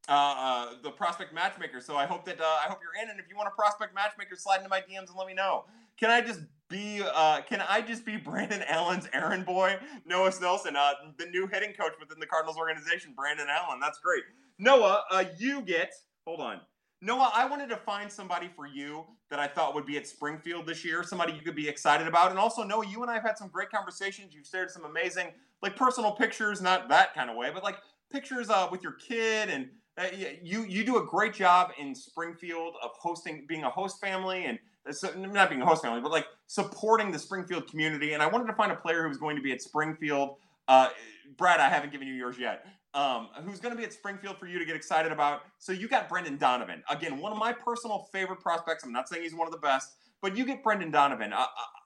uh, 0.08 0.12
uh, 0.12 0.66
the 0.82 0.90
prospect 0.90 1.34
matchmaker. 1.34 1.78
So 1.78 1.94
I 1.94 2.06
hope 2.06 2.24
that 2.24 2.40
uh, 2.40 2.44
I 2.44 2.68
hope 2.68 2.78
you're 2.82 3.02
in. 3.02 3.10
And 3.10 3.20
if 3.20 3.26
you 3.28 3.36
want 3.36 3.48
a 3.48 3.50
prospect 3.50 3.94
matchmaker, 3.94 4.36
slide 4.36 4.56
into 4.56 4.70
my 4.70 4.80
DMs 4.80 5.08
and 5.08 5.16
let 5.18 5.26
me 5.26 5.34
know. 5.34 5.66
Can 5.98 6.10
I 6.10 6.22
just 6.22 6.40
be? 6.70 7.02
Uh, 7.04 7.42
can 7.42 7.62
I 7.68 7.82
just 7.82 8.06
be 8.06 8.16
Brandon 8.24 8.62
Allen's 8.66 9.10
errand 9.12 9.44
boy, 9.44 9.76
Noah 10.06 10.30
Snelson, 10.30 10.74
uh, 10.74 10.94
the 11.18 11.26
new 11.26 11.46
hitting 11.46 11.74
coach 11.74 11.92
within 12.00 12.18
the 12.18 12.26
Cardinals 12.26 12.56
organization, 12.56 13.12
Brandon 13.14 13.46
Allen? 13.50 13.78
That's 13.78 13.98
great. 13.98 14.22
Noah, 14.58 15.04
uh, 15.10 15.24
you 15.38 15.60
get. 15.60 15.92
Hold 16.26 16.40
on. 16.40 16.60
Noah, 17.02 17.30
I 17.34 17.46
wanted 17.46 17.70
to 17.70 17.76
find 17.76 18.12
somebody 18.12 18.50
for 18.54 18.66
you 18.66 19.06
that 19.30 19.38
I 19.38 19.48
thought 19.48 19.74
would 19.74 19.86
be 19.86 19.96
at 19.96 20.06
Springfield 20.06 20.66
this 20.66 20.84
year, 20.84 21.02
somebody 21.02 21.32
you 21.32 21.40
could 21.40 21.54
be 21.54 21.66
excited 21.66 22.06
about. 22.06 22.30
And 22.30 22.38
also, 22.38 22.62
Noah, 22.62 22.86
you 22.86 23.00
and 23.00 23.10
I 23.10 23.14
have 23.14 23.22
had 23.22 23.38
some 23.38 23.48
great 23.48 23.70
conversations. 23.70 24.34
You've 24.34 24.46
shared 24.46 24.70
some 24.70 24.84
amazing, 24.84 25.28
like 25.62 25.76
personal 25.76 26.12
pictures, 26.12 26.60
not 26.60 26.90
that 26.90 27.14
kind 27.14 27.30
of 27.30 27.36
way, 27.36 27.50
but 27.54 27.62
like 27.62 27.78
pictures 28.12 28.50
uh, 28.50 28.68
with 28.70 28.82
your 28.82 28.92
kid. 28.92 29.48
And 29.48 29.70
uh, 29.96 30.08
you 30.42 30.64
you 30.64 30.84
do 30.84 30.98
a 30.98 31.04
great 31.04 31.32
job 31.32 31.70
in 31.78 31.94
Springfield 31.94 32.74
of 32.82 32.90
hosting, 32.98 33.46
being 33.48 33.64
a 33.64 33.70
host 33.70 33.98
family, 33.98 34.44
and 34.44 34.58
uh, 34.86 35.08
not 35.16 35.48
being 35.48 35.62
a 35.62 35.66
host 35.66 35.82
family, 35.82 36.02
but 36.02 36.10
like 36.10 36.26
supporting 36.48 37.10
the 37.10 37.18
Springfield 37.18 37.66
community. 37.66 38.12
And 38.12 38.22
I 38.22 38.26
wanted 38.26 38.46
to 38.48 38.54
find 38.54 38.72
a 38.72 38.76
player 38.76 39.04
who 39.04 39.08
was 39.08 39.18
going 39.18 39.36
to 39.36 39.42
be 39.42 39.52
at 39.52 39.62
Springfield. 39.62 40.36
Uh, 40.68 40.90
Brad, 41.38 41.60
I 41.60 41.70
haven't 41.70 41.92
given 41.92 42.06
you 42.08 42.14
yours 42.14 42.38
yet 42.38 42.66
um, 42.94 43.28
who's 43.44 43.60
going 43.60 43.74
to 43.74 43.78
be 43.78 43.84
at 43.84 43.92
Springfield 43.92 44.38
for 44.38 44.46
you 44.46 44.58
to 44.58 44.64
get 44.64 44.74
excited 44.74 45.12
about. 45.12 45.42
So 45.58 45.72
you 45.72 45.88
got 45.88 46.08
Brendan 46.08 46.38
Donovan. 46.38 46.82
Again, 46.90 47.18
one 47.18 47.32
of 47.32 47.38
my 47.38 47.52
personal 47.52 48.08
favorite 48.12 48.40
prospects. 48.40 48.84
I'm 48.84 48.92
not 48.92 49.08
saying 49.08 49.22
he's 49.22 49.34
one 49.34 49.46
of 49.46 49.52
the 49.52 49.60
best, 49.60 49.94
but 50.20 50.36
you 50.36 50.44
get 50.44 50.62
Brendan 50.62 50.90
Donovan. 50.90 51.32
Uh, 51.32 51.38
uh, 51.38 51.44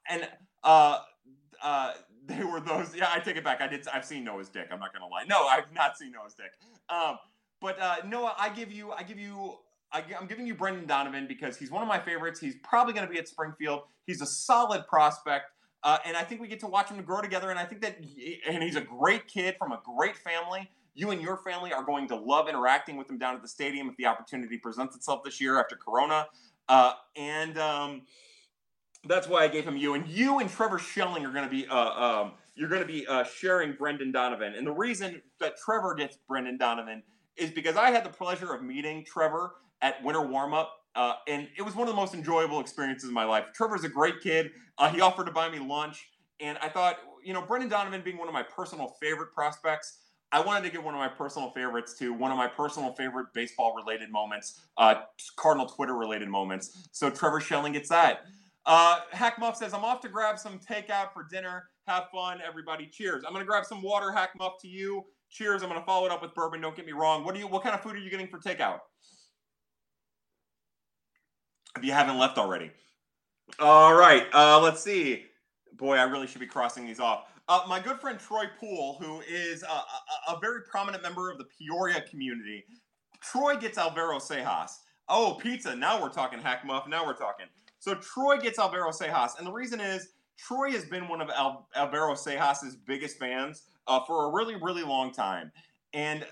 and 0.09 0.29
uh, 0.63 0.99
uh, 1.63 1.93
they 2.27 2.43
were 2.43 2.61
those. 2.61 2.95
Yeah, 2.95 3.11
I 3.13 3.21
take 3.21 3.37
it 3.37 3.45
back. 3.45 3.61
I 3.61 3.67
did. 3.67 3.87
I've 3.89 4.05
seen 4.05 4.25
Noah's 4.25 4.49
dick. 4.49 4.69
I'm 4.73 4.81
not 4.81 4.93
going 4.93 5.03
to 5.03 5.09
lie. 5.09 5.25
No, 5.29 5.47
I've 5.47 5.73
not 5.75 5.99
seen 5.99 6.13
Noah's 6.13 6.35
dick. 6.35 6.53
Um, 6.89 7.19
but 7.61 7.79
uh, 7.81 7.97
Noah, 8.07 8.35
I 8.39 8.49
give 8.49 8.73
you. 8.73 8.93
I 8.93 9.03
give 9.03 9.19
you. 9.19 9.57
I, 9.93 10.03
I'm 10.19 10.27
giving 10.27 10.47
you 10.47 10.55
Brendan 10.55 10.87
Donovan 10.87 11.27
because 11.29 11.57
he's 11.57 11.71
one 11.71 11.83
of 11.83 11.89
my 11.89 12.01
favorites. 12.01 12.41
He's 12.41 12.57
probably 12.65 12.95
going 12.95 13.07
to 13.07 13.13
be 13.13 13.19
at 13.19 13.29
Springfield. 13.29 13.83
He's 14.07 14.23
a 14.23 14.27
solid 14.27 14.87
prospect. 14.89 15.51
Uh, 15.85 15.99
and 16.07 16.17
I 16.17 16.25
think 16.25 16.41
we 16.41 16.49
get 16.49 16.61
to 16.61 16.67
watch 16.67 16.89
him 16.89 17.01
grow 17.03 17.21
together. 17.21 17.51
And 17.51 17.59
I 17.59 17.65
think 17.67 17.83
that, 17.83 17.99
he, 18.01 18.41
and 18.49 18.63
he's 18.63 18.75
a 18.75 18.81
great 18.81 19.29
kid 19.29 19.55
from 19.59 19.71
a 19.71 19.81
great 19.85 20.17
family. 20.17 20.71
You 20.95 21.11
and 21.11 21.21
your 21.21 21.37
family 21.39 21.73
are 21.73 21.85
going 21.85 22.09
to 22.09 22.17
love 22.17 22.49
interacting 22.49 22.97
with 22.97 23.09
them 23.09 23.19
down 23.19 23.35
at 23.35 23.43
the 23.43 23.49
stadium 23.49 23.89
if 23.89 23.97
the 23.97 24.07
opportunity 24.07 24.59
presents 24.59 24.95
itself 24.97 25.25
this 25.25 25.41
year 25.41 25.61
after 25.61 25.77
Corona. 25.77 26.27
Uh, 26.69 26.93
and 27.17 27.59
um, 27.59 28.03
that's 29.07 29.29
why 29.29 29.45
I 29.45 29.49
gave 29.49 29.65
him 29.65 29.77
you. 29.77 29.95
And 29.95 30.07
you 30.07 30.39
and 30.39 30.49
Trevor 30.49 30.79
Schelling 30.79 31.27
are 31.27 31.33
going 31.33 31.45
to 31.45 31.51
be 31.51 31.67
uh, 31.67 32.23
um, 32.23 32.33
you're 32.55 32.69
going 32.69 32.81
to 32.81 32.87
be 32.87 33.07
uh, 33.07 33.25
sharing 33.25 33.73
Brendan 33.73 34.13
Donovan. 34.13 34.55
And 34.55 34.67
the 34.67 34.73
reason 34.73 35.21
that 35.41 35.57
Trevor 35.59 35.95
gets 35.95 36.17
Brendan 36.29 36.57
Donovan 36.57 37.03
is 37.37 37.51
because 37.51 37.77
I 37.77 37.91
had 37.91 38.05
the 38.05 38.11
pleasure 38.11 38.55
of 38.55 38.63
meeting 38.63 39.05
Trevor 39.05 39.57
at 39.83 40.03
Winter 40.05 40.23
Warm 40.23 40.55
Up. 40.55 40.73
Uh, 40.95 41.15
and 41.27 41.49
it 41.59 41.63
was 41.63 41.75
one 41.75 41.89
of 41.89 41.95
the 41.95 42.01
most 42.01 42.15
enjoyable 42.15 42.61
experiences 42.61 43.09
of 43.09 43.15
my 43.15 43.25
life. 43.25 43.47
Trevor's 43.53 43.83
a 43.83 43.89
great 43.89 44.21
kid. 44.21 44.53
Uh, 44.79 44.89
he 44.91 45.01
offered 45.01 45.27
to 45.27 45.33
buy 45.33 45.49
me 45.49 45.59
lunch. 45.59 46.09
And 46.41 46.57
I 46.59 46.69
thought, 46.69 46.99
you 47.25 47.33
know, 47.33 47.43
Brendan 47.43 47.69
Donovan 47.69 48.03
being 48.05 48.19
one 48.19 48.29
of 48.29 48.35
my 48.35 48.45
personal 48.45 48.95
favorite 49.01 49.33
prospects, 49.35 49.99
I 50.35 50.41
wanted 50.41 50.65
to 50.65 50.71
give 50.71 50.83
one 50.83 50.95
of 50.95 50.99
my 50.99 51.07
personal 51.07 51.51
favorites 51.51 51.95
to 52.01 52.13
one 52.13 52.33
of 52.33 52.37
my 52.37 52.49
personal 52.49 52.93
favorite 52.95 53.29
baseball 53.35 53.73
related 53.77 54.11
moments, 54.11 54.63
uh, 54.77 54.97
Cardinal 55.37 55.67
Twitter 55.67 55.95
related 55.95 56.29
moments. 56.29 56.89
So 56.91 57.09
Trevor 57.09 57.39
Schelling 57.39 57.73
gets 57.73 57.89
that. 57.91 58.23
Uh, 58.67 58.99
Hack 59.13 59.39
Muff 59.39 59.57
says, 59.57 59.73
I'm 59.73 59.85
off 59.85 60.01
to 60.01 60.09
grab 60.09 60.41
some 60.41 60.59
takeout 60.59 61.13
for 61.13 61.23
dinner. 61.23 61.69
Have 61.87 62.09
fun, 62.11 62.41
everybody. 62.45 62.89
Cheers. 62.89 63.23
I'm 63.25 63.33
going 63.33 63.45
to 63.45 63.47
grab 63.47 63.65
some 63.65 63.81
water, 63.81 64.11
Hack 64.11 64.31
Muff, 64.37 64.55
to 64.63 64.69
you. 64.69 65.05
Cheers. 65.31 65.63
I'm 65.63 65.69
going 65.69 65.81
to 65.81 65.87
follow 65.87 66.05
it 66.07 66.11
up 66.11 66.21
with 66.21 66.35
bourbon. 66.35 66.61
Don't 66.61 66.75
get 66.75 66.85
me 66.85 66.93
wrong. 66.93 67.25
What 67.25 67.35
do 67.35 67.41
you? 67.41 67.47
What 67.47 67.63
kind 67.63 67.77
of 67.77 67.83
food 67.83 67.95
are 67.95 68.01
you 68.01 68.11
getting 68.11 68.27
for 68.27 68.41
takeout? 68.41 68.81
If 71.79 71.85
you 71.85 71.93
haven't 71.93 72.19
left 72.19 72.39
already. 72.39 72.73
All 73.61 73.95
right. 73.95 74.27
Uh, 74.33 74.59
let's 74.61 74.83
see. 74.83 75.27
Boy, 75.75 75.97
I 75.97 76.03
really 76.05 76.27
should 76.27 76.41
be 76.41 76.47
crossing 76.47 76.87
these 76.87 76.99
off. 76.99 77.29
Uh, 77.47 77.61
my 77.69 77.79
good 77.79 78.01
friend 78.01 78.19
Troy 78.19 78.45
Poole, 78.59 78.97
who 79.01 79.21
is 79.29 79.63
a, 79.63 79.67
a, 79.67 80.35
a, 80.35 80.41
very 80.41 80.63
prominent 80.63 81.03
member 81.03 81.31
of 81.31 81.37
the 81.37 81.45
Peoria 81.45 82.01
community, 82.01 82.65
Troy 83.21 83.57
gets 83.57 83.77
Alvaro 83.77 84.19
Seijas. 84.19 84.71
Oh, 85.11 85.39
pizza. 85.39 85.77
Now 85.77 86.01
we're 86.01 86.09
talking 86.09 86.39
hack 86.39 86.65
muff. 86.65 86.89
Now 86.89 87.05
we're 87.05 87.17
talking. 87.17 87.47
So 87.81 87.95
Troy 87.97 88.39
gets 88.39 88.59
Alvaro 88.59 88.91
Seijas, 88.91 89.39
and 89.39 89.47
the 89.47 89.53
reason 89.53 89.79
is 89.79 90.09
Troy 90.39 90.71
has 90.71 90.87
been 90.87 91.07
one 91.07 91.21
of 91.21 91.29
Al- 91.29 91.69
Alvaro 91.77 92.15
Seijas' 92.15 92.77
biggest 92.87 93.19
fans 93.19 93.65
uh, 93.87 94.01
for 94.07 94.25
a 94.25 94.33
really, 94.33 94.55
really 94.57 94.83
long 94.83 95.13
time, 95.13 95.53
and 95.93 96.27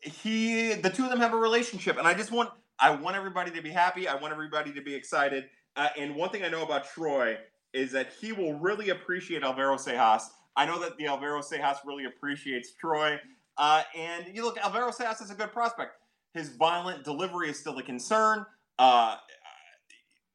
he, 0.00 0.74
the 0.74 0.90
two 0.90 1.04
of 1.04 1.10
them 1.10 1.20
have 1.20 1.34
a 1.34 1.38
relationship, 1.38 1.98
and 1.98 2.06
I 2.06 2.14
just 2.14 2.32
want, 2.32 2.50
I 2.80 2.90
want 2.90 3.16
everybody 3.16 3.52
to 3.52 3.62
be 3.62 3.70
happy. 3.70 4.08
I 4.08 4.16
want 4.16 4.32
everybody 4.32 4.72
to 4.72 4.82
be 4.82 4.94
excited. 4.94 5.44
Uh, 5.76 5.88
and 5.96 6.16
one 6.16 6.30
thing 6.30 6.42
I 6.42 6.48
know 6.48 6.64
about 6.64 6.88
Troy 6.88 7.36
is 7.72 7.92
that 7.92 8.12
he 8.20 8.32
will 8.32 8.54
really 8.54 8.90
appreciate 8.90 9.42
Alvaro 9.42 9.76
Seijas. 9.76 10.22
I 10.58 10.66
know 10.66 10.80
that 10.80 10.98
the 10.98 11.06
Alvaro 11.06 11.40
Seijas 11.40 11.76
really 11.86 12.06
appreciates 12.06 12.72
Troy. 12.72 13.16
Uh, 13.56 13.84
and 13.96 14.26
you 14.34 14.42
look, 14.42 14.58
Alvaro 14.58 14.90
Seijas 14.90 15.22
is 15.22 15.30
a 15.30 15.34
good 15.34 15.52
prospect. 15.52 15.92
His 16.34 16.48
violent 16.48 17.04
delivery 17.04 17.48
is 17.48 17.56
still 17.56 17.78
a 17.78 17.82
concern. 17.82 18.44
Uh, 18.76 19.16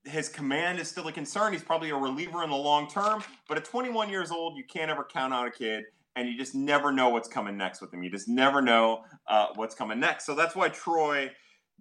his 0.06 0.30
command 0.30 0.80
is 0.80 0.90
still 0.90 1.10
a 1.10 1.12
concern. 1.12 1.52
He's 1.52 1.62
probably 1.62 1.90
a 1.90 1.96
reliever 1.96 2.42
in 2.42 2.50
the 2.50 2.56
long 2.56 2.90
term. 2.90 3.22
But 3.50 3.58
at 3.58 3.66
21 3.66 4.10
years 4.10 4.32
old, 4.32 4.58
you 4.58 4.64
can't 4.64 4.90
ever 4.90 5.04
count 5.04 5.34
out 5.34 5.46
a 5.46 5.52
kid, 5.52 5.84
and 6.16 6.30
you 6.30 6.38
just 6.38 6.56
never 6.56 6.94
know 6.94 7.10
what's 7.10 7.28
coming 7.28 7.58
next 7.58 7.82
with 7.82 7.94
him. 7.94 8.02
You 8.02 8.10
just 8.10 8.30
never 8.30 8.62
know 8.62 9.04
uh, 9.28 9.48
what's 9.56 9.76
coming 9.76 10.00
next. 10.00 10.26
So 10.26 10.36
that's 10.36 10.56
why 10.56 10.70
Troy 10.70 11.32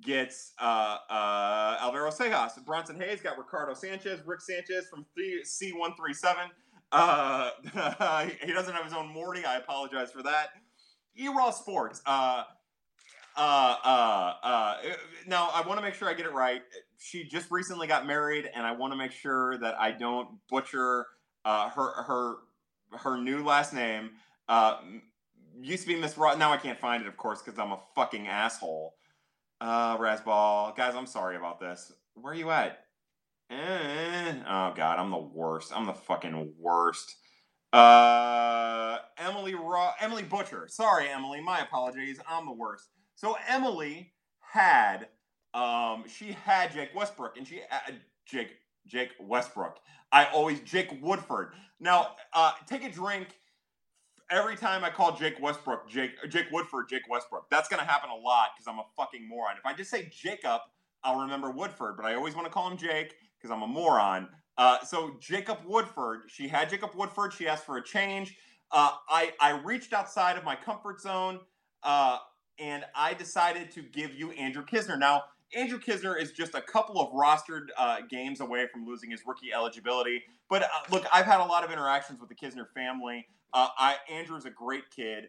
gets 0.01 0.53
uh, 0.61 0.97
uh, 1.09 1.77
Alvaro 1.81 2.11
Seijas. 2.11 2.65
Bronson 2.65 3.01
Hayes 3.01 3.21
got 3.21 3.39
Ricardo 3.39 3.75
Sanchez, 3.75 4.21
Rick 4.27 4.41
Sanchez 4.41 4.89
from 4.89 5.07
C137. 5.17 6.49
Uh, 6.93 7.51
he 8.45 8.53
doesn't 8.53 8.75
have 8.75 8.85
his 8.85 8.93
own 8.93 9.09
Morty. 9.09 9.45
I 9.45 9.57
apologize 9.57 10.13
for 10.13 10.23
that. 10.23 10.51
E-Raw 11.17 11.51
Sports. 11.51 12.03
Uh, 12.07 12.45
uh, 13.37 13.77
uh, 13.85 14.35
uh, 14.43 14.77
now, 15.27 15.51
I 15.55 15.67
want 15.67 15.79
to 15.79 15.83
make 15.83 15.95
sure 15.95 16.09
I 16.09 16.15
get 16.15 16.27
it 16.27 16.33
right. 16.33 16.63
She 16.99 17.25
just 17.25 17.51
recently 17.51 17.87
got 17.87 18.07
married, 18.07 18.51
and 18.55 18.67
I 18.67 18.73
want 18.73 18.93
to 18.93 18.97
make 18.97 19.13
sure 19.13 19.59
that 19.59 19.75
I 19.81 19.91
don't 19.93 20.29
butcher 20.49 21.07
uh, 21.45 21.71
her 21.71 22.03
her 22.03 22.37
her 22.99 23.17
new 23.17 23.43
last 23.43 23.73
name. 23.73 24.11
Uh, 24.49 24.79
used 25.61 25.83
to 25.83 25.89
be 25.89 25.97
Miss 25.99 26.19
Raw. 26.19 26.35
Now 26.35 26.53
I 26.53 26.59
can't 26.59 26.79
find 26.79 27.03
it, 27.03 27.09
of 27.09 27.17
course, 27.17 27.41
because 27.43 27.59
I'm 27.59 27.73
a 27.73 27.81
fucking 27.95 28.29
asshole. 28.29 28.95
Uh, 29.61 29.97
Rasball, 29.97 30.77
guys, 30.77 30.95
I'm 30.95 31.07
sorry 31.07 31.37
about 31.37 31.61
this. 31.61 31.93
Where 32.15 32.33
are 32.33 32.37
you 32.37 32.51
at? 32.51 32.82
Eh, 33.53 34.35
oh 34.49 34.73
God, 34.75 34.99
I'm 34.99 35.11
the 35.11 35.19
worst. 35.19 35.73
I'm 35.77 35.85
the 35.85 35.93
fucking 35.93 36.55
worst. 36.59 37.17
Uh, 37.73 38.99
Emily 39.19 39.55
Raw, 39.55 39.93
Emily 40.01 40.23
Butcher. 40.23 40.67
Sorry, 40.69 41.09
Emily. 41.09 41.41
My 41.43 41.61
apologies. 41.61 42.19
I'm 42.29 42.47
the 42.47 42.53
worst. 42.53 42.89
So 43.15 43.37
Emily 43.47 44.13
had, 44.41 45.09
um, 45.53 46.05
she 46.09 46.33
had 46.33 46.73
Jake 46.73 46.91
Westbrook, 46.95 47.37
and 47.37 47.47
she 47.47 47.61
uh, 47.71 47.93
Jake 48.25 48.57
Jake 48.87 49.11
Westbrook. 49.21 49.79
I 50.13 50.27
always 50.27 50.61
Jake 50.61 50.97
Woodford. 51.03 51.53
Now, 51.79 52.17
uh, 52.33 52.53
take 52.67 52.85
a 52.85 52.91
drink 52.91 53.29
every 54.31 54.57
time 54.57 54.83
I 54.83 54.89
call 54.91 55.15
Jake 55.15 55.41
Westbrook, 55.41 55.91
Jake 55.91 56.13
Jake 56.31 56.47
Woodford, 56.53 56.89
Jake 56.89 57.03
Westbrook. 57.11 57.51
That's 57.51 57.69
gonna 57.69 57.85
happen 57.85 58.09
a 58.09 58.17
lot 58.17 58.51
because 58.57 58.67
I'm 58.67 58.79
a 58.79 58.87
fucking 58.97 59.29
moron. 59.29 59.57
If 59.59 59.67
I 59.67 59.75
just 59.75 59.91
say 59.91 60.11
Jacob, 60.11 60.63
I'll 61.05 61.21
remember 61.21 61.51
Woodford, 61.51 61.97
but 61.99 62.07
I 62.07 62.15
always 62.15 62.35
want 62.35 62.47
to 62.47 62.53
call 62.53 62.71
him 62.71 62.79
Jake 62.79 63.15
because 63.43 63.55
I'm 63.55 63.63
a 63.63 63.67
moron. 63.67 64.29
Uh, 64.57 64.81
so 64.85 65.17
Jacob 65.21 65.59
Woodford, 65.67 66.23
she 66.29 66.47
had 66.49 66.71
Jacob 66.71 66.95
Woodford. 66.95 67.33
She 67.33 67.49
asked 67.49 67.65
for 67.65 67.79
a 67.79 67.83
change. 67.83 68.37
Uh, 68.71 68.91
I 69.09 69.33
I 69.41 69.51
reached 69.51 69.93
outside 69.93 70.37
of 70.37 70.45
my 70.45 70.57
comfort 70.57 71.01
zone, 71.01 71.41
uh, 71.83 72.19
and 72.59 72.85
I 72.95 73.15
decided 73.15 73.71
to 73.73 73.83
give 73.83 74.15
you 74.15 74.31
Andrew 74.33 74.65
Knizner. 74.65 74.99
Now, 74.99 75.25
Andrew 75.55 75.79
Knizner 75.79 76.21
is 76.21 76.33
just 76.33 76.55
a 76.55 76.63
couple 76.63 77.01
of 77.01 77.13
rostered 77.13 77.67
uh, 77.77 77.99
games 78.09 78.41
away 78.41 78.67
from 78.73 78.87
losing 78.87 79.11
his 79.11 79.21
rookie 79.27 79.53
eligibility. 79.53 80.23
But 80.49 80.63
uh, 80.63 80.67
look, 80.91 81.05
I've 81.13 81.27
had 81.27 81.41
a 81.41 81.45
lot 81.45 81.65
of 81.65 81.71
interactions 81.71 82.21
with 82.21 82.29
the 82.29 82.35
Knizner 82.35 82.67
family. 82.75 83.27
Uh, 83.53 83.69
I, 83.77 83.97
Andrew's 84.11 84.47
a 84.47 84.51
great 84.51 84.85
kid. 84.95 85.29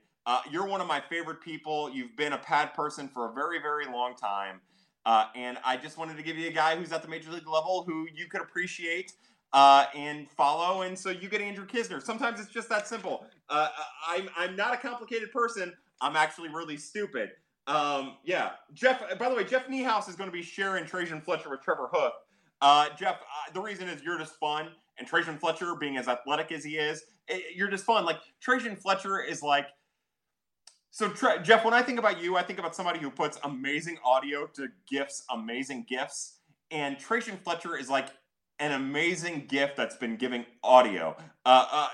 You're 0.49 0.65
one 0.65 0.79
of 0.79 0.87
my 0.87 1.01
favorite 1.01 1.41
people. 1.41 1.89
You've 1.89 2.15
been 2.15 2.31
a 2.31 2.37
pad 2.37 2.73
person 2.73 3.09
for 3.09 3.29
a 3.29 3.33
very, 3.33 3.59
very 3.59 3.85
long 3.85 4.15
time. 4.15 4.61
Uh, 5.05 5.25
and 5.35 5.57
I 5.65 5.77
just 5.77 5.97
wanted 5.97 6.17
to 6.17 6.23
give 6.23 6.37
you 6.37 6.47
a 6.47 6.51
guy 6.51 6.75
who's 6.75 6.91
at 6.91 7.01
the 7.01 7.09
major 7.09 7.31
league 7.31 7.47
level 7.47 7.83
who 7.85 8.07
you 8.13 8.27
could 8.27 8.41
appreciate 8.41 9.13
uh, 9.51 9.85
and 9.95 10.29
follow. 10.31 10.81
And 10.81 10.97
so 10.97 11.09
you 11.09 11.29
get 11.29 11.41
Andrew 11.41 11.65
Knizner. 11.65 12.01
Sometimes 12.01 12.39
it's 12.39 12.49
just 12.49 12.69
that 12.69 12.87
simple. 12.87 13.25
Uh, 13.49 13.69
I'm, 14.07 14.29
I'm 14.37 14.55
not 14.55 14.73
a 14.73 14.77
complicated 14.77 15.31
person. 15.31 15.73
I'm 16.01 16.15
actually 16.15 16.49
really 16.49 16.77
stupid. 16.77 17.31
Um, 17.67 18.17
yeah, 18.25 18.51
Jeff. 18.73 19.01
By 19.17 19.29
the 19.29 19.35
way, 19.35 19.43
Jeff 19.43 19.67
Niehaus 19.67 20.09
is 20.09 20.15
going 20.15 20.29
to 20.29 20.33
be 20.33 20.41
sharing 20.41 20.83
Trejyn 20.83 21.23
Fletcher 21.23 21.49
with 21.49 21.61
Trevor 21.61 21.89
Hook. 21.91 22.13
Uh, 22.61 22.87
Jeff, 22.97 23.15
uh, 23.15 23.53
the 23.53 23.61
reason 23.61 23.87
is 23.87 24.01
you're 24.03 24.17
just 24.17 24.35
fun, 24.35 24.69
and 24.97 25.07
Trejyn 25.07 25.39
Fletcher, 25.39 25.75
being 25.75 25.97
as 25.97 26.07
athletic 26.07 26.51
as 26.51 26.63
he 26.63 26.77
is, 26.77 27.03
it, 27.27 27.33
eh, 27.35 27.39
you're 27.55 27.69
just 27.69 27.85
fun. 27.85 28.05
Like 28.05 28.17
Trejyn 28.45 28.77
Fletcher 28.77 29.21
is 29.21 29.41
like. 29.41 29.67
So 30.93 31.09
Tre- 31.09 31.41
Jeff, 31.41 31.65
when 31.65 31.73
I 31.73 31.81
think 31.81 31.97
about 31.97 32.21
you, 32.21 32.37
I 32.37 32.43
think 32.43 32.59
about 32.59 32.75
somebody 32.75 32.99
who 32.99 33.09
puts 33.09 33.39
amazing 33.43 33.97
audio 34.05 34.45
to 34.53 34.67
gifts, 34.87 35.23
amazing 35.31 35.87
gifts, 35.89 36.37
and 36.69 36.97
Trejyn 36.97 37.39
Fletcher 37.39 37.75
is 37.75 37.89
like 37.89 38.09
an 38.59 38.73
amazing 38.73 39.47
gift 39.47 39.75
that's 39.75 39.95
been 39.95 40.17
giving 40.17 40.45
audio. 40.63 41.17
Uh, 41.47 41.65
uh, 41.71 41.87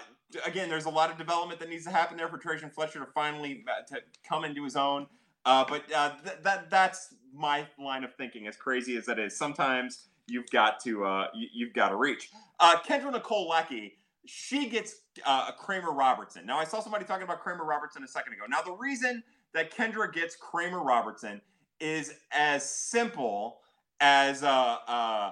again, 0.46 0.68
there's 0.68 0.84
a 0.84 0.90
lot 0.90 1.10
of 1.10 1.18
development 1.18 1.62
that 1.62 1.70
needs 1.70 1.86
to 1.86 1.92
happen 1.92 2.18
there 2.18 2.28
for 2.28 2.38
Trejyn 2.38 2.74
Fletcher 2.74 3.00
to 3.00 3.06
finally 3.06 3.64
uh, 3.70 3.86
to 3.88 4.02
come 4.28 4.44
into 4.44 4.66
his 4.66 4.76
own. 4.76 5.08
Uh, 5.46 5.64
but 5.64 5.84
uh, 5.96 6.16
th- 6.22 6.40
that 6.44 6.70
that's 6.70 7.16
my 7.34 7.66
line 7.82 8.04
of 8.04 8.14
thinking. 8.16 8.48
As 8.48 8.58
crazy 8.58 8.98
as 8.98 9.06
that 9.06 9.18
is, 9.18 9.34
sometimes 9.38 10.08
you've 10.28 10.50
got 10.50 10.78
to 10.84 11.06
uh, 11.06 11.28
you, 11.34 11.68
have 11.68 11.74
got 11.74 11.90
to 11.90 11.96
reach. 11.96 12.32
Kendra 12.60 13.14
Nicole 13.14 13.48
Lecky, 13.48 13.94
she 14.30 14.70
gets 14.70 14.96
uh, 15.26 15.52
Kramer 15.54 15.92
Robertson. 15.92 16.46
Now 16.46 16.60
I 16.60 16.64
saw 16.64 16.80
somebody 16.80 17.06
talking 17.06 17.24
about 17.24 17.42
Kramer 17.42 17.66
Robertson 17.66 18.04
a 18.04 18.08
second 18.08 18.34
ago. 18.34 18.44
Now 18.48 18.62
the 18.62 18.74
reason 18.74 19.24
that 19.54 19.74
Kendra 19.76 20.12
gets 20.12 20.36
Kramer 20.36 20.84
Robertson 20.84 21.42
is 21.80 22.14
as 22.32 22.70
simple 22.70 23.60
as 24.00 24.44
uh, 24.44 24.78
uh, 24.88 25.32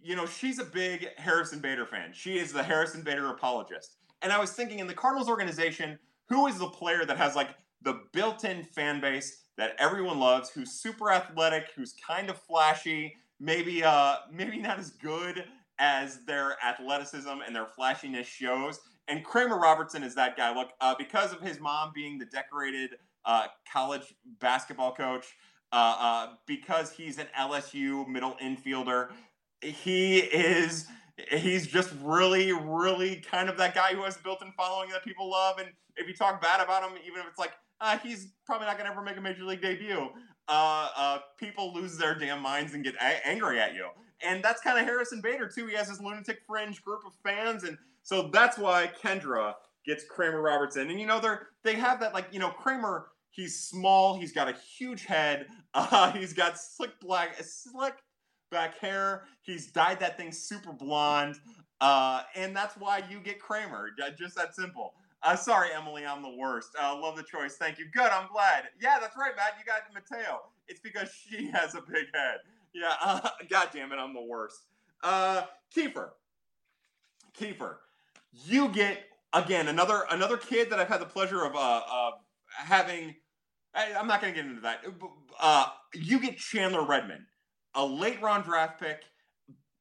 you 0.00 0.14
know 0.14 0.26
she's 0.26 0.58
a 0.58 0.64
big 0.64 1.08
Harrison 1.16 1.58
Bader 1.58 1.86
fan. 1.86 2.10
She 2.12 2.38
is 2.38 2.52
the 2.52 2.62
Harrison 2.62 3.02
Bader 3.02 3.30
apologist. 3.30 3.96
And 4.22 4.32
I 4.32 4.38
was 4.38 4.52
thinking 4.52 4.78
in 4.78 4.86
the 4.86 4.94
Cardinals 4.94 5.28
organization, 5.28 5.98
who 6.28 6.46
is 6.46 6.58
the 6.58 6.68
player 6.68 7.04
that 7.04 7.16
has 7.16 7.34
like 7.34 7.50
the 7.82 8.00
built-in 8.12 8.62
fan 8.62 9.00
base 9.00 9.42
that 9.58 9.74
everyone 9.78 10.18
loves, 10.18 10.50
who's 10.50 10.72
super 10.72 11.10
athletic, 11.10 11.66
who's 11.76 11.94
kind 12.06 12.30
of 12.30 12.38
flashy, 12.38 13.16
maybe 13.40 13.82
uh 13.82 14.16
maybe 14.32 14.58
not 14.58 14.78
as 14.78 14.90
good 14.90 15.44
as 15.78 16.24
their 16.24 16.56
athleticism 16.64 17.28
and 17.46 17.54
their 17.54 17.66
flashiness 17.66 18.26
shows. 18.26 18.80
And 19.08 19.24
Kramer 19.24 19.58
Robertson 19.58 20.02
is 20.02 20.14
that 20.14 20.36
guy. 20.36 20.54
Look, 20.54 20.70
uh, 20.80 20.94
because 20.96 21.32
of 21.32 21.40
his 21.40 21.60
mom 21.60 21.92
being 21.94 22.18
the 22.18 22.26
decorated 22.26 22.90
uh, 23.24 23.46
college 23.70 24.14
basketball 24.40 24.94
coach, 24.94 25.26
uh, 25.72 25.96
uh 25.98 26.26
because 26.46 26.92
he's 26.92 27.18
an 27.18 27.26
LSU 27.38 28.06
middle 28.06 28.36
infielder, 28.42 29.10
he 29.60 30.18
is 30.18 30.86
he's 31.30 31.66
just 31.66 31.92
really, 32.02 32.52
really 32.52 33.16
kind 33.16 33.48
of 33.48 33.56
that 33.56 33.74
guy 33.74 33.94
who 33.94 34.02
has 34.02 34.16
built-in 34.16 34.52
following 34.56 34.90
that 34.90 35.04
people 35.04 35.30
love. 35.30 35.58
And 35.58 35.68
if 35.96 36.08
you 36.08 36.14
talk 36.14 36.42
bad 36.42 36.60
about 36.60 36.82
him, 36.82 36.98
even 37.06 37.20
if 37.20 37.26
it's 37.28 37.38
like 37.38 37.52
uh, 37.80 37.98
he's 37.98 38.28
probably 38.46 38.66
not 38.66 38.78
going 38.78 38.86
to 38.86 38.92
ever 38.92 39.02
make 39.02 39.16
a 39.16 39.20
major 39.20 39.44
league 39.44 39.62
debut. 39.62 40.08
Uh, 40.48 40.88
uh, 40.96 41.18
people 41.38 41.72
lose 41.72 41.96
their 41.96 42.14
damn 42.14 42.40
minds 42.40 42.74
and 42.74 42.84
get 42.84 42.94
a- 42.96 43.26
angry 43.26 43.60
at 43.60 43.74
you. 43.74 43.88
And 44.24 44.42
that's 44.42 44.60
kind 44.60 44.78
of 44.78 44.84
Harrison 44.84 45.20
Bader, 45.20 45.48
too. 45.48 45.66
He 45.66 45.74
has 45.74 45.88
his 45.88 46.00
lunatic 46.00 46.40
fringe 46.46 46.82
group 46.82 47.00
of 47.06 47.12
fans. 47.22 47.64
And 47.64 47.78
so 48.02 48.30
that's 48.32 48.58
why 48.58 48.90
Kendra 49.02 49.54
gets 49.86 50.04
Kramer 50.04 50.40
Robertson. 50.40 50.90
And, 50.90 51.00
you 51.00 51.06
know, 51.06 51.20
they're, 51.20 51.48
they 51.62 51.74
have 51.74 52.00
that, 52.00 52.14
like, 52.14 52.26
you 52.32 52.38
know, 52.38 52.50
Kramer, 52.50 53.06
he's 53.30 53.58
small, 53.58 54.18
he's 54.18 54.32
got 54.32 54.48
a 54.48 54.54
huge 54.54 55.04
head, 55.04 55.46
uh, 55.74 56.12
he's 56.12 56.32
got 56.32 56.58
slick 56.58 56.98
black, 57.00 57.36
slick 57.42 57.94
back 58.50 58.78
hair, 58.78 59.24
he's 59.42 59.70
dyed 59.72 60.00
that 60.00 60.16
thing 60.16 60.32
super 60.32 60.72
blonde. 60.72 61.36
Uh, 61.80 62.22
and 62.34 62.56
that's 62.56 62.76
why 62.76 63.02
you 63.10 63.20
get 63.20 63.38
Kramer. 63.38 63.90
Just 64.16 64.36
that 64.36 64.54
simple. 64.54 64.94
Uh, 65.22 65.34
sorry, 65.34 65.68
Emily, 65.74 66.04
I'm 66.04 66.22
the 66.22 66.36
worst. 66.36 66.70
Uh, 66.80 66.98
love 66.98 67.16
the 67.16 67.22
choice. 67.22 67.56
Thank 67.56 67.78
you. 67.78 67.86
Good. 67.92 68.10
I'm 68.10 68.28
glad. 68.30 68.64
Yeah, 68.80 68.98
that's 69.00 69.16
right, 69.16 69.32
Matt. 69.36 69.54
You 69.58 69.64
got 69.64 69.82
Mateo. 69.92 70.42
It's 70.68 70.80
because 70.80 71.10
she 71.10 71.50
has 71.54 71.74
a 71.74 71.80
big 71.80 72.06
head. 72.14 72.38
Yeah. 72.74 72.94
Uh, 73.00 73.28
God 73.50 73.68
damn 73.72 73.92
it, 73.92 73.96
I'm 73.96 74.14
the 74.14 74.22
worst. 74.22 74.64
Uh, 75.02 75.42
Kiefer. 75.74 76.10
Kiefer. 77.38 77.76
You 78.46 78.68
get 78.68 79.04
again 79.32 79.68
another 79.68 80.04
another 80.10 80.36
kid 80.36 80.70
that 80.70 80.78
I've 80.78 80.88
had 80.88 81.00
the 81.00 81.06
pleasure 81.06 81.44
of 81.44 81.54
uh, 81.54 81.80
uh 81.90 82.10
having. 82.48 83.14
I, 83.74 83.86
am 83.86 84.06
not 84.06 84.20
going 84.20 84.32
to 84.32 84.40
get 84.40 84.48
into 84.48 84.60
that. 84.62 84.84
Uh, 85.40 85.66
you 85.94 86.20
get 86.20 86.38
Chandler 86.38 86.84
Redmond, 86.84 87.24
a 87.74 87.84
late 87.84 88.22
round 88.22 88.44
draft 88.44 88.80
pick 88.80 89.02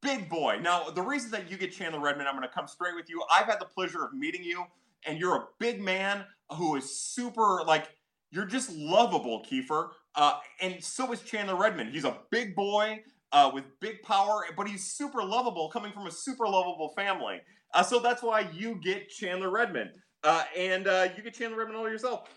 big 0.03 0.29
boy. 0.29 0.59
Now, 0.61 0.89
the 0.89 1.01
reason 1.01 1.31
that 1.31 1.49
you 1.49 1.57
get 1.57 1.71
Chandler 1.71 1.99
Redmond, 1.99 2.27
I'm 2.27 2.35
going 2.35 2.47
to 2.47 2.53
come 2.53 2.67
straight 2.67 2.93
with 2.93 3.09
you. 3.09 3.23
I've 3.31 3.45
had 3.45 3.59
the 3.59 3.65
pleasure 3.65 4.03
of 4.03 4.13
meeting 4.13 4.43
you 4.43 4.65
and 5.05 5.17
you're 5.17 5.35
a 5.35 5.45
big 5.59 5.81
man 5.81 6.25
who 6.57 6.75
is 6.75 6.89
super 6.89 7.63
like 7.65 7.89
you're 8.31 8.45
just 8.45 8.71
lovable, 8.71 9.43
Kiefer. 9.49 9.89
Uh, 10.15 10.39
and 10.61 10.83
so 10.83 11.11
is 11.11 11.21
Chandler 11.21 11.55
Redmond. 11.55 11.91
He's 11.91 12.05
a 12.05 12.17
big 12.31 12.55
boy. 12.55 13.01
uh, 13.33 13.49
with 13.53 13.65
big 13.79 14.01
power, 14.03 14.45
but 14.55 14.67
he's 14.67 14.85
super 14.85 15.23
lovable, 15.23 15.67
coming 15.69 15.91
from 15.91 16.07
a 16.07 16.11
super 16.11 16.45
lovable 16.47 16.89
family. 16.95 17.41
Uh, 17.73 17.83
so 17.83 17.99
that's 17.99 18.21
why 18.21 18.47
you 18.53 18.79
get 18.83 19.09
Chandler 19.09 19.49
Redmond, 19.49 19.89
uh, 20.23 20.43
and 20.55 20.87
uh, 20.87 21.07
you 21.17 21.23
get 21.23 21.33
Chandler 21.33 21.57
Redmond 21.57 21.77
all 21.77 21.89
yourself. 21.89 22.29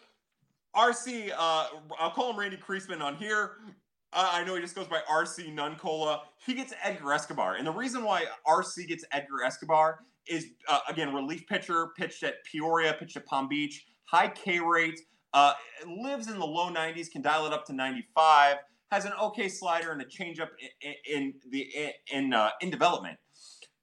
RC, 0.75 1.31
uh, 1.37 1.67
I'll 1.99 2.11
call 2.11 2.31
him 2.31 2.39
Randy 2.39 2.57
Kriesman 2.57 3.01
on 3.03 3.17
here. 3.17 3.59
I 4.13 4.45
know 4.45 4.55
he 4.55 4.63
just 4.63 4.75
goes 4.75 4.87
by 4.87 5.01
RC 5.11 5.55
Nuncola. 5.55 6.21
He 6.47 6.55
gets 6.55 6.73
Edgar 6.83 7.13
Escobar, 7.13 7.57
and 7.57 7.67
the 7.67 7.73
reason 7.73 8.03
why 8.03 8.25
RC 8.47 8.89
gets 8.89 9.05
Edgar 9.13 9.43
Escobar 9.45 10.01
is 10.27 10.47
again 10.89 11.15
relief 11.15 11.47
pitcher, 11.47 11.89
pitched 11.99 12.23
at 12.23 12.43
Peoria, 12.51 12.95
pitched 12.99 13.17
at 13.19 13.27
Palm 13.27 13.49
Beach, 13.49 13.85
high 14.05 14.29
K 14.29 14.61
rate. 14.61 14.99
Lives 15.87 16.29
in 16.29 16.39
the 16.39 16.47
low 16.47 16.71
90s, 16.71 17.11
can 17.11 17.23
dial 17.23 17.47
it 17.47 17.53
up 17.53 17.65
to 17.67 17.73
95 17.73 18.57
has 18.91 19.05
an 19.05 19.13
okay 19.21 19.49
slider 19.49 19.91
and 19.93 20.01
a 20.01 20.05
changeup 20.05 20.49
in, 20.81 20.95
in 21.13 21.35
the 21.51 21.67
in 22.13 22.33
uh, 22.33 22.51
in 22.61 22.71
development. 22.71 23.19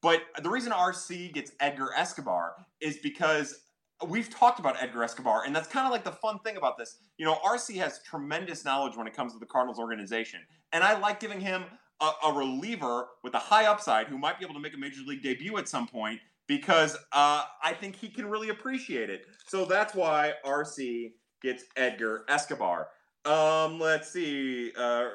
But 0.02 0.22
the 0.42 0.50
reason 0.50 0.72
RC 0.72 1.34
gets 1.34 1.52
Edgar 1.60 1.90
Escobar 1.96 2.56
is 2.82 2.98
because 2.98 3.62
we've 4.06 4.30
talked 4.30 4.60
about 4.60 4.82
Edgar 4.82 5.04
Escobar, 5.04 5.44
and 5.46 5.56
that's 5.56 5.68
kind 5.68 5.86
of 5.86 5.92
like 5.92 6.04
the 6.04 6.12
fun 6.12 6.40
thing 6.40 6.58
about 6.58 6.78
this. 6.78 6.98
You 7.18 7.26
know, 7.26 7.36
RC 7.46 7.76
has 7.78 8.02
tremendous 8.04 8.66
knowledge 8.66 8.98
when 8.98 9.08
it 9.08 9.16
comes 9.16 9.34
to 9.34 9.40
the 9.40 9.46
Cardinals 9.46 9.80
organization, 9.80 10.42
and 10.72 10.84
I 10.84 10.98
like 11.00 11.20
giving 11.20 11.40
him 11.40 11.64
a, 12.02 12.12
a 12.26 12.34
reliever 12.34 13.08
with 13.24 13.34
a 13.34 13.40
high 13.40 13.66
upside 13.66 14.08
who 14.08 14.18
might 14.18 14.40
be 14.40 14.46
able 14.46 14.56
to 14.56 14.60
make 14.60 14.74
a 14.74 14.80
major 14.80 15.02
league 15.06 15.24
debut 15.24 15.58
at 15.58 15.70
some 15.70 15.88
point 15.88 16.20
because 16.48 16.96
uh, 17.14 17.44
I 17.64 17.74
think 17.74 17.96
he 17.96 18.10
can 18.10 18.30
really 18.30 18.50
appreciate 18.50 19.10
it. 19.10 19.26
So 19.48 19.64
that's 19.64 19.96
why 19.96 20.34
RC 20.46 21.12
gets 21.44 21.66
Edgar 21.76 22.26
Escobar. 22.30 22.88
Um, 23.26 23.80
let's 23.80 24.12
see. 24.12 24.72
Uh, 24.76 25.10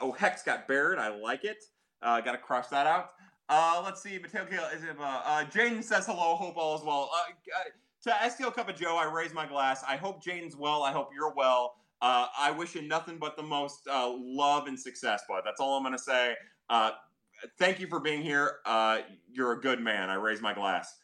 oh, 0.00 0.14
Hex 0.18 0.42
got 0.42 0.66
Barrett. 0.66 0.98
I 0.98 1.08
like 1.16 1.44
it. 1.44 1.64
Uh, 2.02 2.20
got 2.20 2.32
to 2.32 2.38
cross 2.38 2.68
that 2.68 2.86
out. 2.86 3.10
Uh, 3.48 3.80
let's 3.84 4.02
see. 4.02 4.18
Mateo 4.18 4.44
is 4.74 4.82
it, 4.82 4.96
uh, 4.98 5.20
uh, 5.24 5.80
says 5.80 6.06
hello. 6.06 6.34
Hope 6.34 6.56
all 6.56 6.76
is 6.76 6.82
well. 6.82 7.10
Uh, 7.14 7.32
to 8.02 8.10
STL 8.10 8.54
Cup 8.54 8.68
of 8.68 8.76
Joe, 8.76 8.96
I 8.96 9.10
raise 9.10 9.32
my 9.32 9.46
glass. 9.46 9.82
I 9.88 9.96
hope 9.96 10.22
Jaden's 10.22 10.56
well. 10.56 10.82
I 10.82 10.92
hope 10.92 11.10
you're 11.14 11.32
well. 11.34 11.76
Uh, 12.02 12.26
I 12.38 12.50
wish 12.50 12.74
you 12.74 12.82
nothing 12.82 13.16
but 13.18 13.36
the 13.36 13.42
most 13.42 13.88
uh, 13.90 14.12
love 14.14 14.66
and 14.66 14.78
success, 14.78 15.22
bud. 15.26 15.42
That's 15.44 15.60
all 15.60 15.76
I'm 15.76 15.82
to 15.94 15.98
say. 15.98 16.34
Uh, 16.68 16.90
thank 17.58 17.80
you 17.80 17.86
for 17.86 18.00
being 18.00 18.20
here. 18.20 18.56
Uh, 18.66 18.98
you're 19.32 19.52
a 19.52 19.60
good 19.60 19.80
man. 19.80 20.10
I 20.10 20.14
raise 20.14 20.42
my 20.42 20.52
glass. 20.52 20.98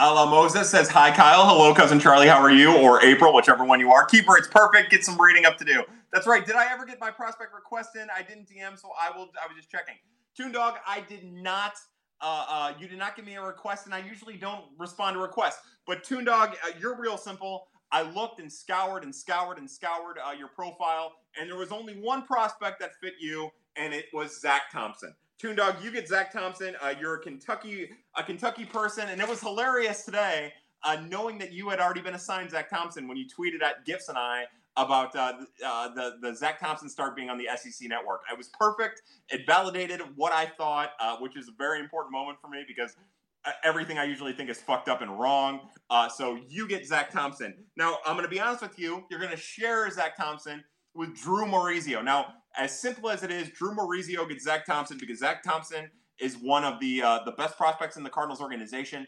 Ala 0.00 0.28
Moses 0.28 0.68
says, 0.68 0.88
Hi, 0.88 1.12
Kyle. 1.12 1.46
Hello, 1.46 1.72
cousin 1.72 2.00
Charlie. 2.00 2.26
How 2.26 2.40
are 2.40 2.50
you? 2.50 2.76
Or 2.76 3.00
April, 3.04 3.32
whichever 3.32 3.64
one 3.64 3.78
you 3.78 3.92
are. 3.92 4.04
Keeper, 4.04 4.36
it's 4.36 4.48
perfect. 4.48 4.90
Get 4.90 5.04
some 5.04 5.20
reading 5.20 5.46
up 5.46 5.56
to 5.58 5.64
do. 5.64 5.84
That's 6.12 6.26
right. 6.26 6.44
Did 6.44 6.56
I 6.56 6.72
ever 6.72 6.84
get 6.84 6.98
my 6.98 7.12
prospect 7.12 7.54
request 7.54 7.94
in? 7.94 8.08
I 8.10 8.22
didn't 8.22 8.48
DM, 8.48 8.76
so 8.76 8.88
I 9.00 9.16
will. 9.16 9.30
I 9.40 9.46
was 9.46 9.56
just 9.56 9.70
checking. 9.70 9.94
Toon 10.36 10.50
Dog, 10.50 10.78
I 10.84 11.04
did 11.08 11.32
not. 11.32 11.74
Uh, 12.20 12.44
uh, 12.48 12.72
you 12.76 12.88
did 12.88 12.98
not 12.98 13.14
give 13.14 13.24
me 13.24 13.36
a 13.36 13.42
request, 13.42 13.86
and 13.86 13.94
I 13.94 14.00
usually 14.00 14.36
don't 14.36 14.64
respond 14.78 15.14
to 15.14 15.20
requests. 15.20 15.60
But 15.86 16.02
Toon 16.02 16.24
Dog, 16.24 16.56
uh, 16.64 16.72
you're 16.80 16.98
real 16.98 17.16
simple. 17.16 17.68
I 17.92 18.02
looked 18.02 18.40
and 18.40 18.52
scoured 18.52 19.04
and 19.04 19.14
scoured 19.14 19.58
and 19.58 19.70
scoured 19.70 20.18
uh, 20.18 20.32
your 20.32 20.48
profile, 20.48 21.12
and 21.38 21.48
there 21.48 21.58
was 21.58 21.70
only 21.70 21.94
one 21.94 22.22
prospect 22.22 22.80
that 22.80 22.90
fit 23.00 23.14
you, 23.20 23.48
and 23.76 23.94
it 23.94 24.06
was 24.12 24.40
Zack 24.40 24.72
Thompson. 24.72 25.14
Toon 25.38 25.56
Dog, 25.56 25.76
you 25.82 25.90
get 25.90 26.08
Zack 26.08 26.32
Thompson. 26.32 26.76
Uh, 26.80 26.94
you're 27.00 27.14
a 27.14 27.18
Kentucky 27.20 27.90
a 28.16 28.22
Kentucky 28.22 28.64
person, 28.64 29.08
and 29.08 29.20
it 29.20 29.28
was 29.28 29.40
hilarious 29.40 30.04
today 30.04 30.52
uh, 30.84 30.98
knowing 31.08 31.38
that 31.38 31.52
you 31.52 31.68
had 31.68 31.80
already 31.80 32.00
been 32.00 32.14
assigned 32.14 32.50
Zack 32.50 32.70
Thompson 32.70 33.08
when 33.08 33.16
you 33.16 33.26
tweeted 33.26 33.62
at 33.62 33.84
Gifts 33.84 34.08
and 34.08 34.18
I 34.18 34.44
about 34.76 35.14
uh, 35.16 35.32
uh, 35.64 35.94
the 35.94 36.16
the 36.20 36.34
Zack 36.34 36.60
Thompson 36.60 36.88
start 36.88 37.16
being 37.16 37.30
on 37.30 37.38
the 37.38 37.48
SEC 37.56 37.88
network. 37.88 38.22
It 38.30 38.36
was 38.36 38.50
perfect. 38.58 39.02
It 39.30 39.46
validated 39.46 40.00
what 40.16 40.32
I 40.32 40.46
thought, 40.46 40.90
uh, 41.00 41.16
which 41.16 41.36
is 41.36 41.48
a 41.48 41.52
very 41.56 41.80
important 41.80 42.12
moment 42.12 42.38
for 42.40 42.48
me 42.48 42.64
because 42.66 42.96
uh, 43.44 43.52
everything 43.62 43.98
I 43.98 44.04
usually 44.04 44.32
think 44.32 44.50
is 44.50 44.60
fucked 44.60 44.88
up 44.88 45.00
and 45.00 45.18
wrong. 45.18 45.68
So 46.16 46.38
you 46.48 46.66
get 46.68 46.86
Zack 46.86 47.10
Thompson. 47.10 47.54
Now 47.76 47.98
I'm 48.04 48.14
going 48.14 48.24
to 48.24 48.30
be 48.30 48.40
honest 48.40 48.62
with 48.62 48.78
you. 48.78 49.04
You're 49.10 49.20
going 49.20 49.32
to 49.32 49.36
share 49.36 49.88
Zack 49.90 50.16
Thompson 50.16 50.62
with 50.94 51.16
Drew 51.16 51.46
Morizio. 51.46 52.02
Now 52.04 52.34
as 52.56 52.78
simple 52.78 53.10
as 53.10 53.22
it 53.22 53.30
is, 53.30 53.50
Drew 53.50 53.74
Morizio 53.74 54.28
gets 54.28 54.44
Zack 54.44 54.66
Thompson 54.66 54.98
because 54.98 55.18
Zack 55.18 55.42
Thompson 55.42 55.90
is 56.18 56.36
one 56.36 56.64
of 56.64 56.80
the 56.80 57.02
uh, 57.02 57.20
the 57.24 57.32
best 57.32 57.56
prospects 57.56 57.96
in 57.96 58.02
the 58.02 58.10
Cardinals 58.10 58.40
organization. 58.40 59.06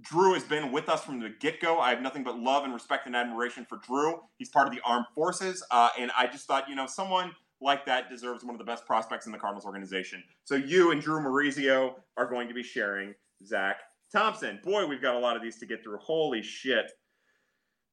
Drew 0.00 0.34
has 0.34 0.44
been 0.44 0.70
with 0.70 0.88
us 0.88 1.02
from 1.02 1.18
the 1.18 1.30
get 1.40 1.60
go. 1.60 1.78
I 1.78 1.90
have 1.90 2.02
nothing 2.02 2.22
but 2.22 2.38
love 2.38 2.64
and 2.64 2.72
respect 2.72 3.06
and 3.06 3.16
admiration 3.16 3.66
for 3.68 3.78
Drew. 3.78 4.20
He's 4.36 4.48
part 4.48 4.68
of 4.68 4.74
the 4.74 4.80
armed 4.84 5.06
forces, 5.14 5.64
uh, 5.70 5.88
and 5.98 6.10
I 6.16 6.26
just 6.26 6.46
thought, 6.46 6.68
you 6.68 6.76
know, 6.76 6.86
someone 6.86 7.32
like 7.60 7.84
that 7.86 8.08
deserves 8.08 8.44
one 8.44 8.54
of 8.54 8.58
the 8.58 8.64
best 8.64 8.86
prospects 8.86 9.26
in 9.26 9.32
the 9.32 9.38
Cardinals 9.38 9.64
organization. 9.64 10.22
So 10.44 10.54
you 10.54 10.92
and 10.92 11.02
Drew 11.02 11.20
Morizio 11.20 11.94
are 12.16 12.26
going 12.26 12.46
to 12.48 12.54
be 12.54 12.62
sharing 12.62 13.14
Zack 13.44 13.78
Thompson. 14.12 14.60
Boy, 14.62 14.86
we've 14.86 15.02
got 15.02 15.16
a 15.16 15.18
lot 15.18 15.36
of 15.36 15.42
these 15.42 15.58
to 15.58 15.66
get 15.66 15.82
through. 15.82 15.98
Holy 15.98 16.42
shit. 16.42 16.92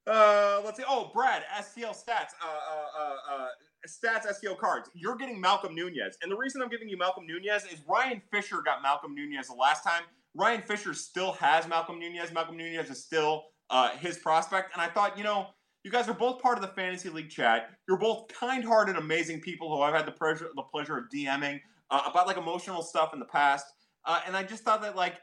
Uh, 0.06 0.62
let's 0.64 0.76
see. 0.76 0.84
Oh, 0.88 1.10
Brad, 1.12 1.42
STL 1.58 1.90
stats. 1.90 2.32
Uh, 2.40 2.46
uh, 2.46 3.02
uh, 3.02 3.34
uh 3.34 3.48
stats 3.86 4.26
SEO 4.26 4.56
cards. 4.58 4.90
You're 4.94 5.16
getting 5.16 5.42
Malcom 5.42 5.74
Nunez. 5.74 6.16
And 6.22 6.30
the 6.30 6.36
reason 6.36 6.62
I'm 6.62 6.68
giving 6.68 6.88
you 6.88 6.96
Malcom 6.96 7.26
Nunez 7.26 7.64
is 7.64 7.80
Ryan 7.88 8.22
Fisher 8.30 8.62
got 8.64 8.82
Malcom 8.84 9.14
Nunez 9.14 9.48
the 9.48 9.54
last 9.54 9.84
time. 9.84 10.02
Ryan 10.34 10.62
Fisher 10.62 10.94
still 10.94 11.32
has 11.32 11.64
Malcom 11.66 11.98
Nunez. 11.98 12.30
Malcom 12.30 12.56
Nunez 12.56 12.90
is 12.90 13.02
still 13.02 13.44
uh, 13.70 13.90
his 13.90 14.18
prospect. 14.18 14.72
And 14.72 14.82
I 14.82 14.88
thought, 14.88 15.16
you 15.16 15.24
know, 15.24 15.48
you 15.82 15.90
guys 15.90 16.08
are 16.08 16.14
both 16.14 16.42
part 16.42 16.58
of 16.58 16.62
the 16.62 16.68
fantasy 16.68 17.08
league 17.08 17.30
chat. 17.30 17.70
You're 17.88 17.98
both 17.98 18.28
kind-hearted, 18.28 18.96
amazing 18.96 19.40
people 19.40 19.74
who 19.74 19.82
I've 19.82 19.94
had 19.94 20.04
the 20.04 20.12
pleasure 20.12 20.50
the 20.54 20.62
pleasure 20.62 20.98
of 20.98 21.04
DMing 21.14 21.60
uh, 21.90 22.02
about 22.10 22.26
like 22.26 22.36
emotional 22.36 22.82
stuff 22.82 23.12
in 23.12 23.20
the 23.20 23.26
past. 23.26 23.66
Uh, 24.04 24.20
and 24.26 24.36
I 24.36 24.42
just 24.42 24.64
thought 24.64 24.82
that 24.82 24.96
like 24.96 25.14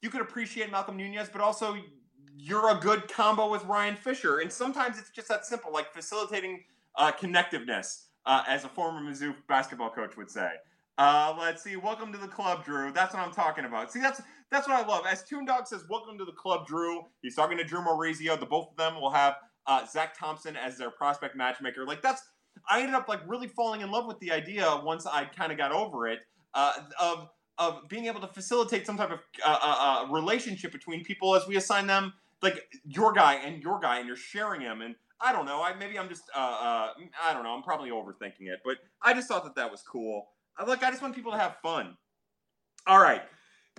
you 0.00 0.10
could 0.10 0.20
appreciate 0.20 0.70
Malcom 0.72 0.96
Nunez, 0.96 1.28
but 1.32 1.40
also 1.40 1.76
you're 2.36 2.76
a 2.76 2.80
good 2.80 3.08
combo 3.08 3.50
with 3.50 3.64
Ryan 3.64 3.94
Fisher. 3.94 4.40
And 4.40 4.50
sometimes 4.50 4.98
it's 4.98 5.10
just 5.10 5.28
that 5.28 5.46
simple, 5.46 5.72
like 5.72 5.92
facilitating 5.92 6.64
uh, 6.96 7.12
connectiveness, 7.12 8.04
uh, 8.26 8.42
as 8.46 8.64
a 8.64 8.68
former 8.68 9.00
Mizzou 9.00 9.34
basketball 9.48 9.90
coach 9.90 10.16
would 10.16 10.30
say. 10.30 10.50
Uh, 10.98 11.34
let's 11.38 11.62
see. 11.62 11.76
Welcome 11.76 12.12
to 12.12 12.18
the 12.18 12.28
club, 12.28 12.64
Drew. 12.64 12.92
That's 12.92 13.14
what 13.14 13.22
I'm 13.22 13.32
talking 13.32 13.64
about. 13.64 13.92
See, 13.92 14.00
that's 14.00 14.20
that's 14.50 14.68
what 14.68 14.76
I 14.76 14.86
love. 14.86 15.04
As 15.06 15.24
Toon 15.24 15.46
Dog 15.46 15.66
says, 15.66 15.84
"Welcome 15.88 16.18
to 16.18 16.24
the 16.24 16.32
club, 16.32 16.66
Drew." 16.66 17.02
He's 17.22 17.34
talking 17.34 17.56
to 17.56 17.64
Drew 17.64 17.80
Morizio. 17.80 18.38
The 18.38 18.46
both 18.46 18.70
of 18.70 18.76
them 18.76 19.00
will 19.00 19.10
have 19.10 19.36
uh, 19.66 19.86
Zack 19.86 20.16
Thompson 20.18 20.54
as 20.56 20.76
their 20.76 20.90
prospect 20.90 21.34
matchmaker. 21.34 21.86
Like 21.86 22.02
that's, 22.02 22.22
I 22.68 22.80
ended 22.80 22.94
up 22.94 23.08
like 23.08 23.20
really 23.26 23.48
falling 23.48 23.80
in 23.80 23.90
love 23.90 24.06
with 24.06 24.18
the 24.20 24.32
idea 24.32 24.80
once 24.84 25.06
I 25.06 25.24
kind 25.24 25.50
of 25.50 25.58
got 25.58 25.72
over 25.72 26.06
it 26.08 26.20
uh, 26.54 26.74
of 27.00 27.28
of 27.58 27.88
being 27.88 28.06
able 28.06 28.20
to 28.20 28.26
facilitate 28.26 28.86
some 28.86 28.96
type 28.96 29.10
of 29.10 29.20
uh, 29.44 29.58
uh, 29.62 30.04
uh, 30.08 30.12
relationship 30.12 30.72
between 30.72 31.04
people 31.04 31.34
as 31.34 31.46
we 31.46 31.56
assign 31.56 31.86
them 31.86 32.12
like 32.42 32.66
your 32.84 33.12
guy 33.12 33.34
and 33.34 33.62
your 33.62 33.78
guy, 33.78 33.98
and 33.98 34.06
you're 34.06 34.16
sharing 34.16 34.60
him 34.60 34.82
and 34.82 34.96
I 35.22 35.32
don't 35.32 35.46
know. 35.46 35.62
I 35.62 35.72
maybe 35.74 35.98
I'm 35.98 36.08
just 36.08 36.24
uh, 36.34 36.38
uh, 36.38 36.88
I 37.22 37.32
don't 37.32 37.44
know. 37.44 37.54
I'm 37.54 37.62
probably 37.62 37.90
overthinking 37.90 38.48
it, 38.48 38.60
but 38.64 38.78
I 39.00 39.14
just 39.14 39.28
thought 39.28 39.44
that 39.44 39.54
that 39.54 39.70
was 39.70 39.82
cool. 39.82 40.26
I, 40.58 40.66
look, 40.66 40.82
I 40.82 40.90
just 40.90 41.00
want 41.00 41.14
people 41.14 41.32
to 41.32 41.38
have 41.38 41.56
fun. 41.62 41.96
All 42.88 42.98
right, 42.98 43.22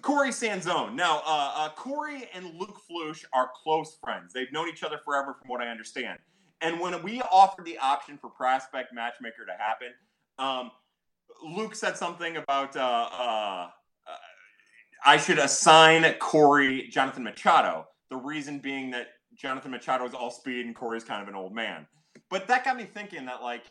Corey 0.01 0.29
Sanzone. 0.29 0.95
Now, 0.95 1.21
uh, 1.25 1.53
uh, 1.55 1.69
Corey 1.75 2.29
and 2.33 2.45
Luke 2.57 2.79
Flush 2.87 3.25
are 3.33 3.49
close 3.61 3.97
friends. 4.01 4.31
They've 4.33 4.51
known 4.53 4.69
each 4.69 4.83
other 4.83 4.99
forever, 5.03 5.35
from 5.39 5.49
what 5.49 5.61
I 5.61 5.67
understand. 5.67 6.17
And 6.61 6.79
when 6.79 7.03
we 7.03 7.21
offered 7.23 7.65
the 7.65 7.77
option 7.77 8.17
for 8.17 8.29
prospect 8.29 8.93
matchmaker 8.93 9.45
to 9.45 9.61
happen, 9.61 9.89
um, 10.39 10.71
Luke 11.43 11.75
said 11.75 11.97
something 11.97 12.37
about 12.37 12.77
uh, 12.77 12.79
uh, 12.79 13.67
uh 14.07 14.15
I 15.05 15.17
should 15.17 15.39
assign 15.39 16.09
Corey 16.19 16.87
Jonathan 16.89 17.23
Machado. 17.25 17.87
The 18.09 18.15
reason 18.15 18.59
being 18.59 18.91
that 18.91 19.07
Jonathan 19.43 19.71
Machado 19.71 20.05
is 20.05 20.13
all 20.13 20.31
speed 20.31 20.65
and 20.65 20.73
Corey's 20.73 21.03
kind 21.03 21.21
of 21.21 21.27
an 21.27 21.35
old 21.35 21.53
man. 21.53 21.85
But 22.29 22.47
that 22.47 22.63
got 22.63 22.77
me 22.77 22.85
thinking 22.85 23.25
that 23.25 23.43
like, 23.43 23.65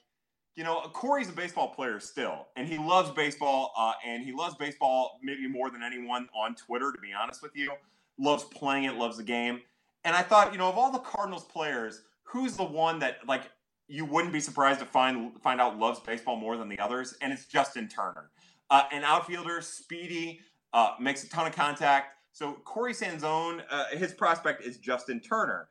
you 0.55 0.65
know, 0.65 0.83
Corey's 0.93 1.31
a 1.31 1.33
baseball 1.33 1.69
player 1.69 1.99
still, 1.99 2.47
and 2.57 2.69
he 2.69 2.77
loves 2.77 3.11
baseball, 3.11 3.73
uh, 3.75 3.93
and 4.07 4.23
he 4.23 4.33
loves 4.33 4.55
baseball 4.57 5.19
maybe 5.23 5.49
more 5.49 5.71
than 5.71 5.83
anyone 5.83 6.29
on 6.37 6.55
Twitter, 6.55 6.93
to 6.93 7.01
be 7.01 7.09
honest 7.19 7.43
with 7.43 7.57
you. 7.57 7.73
Loves 8.19 8.45
playing 8.45 8.85
it, 8.85 8.97
loves 8.97 9.17
the 9.17 9.23
game. 9.23 9.63
And 10.05 10.15
I 10.15 10.21
thought, 10.21 10.53
you 10.53 10.59
know, 10.59 10.69
of 10.69 10.77
all 10.77 10.93
the 10.93 10.99
Cardinals 10.99 11.45
players, 11.45 12.03
who's 12.25 12.55
the 12.55 12.65
one 12.65 12.99
that 12.99 13.27
like 13.27 13.45
you 13.89 14.05
wouldn't 14.05 14.33
be 14.33 14.41
surprised 14.41 14.81
to 14.81 14.87
find 14.87 15.41
find 15.41 15.59
out 15.59 15.79
loves 15.79 16.01
baseball 16.01 16.37
more 16.37 16.59
than 16.59 16.69
the 16.69 16.79
others? 16.79 17.15
And 17.23 17.33
it's 17.33 17.47
Justin 17.47 17.89
Toerner, 17.89 18.27
uh, 18.69 18.83
an 18.93 19.05
outfielder, 19.05 19.63
speedy, 19.63 20.41
uh, 20.75 20.91
makes 21.01 21.25
a 21.25 21.31
ton 21.31 21.47
of 21.47 21.55
contact 21.55 22.15
so 22.33 22.55
Corey 22.65 22.95
Sanzone, 22.95 23.63
uh, 23.71 23.87
his 23.93 24.13
prospect 24.13 24.65
is 24.65 24.79
Justin 24.79 25.21
Toerner. 25.21 25.67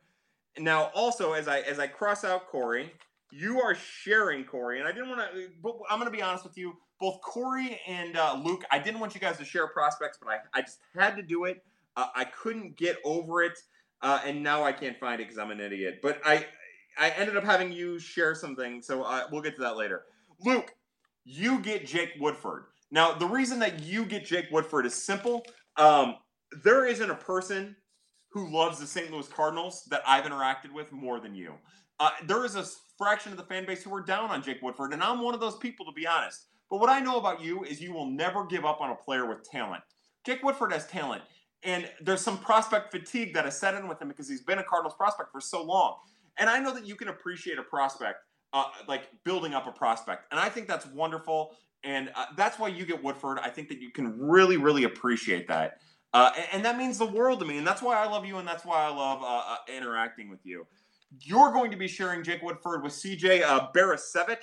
Now, 0.58 0.90
also 0.94 1.32
as 1.32 1.48
I 1.48 1.60
as 1.60 1.78
I 1.78 1.86
cross 1.86 2.24
out 2.24 2.46
Corey, 2.46 2.92
you 3.32 3.60
are 3.60 3.74
sharing 3.74 4.44
Corey, 4.44 4.78
and 4.78 4.86
I 4.86 4.92
didn't 4.92 5.08
want 5.08 5.20
to. 5.32 5.48
But 5.62 5.74
I'm 5.90 5.98
going 5.98 6.10
to 6.10 6.16
be 6.16 6.22
honest 6.22 6.44
with 6.44 6.56
you. 6.56 6.74
Both 7.00 7.20
Corey 7.22 7.80
and 7.88 8.16
uh, 8.16 8.40
Luke, 8.44 8.62
I 8.70 8.78
didn't 8.78 9.00
want 9.00 9.14
you 9.14 9.20
guys 9.20 9.36
to 9.38 9.44
share 9.44 9.66
prospects, 9.66 10.18
but 10.22 10.30
I, 10.30 10.36
I 10.58 10.62
just 10.62 10.78
had 10.96 11.16
to 11.16 11.22
do 11.22 11.46
it. 11.46 11.64
Uh, 11.96 12.06
I 12.14 12.24
couldn't 12.26 12.76
get 12.76 12.98
over 13.04 13.42
it, 13.42 13.58
uh, 14.02 14.20
and 14.24 14.40
now 14.40 14.62
I 14.62 14.70
can't 14.70 14.96
find 15.00 15.20
it 15.20 15.24
because 15.24 15.36
I'm 15.36 15.50
an 15.50 15.58
idiot. 15.58 15.98
But 16.00 16.20
I, 16.24 16.46
I 16.96 17.10
ended 17.10 17.36
up 17.36 17.42
having 17.42 17.72
you 17.72 17.98
share 17.98 18.36
something, 18.36 18.80
so 18.80 19.02
uh, 19.02 19.24
we'll 19.32 19.42
get 19.42 19.56
to 19.56 19.62
that 19.62 19.76
later. 19.76 20.04
Luke, 20.44 20.76
you 21.24 21.58
get 21.58 21.86
Jake 21.86 22.12
Woodford. 22.20 22.66
Now, 22.92 23.14
the 23.14 23.26
reason 23.26 23.58
that 23.60 23.82
you 23.82 24.04
get 24.04 24.24
Jake 24.24 24.46
Woodford 24.52 24.86
is 24.86 24.94
simple. 24.94 25.44
Um, 25.76 26.16
there 26.64 26.86
isn't 26.86 27.10
a 27.10 27.14
person 27.14 27.76
who 28.30 28.50
loves 28.50 28.78
the 28.78 28.86
St. 28.86 29.10
Louis 29.10 29.28
Cardinals 29.28 29.84
that 29.90 30.02
I've 30.06 30.24
interacted 30.24 30.72
with 30.72 30.90
more 30.90 31.20
than 31.20 31.34
you. 31.34 31.54
Uh, 32.00 32.10
there 32.26 32.44
is 32.44 32.56
a 32.56 32.64
fraction 32.96 33.30
of 33.32 33.38
the 33.38 33.44
fan 33.44 33.66
base 33.66 33.82
who 33.82 33.94
are 33.94 34.02
down 34.02 34.30
on 34.30 34.42
Jake 34.42 34.62
Woodford, 34.62 34.92
and 34.92 35.02
I'm 35.02 35.20
one 35.20 35.34
of 35.34 35.40
those 35.40 35.56
people, 35.58 35.84
to 35.86 35.92
be 35.92 36.06
honest. 36.06 36.46
But 36.70 36.80
what 36.80 36.88
I 36.88 37.00
know 37.00 37.18
about 37.18 37.42
you 37.42 37.64
is 37.64 37.82
you 37.82 37.92
will 37.92 38.06
never 38.06 38.46
give 38.46 38.64
up 38.64 38.80
on 38.80 38.90
a 38.90 38.94
player 38.94 39.26
with 39.26 39.44
talent. 39.44 39.82
Jake 40.24 40.42
Woodford 40.42 40.72
has 40.72 40.86
talent, 40.86 41.22
and 41.62 41.88
there's 42.00 42.22
some 42.22 42.38
prospect 42.38 42.90
fatigue 42.90 43.34
that 43.34 43.44
has 43.44 43.58
set 43.58 43.74
in 43.74 43.86
with 43.88 44.00
him 44.00 44.08
because 44.08 44.28
he's 44.28 44.40
been 44.40 44.58
a 44.58 44.64
Cardinals 44.64 44.94
prospect 44.96 45.30
for 45.30 45.40
so 45.40 45.62
long. 45.62 45.96
And 46.38 46.48
I 46.48 46.58
know 46.58 46.72
that 46.72 46.86
you 46.86 46.96
can 46.96 47.08
appreciate 47.08 47.58
a 47.58 47.62
prospect, 47.62 48.20
uh, 48.54 48.64
like 48.88 49.08
building 49.24 49.52
up 49.52 49.66
a 49.66 49.72
prospect, 49.72 50.24
and 50.30 50.40
I 50.40 50.48
think 50.48 50.66
that's 50.66 50.86
wonderful. 50.86 51.54
And 51.84 52.10
uh, 52.14 52.26
that's 52.36 52.58
why 52.58 52.68
you 52.68 52.86
get 52.86 53.02
Woodford. 53.02 53.38
I 53.40 53.50
think 53.50 53.68
that 53.68 53.80
you 53.80 53.90
can 53.90 54.18
really, 54.18 54.56
really 54.56 54.84
appreciate 54.84 55.48
that. 55.48 55.78
Uh, 56.12 56.30
and, 56.36 56.46
and, 56.52 56.64
that 56.64 56.76
means 56.76 56.98
the 56.98 57.06
world 57.06 57.40
to 57.40 57.46
me. 57.46 57.56
And 57.58 57.66
that's 57.66 57.80
why 57.80 57.96
I 57.96 58.06
love 58.06 58.26
you, 58.26 58.36
and 58.36 58.46
that's 58.46 58.64
why 58.64 58.84
I 58.84 58.88
love 58.88 59.22
uh, 59.22 59.52
uh, 59.52 59.56
interacting 59.74 60.28
with 60.28 60.44
you. 60.44 60.66
You're 61.20 61.52
going 61.52 61.70
to 61.70 61.76
be 61.76 61.88
sharing 61.88 62.22
Jake 62.22 62.42
Woodford 62.42 62.82
with 62.82 62.92
CJ 62.92 63.42
uh. 63.42 64.38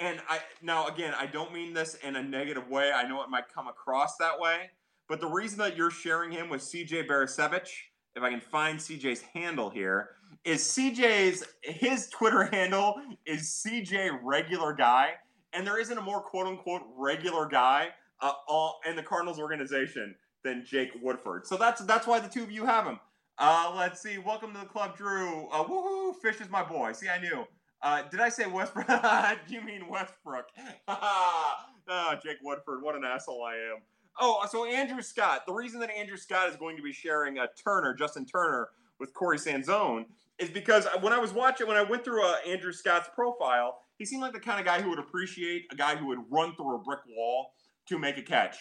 And 0.00 0.20
I 0.28 0.38
now 0.62 0.86
again, 0.86 1.14
I 1.18 1.26
don't 1.26 1.52
mean 1.52 1.74
this 1.74 1.94
in 1.96 2.16
a 2.16 2.22
negative 2.22 2.68
way. 2.68 2.92
I 2.92 3.08
know 3.08 3.22
it 3.22 3.30
might 3.30 3.52
come 3.52 3.68
across 3.68 4.16
that 4.18 4.38
way, 4.38 4.70
but 5.08 5.20
the 5.20 5.26
reason 5.26 5.58
that 5.58 5.76
you're 5.76 5.90
sharing 5.90 6.30
him 6.30 6.48
with 6.48 6.60
CJ 6.60 7.08
Barasiewicz, 7.08 7.70
if 8.14 8.22
I 8.22 8.30
can 8.30 8.40
find 8.40 8.78
CJ's 8.78 9.22
handle 9.22 9.70
here, 9.70 10.10
is 10.44 10.62
CJ's 10.62 11.44
his 11.62 12.08
Twitter 12.08 12.44
handle 12.44 12.94
is 13.26 13.62
CJ 13.66 14.20
Regular 14.22 14.72
Guy, 14.72 15.14
and 15.52 15.66
there 15.66 15.80
isn't 15.80 15.98
a 15.98 16.02
more 16.02 16.20
quote 16.20 16.46
unquote 16.46 16.82
regular 16.96 17.46
guy 17.46 17.88
uh, 18.20 18.32
all 18.46 18.80
in 18.88 18.94
the 18.94 19.02
Cardinals 19.02 19.38
organization 19.38 20.14
than 20.44 20.64
Jake 20.64 20.90
Woodford. 21.02 21.46
So 21.46 21.56
that's 21.56 21.80
that's 21.82 22.06
why 22.06 22.20
the 22.20 22.28
two 22.28 22.42
of 22.42 22.50
you 22.50 22.66
have 22.66 22.86
him. 22.86 22.98
Uh, 23.38 23.72
let's 23.76 24.02
see. 24.02 24.18
Welcome 24.18 24.52
to 24.54 24.60
the 24.60 24.66
club, 24.66 24.96
Drew. 24.96 25.46
Uh, 25.48 25.64
woohoo! 25.64 26.14
Fish 26.16 26.40
is 26.40 26.50
my 26.50 26.62
boy. 26.62 26.92
See, 26.92 27.08
I 27.08 27.20
knew. 27.20 27.44
Uh, 27.80 28.02
did 28.10 28.20
I 28.20 28.28
say 28.28 28.46
Westbrook? 28.46 28.88
you 29.48 29.60
mean 29.62 29.88
Westbrook? 29.88 30.46
oh, 30.88 32.14
Jake 32.22 32.38
Woodford. 32.42 32.82
What 32.82 32.96
an 32.96 33.04
asshole 33.04 33.44
I 33.44 33.54
am. 33.54 33.82
Oh, 34.20 34.44
so 34.50 34.64
Andrew 34.64 35.00
Scott. 35.00 35.42
The 35.46 35.52
reason 35.52 35.78
that 35.80 35.90
Andrew 35.90 36.16
Scott 36.16 36.48
is 36.48 36.56
going 36.56 36.76
to 36.76 36.82
be 36.82 36.92
sharing 36.92 37.38
a 37.38 37.46
Toerner, 37.64 37.96
Justin 37.96 38.26
Toerner, 38.26 38.66
with 38.98 39.14
Corey 39.14 39.38
Sanzone 39.38 40.06
is 40.38 40.50
because 40.50 40.86
when 41.00 41.12
I 41.12 41.18
was 41.18 41.32
watching, 41.32 41.66
when 41.66 41.76
I 41.76 41.82
went 41.82 42.04
through 42.04 42.24
uh, 42.24 42.36
Andrew 42.46 42.72
Scott's 42.72 43.08
profile, 43.14 43.78
he 43.96 44.04
seemed 44.04 44.22
like 44.22 44.32
the 44.32 44.40
kind 44.40 44.60
of 44.60 44.66
guy 44.66 44.80
who 44.80 44.90
would 44.90 44.98
appreciate 44.98 45.66
a 45.72 45.76
guy 45.76 45.96
who 45.96 46.06
would 46.06 46.20
run 46.30 46.54
through 46.56 46.76
a 46.76 46.78
brick 46.78 47.00
wall 47.16 47.52
to 47.88 47.98
make 47.98 48.18
a 48.18 48.22
catch. 48.22 48.56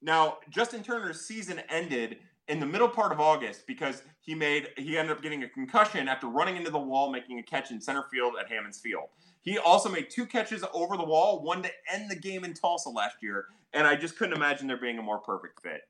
Now, 0.00 0.38
Justin 0.48 0.82
Toerner's 0.82 1.20
season 1.20 1.60
ended 1.68 2.18
in 2.48 2.60
the 2.60 2.66
middle 2.66 2.88
part 2.88 3.12
of 3.12 3.20
August 3.20 3.66
because 3.66 4.02
he 4.20 4.34
made 4.34 4.68
he 4.76 4.96
ended 4.96 5.16
up 5.16 5.22
getting 5.22 5.44
a 5.44 5.48
concussion 5.48 6.08
after 6.08 6.26
running 6.26 6.56
into 6.56 6.70
the 6.70 6.78
wall 6.78 7.10
making 7.10 7.38
a 7.38 7.42
catch 7.42 7.70
in 7.70 7.80
center 7.80 8.04
field 8.10 8.34
at 8.40 8.50
Hammons 8.50 8.80
Field. 8.80 9.08
He 9.42 9.58
also 9.58 9.88
made 9.88 10.10
two 10.10 10.26
catches 10.26 10.64
over 10.72 10.96
the 10.96 11.04
wall, 11.04 11.42
one 11.42 11.62
to 11.62 11.70
end 11.92 12.10
the 12.10 12.16
game 12.16 12.44
in 12.44 12.54
Tulsa 12.54 12.90
last 12.90 13.16
year, 13.22 13.46
and 13.72 13.86
I 13.86 13.96
just 13.96 14.18
couldn't 14.18 14.36
imagine 14.36 14.66
there 14.66 14.76
being 14.76 14.98
a 14.98 15.02
more 15.02 15.18
perfect 15.18 15.62
fit. 15.62 15.82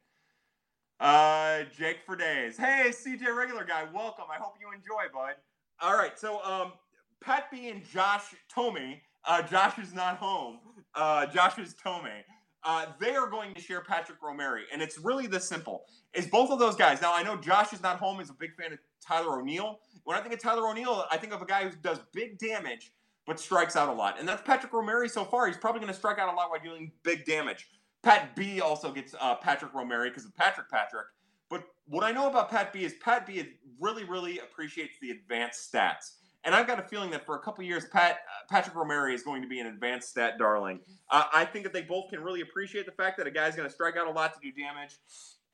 Uh, 1.00 1.62
Jake 1.76 1.98
for 2.04 2.16
days. 2.16 2.56
Hey, 2.56 2.90
CJ 2.90 3.36
regular 3.36 3.64
guy, 3.64 3.84
welcome. 3.94 4.24
I 4.32 4.36
hope 4.36 4.54
you 4.60 4.68
enjoy, 4.74 5.12
bud. 5.12 5.34
All 5.80 5.96
right, 5.96 6.18
so 6.18 6.42
um, 6.42 6.72
Pat 7.20 7.50
B 7.50 7.68
and 7.68 7.84
Josh 7.84 8.34
Tomey. 8.54 9.00
Uh, 9.24 9.42
Josh 9.42 9.78
is 9.78 9.94
not 9.94 10.16
home. 10.16 10.58
Uh, 10.94 11.26
Josh 11.26 11.58
is 11.58 11.74
Tomey 11.74 12.22
uh, 12.68 12.84
they 13.00 13.16
are 13.16 13.26
going 13.26 13.54
to 13.54 13.60
share 13.62 13.80
Patrick 13.80 14.20
Romeri. 14.20 14.64
And 14.70 14.82
it's 14.82 14.98
really 14.98 15.26
this 15.26 15.48
simple. 15.48 15.86
Is 16.12 16.26
both 16.26 16.50
of 16.50 16.58
those 16.58 16.76
guys. 16.76 17.00
Now, 17.00 17.14
I 17.14 17.22
know 17.22 17.34
Josh 17.34 17.72
is 17.72 17.82
not 17.82 17.98
home, 17.98 18.20
is 18.20 18.28
a 18.28 18.34
big 18.34 18.54
fan 18.54 18.74
of 18.74 18.78
Tyler 19.00 19.40
O'Neill. 19.40 19.80
When 20.04 20.18
I 20.18 20.20
think 20.20 20.34
of 20.34 20.40
Tyler 20.40 20.68
O'Neill, 20.68 21.06
I 21.10 21.16
think 21.16 21.32
of 21.32 21.40
a 21.40 21.46
guy 21.46 21.64
who 21.64 21.74
does 21.82 21.98
big 22.12 22.38
damage 22.38 22.92
but 23.26 23.40
strikes 23.40 23.74
out 23.74 23.88
a 23.88 23.92
lot. 23.92 24.18
And 24.18 24.28
that's 24.28 24.42
Patrick 24.42 24.72
Romeri 24.72 25.10
so 25.10 25.24
far. 25.24 25.46
He's 25.46 25.56
probably 25.56 25.80
going 25.80 25.92
to 25.92 25.98
strike 25.98 26.18
out 26.18 26.32
a 26.32 26.36
lot 26.36 26.50
while 26.50 26.60
doing 26.60 26.92
big 27.02 27.24
damage. 27.24 27.68
Pat 28.02 28.36
B 28.36 28.60
also 28.60 28.92
gets 28.92 29.14
uh, 29.18 29.34
Patrick 29.36 29.72
Romeri 29.72 30.10
because 30.10 30.26
of 30.26 30.34
Patrick 30.34 30.70
Patrick. 30.70 31.06
But 31.48 31.64
what 31.86 32.04
I 32.04 32.12
know 32.12 32.28
about 32.28 32.50
Pat 32.50 32.72
B 32.72 32.84
is 32.84 32.94
Pat 33.02 33.26
B 33.26 33.44
really, 33.80 34.04
really 34.04 34.40
appreciates 34.40 34.98
the 35.00 35.10
advanced 35.10 35.72
stats. 35.72 36.16
And 36.44 36.54
I've 36.54 36.66
got 36.66 36.78
a 36.78 36.82
feeling 36.82 37.10
that 37.10 37.26
for 37.26 37.36
a 37.36 37.40
couple 37.40 37.64
years, 37.64 37.84
Pat 37.86 38.12
uh, 38.12 38.46
Patrick 38.48 38.74
Romeri 38.74 39.12
is 39.12 39.22
going 39.22 39.42
to 39.42 39.48
be 39.48 39.60
an 39.60 39.66
advanced 39.66 40.10
stat 40.10 40.38
darling. 40.38 40.80
Uh, 41.10 41.24
I 41.32 41.44
think 41.44 41.64
that 41.64 41.72
they 41.72 41.82
both 41.82 42.10
can 42.10 42.20
really 42.20 42.42
appreciate 42.42 42.86
the 42.86 42.92
fact 42.92 43.18
that 43.18 43.26
a 43.26 43.30
guy's 43.30 43.56
going 43.56 43.68
to 43.68 43.74
strike 43.74 43.96
out 43.96 44.06
a 44.06 44.10
lot 44.10 44.34
to 44.34 44.40
do 44.40 44.52
damage, 44.52 44.96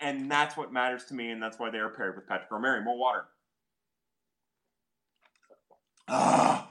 and 0.00 0.30
that's 0.30 0.56
what 0.56 0.72
matters 0.72 1.04
to 1.06 1.14
me, 1.14 1.30
and 1.30 1.42
that's 1.42 1.58
why 1.58 1.70
they 1.70 1.78
are 1.78 1.88
paired 1.88 2.16
with 2.16 2.28
Patrick 2.28 2.50
Romeri. 2.50 2.84
More 2.84 2.98
water. 2.98 3.24
Ah. 6.08 6.68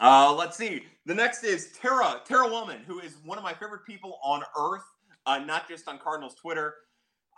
Uh, 0.00 0.34
let's 0.34 0.56
see. 0.56 0.84
The 1.06 1.14
next 1.14 1.44
is 1.44 1.72
Tara 1.72 2.20
Tara 2.24 2.46
Wellman, 2.46 2.80
who 2.86 3.00
is 3.00 3.16
one 3.24 3.38
of 3.38 3.44
my 3.44 3.54
favorite 3.54 3.84
people 3.86 4.18
on 4.22 4.42
earth, 4.58 4.84
uh, 5.26 5.38
not 5.38 5.68
just 5.68 5.88
on 5.88 5.98
Cardinals 5.98 6.34
Twitter. 6.34 6.74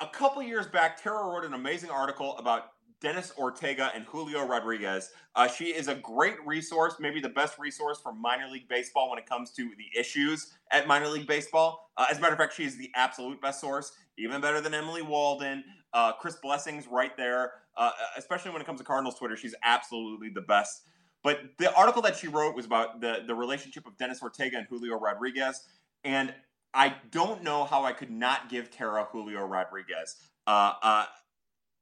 A 0.00 0.06
couple 0.06 0.42
years 0.42 0.66
back, 0.66 1.02
Tara 1.02 1.24
wrote 1.26 1.44
an 1.44 1.54
amazing 1.54 1.90
article 1.90 2.36
about 2.38 2.72
Dennis 3.06 3.32
Ortega 3.38 3.92
and 3.94 4.04
Julio 4.04 4.44
Rodriguez. 4.44 5.12
Uh, 5.36 5.46
she 5.46 5.66
is 5.66 5.86
a 5.86 5.94
great 5.94 6.44
resource, 6.44 6.96
maybe 6.98 7.20
the 7.20 7.28
best 7.28 7.56
resource 7.56 8.00
for 8.02 8.12
minor 8.12 8.48
league 8.48 8.68
baseball 8.68 9.08
when 9.10 9.16
it 9.16 9.26
comes 9.26 9.52
to 9.52 9.70
the 9.78 9.96
issues 9.96 10.54
at 10.72 10.88
minor 10.88 11.06
league 11.06 11.28
baseball. 11.28 11.92
Uh, 11.96 12.06
as 12.10 12.18
a 12.18 12.20
matter 12.20 12.32
of 12.32 12.38
fact, 12.40 12.54
she 12.54 12.64
is 12.64 12.76
the 12.76 12.90
absolute 12.96 13.40
best 13.40 13.60
source, 13.60 13.92
even 14.18 14.40
better 14.40 14.60
than 14.60 14.74
Emily 14.74 15.02
Waldon. 15.02 15.62
Uh, 15.92 16.14
Chris 16.14 16.34
Blessing's 16.42 16.88
right 16.88 17.16
there, 17.16 17.52
uh, 17.76 17.92
especially 18.16 18.50
when 18.50 18.60
it 18.60 18.64
comes 18.64 18.80
to 18.80 18.84
Cardinals 18.84 19.14
Twitter. 19.14 19.36
She's 19.36 19.54
absolutely 19.62 20.30
the 20.30 20.40
best. 20.40 20.82
But 21.22 21.42
the 21.58 21.72
article 21.76 22.02
that 22.02 22.16
she 22.16 22.26
wrote 22.26 22.56
was 22.56 22.66
about 22.66 23.00
the, 23.00 23.22
the 23.24 23.36
relationship 23.36 23.86
of 23.86 23.96
Dennis 23.98 24.20
Ortega 24.20 24.56
and 24.56 24.66
Julio 24.66 24.98
Rodriguez. 24.98 25.62
And 26.02 26.34
I 26.74 26.96
don't 27.12 27.44
know 27.44 27.66
how 27.66 27.84
I 27.84 27.92
could 27.92 28.10
not 28.10 28.48
give 28.48 28.68
Tara 28.72 29.06
Julio 29.12 29.44
Rodriguez. 29.44 30.16
Uh, 30.48 30.72
uh, 30.82 31.04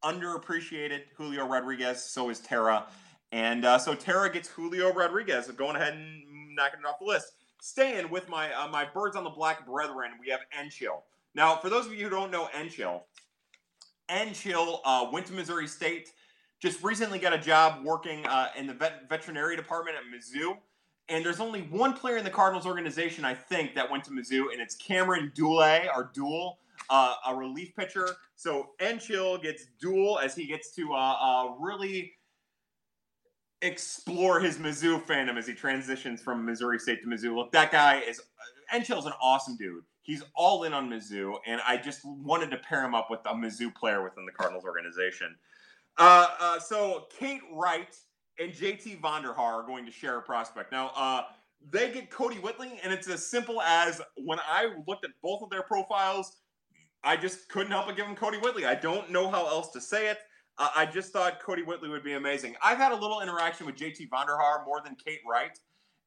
underappreciated 0.05 1.03
Julio 1.17 1.47
Rodriguez. 1.47 2.03
So 2.03 2.31
is 2.31 2.41
Tara. 2.41 2.87
And 3.33 3.65
uh, 3.65 3.79
so 3.79 3.95
Tara 3.95 4.33
gets 4.33 4.49
Julio 4.49 4.93
Rodriguez, 4.93 5.49
going 5.49 5.77
ahead 5.77 5.95
and 5.95 6.55
knocking 6.55 6.81
it 6.81 6.87
off 6.87 7.01
the 7.01 7.07
list. 7.07 7.33
Staying 7.61 8.11
with 8.11 8.29
my 8.29 8.53
uh, 8.53 8.69
my 8.69 8.85
birds 8.85 9.17
on 9.17 9.25
the 9.25 9.31
black 9.31 9.67
brethren, 9.67 10.13
we 10.21 10.31
have 10.31 10.41
Enchil. 10.57 11.03
Now, 11.35 11.57
for 11.57 11.71
those 11.71 11.87
of 11.87 11.95
you 11.95 12.05
who 12.05 12.11
don't 12.11 12.31
know 12.31 12.49
Enchil, 12.55 13.03
Enchil 14.09 14.81
uh, 14.85 15.09
went 15.13 15.27
to 15.27 15.33
Missouri 15.33 15.67
State. 15.67 16.13
Just 16.61 16.83
recently 16.83 17.19
got 17.19 17.33
a 17.33 17.39
job 17.39 17.85
working 17.85 18.25
uh, 18.27 18.49
in 18.57 18.67
the 18.67 18.75
vet- 18.75 19.09
veterinary 19.09 19.57
department 19.57 19.97
at 19.97 20.05
Mizzou. 20.05 20.57
And 21.09 21.25
there's 21.25 21.41
only 21.41 21.63
one 21.63 21.93
player 21.93 22.17
in 22.17 22.25
the 22.25 22.31
Cardinals 22.31 22.67
organization, 22.67 23.25
I 23.25 23.35
think, 23.35 23.75
that 23.75 23.91
went 23.91 24.05
to 24.05 24.11
Mizzou, 24.11 24.53
and 24.53 24.61
it's 24.63 24.75
Cameron 24.77 25.33
Dule 25.35 25.89
or 25.95 26.11
Duel 26.15 26.59
uh, 26.91 27.15
a 27.27 27.35
relief 27.35 27.75
pitcher. 27.77 28.09
So 28.37 28.71
Enchil 28.81 29.43
gets 29.43 29.67
dual 29.81 30.19
as 30.19 30.35
he 30.35 30.47
gets 30.47 30.75
to 30.75 30.93
uh, 30.93 31.17
uh, 31.21 31.55
really 31.59 32.13
explore 33.63 34.41
his 34.41 34.59
Mizzou 34.59 35.03
fandom 35.03 35.39
as 35.39 35.47
he 35.47 35.55
transitions 35.55 36.21
from 36.21 36.45
Missouri 36.45 36.79
State 36.79 37.01
to 37.03 37.09
Mizzou. 37.09 37.35
Look, 37.35 37.53
that 37.53 37.73
guy 37.73 38.01
is 38.01 38.21
Enchill's 38.73 39.07
an 39.07 39.13
awesome 39.21 39.57
dude. 39.57 39.85
He's 40.03 40.23
all 40.37 40.65
in 40.65 40.75
on 40.75 40.91
Mizzou, 40.91 41.37
and 41.47 41.61
I 41.67 41.79
just 41.79 42.01
wanted 42.05 42.51
to 42.51 42.59
pair 42.59 42.85
him 42.85 42.95
up 42.95 43.09
with 43.11 43.21
a 43.25 43.35
Mizzou 43.35 43.75
player 43.75 44.05
within 44.05 44.27
the 44.27 44.33
Cardinals 44.33 44.65
organization. 44.65 45.35
Uh, 45.97 46.29
uh, 46.39 46.59
so 46.59 47.07
Kate 47.19 47.41
Wright 47.53 47.97
and 48.39 48.53
JT 48.53 49.01
Vonderhaar 49.01 49.39
are 49.39 49.67
going 49.67 49.87
to 49.87 49.93
share 49.93 50.19
a 50.19 50.23
prospect. 50.23 50.73
Now, 50.73 50.91
uh, 50.95 51.23
they 51.71 51.91
get 51.91 52.11
Cody 52.11 52.37
Whitley, 52.37 52.79
and 52.83 52.93
it's 52.93 53.09
as 53.09 53.27
simple 53.27 53.63
as 53.63 54.03
when 54.17 54.39
I 54.47 54.75
looked 54.87 55.05
at 55.05 55.13
both 55.23 55.43
of 55.43 55.49
their 55.49 55.63
profiles, 55.63 56.37
I 57.05 57.17
just 57.17 57.49
couldn't 57.49 57.73
help 57.73 57.87
but 57.87 57.97
give 57.97 58.07
him 58.07 58.17
Cody 58.17 58.39
Whitley. 58.39 58.65
I 58.65 58.75
don't 58.75 59.11
know 59.11 59.31
how 59.31 59.47
else 59.47 59.71
to 59.73 59.81
say 59.81 60.09
it. 60.09 60.19
Uh, 60.57 60.69
I 60.75 60.87
just 60.87 61.13
thought 61.13 61.41
Cody 61.41 61.63
Whitley 61.63 61.89
would 61.89 62.05
be 62.05 62.15
amazing. 62.15 62.55
I've 62.63 62.79
had 62.79 62.93
a 62.93 62.97
little 62.97 63.21
interaction 63.21 63.67
with 63.67 63.77
JT 63.77 64.09
Vonderhaar 64.09 64.65
more 64.65 64.81
than 64.85 64.97
Kate 64.97 65.21
Wright. 65.29 65.59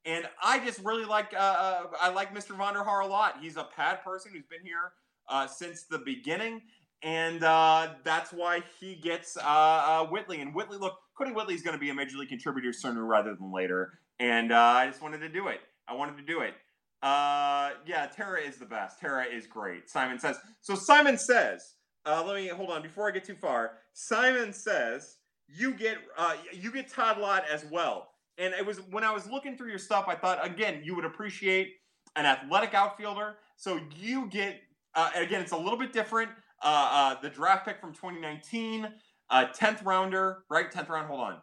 And 0.05 0.25
I 0.41 0.59
just 0.63 0.79
really 0.85 1.03
like 1.03 1.33
uh, 1.33 1.37
uh, 1.37 1.83
I 2.01 2.09
like 2.09 2.33
Mr. 2.33 2.55
Vonderhaar 2.55 3.03
a 3.03 3.07
lot. 3.07 3.39
He's 3.41 3.57
a 3.57 3.65
pad 3.75 4.03
person 4.05 4.31
who's 4.33 4.45
been 4.49 4.63
here 4.63 4.93
uh, 5.27 5.47
since 5.47 5.83
the 5.83 5.99
beginning, 5.99 6.61
and 7.03 7.43
uh, 7.43 7.89
that's 8.05 8.31
why 8.31 8.61
he 8.79 8.95
gets 8.95 9.35
uh, 9.35 10.05
Whitley. 10.09 10.39
And 10.39 10.55
Whitley, 10.55 10.77
look, 10.77 10.93
Cody 11.17 11.33
Whitley 11.33 11.55
is 11.55 11.61
going 11.61 11.73
to 11.73 11.79
be 11.79 11.89
a 11.89 11.93
major 11.93 12.15
league 12.17 12.29
contributor 12.29 12.71
sooner 12.71 13.05
rather 13.05 13.35
than 13.35 13.51
later. 13.51 13.99
And 14.17 14.53
I 14.53 14.87
just 14.87 15.01
wanted 15.01 15.19
to 15.19 15.29
do 15.29 15.49
it. 15.49 15.59
I 15.89 15.93
wanted 15.93 16.17
to 16.17 16.23
do 16.23 16.39
it. 16.39 16.53
Uh, 17.01 17.71
yeah, 17.85 18.07
Tara 18.07 18.41
is 18.41 18.57
the 18.57 18.65
best. 18.65 18.99
Tara 18.99 19.25
is 19.25 19.45
great. 19.45 19.89
Simon 19.89 20.19
says. 20.19 20.37
So 20.61 20.75
Simon 20.75 21.17
says. 21.17 21.75
Uh, 22.05 22.23
let 22.25 22.35
me 22.35 22.47
hold 22.47 22.69
on 22.69 22.81
before 22.81 23.09
I 23.09 23.11
get 23.11 23.25
too 23.25 23.35
far. 23.35 23.73
Simon 23.93 24.53
says 24.53 25.17
you 25.47 25.73
get 25.73 25.97
uh, 26.17 26.35
you 26.53 26.71
get 26.71 26.87
Todd 26.87 27.17
Lott 27.19 27.43
as 27.51 27.65
well. 27.69 28.09
And 28.37 28.53
it 28.53 28.65
was 28.65 28.77
when 28.91 29.03
I 29.03 29.11
was 29.11 29.29
looking 29.29 29.57
through 29.57 29.69
your 29.69 29.79
stuff, 29.79 30.05
I 30.07 30.15
thought 30.15 30.43
again 30.45 30.81
you 30.83 30.95
would 30.95 31.05
appreciate 31.05 31.73
an 32.15 32.25
athletic 32.25 32.73
outfielder. 32.73 33.35
So 33.57 33.79
you 33.99 34.27
get 34.27 34.61
uh, 34.95 35.11
again, 35.15 35.41
it's 35.41 35.51
a 35.51 35.57
little 35.57 35.77
bit 35.77 35.93
different. 35.93 36.31
Uh, 36.63 36.89
uh, 36.91 37.21
the 37.21 37.29
draft 37.29 37.65
pick 37.67 37.79
from 37.79 37.93
2019, 37.93 38.91
uh, 39.29 39.45
10th 39.55 39.85
rounder, 39.85 40.39
right? 40.49 40.71
10th 40.71 40.89
round. 40.89 41.07
Hold 41.07 41.19
on. 41.19 41.37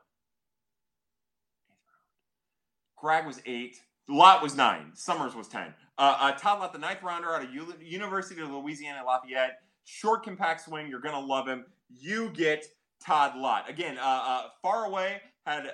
Greg 2.96 3.26
was 3.26 3.40
eight. 3.46 3.76
Lott 4.08 4.42
was 4.42 4.56
nine. 4.56 4.90
Sommers 4.94 5.34
was 5.34 5.48
10. 5.48 5.74
Uh, 5.96 6.16
uh, 6.20 6.32
Todd 6.32 6.60
Lott, 6.60 6.72
the 6.72 6.78
ninth 6.78 7.02
rounder 7.02 7.34
out 7.34 7.44
of 7.44 7.54
U- 7.54 7.74
University 7.80 8.40
of 8.40 8.50
Louisiana 8.50 9.04
Lafayette. 9.04 9.60
Short, 9.84 10.22
compact 10.22 10.62
swing. 10.62 10.88
You're 10.88 11.00
to 11.14 11.20
love 11.20 11.46
him. 11.46 11.64
You 11.88 12.30
get 12.30 12.66
Todd 13.04 13.36
Lott. 13.36 13.68
Again, 13.68 13.98
uh, 13.98 14.22
uh, 14.24 14.42
far 14.62 14.86
away, 14.86 15.20
had 15.46 15.70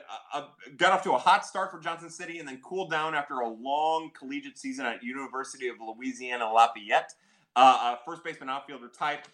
got 0.77 0.93
off 0.93 1.03
to 1.05 1.13
a 1.13 1.19
hot 1.19 1.47
start 1.47 1.71
for 1.71 1.79
Johnson 1.79 2.11
City 2.11 2.41
and 2.41 2.49
then 2.49 2.61
cooled 2.61 2.91
down 2.91 3.15
after 3.15 3.41
a 3.41 3.49
long 3.49 4.11
collegiate 4.19 4.59
season 4.59 4.85
at 4.85 5.03
University 5.03 5.69
of 5.69 5.77
Louisiana 5.81 6.53
Lafayette. 6.53 7.13
Uh, 7.55 7.79
uh, 7.81 7.97
first 8.05 8.25
baseman 8.25 8.49
outfielder 8.49 8.89
type. 8.89 9.27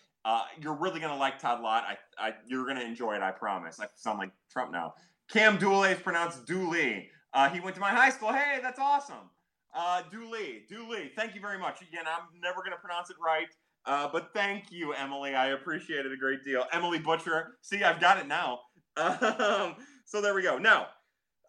You're 0.61 0.75
really 0.75 1.01
to 1.13 1.19
like 1.19 1.39
Todd 1.39 1.63
Lott. 1.63 1.85
I, 1.89 2.29
I, 2.29 2.35
you're 2.47 2.65
to 2.77 2.85
enjoy 2.85 3.15
it, 3.15 3.23
I 3.23 3.31
promise. 3.31 3.81
I 3.81 3.87
sound 3.95 4.19
like 4.19 4.31
Trump 4.51 4.73
now. 4.73 4.95
Cam 5.31 5.57
Dooley 5.57 5.91
is 5.91 5.99
pronounced 6.01 6.47
Dooley. 6.47 7.11
Uh, 7.37 7.51
he 7.51 7.61
went 7.61 7.75
to 7.75 7.83
my 7.83 7.91
high 7.91 8.09
school. 8.09 8.33
Hey, 8.33 8.61
that's 8.63 8.79
awesome. 8.79 9.29
Uh, 9.77 10.01
Dooley, 10.11 10.63
Dooley. 10.71 11.13
Thank 11.15 11.35
you 11.35 11.41
very 11.43 11.59
much. 11.59 11.83
Again, 11.83 12.05
I'm 12.07 12.41
never 12.41 12.61
going 12.61 12.71
to 12.71 12.79
pronounce 12.79 13.11
it 13.11 13.17
right. 13.23 13.49
Uh, 13.85 14.09
but 14.11 14.31
thank 14.33 14.73
you, 14.73 14.95
Emily. 14.95 15.35
I 15.35 15.49
appreciate 15.49 16.07
it 16.07 16.13
a 16.13 16.17
great 16.17 16.45
deal. 16.47 16.65
Emily 16.73 16.99
Butcher. 16.99 17.59
See, 17.61 17.85
I've 17.85 18.01
got 18.01 18.19
it 18.19 18.27
now. 18.27 18.61
Um, 18.99 19.77
so 20.07 20.23
there 20.23 20.33
we 20.33 20.41
go. 20.41 20.57
Now, 20.57 20.87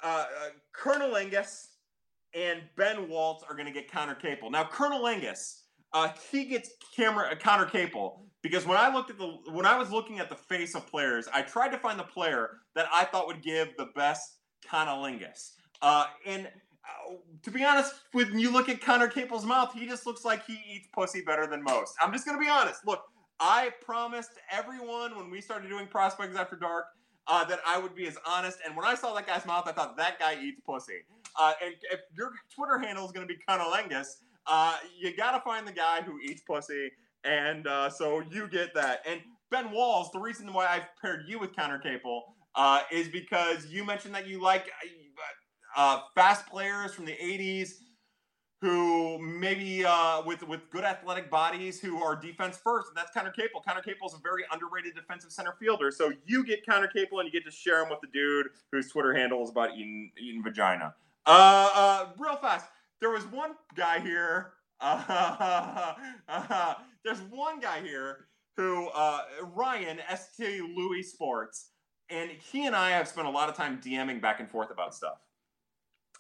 uh, 0.04 0.26
uh, 0.26 0.50
Colonel 0.74 1.16
Angus 1.16 1.78
and 2.34 2.62
Ben 2.76 3.08
Waltz 3.08 3.46
are 3.50 3.56
going 3.56 3.68
to 3.68 3.72
get 3.72 3.90
Conner 3.90 4.16
Capel. 4.16 4.52
Now, 4.52 4.66
Colonel 4.66 5.08
Angus, 5.08 5.64
uh, 5.94 6.10
he 6.30 6.44
gets 6.44 6.72
camera 6.94 7.30
uh, 7.32 7.36
Conner 7.36 7.66
Capel 7.66 8.26
because 8.44 8.66
when 8.66 8.78
I 8.78 8.94
looked 8.94 9.12
at 9.12 9.18
the 9.18 9.38
when 9.54 9.66
I 9.66 9.78
was 9.78 9.92
looking 9.92 10.20
at 10.20 10.28
the 10.28 10.36
face 10.36 10.76
of 10.76 10.86
players, 10.88 11.30
I 11.34 11.42
tried 11.44 11.70
to 11.70 11.78
find 11.78 11.98
the 11.98 12.04
player 12.04 12.50
that 12.76 12.88
I 12.94 13.06
thought 13.06 13.28
would 13.28 13.42
give 13.42 13.70
the 13.78 13.88
best 13.96 14.30
conolingus. 14.70 15.52
Uh, 15.82 16.06
and 16.26 16.48
uh, 16.48 17.14
to 17.44 17.52
be 17.52 17.64
honest, 17.64 17.94
when 18.12 18.40
you 18.40 18.52
look 18.52 18.70
at 18.70 18.82
Conner 18.82 19.08
Capel's 19.08 19.46
mouth, 19.46 19.74
he 19.74 19.88
just 19.88 20.06
looks 20.06 20.26
like 20.26 20.46
he 20.46 20.60
eats 20.70 20.88
pussy 20.94 21.22
better 21.22 21.48
than 21.48 21.64
most. 21.64 21.94
I'm 22.02 22.12
just 22.12 22.26
gonna 22.26 22.40
be 22.40 22.50
honest. 22.50 22.86
Look, 22.86 23.04
I 23.40 23.72
promised 23.82 24.32
everyone 24.52 25.16
when 25.16 25.30
we 25.30 25.42
started 25.42 25.70
doing 25.70 25.88
prospects 25.88 26.36
after 26.36 26.56
dark 26.56 26.86
uh, 27.28 27.44
that 27.46 27.60
I 27.66 27.78
would 27.78 27.96
be 27.96 28.08
as 28.08 28.18
honest. 28.26 28.60
And 28.66 28.76
when 28.76 28.86
I 28.86 28.96
saw 28.96 29.14
that 29.14 29.28
guy's 29.28 29.46
mouth, 29.46 29.68
I 29.68 29.72
thought 29.74 29.98
that 29.98 30.20
guy 30.20 30.38
eats 30.42 30.62
pussy. 30.66 31.04
Uh, 31.38 31.54
and 31.64 31.76
if 31.92 32.00
your 32.18 32.32
Twitter 32.54 32.80
handle 32.80 33.06
is 33.06 33.12
going 33.12 33.28
to 33.28 33.34
be 33.34 33.40
Conolingus, 33.48 34.08
uh, 34.48 34.78
you 34.98 35.16
got 35.16 35.32
to 35.32 35.42
find 35.42 35.68
the 35.68 35.72
guy 35.72 36.02
who 36.02 36.20
eats 36.20 36.42
pussy. 36.42 36.92
And 37.24 37.68
uh, 37.68 37.90
so 37.90 38.24
you 38.32 38.48
get 38.48 38.74
that. 38.76 39.02
And 39.06 39.22
Ben 39.52 39.72
Walls, 39.72 40.10
the 40.14 40.20
reason 40.20 40.52
why 40.54 40.68
I've 40.68 40.88
paired 41.02 41.26
you 41.28 41.40
with 41.40 41.56
Conner 41.56 41.80
Capel 41.80 42.24
uh, 42.56 42.82
is 42.92 43.08
because 43.10 43.68
you 43.68 43.86
mentioned 43.86 44.16
that 44.16 44.28
you 44.28 44.42
like 44.42 44.72
uh, 45.78 46.02
fast 46.14 46.46
players 46.48 46.94
from 46.94 47.06
the 47.06 47.14
80s 47.14 47.76
who 48.62 49.20
maybe 49.20 49.86
uh, 49.86 50.24
with 50.26 50.42
with 50.48 50.68
good 50.72 50.84
athletic 50.84 51.30
bodies 51.30 51.80
who 51.80 52.02
are 52.02 52.16
defense 52.16 52.58
first, 52.58 52.88
and 52.90 52.98
that's 52.98 53.12
Conner 53.12 53.32
Capel. 53.32 53.62
Conner 53.62 53.82
Capel 53.82 54.08
is 54.08 54.16
a 54.16 54.20
very 54.20 54.44
underrated 54.52 54.96
defensive 54.96 55.32
center 55.32 55.54
fielder. 55.60 55.92
So 55.92 56.12
you 56.26 56.44
get 56.44 56.66
Conner 56.66 56.88
Capel, 56.88 57.20
and 57.20 57.28
you 57.28 57.32
get 57.32 57.46
to 57.46 57.56
share 57.56 57.84
him 57.84 57.90
with 57.90 58.02
the 58.02 58.08
dude 58.08 58.48
whose 58.72 58.90
Twitter 58.90 59.14
handle 59.14 59.44
is 59.44 59.52
about 59.52 59.76
eating 59.76 60.12
eating 60.20 60.44
vagina. 60.44 60.96
Uh, 61.28 61.70
uh, 61.74 62.08
real 62.18 62.38
fast, 62.38 62.66
there 63.00 63.12
was 63.12 63.26
one 63.26 63.52
guy 63.76 64.00
here. 64.00 64.54
There's 67.04 67.22
one 67.30 67.60
guy 67.60 67.82
here 67.82 68.28
who 68.56 68.88
uh, 68.90 69.22
Ryan 69.56 70.00
St. 70.16 70.76
Louis 70.76 71.04
Sports, 71.04 71.70
and 72.10 72.32
he 72.32 72.66
and 72.66 72.76
I 72.76 72.90
have 72.92 73.08
spent 73.08 73.28
a 73.28 73.30
lot 73.32 73.50
of 73.50 73.56
time 73.56 73.80
DMing 73.80 74.20
back 74.20 74.40
and 74.40 74.50
forth 74.50 74.72
about 74.72 74.96
stuff, 74.96 75.20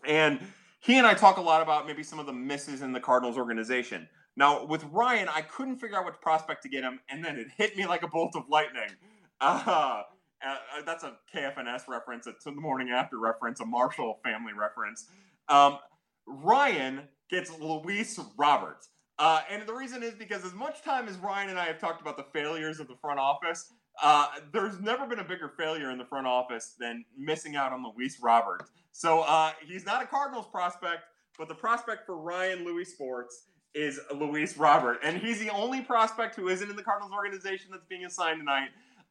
and 0.05 0.39
he 0.79 0.97
and 0.97 1.07
I 1.07 1.13
talk 1.13 1.37
a 1.37 1.41
lot 1.41 1.61
about 1.61 1.87
maybe 1.87 2.03
some 2.03 2.19
of 2.19 2.25
the 2.25 2.33
misses 2.33 2.81
in 2.81 2.93
the 2.93 2.99
Cardinals 2.99 3.37
organization. 3.37 4.07
Now, 4.35 4.65
with 4.65 4.83
Ryan, 4.85 5.27
I 5.27 5.41
couldn't 5.41 5.79
figure 5.79 5.97
out 5.97 6.05
which 6.05 6.21
prospect 6.21 6.61
to 6.63 6.69
get 6.69 6.83
him, 6.83 6.99
and 7.09 7.25
then 7.25 7.37
it 7.37 7.47
hit 7.57 7.75
me 7.75 7.87
like 7.87 8.03
a 8.03 8.07
bolt 8.07 8.35
of 8.35 8.43
lightning. 8.49 8.89
Uh, 9.39 10.03
uh, 10.45 10.81
that's 10.85 11.03
a 11.03 11.13
KFNS 11.33 11.87
reference, 11.87 12.27
a 12.27 12.31
to 12.31 12.45
the 12.45 12.61
morning 12.61 12.89
after 12.89 13.19
reference, 13.19 13.59
a 13.59 13.65
Marshall 13.65 14.19
family 14.23 14.53
reference. 14.53 15.05
Um, 15.49 15.79
Ryan 16.27 17.07
gets 17.29 17.51
Luis 17.59 18.19
Roberts. 18.37 18.89
Uh, 19.19 19.41
and 19.49 19.67
the 19.67 19.73
reason 19.73 20.03
is 20.03 20.13
because 20.13 20.45
as 20.45 20.53
much 20.53 20.83
time 20.83 21.07
as 21.07 21.17
Ryan 21.17 21.49
and 21.49 21.59
I 21.59 21.65
have 21.65 21.79
talked 21.79 22.01
about 22.01 22.17
the 22.17 22.25
failures 22.33 22.79
of 22.79 22.87
the 22.87 22.95
front 22.95 23.19
office, 23.19 23.73
uh, 24.01 24.27
there's 24.51 24.79
never 24.79 25.05
been 25.05 25.19
a 25.19 25.23
bigger 25.23 25.51
failure 25.57 25.91
in 25.91 25.97
the 25.97 26.05
front 26.05 26.27
office 26.27 26.75
than 26.79 27.03
missing 27.17 27.55
out 27.55 27.73
on 27.73 27.83
Luis 27.95 28.19
Roberts. 28.21 28.71
So 28.91 29.21
uh, 29.21 29.51
he's 29.65 29.85
not 29.85 30.03
a 30.03 30.05
Cardinals 30.05 30.47
prospect, 30.51 31.03
but 31.37 31.47
the 31.47 31.55
prospect 31.55 32.05
for 32.05 32.17
Ryan 32.17 32.65
Louis 32.65 32.85
Sports 32.85 33.47
is 33.73 33.99
Luis 34.15 34.57
Robert. 34.57 34.99
And 35.03 35.17
he's 35.17 35.39
the 35.39 35.49
only 35.49 35.81
prospect 35.81 36.35
who 36.35 36.47
isn't 36.47 36.69
in 36.69 36.75
the 36.75 36.83
Cardinals 36.83 37.13
organization 37.13 37.69
that's 37.71 37.85
being 37.85 38.05
assigned 38.05 38.39
tonight. 38.39 38.69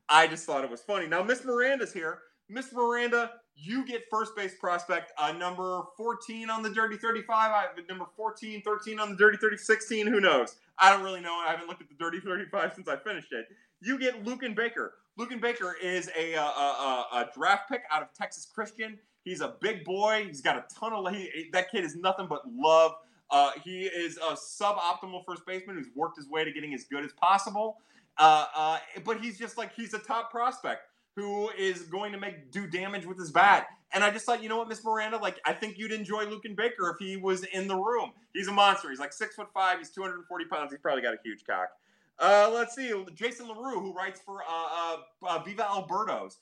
I 0.09 0.27
just 0.27 0.45
thought 0.45 0.65
it 0.65 0.71
was 0.71 0.81
funny. 0.81 1.07
Now, 1.07 1.23
Miss 1.23 1.45
Miranda's 1.45 1.93
here. 1.93 2.21
Miss 2.49 2.73
Miranda, 2.73 3.33
you 3.57 3.85
get 3.85 4.05
first 4.11 4.37
base 4.37 4.55
prospect 4.61 5.13
uh, 5.19 5.33
number 5.33 5.83
14 5.97 6.49
on 6.49 6.63
the 6.63 6.71
Dirty 6.71 6.97
35, 6.97 7.51
I, 7.51 7.63
have 7.63 7.89
number 7.89 8.07
14, 8.17 8.63
13 8.63 9.01
on 9.01 9.11
the 9.11 9.17
Dirty 9.17 9.37
30, 9.39 9.57
16, 9.57 10.07
who 10.07 10.21
knows? 10.21 10.57
I 10.79 10.93
don't 10.93 11.03
really 11.03 11.21
know. 11.21 11.35
I 11.35 11.51
haven't 11.51 11.67
looked 11.67 11.83
at 11.83 11.89
the 11.89 11.97
Dirty 11.99 12.21
35 12.21 12.75
since 12.75 12.87
I 12.87 12.97
finished 12.97 13.33
it. 13.33 13.47
You 13.87 14.01
get 14.01 14.25
Luken 14.25 14.57
Baker. 14.57 14.95
Luken 15.17 15.41
Baker 15.41 15.77
is 15.81 16.11
a, 16.19 16.35
a, 16.35 16.41
a, 16.41 17.07
a 17.13 17.31
draft 17.33 17.71
pick 17.71 17.83
out 17.89 18.03
of 18.03 18.13
Texas 18.15 18.45
Christian. 18.53 18.99
He's 19.25 19.41
a 19.41 19.55
big 19.61 19.85
boy. 19.85 20.25
He's 20.27 20.41
got 20.41 20.57
a 20.57 20.65
ton 20.75 20.93
of 20.93 21.15
he, 21.15 21.49
that 21.53 21.71
kid 21.71 21.85
is 21.85 21.95
nothing 21.95 22.27
but 22.29 22.43
love. 22.53 22.95
Uh, 23.31 23.53
he 23.65 23.83
is 23.83 24.19
a 24.19 24.35
suboptimal 24.35 25.25
first 25.25 25.47
baseman 25.47 25.77
who's 25.77 25.87
worked 25.95 26.17
his 26.17 26.29
way 26.29 26.43
to 26.43 26.51
getting 26.51 26.75
as 26.75 26.83
good 26.85 27.05
as 27.05 27.13
possible. 27.13 27.79
Uh, 28.19 28.47
uh, 28.57 28.79
but 29.05 29.21
he's 29.21 29.39
just 29.39 29.57
like 29.57 29.73
he's 29.73 29.95
a 29.95 29.99
top 30.01 30.33
prospect 30.33 30.83
who 31.15 31.51
is 31.51 31.83
going 31.83 32.11
to 32.11 32.19
make 32.19 32.51
do 32.51 32.67
damage 32.67 33.07
with 33.07 33.19
his 33.19 33.31
bat. 33.31 33.69
And 33.93 34.03
I 34.03 34.11
just 34.11 34.27
thought, 34.27 34.43
you 34.43 34.49
know 34.49 34.59
what, 34.59 34.69
Miss 34.69 34.85
Miranda, 34.85 35.17
like 35.19 35.39
I 35.45 35.53
think 35.53 35.79
you'd 35.79 35.93
enjoy 35.93 36.25
Luken 36.25 36.57
Baker 36.57 36.91
if 36.91 36.99
he 36.99 37.17
was 37.17 37.45
in 37.45 37.69
the 37.69 37.77
room. 37.77 38.11
He's 38.35 38.49
a 38.49 38.53
monster. 38.53 38.91
He's 38.91 38.99
like 38.99 39.13
six 39.13 39.37
foot 39.37 39.49
five. 39.55 39.79
He's 39.79 39.91
240 39.91 40.45
pounds. 40.47 40.73
He's 40.73 40.81
probably 40.81 41.03
got 41.03 41.15
a 41.15 41.19
huge 41.25 41.45
cock. 41.45 41.69
Uh, 42.19 42.51
let's 42.53 42.75
see, 42.75 42.93
Jason 43.15 43.47
Larue, 43.49 43.81
who 43.81 43.93
writes 43.93 44.21
for 44.21 44.43
uh, 44.43 44.97
uh, 45.23 45.43
Viva 45.43 45.65
El 45.65 45.87
Birdos. 45.87 46.35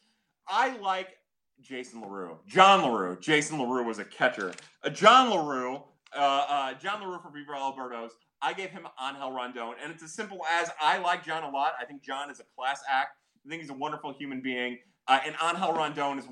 I 0.47 0.77
like 0.79 1.17
Jason 1.61 2.01
Larue. 2.01 2.39
John 2.47 2.83
Larue. 2.83 3.19
Jason 3.21 3.59
Larue 3.59 3.85
was 3.85 3.99
a 3.99 4.05
catcher. 4.05 4.53
Uh, 4.83 4.91
John 4.91 5.31
Larue. 5.31 5.83
Uh, 6.17 6.45
uh, 6.49 6.75
John 6.75 7.01
Larue 7.01 7.21
for 7.21 7.31
Viva 7.31 7.55
El 7.57 7.73
Birdos. 7.73 8.11
I 8.41 8.53
gave 8.53 8.71
him 8.71 8.87
Angel 9.05 9.33
Rondon, 9.33 9.75
and 9.83 9.91
it's 9.91 10.03
as 10.03 10.13
simple 10.13 10.41
as 10.51 10.71
I 10.81 10.99
like 10.99 11.25
John 11.25 11.45
a 11.45 11.51
lot. 11.51 11.73
I 11.81 11.87
think 11.87 12.03
John 12.03 12.31
is 12.31 12.41
a 12.41 12.45
class 12.57 12.81
act. 12.89 13.17
I 13.45 13.49
think 13.49 13.63
he's 13.63 13.71
a 13.71 13.75
wonderful 13.75 14.13
human 14.13 14.43
being, 14.43 14.79
uh, 15.09 15.21
and 15.25 15.35
Angel 15.43 15.73
Rondon 15.73 16.19
is 16.19 16.29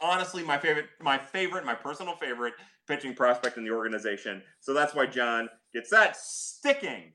honestly 0.00 0.42
my 0.44 0.56
favorite, 0.56 0.86
my 1.00 1.18
favorite, 1.18 1.64
my 1.64 1.74
personal 1.74 2.16
favorite 2.16 2.54
pitching 2.86 3.14
prospect 3.14 3.56
in 3.56 3.64
the 3.64 3.70
organization. 3.70 4.42
So 4.60 4.72
that's 4.72 4.94
why 4.94 5.06
John 5.06 5.48
gets 5.72 5.90
that. 5.90 6.16
Sticking 6.16 7.12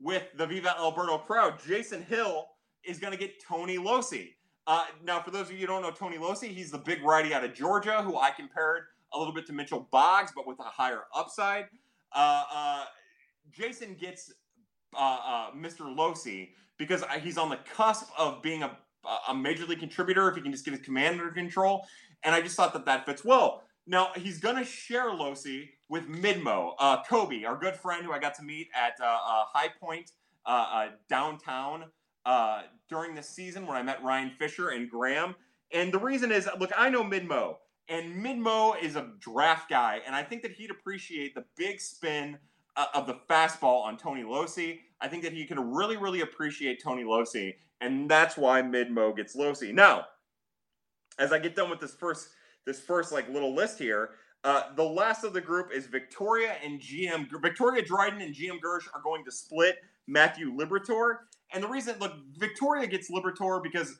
with 0.00 0.24
the 0.36 0.46
Viva 0.46 0.76
Alberto 0.78 1.18
crowd, 1.18 1.60
Jason 1.66 2.02
Hill 2.02 2.46
is 2.84 2.98
going 2.98 3.12
to 3.12 3.18
get 3.18 3.42
Tony 3.42 3.78
Locey. 3.78 4.34
Uh, 4.66 4.84
now, 5.04 5.20
for 5.20 5.30
those 5.30 5.46
of 5.46 5.52
you 5.52 5.60
who 5.60 5.66
don't 5.66 5.82
know 5.82 5.90
Tony 5.90 6.18
Locey, 6.18 6.48
he's 6.48 6.70
the 6.70 6.78
big 6.78 7.02
righty 7.02 7.32
out 7.32 7.44
of 7.44 7.54
Georgia 7.54 8.02
who 8.02 8.16
I 8.18 8.30
compared 8.30 8.84
a 9.12 9.18
little 9.18 9.32
bit 9.32 9.46
to 9.46 9.52
Mitchell 9.52 9.88
Boggs, 9.90 10.32
but 10.34 10.46
with 10.46 10.58
a 10.58 10.64
higher 10.64 11.02
upside. 11.14 11.66
Uh, 12.12 12.42
uh, 12.52 12.84
Jason 13.52 13.94
gets 13.94 14.32
uh, 14.94 15.18
uh, 15.24 15.50
Mr. 15.52 15.82
Locey 15.82 16.50
because 16.78 17.04
he's 17.22 17.38
on 17.38 17.48
the 17.48 17.58
cusp 17.74 18.08
of 18.18 18.42
being 18.42 18.62
a, 18.62 18.76
a 19.28 19.34
major 19.34 19.64
league 19.64 19.78
contributor 19.78 20.28
if 20.28 20.34
he 20.34 20.42
can 20.42 20.52
just 20.52 20.64
get 20.64 20.72
his 20.72 20.82
command 20.82 21.20
under 21.20 21.32
control. 21.32 21.86
And 22.24 22.34
I 22.34 22.40
just 22.40 22.56
thought 22.56 22.72
that 22.72 22.84
that 22.86 23.06
fits 23.06 23.24
well. 23.24 23.62
Now, 23.86 24.10
he's 24.16 24.38
going 24.38 24.56
to 24.56 24.64
share 24.64 25.10
Locey 25.10 25.68
with 25.88 26.08
Midmo, 26.08 26.72
uh, 26.78 27.02
Kobe, 27.04 27.44
our 27.44 27.56
good 27.56 27.76
friend 27.76 28.04
who 28.04 28.12
I 28.12 28.18
got 28.18 28.34
to 28.36 28.42
meet 28.42 28.68
at 28.74 28.94
High 29.00 29.70
Point 29.80 30.12
downtown 31.08 31.84
uh, 32.26 32.62
during 32.88 33.14
the 33.14 33.22
season 33.22 33.66
when 33.66 33.76
I 33.76 33.82
met 33.82 34.02
Ryan 34.02 34.32
Fisher 34.38 34.70
and 34.70 34.90
Graham. 34.90 35.34
And 35.72 35.92
the 35.92 35.98
reason 35.98 36.30
is, 36.32 36.48
look, 36.58 36.70
I 36.76 36.90
know 36.90 37.02
Midmo, 37.02 37.56
and 37.88 38.24
Midmo 38.24 38.80
is 38.82 38.96
a 38.96 39.12
draft 39.20 39.70
guy, 39.70 40.00
and 40.04 40.14
I 40.14 40.22
think 40.22 40.42
that 40.42 40.52
he'd 40.52 40.70
appreciate 40.70 41.34
the 41.34 41.44
big 41.56 41.80
spin 41.80 42.38
uh, 42.76 42.86
of 42.94 43.06
the 43.06 43.20
fastball 43.30 43.82
on 43.84 43.96
Tony 43.96 44.22
Locey. 44.22 44.80
I 45.00 45.08
think 45.08 45.22
that 45.22 45.32
he 45.32 45.46
can 45.46 45.72
really, 45.72 45.96
really 45.96 46.20
appreciate 46.20 46.82
Tony 46.82 47.04
Locey, 47.04 47.54
and 47.80 48.08
that's 48.10 48.36
why 48.36 48.62
Midmo 48.62 49.16
gets 49.16 49.36
Locey. 49.36 49.72
Now, 49.72 50.06
as 51.18 51.32
I 51.32 51.38
get 51.38 51.54
done 51.54 51.70
with 51.70 51.80
this 51.80 51.94
first 51.94 52.28
this 52.64 52.80
first 52.80 53.12
like 53.12 53.28
little 53.28 53.54
list 53.54 53.78
here, 53.78 54.10
uh, 54.44 54.74
the 54.74 54.82
last 54.82 55.24
of 55.24 55.32
the 55.32 55.40
group 55.40 55.70
is 55.72 55.86
Victoria 55.86 56.56
and 56.64 56.80
GM. 56.80 57.28
Victoria 57.42 57.82
Dryden 57.82 58.20
and 58.20 58.34
GM 58.34 58.60
Gersh 58.64 58.86
are 58.94 59.00
going 59.02 59.24
to 59.24 59.30
split 59.30 59.78
Matthew 60.06 60.52
Liberatore. 60.52 61.18
And 61.52 61.62
the 61.62 61.68
reason, 61.68 61.96
look, 61.98 62.12
Victoria 62.38 62.86
gets 62.86 63.10
Liberatore 63.10 63.62
because 63.62 63.98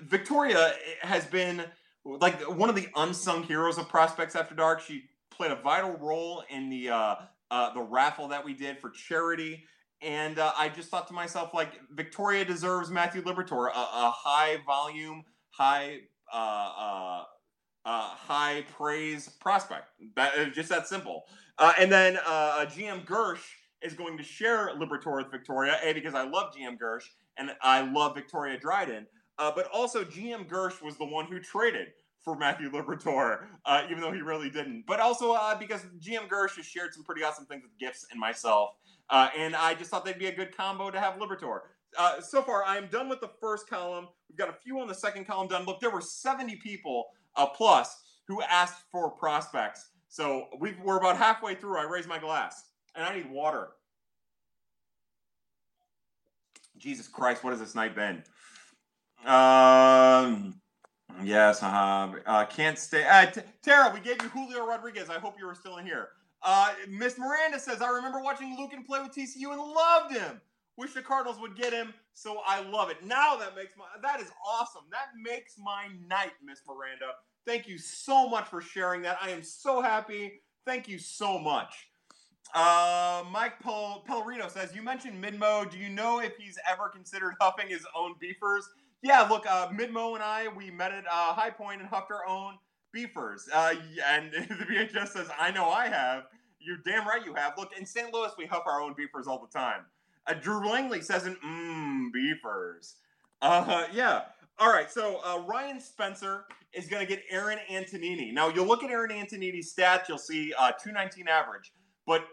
Victoria 0.00 0.74
has 1.02 1.26
been 1.26 1.64
like 2.04 2.40
one 2.42 2.68
of 2.68 2.76
the 2.76 2.88
unsung 2.96 3.42
heroes 3.44 3.78
of 3.78 3.88
Prospects 3.88 4.36
After 4.36 4.54
Dark. 4.54 4.80
She 4.80 5.04
played 5.30 5.52
a 5.52 5.56
vital 5.56 5.92
role 5.92 6.42
in 6.50 6.68
the 6.68 6.90
uh, 6.90 7.14
uh, 7.50 7.72
the 7.72 7.80
raffle 7.80 8.28
that 8.28 8.44
we 8.44 8.54
did 8.54 8.78
for 8.78 8.90
charity. 8.90 9.64
And 10.02 10.38
uh, 10.38 10.52
I 10.58 10.68
just 10.68 10.90
thought 10.90 11.06
to 11.08 11.14
myself, 11.14 11.54
like, 11.54 11.80
Victoria 11.92 12.44
deserves 12.44 12.90
Matthew 12.90 13.22
Liberatore, 13.22 13.68
a, 13.68 13.78
a 13.78 14.12
high 14.14 14.58
volume, 14.66 15.24
high 15.50 16.00
uh, 16.32 16.36
uh, 16.36 17.24
uh, 17.84 18.08
high 18.08 18.64
praise 18.76 19.28
prospect. 19.40 19.88
Is 20.36 20.54
just 20.54 20.68
that 20.68 20.86
simple. 20.88 21.24
Uh, 21.58 21.72
and 21.78 21.90
then 21.90 22.18
uh, 22.26 22.66
GM 22.66 23.04
Gersh 23.04 23.42
is 23.82 23.94
going 23.94 24.16
to 24.16 24.24
share 24.24 24.70
Liberatore 24.76 25.18
with 25.18 25.30
Victoria, 25.30 25.78
A, 25.82 25.92
because 25.92 26.14
I 26.14 26.26
love 26.26 26.52
GM 26.54 26.78
Gersh 26.78 27.04
and 27.36 27.50
I 27.62 27.82
love 27.82 28.14
Victoria 28.14 28.58
Dryden. 28.58 29.06
Uh, 29.38 29.52
but 29.54 29.68
also, 29.72 30.04
GM 30.04 30.48
Gersh 30.48 30.80
was 30.82 30.96
the 30.96 31.04
one 31.04 31.26
who 31.26 31.40
traded 31.40 31.88
for 32.20 32.36
Matthew 32.36 32.70
Liberatore, 32.70 33.46
uh, 33.66 33.82
even 33.90 34.00
though 34.00 34.12
he 34.12 34.22
really 34.22 34.48
didn't. 34.48 34.84
But 34.86 35.00
also 35.00 35.32
uh, 35.32 35.56
because 35.58 35.82
GM 36.00 36.28
Gersh 36.28 36.56
has 36.56 36.64
shared 36.64 36.94
some 36.94 37.04
pretty 37.04 37.22
awesome 37.22 37.44
things 37.44 37.62
with 37.62 37.76
Gifts 37.78 38.06
and 38.10 38.18
myself. 38.18 38.70
and 39.10 39.54
I 39.54 39.74
just 39.74 39.90
thought 39.90 40.04
they'd 40.04 40.18
be 40.18 40.26
a 40.26 40.34
good 40.34 40.56
combo 40.56 40.90
to 40.90 40.98
have 40.98 41.14
Liberatore. 41.14 41.60
Uh, 41.96 42.20
so 42.20 42.42
far, 42.42 42.64
I'm 42.64 42.88
done 42.88 43.08
with 43.08 43.20
the 43.20 43.30
first 43.40 43.68
column. 43.68 44.08
We've 44.28 44.38
got 44.38 44.48
a 44.48 44.56
few 44.64 44.80
on 44.80 44.88
the 44.88 44.94
second 44.94 45.26
column 45.26 45.48
done. 45.48 45.64
Look, 45.64 45.80
there 45.80 45.90
were 45.90 46.00
70 46.00 46.56
people 46.56 47.06
uh, 47.36 47.46
plus 47.46 48.02
who 48.26 48.42
asked 48.42 48.82
for 48.90 49.10
prospects. 49.10 49.88
So 50.08 50.46
we 50.58 50.74
are 50.86 50.98
about 50.98 51.16
halfway 51.16 51.54
through. 51.54 51.78
I 51.78 51.84
raise 51.84 52.06
my 52.06 52.18
glass, 52.18 52.64
and 52.94 53.04
I 53.04 53.16
need 53.16 53.30
water. 53.30 53.68
Jesus 56.78 57.08
Christ, 57.08 57.44
what 57.44 57.50
has 57.50 57.60
this 57.60 57.74
night 57.74 57.94
been? 57.94 58.22
Um, 59.24 60.60
yes, 61.22 61.62
uh-huh. 61.62 62.12
uh, 62.26 62.44
can't 62.46 62.78
stay. 62.78 63.04
Uh, 63.04 63.26
T- 63.26 63.40
Tara, 63.62 63.92
we 63.92 64.00
gave 64.00 64.22
you 64.22 64.28
Julio 64.28 64.66
Rodriguez. 64.66 65.08
I 65.08 65.18
hope 65.18 65.36
you 65.38 65.46
were 65.46 65.54
still 65.54 65.78
in 65.78 65.86
here. 65.86 66.08
Uh, 66.42 66.74
Miss 66.88 67.16
Miranda 67.16 67.58
says, 67.58 67.80
I 67.80 67.88
remember 67.88 68.20
watching 68.20 68.56
Luken 68.56 68.84
play 68.84 69.00
with 69.00 69.12
TCU 69.12 69.50
and 69.50 69.60
loved 69.60 70.14
him. 70.14 70.40
Wish 70.76 70.92
the 70.92 71.02
Cardinals 71.02 71.40
would 71.40 71.56
get 71.56 71.72
him, 71.72 71.94
so 72.14 72.40
I 72.46 72.60
love 72.60 72.90
it. 72.90 73.04
Now 73.04 73.36
that 73.36 73.54
makes 73.54 73.74
my 73.76 73.84
that 74.02 74.20
is 74.20 74.30
awesome. 74.46 74.82
That 74.90 75.08
makes 75.22 75.54
my 75.58 75.88
night, 76.08 76.32
Miss 76.44 76.60
Miranda. 76.66 77.12
Thank 77.46 77.68
you 77.68 77.78
so 77.78 78.28
much 78.28 78.48
for 78.48 78.60
sharing 78.60 79.02
that. 79.02 79.18
I 79.20 79.30
am 79.30 79.42
so 79.42 79.80
happy. 79.82 80.40
Thank 80.66 80.88
you 80.88 80.98
so 80.98 81.38
much. 81.38 81.88
Uh, 82.54 83.24
Mike 83.30 83.58
Pel- 83.60 84.04
Pellerino 84.08 84.50
says, 84.50 84.74
You 84.74 84.82
mentioned 84.82 85.22
Midmo. 85.22 85.70
Do 85.70 85.78
you 85.78 85.88
know 85.90 86.20
if 86.20 86.36
he's 86.36 86.58
ever 86.70 86.88
considered 86.88 87.34
huffing 87.40 87.68
his 87.68 87.86
own 87.96 88.14
beefers? 88.20 88.68
Yeah, 89.02 89.22
look, 89.22 89.44
uh, 89.46 89.68
Midmo 89.68 90.14
and 90.14 90.22
I, 90.22 90.48
we 90.48 90.70
met 90.70 90.92
at 90.92 91.04
uh, 91.06 91.34
High 91.34 91.50
Point 91.50 91.80
and 91.80 91.90
huffed 91.90 92.10
our 92.10 92.26
own 92.26 92.54
beefers. 92.92 93.48
Uh, 93.52 93.74
and 94.06 94.32
the 94.32 94.64
VHS 94.64 95.08
says, 95.08 95.28
I 95.38 95.50
know 95.50 95.68
I 95.68 95.88
have. 95.88 96.24
You're 96.60 96.78
damn 96.86 97.06
right 97.06 97.24
you 97.24 97.34
have. 97.34 97.54
Look, 97.58 97.76
in 97.76 97.84
St. 97.84 98.14
Louis, 98.14 98.30
we 98.38 98.46
huff 98.46 98.62
our 98.66 98.80
own 98.80 98.94
beefers 98.96 99.26
all 99.26 99.38
the 99.38 99.58
time. 99.58 99.84
Uh, 100.26 100.34
Drew 100.34 100.68
Langley 100.68 101.00
says, 101.00 101.26
in 101.26 101.36
Mmm, 101.36 102.12
beefers. 102.12 102.96
Uh, 103.42 103.86
yeah. 103.92 104.22
All 104.58 104.72
right, 104.72 104.90
so 104.90 105.20
uh, 105.24 105.42
Ryan 105.46 105.80
Spencer 105.80 106.44
is 106.72 106.86
going 106.86 107.04
to 107.04 107.08
get 107.08 107.24
Aaron 107.30 107.58
Antonini. 107.70 108.32
Now, 108.32 108.48
you'll 108.48 108.66
look 108.66 108.82
at 108.82 108.90
Aaron 108.90 109.10
Antonini's 109.10 109.74
stats, 109.74 110.08
you'll 110.08 110.18
see 110.18 110.52
uh, 110.56 110.72
219 110.72 111.28
average, 111.28 111.72
but 112.06 112.24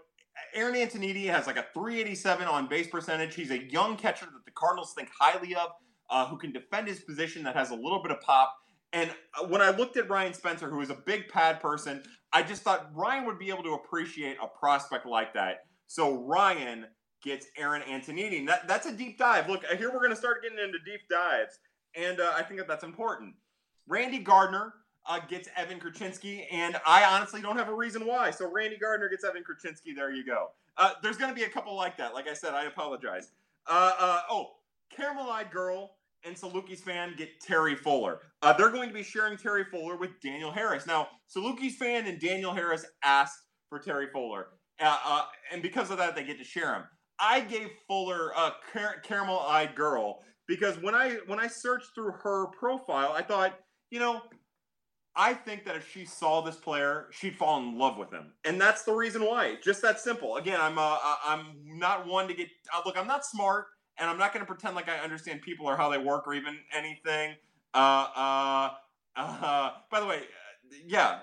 Aaron 0.53 0.75
Antonini 0.75 1.25
has 1.27 1.47
like 1.47 1.57
a 1.57 1.65
387 1.73 2.47
on 2.47 2.67
base 2.67 2.87
percentage. 2.87 3.35
He's 3.35 3.51
a 3.51 3.63
young 3.71 3.97
catcher 3.97 4.25
that 4.25 4.45
the 4.45 4.51
Cardinals 4.51 4.93
think 4.95 5.09
highly 5.17 5.55
of, 5.55 5.69
uh, 6.09 6.27
who 6.27 6.37
can 6.37 6.51
defend 6.51 6.87
his 6.87 6.99
position, 6.99 7.43
that 7.43 7.55
has 7.55 7.71
a 7.71 7.75
little 7.75 8.01
bit 8.01 8.11
of 8.11 8.21
pop. 8.21 8.55
And 8.93 9.09
uh, 9.39 9.47
when 9.47 9.61
I 9.61 9.69
looked 9.71 9.97
at 9.97 10.09
Ryan 10.09 10.33
Spencer, 10.33 10.69
who 10.69 10.81
is 10.81 10.89
a 10.89 10.97
big 11.05 11.29
pad 11.29 11.59
person, 11.59 12.03
I 12.33 12.43
just 12.43 12.61
thought 12.61 12.89
Ryan 12.93 13.25
would 13.25 13.39
be 13.39 13.49
able 13.49 13.63
to 13.63 13.73
appreciate 13.73 14.37
a 14.41 14.47
prospect 14.47 15.05
like 15.05 15.33
that. 15.33 15.65
So 15.87 16.23
Ryan 16.25 16.85
gets 17.21 17.47
Aaron 17.57 17.81
Antonini. 17.83 18.45
That, 18.47 18.67
that's 18.67 18.85
a 18.85 18.91
deep 18.91 19.17
dive. 19.17 19.49
Look, 19.49 19.65
here 19.65 19.91
we're 19.91 19.99
going 19.99 20.11
to 20.11 20.15
start 20.15 20.41
getting 20.41 20.59
into 20.59 20.79
deep 20.79 21.01
dives 21.09 21.59
and 21.95 22.19
uh, 22.19 22.31
I 22.35 22.43
think 22.43 22.59
that 22.59 22.67
that's 22.67 22.83
important. 22.83 23.33
Randy 23.87 24.19
Gardner 24.19 24.73
uh, 25.07 25.19
gets 25.27 25.49
Evan 25.55 25.79
Kruczynski, 25.79 26.45
and 26.51 26.77
I 26.85 27.03
honestly 27.03 27.41
don't 27.41 27.57
have 27.57 27.69
a 27.69 27.73
reason 27.73 28.05
why. 28.05 28.31
So 28.31 28.49
Randy 28.51 28.77
Gardner 28.77 29.09
gets 29.09 29.23
Evan 29.23 29.43
Kruczynski. 29.43 29.95
There 29.95 30.11
you 30.11 30.25
go. 30.25 30.49
Uh, 30.77 30.91
there's 31.03 31.17
going 31.17 31.29
to 31.29 31.35
be 31.35 31.43
a 31.43 31.49
couple 31.49 31.75
like 31.75 31.97
that. 31.97 32.13
Like 32.13 32.27
I 32.27 32.33
said, 32.33 32.53
I 32.53 32.65
apologize. 32.65 33.31
Uh, 33.67 33.91
uh, 33.99 34.21
oh, 34.29 34.51
Caramel 34.95 35.29
Eyed 35.29 35.51
Girl 35.51 35.95
and 36.23 36.35
Salukis 36.35 36.79
fan 36.79 37.15
get 37.17 37.41
Terry 37.41 37.75
Fuller. 37.75 38.19
Uh, 38.41 38.53
they're 38.53 38.69
going 38.69 38.87
to 38.87 38.93
be 38.93 39.03
sharing 39.03 39.37
Terry 39.37 39.65
Fuller 39.65 39.97
with 39.97 40.19
Daniel 40.21 40.51
Harris. 40.51 40.85
Now, 40.85 41.09
Salukis 41.35 41.73
fan 41.73 42.05
and 42.07 42.19
Daniel 42.19 42.53
Harris 42.53 42.85
asked 43.03 43.39
for 43.69 43.79
Terry 43.79 44.07
Fuller, 44.11 44.47
and 45.51 45.61
because 45.61 45.91
of 45.91 45.97
that, 45.97 46.15
they 46.15 46.23
get 46.23 46.37
to 46.37 46.43
share 46.43 46.73
him. 46.73 46.83
I 47.21 47.41
gave 47.41 47.69
Fuller 47.87 48.31
a 48.31 48.53
car- 48.73 48.99
Caramel 49.03 49.39
Eyed 49.41 49.75
Girl 49.75 50.23
because 50.47 50.77
when 50.81 50.95
I 50.95 51.19
when 51.27 51.39
I 51.39 51.47
searched 51.47 51.89
through 51.93 52.11
her 52.23 52.47
profile, 52.47 53.13
I 53.15 53.21
thought, 53.21 53.59
you 53.91 53.99
know, 53.99 54.21
I 55.15 55.33
think 55.33 55.65
that 55.65 55.75
if 55.75 55.89
she 55.91 56.05
saw 56.05 56.41
this 56.41 56.55
player, 56.55 57.07
she'd 57.11 57.35
fall 57.35 57.59
in 57.59 57.77
love 57.77 57.97
with 57.97 58.11
him, 58.11 58.33
and 58.45 58.59
that's 58.59 58.83
the 58.83 58.93
reason 58.93 59.23
why. 59.23 59.57
Just 59.63 59.81
that 59.83 59.99
simple. 59.99 60.37
Again, 60.37 60.59
I'm 60.59 60.77
uh, 60.77 60.97
I'm 61.25 61.47
not 61.65 62.07
one 62.07 62.27
to 62.27 62.33
get 62.33 62.47
uh, 62.73 62.81
look. 62.85 62.97
I'm 62.97 63.07
not 63.07 63.25
smart, 63.25 63.67
and 63.97 64.09
I'm 64.09 64.17
not 64.17 64.33
going 64.33 64.45
to 64.45 64.51
pretend 64.51 64.75
like 64.75 64.89
I 64.89 64.97
understand 64.99 65.41
people 65.41 65.67
or 65.67 65.77
how 65.77 65.89
they 65.89 65.97
work 65.99 66.27
or 66.27 66.33
even 66.33 66.57
anything. 66.73 67.35
Uh, 67.73 68.07
uh, 68.15 68.69
uh, 69.15 69.71
by 69.91 69.99
the 69.99 70.05
way, 70.05 70.23
yeah, 70.85 71.19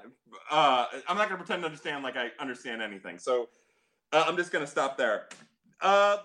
uh, 0.50 0.86
I'm 1.08 1.16
not 1.16 1.28
going 1.28 1.38
to 1.38 1.44
pretend 1.44 1.62
to 1.62 1.66
understand 1.66 2.04
like 2.04 2.16
I 2.16 2.30
understand 2.38 2.82
anything. 2.82 3.18
So 3.18 3.48
uh, 4.12 4.24
I'm 4.26 4.36
just 4.36 4.52
going 4.52 4.64
to 4.64 4.70
stop 4.70 4.96
there. 4.96 5.28
Uh, 5.80 6.18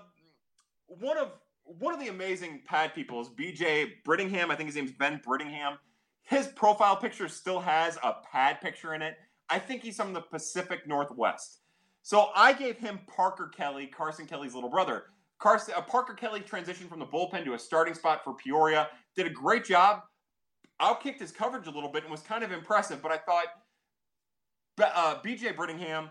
one 0.88 1.18
of 1.18 1.32
one 1.66 1.94
of 1.94 2.00
the 2.00 2.10
amazing 2.10 2.62
pad 2.66 2.94
people 2.94 3.22
is 3.22 3.30
BJ 3.30 3.92
Brittingham. 4.06 4.50
I 4.50 4.56
think 4.56 4.68
his 4.68 4.76
name's 4.76 4.92
Ben 4.92 5.22
Brittingham. 5.26 5.78
His 6.24 6.48
profile 6.48 6.96
picture 6.96 7.28
still 7.28 7.60
has 7.60 7.98
a 8.04 8.16
pad 8.32 8.62
picture 8.62 8.94
in 8.94 9.02
it. 9.02 9.18
I 9.50 9.60
think 9.60 9.82
he's 9.82 9.98
from 9.98 10.14
the 10.14 10.22
Pacific 10.22 10.88
Northwest. 10.88 11.60
So 12.02 12.30
I 12.36 12.54
gave 12.54 12.78
him 12.78 13.00
Parker 13.08 13.48
Kelly, 13.48 13.88
Carson 13.88 14.26
Kelly's 14.26 14.54
little 14.54 14.70
brother. 14.70 15.06
Carson, 15.40 15.74
uh, 15.76 15.82
Parker 15.82 16.14
Kelly 16.14 16.42
transitioned 16.42 16.90
from 16.90 17.00
the 17.00 17.06
bullpen 17.06 17.44
to 17.46 17.54
a 17.54 17.60
starting 17.60 17.94
spot 17.94 18.24
for 18.24 18.34
Peoria. 18.34 18.90
Did 19.16 19.28
a 19.28 19.30
great 19.30 19.66
job. 19.66 20.02
Outkicked 20.82 21.20
his 21.20 21.32
coverage 21.32 21.68
a 21.68 21.72
little 21.72 21.90
bit 21.92 22.04
and 22.04 22.12
was 22.12 22.22
kind 22.22 22.44
of 22.44 22.52
impressive, 22.52 23.02
but 23.02 23.12
I 23.12 23.18
thought 23.18 23.46
uh, 24.82 25.16
BJ 25.22 25.56
Brittingham, 25.56 26.10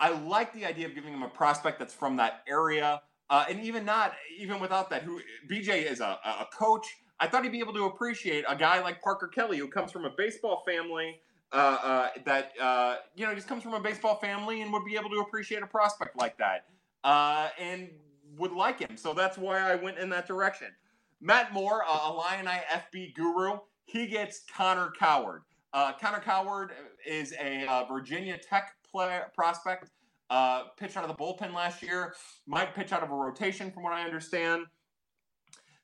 I 0.00 0.10
like 0.10 0.52
the 0.52 0.64
idea 0.64 0.86
of 0.86 0.94
giving 0.94 1.12
him 1.12 1.22
a 1.22 1.28
prospect 1.28 1.78
that's 1.78 1.94
from 1.94 2.16
that 2.16 2.42
area. 2.48 3.02
Uh, 3.30 3.44
and 3.48 3.60
even 3.60 3.84
not, 3.84 4.14
even 4.38 4.58
without 4.60 4.88
that, 4.90 5.02
who 5.02 5.20
BJ 5.50 5.90
is 5.90 6.00
a, 6.00 6.18
a 6.24 6.46
coach. 6.56 6.86
I 7.20 7.26
thought 7.26 7.42
he'd 7.42 7.52
be 7.52 7.58
able 7.58 7.74
to 7.74 7.84
appreciate 7.84 8.44
a 8.48 8.56
guy 8.56 8.80
like 8.80 9.02
Parker 9.02 9.26
Kelly, 9.26 9.58
who 9.58 9.68
comes 9.68 9.90
from 9.90 10.04
a 10.04 10.10
baseball 10.16 10.62
family 10.66 11.20
uh, 11.52 11.56
uh, 11.82 12.08
that 12.24 12.52
uh, 12.60 12.96
you 13.16 13.26
know 13.26 13.34
just 13.34 13.48
comes 13.48 13.62
from 13.62 13.74
a 13.74 13.80
baseball 13.80 14.16
family 14.16 14.62
and 14.62 14.72
would 14.72 14.84
be 14.84 14.96
able 14.96 15.10
to 15.10 15.18
appreciate 15.18 15.62
a 15.62 15.66
prospect 15.66 16.16
like 16.16 16.38
that, 16.38 16.66
uh, 17.04 17.48
and 17.58 17.90
would 18.36 18.52
like 18.52 18.78
him. 18.78 18.96
So 18.96 19.12
that's 19.12 19.36
why 19.36 19.58
I 19.58 19.74
went 19.74 19.98
in 19.98 20.08
that 20.10 20.26
direction. 20.26 20.68
Matt 21.20 21.52
Moore, 21.52 21.82
uh, 21.88 22.12
Illini 22.12 22.60
FB 22.70 23.14
guru, 23.14 23.58
he 23.84 24.06
gets 24.06 24.42
Connor 24.54 24.92
Coward. 24.98 25.42
Uh, 25.72 25.92
Connor 26.00 26.20
Coward 26.20 26.70
is 27.04 27.34
a 27.40 27.84
Virginia 27.90 28.38
Tech 28.38 28.74
player 28.90 29.26
prospect 29.34 29.90
uh, 30.30 30.64
pitched 30.76 30.96
out 30.96 31.04
of 31.04 31.16
the 31.16 31.22
bullpen 31.22 31.54
last 31.54 31.82
year, 31.82 32.14
might 32.46 32.74
pitch 32.74 32.92
out 32.92 33.02
of 33.02 33.10
a 33.10 33.14
rotation, 33.14 33.70
from 33.70 33.82
what 33.82 33.92
I 33.92 34.04
understand. 34.04 34.66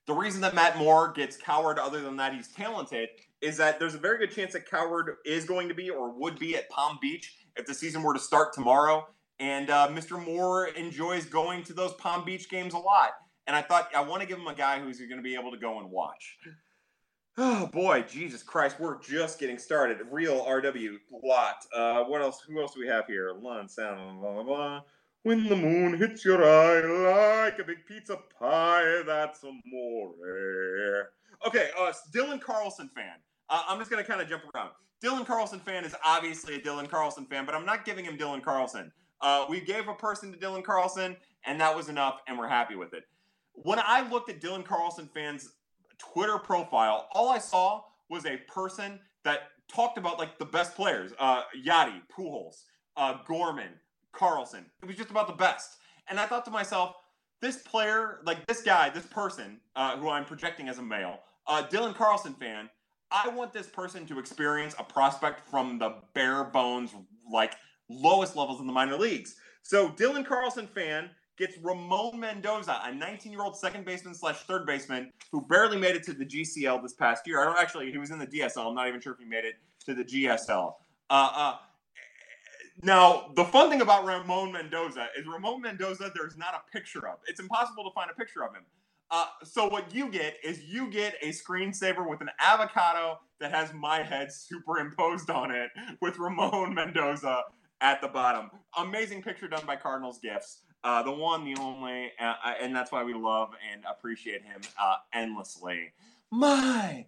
The 0.07 0.13
reason 0.13 0.41
that 0.41 0.53
Matt 0.53 0.77
Moore 0.77 1.11
gets 1.11 1.35
Coward, 1.35 1.79
other 1.79 2.01
than 2.01 2.15
that 2.17 2.33
he's 2.33 2.49
talented, 2.49 3.09
is 3.41 3.57
that 3.57 3.79
there's 3.79 3.95
a 3.95 3.99
very 3.99 4.19
good 4.19 4.31
chance 4.31 4.53
that 4.53 4.69
Coward 4.69 5.15
is 5.25 5.45
going 5.45 5.67
to 5.67 5.73
be 5.73 5.89
or 5.89 6.11
would 6.19 6.37
be 6.37 6.55
at 6.55 6.69
Palm 6.69 6.99
Beach 7.01 7.37
if 7.55 7.65
the 7.65 7.73
season 7.73 8.03
were 8.03 8.13
to 8.13 8.19
start 8.19 8.53
tomorrow. 8.53 9.07
And 9.39 9.69
uh, 9.71 9.87
Mr. 9.91 10.23
Moore 10.23 10.67
enjoys 10.67 11.25
going 11.25 11.63
to 11.63 11.73
those 11.73 11.93
Palm 11.93 12.23
Beach 12.23 12.49
games 12.49 12.75
a 12.75 12.77
lot. 12.77 13.11
And 13.47 13.55
I 13.55 13.63
thought 13.63 13.89
I 13.95 14.01
want 14.01 14.21
to 14.21 14.27
give 14.27 14.37
him 14.37 14.47
a 14.47 14.53
guy 14.53 14.79
who's 14.79 14.99
going 14.99 15.17
to 15.17 15.21
be 15.21 15.35
able 15.35 15.51
to 15.51 15.57
go 15.57 15.79
and 15.79 15.89
watch. 15.89 16.37
Oh 17.37 17.67
boy, 17.67 18.01
Jesus 18.03 18.41
Christ, 18.41 18.79
we're 18.79 19.01
just 19.01 19.39
getting 19.39 19.57
started. 19.57 19.97
Real 20.09 20.45
RW 20.45 20.97
lot. 21.11 21.65
Uh, 21.75 22.05
what 22.05 22.21
else? 22.21 22.39
Who 22.47 22.61
else 22.61 22.73
do 22.73 22.79
we 22.79 22.87
have 22.87 23.07
here? 23.07 23.33
Lund, 23.33 23.69
sound, 23.69 24.21
blah, 24.21 24.33
blah, 24.33 24.43
blah. 24.43 24.81
When 25.23 25.49
the 25.49 25.55
moon 25.55 25.97
hits 25.97 26.23
your 26.23 26.43
eye 26.45 27.43
like 27.43 27.59
a 27.59 27.63
big 27.65 27.85
pizza 27.85 28.19
pie, 28.39 29.01
that's 29.05 29.43
amore. 29.43 30.13
Okay, 31.45 31.71
uh, 31.77 31.91
Dylan 32.13 32.39
Carlson 32.39 32.87
fan. 32.95 33.15
Uh, 33.49 33.63
I'm 33.67 33.79
just 33.79 33.91
to 33.91 34.03
kind 34.03 34.21
of 34.21 34.29
jump 34.29 34.43
around. 34.55 34.69
Dylan 35.03 35.25
Carlson 35.25 35.59
fan 35.59 35.83
is 35.83 35.93
obviously 36.05 36.55
a 36.55 36.59
Dylan 36.59 36.89
Carlson 36.89 37.25
fan, 37.25 37.45
but 37.45 37.53
I'm 37.53 37.65
not 37.65 37.83
giving 37.83 38.05
him 38.05 38.17
Dylan 38.17 38.41
Carlson. 38.41 38.91
Uh, 39.19 39.45
we 39.49 39.59
gave 39.59 39.89
a 39.89 39.93
person 39.93 40.31
to 40.31 40.37
Dylan 40.37 40.63
Carlson, 40.63 41.17
and 41.45 41.59
that 41.59 41.75
was 41.75 41.89
enough, 41.89 42.21
and 42.27 42.39
we're 42.39 42.47
happy 42.47 42.75
with 42.75 42.93
it. 42.93 43.03
When 43.53 43.79
I 43.79 44.09
looked 44.09 44.29
at 44.29 44.39
Dylan 44.39 44.63
Carlson 44.63 45.09
fans' 45.13 45.49
Twitter 45.97 46.37
profile, 46.37 47.07
all 47.13 47.29
I 47.29 47.39
saw 47.39 47.83
was 48.09 48.25
a 48.25 48.37
person 48.47 48.99
that 49.23 49.49
talked 49.67 49.97
about 49.97 50.19
like 50.19 50.37
the 50.37 50.45
best 50.45 50.75
players: 50.75 51.11
uh, 51.19 51.43
Yadi, 51.65 52.01
Pujols, 52.15 52.63
uh, 52.97 53.17
Gorman, 53.25 53.73
Carlson. 54.11 54.65
It 54.81 54.85
was 54.85 54.95
just 54.95 55.11
about 55.11 55.27
the 55.27 55.33
best, 55.33 55.77
and 56.09 56.19
I 56.19 56.25
thought 56.25 56.45
to 56.45 56.51
myself, 56.51 56.95
this 57.41 57.57
player, 57.57 58.19
like 58.25 58.45
this 58.47 58.61
guy, 58.61 58.89
this 58.89 59.05
person 59.05 59.59
uh, 59.75 59.97
who 59.97 60.09
I'm 60.09 60.25
projecting 60.25 60.69
as 60.69 60.77
a 60.77 60.83
male, 60.83 61.19
uh, 61.47 61.63
Dylan 61.69 61.95
Carlson 61.95 62.33
fan, 62.33 62.69
I 63.11 63.29
want 63.29 63.53
this 63.53 63.67
person 63.67 64.05
to 64.07 64.19
experience 64.19 64.75
a 64.79 64.83
prospect 64.83 65.47
from 65.49 65.77
the 65.77 65.95
bare 66.13 66.45
bones, 66.45 66.91
like 67.31 67.55
lowest 67.89 68.35
levels 68.35 68.59
in 68.59 68.67
the 68.67 68.73
minor 68.73 68.97
leagues. 68.97 69.35
So 69.63 69.89
Dylan 69.89 70.25
Carlson 70.25 70.67
fan 70.67 71.09
gets 71.37 71.57
Ramon 71.61 72.19
Mendoza, 72.19 72.79
a 72.83 72.89
19-year-old 72.89 73.57
second 73.57 73.85
baseman 73.85 74.13
slash 74.13 74.43
third 74.43 74.65
baseman 74.65 75.11
who 75.31 75.41
barely 75.41 75.77
made 75.77 75.95
it 75.95 76.03
to 76.03 76.13
the 76.13 76.25
GCL 76.25 76.81
this 76.81 76.93
past 76.93 77.27
year. 77.27 77.41
I 77.41 77.45
don't 77.45 77.59
actually, 77.59 77.91
he 77.91 77.97
was 77.97 78.11
in 78.11 78.19
the 78.19 78.27
DSL. 78.27 78.67
I'm 78.67 78.75
not 78.75 78.87
even 78.87 79.01
sure 79.01 79.13
if 79.13 79.19
he 79.19 79.25
made 79.25 79.45
it 79.45 79.55
to 79.85 79.93
the 79.93 80.03
GSL. 80.03 80.73
Uh, 81.09 81.29
uh, 81.35 81.55
now, 82.81 83.31
the 83.35 83.45
fun 83.45 83.69
thing 83.69 83.81
about 83.81 84.05
Ramon 84.05 84.51
Mendoza 84.51 85.07
is 85.17 85.25
Ramon 85.25 85.61
Mendoza, 85.61 86.11
there's 86.13 86.37
not 86.37 86.53
a 86.53 86.71
picture 86.71 87.07
of. 87.07 87.19
It's 87.27 87.39
impossible 87.39 87.83
to 87.83 87.91
find 87.93 88.09
a 88.11 88.13
picture 88.13 88.43
of 88.43 88.53
him. 88.53 88.63
Uh, 89.11 89.25
so 89.43 89.67
what 89.67 89.93
you 89.93 90.09
get 90.09 90.35
is 90.43 90.63
you 90.63 90.89
get 90.89 91.15
a 91.21 91.29
screensaver 91.29 92.09
with 92.09 92.21
an 92.21 92.29
avocado 92.39 93.19
that 93.39 93.51
has 93.51 93.73
my 93.73 94.01
head 94.01 94.31
superimposed 94.31 95.29
on 95.29 95.51
it 95.51 95.69
with 96.01 96.17
Ramon 96.17 96.73
Mendoza 96.75 97.43
at 97.81 98.01
the 98.01 98.07
bottom. 98.07 98.49
Amazing 98.77 99.21
picture 99.21 99.47
done 99.47 99.65
by 99.65 99.75
Cardinals 99.75 100.19
Gifts. 100.19 100.61
Uh, 100.85 101.01
the 101.01 101.11
one, 101.11 101.43
the 101.43 101.59
only, 101.59 102.11
uh, 102.19 102.35
and 102.61 102.75
that's 102.75 102.91
why 102.91 103.03
we 103.03 103.15
love 103.15 103.49
and 103.73 103.81
appreciate 103.89 104.43
him 104.43 104.61
uh, 104.79 104.97
endlessly. 105.13 105.91
My 106.29 107.07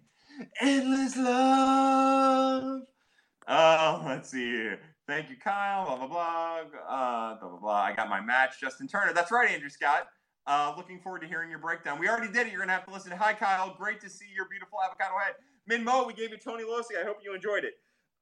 endless 0.60 1.16
love. 1.16 2.82
Oh, 3.46 4.02
let's 4.04 4.30
see 4.30 4.50
here. 4.50 4.80
Thank 5.06 5.30
you, 5.30 5.36
Kyle. 5.36 5.86
Blah 5.86 5.96
blah 5.96 6.06
blah. 6.08 6.60
Uh, 6.88 7.38
blah 7.38 7.48
blah 7.50 7.58
blah. 7.60 7.80
I 7.80 7.94
got 7.94 8.08
my 8.08 8.20
match, 8.20 8.60
Justin 8.60 8.88
Toerner. 8.88 9.14
That's 9.14 9.30
right, 9.30 9.48
Andrew 9.48 9.70
Scott. 9.70 10.08
Uh, 10.44 10.74
looking 10.76 10.98
forward 10.98 11.20
to 11.20 11.28
hearing 11.28 11.48
your 11.48 11.60
breakdown. 11.60 12.00
We 12.00 12.08
already 12.08 12.32
did 12.32 12.48
it. 12.48 12.50
You're 12.50 12.60
gonna 12.60 12.72
have 12.72 12.86
to 12.86 12.92
listen. 12.92 13.12
Hi, 13.12 13.32
Kyle. 13.32 13.76
Great 13.78 14.00
to 14.00 14.10
see 14.10 14.26
your 14.34 14.48
beautiful 14.48 14.78
avocado 14.84 15.14
head. 15.24 15.34
Min 15.68 15.84
Mo, 15.84 16.04
we 16.04 16.14
gave 16.14 16.30
you 16.30 16.38
Tony 16.38 16.64
Locey. 16.64 17.00
I 17.00 17.04
hope 17.04 17.18
you 17.22 17.32
enjoyed 17.32 17.62
it. 17.62 17.74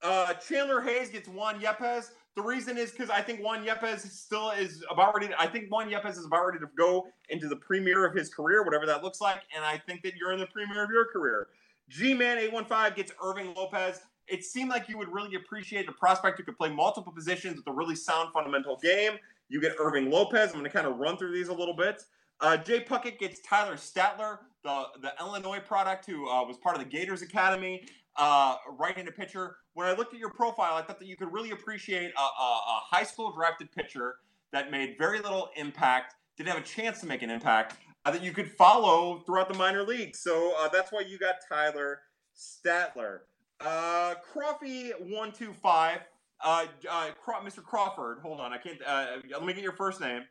Uh, 0.06 0.34
Chandler 0.34 0.80
Hayes 0.80 1.10
gets 1.10 1.28
Juan 1.28 1.60
Yepez. 1.60 2.10
The 2.36 2.42
reason 2.42 2.76
is 2.78 2.92
because 2.92 3.10
I 3.10 3.22
think 3.22 3.40
Juan 3.42 3.64
Yepez 3.64 4.00
still 4.10 4.50
is 4.50 4.84
about 4.90 5.14
ready. 5.14 5.28
To, 5.28 5.40
I 5.40 5.46
think 5.46 5.68
Juan 5.68 5.90
Yepez 5.90 6.12
is 6.12 6.26
about 6.26 6.46
ready 6.46 6.58
to 6.60 6.68
go 6.76 7.08
into 7.30 7.48
the 7.48 7.56
premiere 7.56 8.06
of 8.06 8.14
his 8.14 8.32
career, 8.32 8.62
whatever 8.62 8.86
that 8.86 9.02
looks 9.02 9.20
like. 9.20 9.40
And 9.54 9.64
I 9.64 9.78
think 9.78 10.02
that 10.02 10.14
you're 10.14 10.32
in 10.32 10.38
the 10.38 10.46
premiere 10.46 10.84
of 10.84 10.90
your 10.90 11.06
career. 11.06 11.48
G 11.88 12.14
Man 12.14 12.38
815 12.38 12.94
gets 12.94 13.12
Irving 13.22 13.54
Lopez 13.54 14.00
it 14.28 14.44
seemed 14.44 14.70
like 14.70 14.88
you 14.88 14.98
would 14.98 15.12
really 15.12 15.34
appreciate 15.36 15.88
a 15.88 15.92
prospect 15.92 16.38
who 16.38 16.44
could 16.44 16.56
play 16.56 16.70
multiple 16.70 17.12
positions 17.12 17.56
with 17.56 17.66
a 17.68 17.72
really 17.72 17.94
sound 17.94 18.32
fundamental 18.32 18.78
game. 18.82 19.12
You 19.48 19.60
get 19.60 19.74
Irving 19.78 20.10
Lopez. 20.10 20.50
I'm 20.50 20.58
going 20.58 20.64
to 20.64 20.70
kind 20.70 20.86
of 20.86 20.98
run 20.98 21.16
through 21.16 21.32
these 21.32 21.48
a 21.48 21.54
little 21.54 21.74
bit. 21.74 22.02
Uh, 22.40 22.56
Jay 22.56 22.80
Puckett 22.80 23.18
gets 23.18 23.40
Tyler 23.40 23.76
Statler, 23.76 24.38
the, 24.62 24.84
the 25.00 25.12
Illinois 25.20 25.60
product 25.60 26.06
who 26.06 26.28
uh, 26.28 26.44
was 26.44 26.56
part 26.58 26.76
of 26.76 26.82
the 26.82 26.88
Gators 26.88 27.22
Academy, 27.22 27.86
uh, 28.18 28.56
right-handed 28.78 29.16
pitcher. 29.16 29.56
When 29.74 29.86
I 29.86 29.92
looked 29.92 30.14
at 30.14 30.20
your 30.20 30.30
profile, 30.30 30.74
I 30.74 30.82
thought 30.82 30.98
that 30.98 31.08
you 31.08 31.16
could 31.16 31.32
really 31.32 31.50
appreciate 31.50 32.12
a, 32.16 32.20
a, 32.20 32.22
a 32.22 32.80
high 32.90 33.04
school 33.04 33.32
drafted 33.32 33.70
pitcher 33.72 34.16
that 34.52 34.70
made 34.70 34.96
very 34.98 35.20
little 35.20 35.50
impact, 35.56 36.14
didn't 36.36 36.50
have 36.50 36.58
a 36.58 36.64
chance 36.64 37.00
to 37.00 37.06
make 37.06 37.22
an 37.22 37.30
impact, 37.30 37.76
uh, 38.04 38.10
that 38.10 38.22
you 38.22 38.32
could 38.32 38.50
follow 38.50 39.18
throughout 39.26 39.48
the 39.48 39.58
minor 39.58 39.82
leagues. 39.82 40.20
So 40.20 40.54
uh, 40.58 40.68
that's 40.68 40.92
why 40.92 41.00
you 41.00 41.18
got 41.18 41.36
Tyler 41.48 42.00
Statler. 42.36 43.20
Uh, 43.60 44.14
Crawfy 44.32 44.92
one 45.00 45.32
two 45.32 45.52
five. 45.52 46.00
Uh, 46.44 46.66
uh, 46.90 47.10
Mr. 47.42 47.62
Crawford. 47.62 48.18
Hold 48.22 48.40
on, 48.40 48.52
I 48.52 48.58
can't. 48.58 48.78
Uh, 48.86 49.06
let 49.30 49.44
me 49.44 49.54
get 49.54 49.62
your 49.62 49.72
first 49.72 50.00
name. 50.00 50.22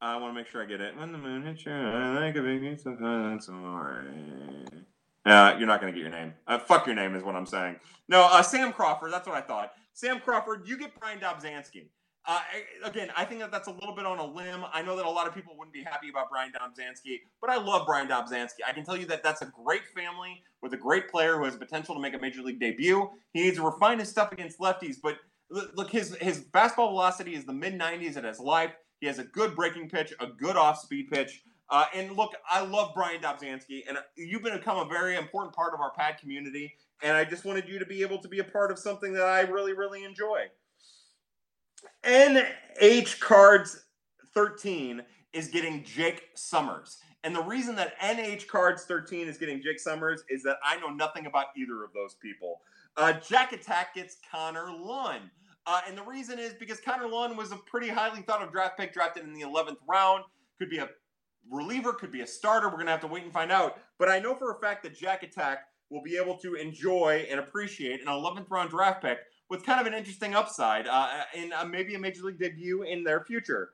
I 0.00 0.16
want 0.16 0.34
to 0.34 0.40
make 0.40 0.48
sure 0.48 0.62
I 0.62 0.66
get 0.66 0.80
it. 0.80 0.96
When 0.96 1.12
the 1.12 1.18
moon 1.18 1.44
hits 1.44 1.64
you, 1.64 1.72
I 1.72 2.18
like 2.18 2.36
a 2.36 2.42
big 2.42 2.60
piece 2.60 2.86
of 2.86 2.98
uh, 5.24 5.56
you're 5.58 5.68
not 5.68 5.80
going 5.80 5.92
to 5.92 5.98
get 5.98 6.08
your 6.08 6.16
name. 6.16 6.34
Uh, 6.46 6.58
fuck 6.58 6.86
your 6.86 6.94
name 6.94 7.14
is 7.14 7.22
what 7.22 7.36
I'm 7.36 7.46
saying. 7.46 7.76
No, 8.08 8.28
uh, 8.30 8.42
Sam 8.42 8.72
Crawford. 8.72 9.12
That's 9.12 9.26
what 9.26 9.36
I 9.36 9.40
thought. 9.40 9.72
Sam 9.92 10.20
Crawford. 10.20 10.66
You 10.66 10.76
get 10.76 10.98
Bryan 10.98 11.20
Dobzhansky. 11.20 11.86
Uh, 12.24 12.40
again, 12.84 13.08
I 13.16 13.24
think 13.24 13.40
that 13.40 13.50
that's 13.50 13.66
a 13.66 13.72
little 13.72 13.94
bit 13.96 14.06
on 14.06 14.18
a 14.18 14.24
limb. 14.24 14.64
I 14.72 14.80
know 14.82 14.94
that 14.96 15.06
a 15.06 15.10
lot 15.10 15.26
of 15.26 15.34
people 15.34 15.54
wouldn't 15.58 15.74
be 15.74 15.82
happy 15.82 16.08
about 16.08 16.30
Bryan 16.30 16.52
Dobzhansky, 16.52 17.18
but 17.40 17.50
I 17.50 17.56
love 17.56 17.84
Bryan 17.84 18.06
Dobzhansky. 18.06 18.60
I 18.66 18.72
can 18.72 18.84
tell 18.84 18.96
you 18.96 19.06
that 19.06 19.24
that's 19.24 19.42
a 19.42 19.46
great 19.46 19.82
family 19.94 20.40
with 20.60 20.72
a 20.72 20.76
great 20.76 21.10
player 21.10 21.36
who 21.36 21.44
has 21.44 21.56
potential 21.56 21.96
to 21.96 22.00
make 22.00 22.14
a 22.14 22.18
major 22.18 22.40
league 22.42 22.60
debut. 22.60 23.10
He 23.32 23.42
needs 23.42 23.56
to 23.56 23.64
refine 23.64 23.98
his 23.98 24.08
stuff 24.08 24.30
against 24.30 24.60
lefties, 24.60 24.96
but 25.02 25.16
look, 25.50 25.90
his 25.90 26.16
his 26.16 26.44
fastball 26.52 26.90
velocity 26.90 27.34
is 27.34 27.44
the 27.44 27.52
mid 27.52 27.78
90s 27.78 28.16
at 28.16 28.24
his 28.24 28.38
life. 28.38 28.72
He 29.00 29.08
has 29.08 29.18
a 29.18 29.24
good 29.24 29.56
breaking 29.56 29.88
pitch, 29.88 30.12
a 30.20 30.28
good 30.28 30.56
off 30.56 30.78
speed 30.78 31.10
pitch. 31.10 31.42
Uh, 31.70 31.84
and 31.94 32.16
look, 32.16 32.32
I 32.50 32.62
love 32.62 32.94
Bryan 32.94 33.22
Dobzhansky, 33.22 33.82
and 33.88 33.98
you've 34.16 34.42
become 34.42 34.78
a 34.78 34.88
very 34.88 35.16
important 35.16 35.54
part 35.54 35.72
of 35.72 35.80
our 35.80 35.90
pad 35.92 36.18
community. 36.18 36.74
And 37.02 37.16
I 37.16 37.24
just 37.24 37.44
wanted 37.44 37.68
you 37.68 37.78
to 37.78 37.86
be 37.86 38.02
able 38.02 38.18
to 38.18 38.28
be 38.28 38.40
a 38.40 38.44
part 38.44 38.70
of 38.70 38.78
something 38.78 39.12
that 39.14 39.26
I 39.26 39.40
really, 39.40 39.72
really 39.72 40.04
enjoy. 40.04 40.46
NH 42.04 43.20
Cards 43.20 43.84
13 44.34 45.02
is 45.32 45.48
getting 45.48 45.82
Jake 45.82 46.28
Sommers. 46.36 46.98
And 47.24 47.34
the 47.34 47.42
reason 47.42 47.76
that 47.76 47.98
NH 48.00 48.48
Cards 48.48 48.84
13 48.84 49.28
is 49.28 49.38
getting 49.38 49.62
Jake 49.62 49.78
Sommers 49.78 50.20
is 50.28 50.42
that 50.42 50.56
I 50.64 50.78
know 50.80 50.88
nothing 50.88 51.26
about 51.26 51.46
either 51.56 51.84
of 51.84 51.92
those 51.92 52.14
people. 52.14 52.60
Uh, 52.96 53.14
Jack 53.14 53.52
Attack 53.52 53.94
gets 53.94 54.16
Connor 54.30 54.72
Lunn. 54.72 55.30
Uh, 55.66 55.80
and 55.86 55.96
the 55.96 56.02
reason 56.02 56.38
is 56.38 56.54
because 56.54 56.80
Connor 56.80 57.08
Lunn 57.08 57.36
was 57.36 57.52
a 57.52 57.56
pretty 57.56 57.88
highly 57.88 58.22
thought 58.22 58.42
of 58.42 58.50
draft 58.50 58.78
pick, 58.78 58.92
drafted 58.92 59.24
in 59.24 59.32
the 59.32 59.42
11th 59.42 59.76
round. 59.88 60.24
Could 60.58 60.70
be 60.70 60.78
a 60.78 60.88
reliever, 61.50 61.92
could 61.92 62.12
be 62.12 62.20
a 62.20 62.26
starter. 62.26 62.68
We're 62.68 62.74
going 62.74 62.86
to 62.86 62.92
have 62.92 63.00
to 63.00 63.06
wait 63.06 63.24
and 63.24 63.32
find 63.32 63.52
out. 63.52 63.78
But 63.98 64.08
I 64.08 64.18
know 64.18 64.34
for 64.34 64.52
a 64.52 64.60
fact 64.60 64.82
that 64.84 64.96
Jack 64.96 65.22
Attack 65.22 65.64
will 65.90 66.02
be 66.02 66.16
able 66.16 66.36
to 66.38 66.54
enjoy 66.54 67.26
and 67.30 67.38
appreciate 67.38 68.00
an 68.00 68.06
11th 68.06 68.50
round 68.50 68.70
draft 68.70 69.02
pick 69.02 69.18
with 69.50 69.64
kind 69.64 69.80
of 69.80 69.86
an 69.86 69.92
interesting 69.92 70.34
upside 70.34 70.86
uh, 70.86 71.24
in 71.34 71.52
uh, 71.52 71.64
maybe 71.64 71.94
a 71.94 71.98
major 71.98 72.22
league 72.22 72.38
debut 72.38 72.82
in 72.84 73.04
their 73.04 73.24
future. 73.24 73.72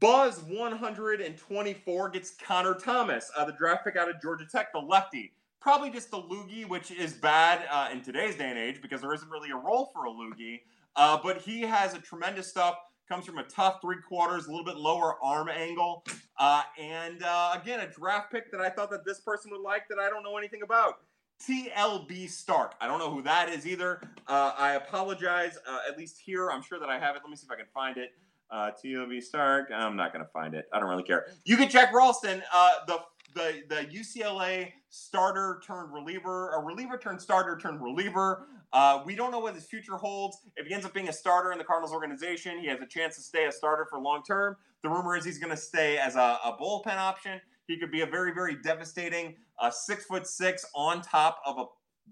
Buzz 0.00 0.40
124 0.42 2.10
gets 2.10 2.30
Connor 2.30 2.74
Thomas, 2.74 3.30
uh, 3.36 3.44
the 3.44 3.52
draft 3.52 3.84
pick 3.84 3.96
out 3.96 4.08
of 4.08 4.20
Georgia 4.20 4.46
Tech, 4.50 4.72
the 4.72 4.78
lefty. 4.78 5.32
Probably 5.60 5.90
just 5.90 6.10
the 6.10 6.20
loogie, 6.20 6.68
which 6.68 6.90
is 6.90 7.12
bad 7.12 7.66
uh, 7.70 7.88
in 7.92 8.02
today's 8.02 8.36
day 8.36 8.50
and 8.50 8.58
age 8.58 8.82
because 8.82 9.00
there 9.00 9.14
isn't 9.14 9.30
really 9.30 9.50
a 9.50 9.56
role 9.56 9.90
for 9.92 10.06
a 10.06 10.10
loogie. 10.10 10.60
Uh, 10.96 11.18
but 11.22 11.40
he 11.40 11.62
has 11.62 11.94
a 11.94 11.98
tremendous 11.98 12.48
stuff. 12.48 12.76
Comes 13.08 13.26
from 13.26 13.38
a 13.38 13.44
tough 13.44 13.80
three 13.82 14.00
quarters, 14.08 14.46
a 14.46 14.50
little 14.50 14.64
bit 14.64 14.76
lower 14.76 15.16
arm 15.22 15.48
angle, 15.48 16.04
uh, 16.38 16.62
and 16.78 17.22
uh, 17.22 17.56
again 17.60 17.80
a 17.80 17.86
draft 17.86 18.32
pick 18.32 18.50
that 18.52 18.60
I 18.60 18.70
thought 18.70 18.90
that 18.90 19.04
this 19.04 19.20
person 19.20 19.50
would 19.50 19.60
like 19.60 19.88
that 19.88 19.98
I 19.98 20.08
don't 20.08 20.22
know 20.22 20.36
anything 20.36 20.62
about. 20.62 21.00
TLB 21.46 22.30
Stark. 22.30 22.74
I 22.80 22.86
don't 22.86 22.98
know 22.98 23.10
who 23.10 23.22
that 23.22 23.48
is 23.48 23.66
either. 23.66 24.00
Uh, 24.28 24.52
I 24.56 24.74
apologize. 24.74 25.58
Uh, 25.66 25.80
at 25.88 25.98
least 25.98 26.20
here, 26.24 26.50
I'm 26.50 26.62
sure 26.62 26.78
that 26.78 26.88
I 26.88 26.98
have 26.98 27.16
it. 27.16 27.22
Let 27.24 27.30
me 27.30 27.36
see 27.36 27.46
if 27.46 27.50
I 27.50 27.56
can 27.56 27.66
find 27.74 27.96
it. 27.96 28.10
Uh, 28.50 28.70
TLB 28.70 29.22
Stark. 29.22 29.70
I'm 29.74 29.96
not 29.96 30.12
going 30.12 30.24
to 30.24 30.30
find 30.30 30.54
it. 30.54 30.66
I 30.72 30.78
don't 30.78 30.88
really 30.88 31.02
care. 31.02 31.26
You 31.44 31.56
get 31.56 31.70
Jack 31.70 31.92
Ralston, 31.92 32.42
uh, 32.52 32.72
the 32.86 33.00
the 33.34 33.62
the 33.68 33.86
UCLA 33.86 34.72
starter 34.90 35.60
turned 35.66 35.92
reliever, 35.92 36.52
a 36.52 36.60
reliever 36.60 36.98
turned 36.98 37.20
starter 37.20 37.56
turned 37.56 37.82
reliever. 37.82 38.46
Uh, 38.72 39.02
we 39.04 39.14
don't 39.14 39.30
know 39.30 39.38
what 39.38 39.54
his 39.54 39.64
future 39.64 39.96
holds. 39.96 40.38
If 40.56 40.66
he 40.66 40.74
ends 40.74 40.86
up 40.86 40.94
being 40.94 41.08
a 41.08 41.12
starter 41.12 41.52
in 41.52 41.58
the 41.58 41.64
Cardinals 41.64 41.92
organization, 41.92 42.58
he 42.58 42.66
has 42.68 42.80
a 42.80 42.86
chance 42.86 43.16
to 43.16 43.22
stay 43.22 43.46
a 43.46 43.52
starter 43.52 43.86
for 43.88 43.98
long 43.98 44.22
term. 44.22 44.56
The 44.82 44.88
rumor 44.88 45.16
is 45.16 45.24
he's 45.24 45.38
going 45.38 45.50
to 45.50 45.60
stay 45.60 45.98
as 45.98 46.16
a, 46.16 46.38
a 46.44 46.56
bullpen 46.60 46.96
option. 46.96 47.40
He 47.66 47.78
could 47.78 47.90
be 47.90 48.00
a 48.00 48.06
very, 48.06 48.32
very 48.32 48.56
devastating 48.62 49.36
uh, 49.58 49.70
six 49.70 50.04
foot 50.06 50.26
six 50.26 50.64
on 50.74 51.02
top 51.02 51.40
of 51.46 51.58
a 51.58 51.64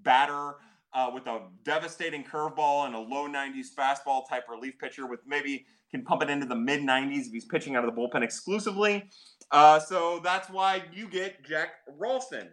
batter 0.02 0.56
uh, 0.92 1.10
with 1.12 1.26
a 1.26 1.40
devastating 1.64 2.24
curveball 2.24 2.86
and 2.86 2.94
a 2.94 2.98
low 2.98 3.28
90s 3.28 3.74
fastball 3.76 4.28
type 4.28 4.44
relief 4.48 4.78
pitcher 4.78 5.06
with 5.06 5.20
maybe 5.26 5.64
can 5.90 6.04
pump 6.04 6.22
it 6.22 6.30
into 6.30 6.46
the 6.46 6.54
mid 6.54 6.80
90s 6.80 7.26
if 7.26 7.32
he's 7.32 7.44
pitching 7.44 7.74
out 7.74 7.84
of 7.84 7.94
the 7.94 8.00
bullpen 8.00 8.22
exclusively. 8.22 9.08
Uh, 9.50 9.80
so 9.80 10.20
that's 10.22 10.48
why 10.48 10.82
you 10.92 11.08
get 11.08 11.44
Jack 11.44 11.70
Ralston. 11.98 12.48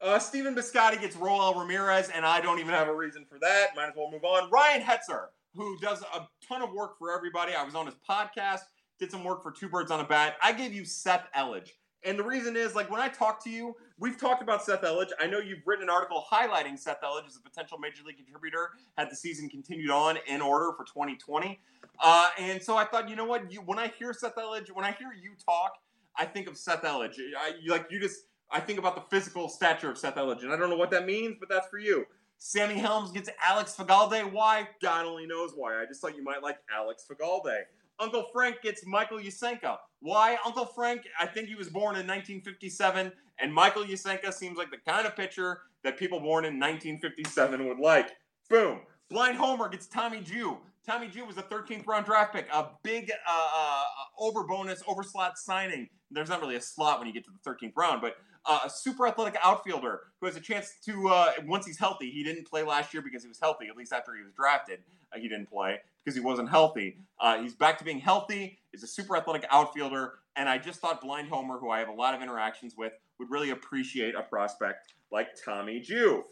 Uh, 0.00 0.18
Stephen 0.18 0.54
Biscotti 0.54 1.00
gets 1.00 1.16
Roel 1.16 1.54
Ramirez, 1.54 2.08
and 2.10 2.24
I 2.24 2.40
don't 2.40 2.60
even 2.60 2.72
have 2.72 2.88
a 2.88 2.94
reason 2.94 3.24
for 3.28 3.38
that. 3.40 3.74
Might 3.74 3.88
as 3.88 3.94
well 3.96 4.10
move 4.10 4.24
on. 4.24 4.50
Ryan 4.50 4.82
Hetzer, 4.82 5.26
who 5.54 5.78
does 5.80 6.02
a 6.14 6.28
ton 6.46 6.62
of 6.62 6.72
work 6.72 6.98
for 6.98 7.12
everybody. 7.12 7.54
I 7.54 7.64
was 7.64 7.74
on 7.74 7.86
his 7.86 7.96
podcast 8.08 8.60
did 8.98 9.12
some 9.12 9.22
work 9.22 9.44
for 9.44 9.52
Two 9.52 9.68
Birds 9.68 9.92
on 9.92 10.00
a 10.00 10.04
Bat. 10.04 10.36
I 10.42 10.52
gave 10.52 10.72
you 10.72 10.84
Seth 10.84 11.26
Elledge. 11.36 11.70
And 12.04 12.18
the 12.18 12.24
reason 12.24 12.56
is, 12.56 12.74
like, 12.74 12.90
when 12.90 13.00
I 13.00 13.08
talk 13.08 13.42
to 13.44 13.50
you, 13.50 13.76
We've 14.00 14.18
talked 14.18 14.42
about 14.42 14.64
Seth 14.64 14.82
Elledge. 14.82 15.10
I 15.20 15.26
know 15.26 15.40
you've 15.40 15.66
written 15.66 15.82
an 15.82 15.90
article 15.90 16.24
highlighting 16.30 16.78
Seth 16.78 17.00
Elledge 17.02 17.26
as 17.26 17.36
a 17.36 17.40
potential 17.40 17.78
major 17.78 18.04
league 18.06 18.16
contributor 18.16 18.70
had 18.96 19.10
the 19.10 19.16
season 19.16 19.48
continued 19.48 19.90
on 19.90 20.18
in 20.28 20.40
order 20.40 20.72
for 20.76 20.84
2020. 20.84 21.58
Uh, 22.00 22.28
and 22.38 22.62
so 22.62 22.76
I 22.76 22.84
thought, 22.84 23.08
you 23.08 23.16
know 23.16 23.24
what? 23.24 23.50
You, 23.50 23.60
when 23.62 23.76
I 23.76 23.88
hear 23.98 24.12
Seth 24.12 24.36
Elledge, 24.36 24.70
when 24.70 24.84
I 24.84 24.92
hear 24.92 25.08
you 25.20 25.32
talk, 25.44 25.72
I 26.16 26.26
think 26.26 26.48
of 26.48 26.56
Seth 26.56 26.82
Elledge. 26.82 27.16
I, 27.36 27.54
like 27.66 27.88
you 27.90 27.98
just, 27.98 28.20
I 28.50 28.60
think 28.60 28.78
about 28.78 28.94
the 28.94 29.02
physical 29.14 29.48
stature 29.48 29.90
of 29.90 29.98
Seth 29.98 30.16
Elledge. 30.16 30.44
I 30.44 30.56
don't 30.56 30.70
know 30.70 30.76
what 30.76 30.90
that 30.90 31.06
means, 31.06 31.36
but 31.38 31.48
that's 31.48 31.68
for 31.68 31.78
you. 31.78 32.06
Sammy 32.38 32.78
Helms 32.78 33.10
gets 33.10 33.28
Alex 33.44 33.74
Fagalde. 33.76 34.32
Why? 34.32 34.68
God 34.80 35.06
only 35.06 35.26
knows 35.26 35.52
why. 35.54 35.80
I 35.82 35.86
just 35.86 36.00
thought 36.00 36.16
you 36.16 36.22
might 36.22 36.42
like 36.42 36.58
Alex 36.72 37.04
Fagalde. 37.10 37.62
Uncle 37.98 38.26
Frank 38.32 38.62
gets 38.62 38.86
Michael 38.86 39.18
Yusenka. 39.18 39.76
Why? 40.00 40.38
Uncle 40.46 40.66
Frank, 40.66 41.02
I 41.20 41.26
think 41.26 41.48
he 41.48 41.56
was 41.56 41.68
born 41.68 41.96
in 41.96 42.06
1957, 42.06 43.12
and 43.40 43.52
Michael 43.52 43.84
Yusenka 43.84 44.32
seems 44.32 44.56
like 44.56 44.70
the 44.70 44.78
kind 44.88 45.06
of 45.06 45.16
pitcher 45.16 45.62
that 45.82 45.98
people 45.98 46.20
born 46.20 46.44
in 46.44 46.54
1957 46.60 47.66
would 47.66 47.78
like. 47.78 48.10
Boom. 48.48 48.80
Blind 49.10 49.36
Homer 49.36 49.68
gets 49.68 49.86
Tommy 49.86 50.20
Jew. 50.20 50.58
Tommy 50.86 51.08
Jew 51.08 51.24
was 51.24 51.36
a 51.38 51.42
13th 51.42 51.86
round 51.86 52.06
draft 52.06 52.34
pick, 52.34 52.46
a 52.52 52.68
big 52.82 53.10
uh, 53.28 53.48
uh, 53.54 53.82
over 54.18 54.44
bonus, 54.44 54.82
over 54.86 55.02
slot 55.02 55.36
signing. 55.36 55.88
There's 56.10 56.28
not 56.28 56.40
really 56.40 56.56
a 56.56 56.60
slot 56.60 56.98
when 56.98 57.08
you 57.08 57.12
get 57.12 57.24
to 57.24 57.30
the 57.30 57.50
13th 57.50 57.72
round, 57.76 58.00
but 58.00 58.16
uh, 58.48 58.60
a 58.64 58.70
super 58.70 59.06
athletic 59.06 59.38
outfielder 59.44 60.00
who 60.20 60.26
has 60.26 60.34
a 60.34 60.40
chance 60.40 60.74
to, 60.84 61.08
uh, 61.08 61.32
once 61.46 61.66
he's 61.66 61.78
healthy, 61.78 62.10
he 62.10 62.24
didn't 62.24 62.48
play 62.48 62.62
last 62.62 62.92
year 62.94 63.02
because 63.02 63.22
he 63.22 63.28
was 63.28 63.38
healthy, 63.38 63.66
at 63.68 63.76
least 63.76 63.92
after 63.92 64.16
he 64.16 64.22
was 64.22 64.32
drafted. 64.32 64.80
Uh, 65.12 65.18
he 65.18 65.28
didn't 65.28 65.48
play 65.48 65.78
because 66.02 66.16
he 66.16 66.20
wasn't 66.20 66.48
healthy. 66.48 66.96
Uh, 67.20 67.40
he's 67.40 67.54
back 67.54 67.78
to 67.78 67.84
being 67.84 68.00
healthy, 68.00 68.58
is 68.72 68.82
a 68.82 68.86
super 68.86 69.16
athletic 69.16 69.46
outfielder, 69.50 70.14
and 70.36 70.48
I 70.48 70.58
just 70.58 70.80
thought 70.80 71.00
Blind 71.00 71.28
Homer, 71.28 71.58
who 71.58 71.70
I 71.70 71.78
have 71.78 71.88
a 71.88 71.92
lot 71.92 72.14
of 72.14 72.22
interactions 72.22 72.74
with, 72.76 72.94
would 73.18 73.30
really 73.30 73.50
appreciate 73.50 74.14
a 74.14 74.22
prospect 74.22 74.94
like 75.12 75.28
Tommy 75.44 75.78
Jew. 75.80 76.24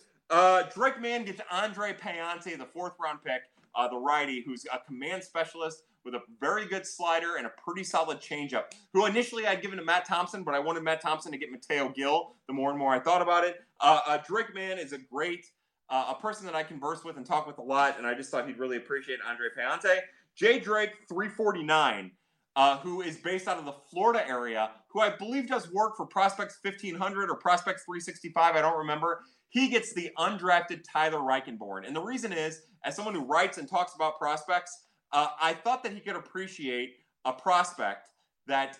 Drake 0.74 1.00
Mann 1.00 1.24
gets 1.24 1.40
Andre 1.50 1.92
Pallante, 1.92 2.56
the 2.56 2.66
fourth 2.72 2.94
round 2.98 3.20
pick 3.22 3.42
uh, 3.76 3.88
the 3.88 3.98
righty, 3.98 4.42
who's 4.44 4.64
a 4.72 4.78
command 4.78 5.22
specialist 5.22 5.82
with 6.06 6.14
a 6.14 6.22
very 6.40 6.64
good 6.66 6.86
slider 6.86 7.36
and 7.36 7.46
a 7.46 7.50
pretty 7.62 7.84
solid 7.84 8.20
changeup. 8.20 8.66
Who 8.94 9.04
initially 9.04 9.46
I'd 9.46 9.60
given 9.60 9.76
to 9.76 9.84
Matt 9.84 10.06
Thompson, 10.06 10.44
but 10.44 10.54
I 10.54 10.58
wanted 10.60 10.84
Matt 10.84 11.02
Thompson 11.02 11.32
to 11.32 11.36
get 11.36 11.50
Mateo 11.50 11.90
Gil. 11.90 12.36
The 12.46 12.54
more 12.54 12.70
and 12.70 12.78
more 12.78 12.94
I 12.94 13.00
thought 13.00 13.20
about 13.20 13.44
it, 13.44 13.56
uh, 13.80 14.00
uh, 14.06 14.18
Drake 14.26 14.54
Mann 14.54 14.78
is 14.78 14.92
a 14.92 14.98
great, 14.98 15.44
uh, 15.90 16.14
a 16.16 16.20
person 16.22 16.46
that 16.46 16.54
I 16.54 16.62
converse 16.62 17.04
with 17.04 17.16
and 17.18 17.26
talk 17.26 17.46
with 17.46 17.58
a 17.58 17.62
lot, 17.62 17.98
and 17.98 18.06
I 18.06 18.14
just 18.14 18.30
thought 18.30 18.46
he'd 18.46 18.58
really 18.58 18.76
appreciate 18.78 19.18
Andre 19.28 19.48
Pallante. 19.58 19.98
Jay 20.34 20.58
Drake, 20.60 20.92
349. 21.08 22.12
Uh, 22.54 22.78
who 22.78 23.02
is 23.02 23.18
based 23.18 23.48
out 23.48 23.58
of 23.58 23.66
the 23.66 23.74
Florida 23.90 24.26
area, 24.26 24.70
who 24.88 24.98
I 24.98 25.10
believe 25.10 25.46
does 25.46 25.70
work 25.74 25.94
for 25.94 26.06
Prospects 26.06 26.58
1500 26.62 27.28
or 27.28 27.34
Prospects 27.34 27.82
365. 27.84 28.56
I 28.56 28.62
don't 28.62 28.78
remember. 28.78 29.20
He 29.50 29.68
gets 29.68 29.92
the 29.92 30.08
undrafted 30.18 30.82
Tyler 30.90 31.18
Reichenborn. 31.18 31.86
And 31.86 31.94
the 31.94 32.00
reason 32.00 32.32
is 32.32 32.62
as 32.82 32.96
someone 32.96 33.14
who 33.14 33.26
writes 33.26 33.58
and 33.58 33.68
talks 33.68 33.94
about 33.94 34.18
prospects, 34.18 34.85
uh, 35.12 35.28
I 35.40 35.54
thought 35.54 35.82
that 35.84 35.92
he 35.92 36.00
could 36.00 36.16
appreciate 36.16 36.96
a 37.24 37.32
prospect 37.32 38.08
that, 38.46 38.78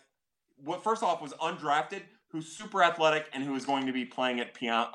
what 0.57 0.82
first 0.82 1.03
off, 1.03 1.20
was 1.20 1.32
undrafted, 1.35 2.03
who's 2.28 2.48
super 2.48 2.82
athletic, 2.82 3.28
and 3.32 3.43
who 3.44 3.55
is 3.55 3.65
going 3.65 3.86
to 3.86 3.93
be 3.93 4.05
playing 4.05 4.40
at, 4.40 4.51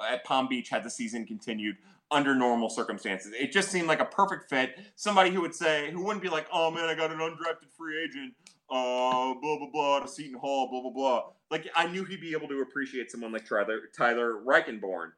at 0.09 0.23
Palm 0.25 0.47
Beach 0.47 0.69
had 0.69 0.83
the 0.83 0.89
season 0.89 1.25
continued 1.25 1.77
under 2.11 2.35
normal 2.35 2.69
circumstances. 2.69 3.31
It 3.33 3.51
just 3.51 3.69
seemed 3.69 3.87
like 3.87 4.01
a 4.01 4.05
perfect 4.05 4.49
fit. 4.49 4.77
Somebody 4.95 5.31
who 5.31 5.41
would 5.41 5.55
say, 5.55 5.91
who 5.91 6.03
wouldn't 6.03 6.21
be 6.21 6.29
like, 6.29 6.47
oh 6.51 6.69
man, 6.69 6.85
I 6.85 6.93
got 6.93 7.11
an 7.11 7.19
undrafted 7.19 7.71
free 7.77 8.03
agent, 8.03 8.33
uh, 8.69 9.33
blah, 9.41 9.57
blah, 9.57 9.69
blah, 9.71 9.99
to 10.01 10.07
Seton 10.07 10.37
Hall, 10.37 10.69
blah, 10.69 10.81
blah, 10.81 10.91
blah. 10.91 11.23
Like, 11.49 11.69
I 11.75 11.87
knew 11.87 12.03
he'd 12.03 12.21
be 12.21 12.33
able 12.33 12.47
to 12.49 12.61
appreciate 12.61 13.11
someone 13.11 13.31
like 13.31 13.47
Tyler, 13.47 13.79
Tyler 13.97 14.41
Reichenborn. 14.45 15.11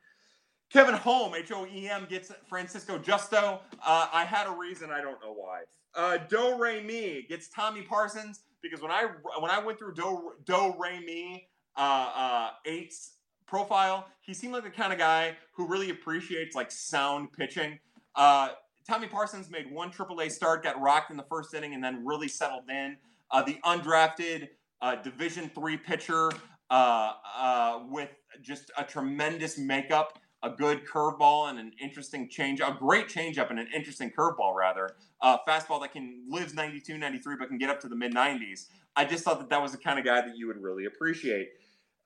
Kevin 0.72 0.96
Hoem, 0.96 1.36
H 1.36 1.52
O 1.52 1.68
E 1.68 1.88
M, 1.88 2.08
gets 2.10 2.32
Francisco 2.48 2.98
Justo. 2.98 3.60
Uh, 3.86 4.08
I 4.12 4.26
had 4.26 4.48
a 4.48 4.52
reason. 4.52 4.90
I 4.90 5.02
don't 5.02 5.22
know 5.22 5.34
why. 5.34 5.62
Uh, 5.96 6.18
Do 6.18 6.58
Re 6.60 6.82
Mi 6.82 7.26
gets 7.28 7.50
Tommy 7.50 7.82
Parsons 7.82 8.42
because 8.62 8.82
when 8.82 8.92
I 8.92 9.08
when 9.40 9.52
I 9.52 9.60
went 9.60 9.80
through 9.80 9.94
Do 9.94 10.34
Do 10.46 10.74
Re 10.80 11.00
Mi 11.06 11.48
uh, 11.76 12.12
uh, 12.16 12.50
eight's 12.66 13.16
profile, 13.46 14.08
he 14.22 14.34
seemed 14.34 14.54
like 14.54 14.64
the 14.64 14.70
kind 14.70 14.92
of 14.92 15.00
guy 15.00 15.38
who 15.56 15.68
really 15.68 15.90
appreciates 15.90 16.56
like 16.56 16.72
sound 16.72 17.32
pitching. 17.34 17.80
Uh, 18.16 18.50
Tommy 18.88 19.08
Parsons 19.08 19.50
made 19.50 19.72
one 19.72 19.92
AAA 19.92 20.32
start, 20.32 20.64
got 20.64 20.80
rocked 20.82 21.12
in 21.12 21.18
the 21.18 21.24
first 21.24 21.54
inning, 21.54 21.74
and 21.74 21.84
then 21.84 22.06
really 22.06 22.28
settled 22.28 22.70
in. 22.70 22.98
Uh, 23.32 23.42
the 23.42 23.58
undrafted 23.66 24.50
uh, 24.82 24.96
Division 24.96 25.50
three 25.56 25.78
pitcher 25.78 26.32
uh, 26.70 27.14
uh, 27.38 27.80
with 27.90 28.10
just 28.42 28.72
a 28.78 28.84
tremendous 28.84 29.58
makeup 29.58 30.20
a 30.44 30.50
good 30.50 30.86
curveball 30.86 31.50
and 31.50 31.58
an 31.58 31.72
interesting 31.82 32.28
change, 32.30 32.60
a 32.60 32.76
great 32.78 33.08
changeup 33.08 33.50
and 33.50 33.60
an 33.60 33.68
interesting 33.74 34.12
curveball 34.12 34.54
rather, 34.54 34.96
uh, 35.22 35.38
fastball 35.48 35.82
that 35.82 35.94
can 35.94 36.26
lives 36.30 36.54
92, 36.54 36.98
93, 36.98 37.38
but 37.40 37.48
can 37.48 37.58
get 37.58 37.70
up 37.70 37.80
to 37.80 37.88
the 37.88 37.96
mid 37.96 38.14
90s. 38.14 38.68
I 38.96 39.06
just 39.06 39.24
thought 39.24 39.40
that 39.40 39.50
that 39.50 39.62
was 39.62 39.72
the 39.72 39.78
kind 39.78 39.98
of 39.98 40.06
guy 40.06 40.22
that 40.22 40.38
you 40.38 40.48
would 40.48 40.62
really 40.62 40.86
appreciate. 40.86 41.50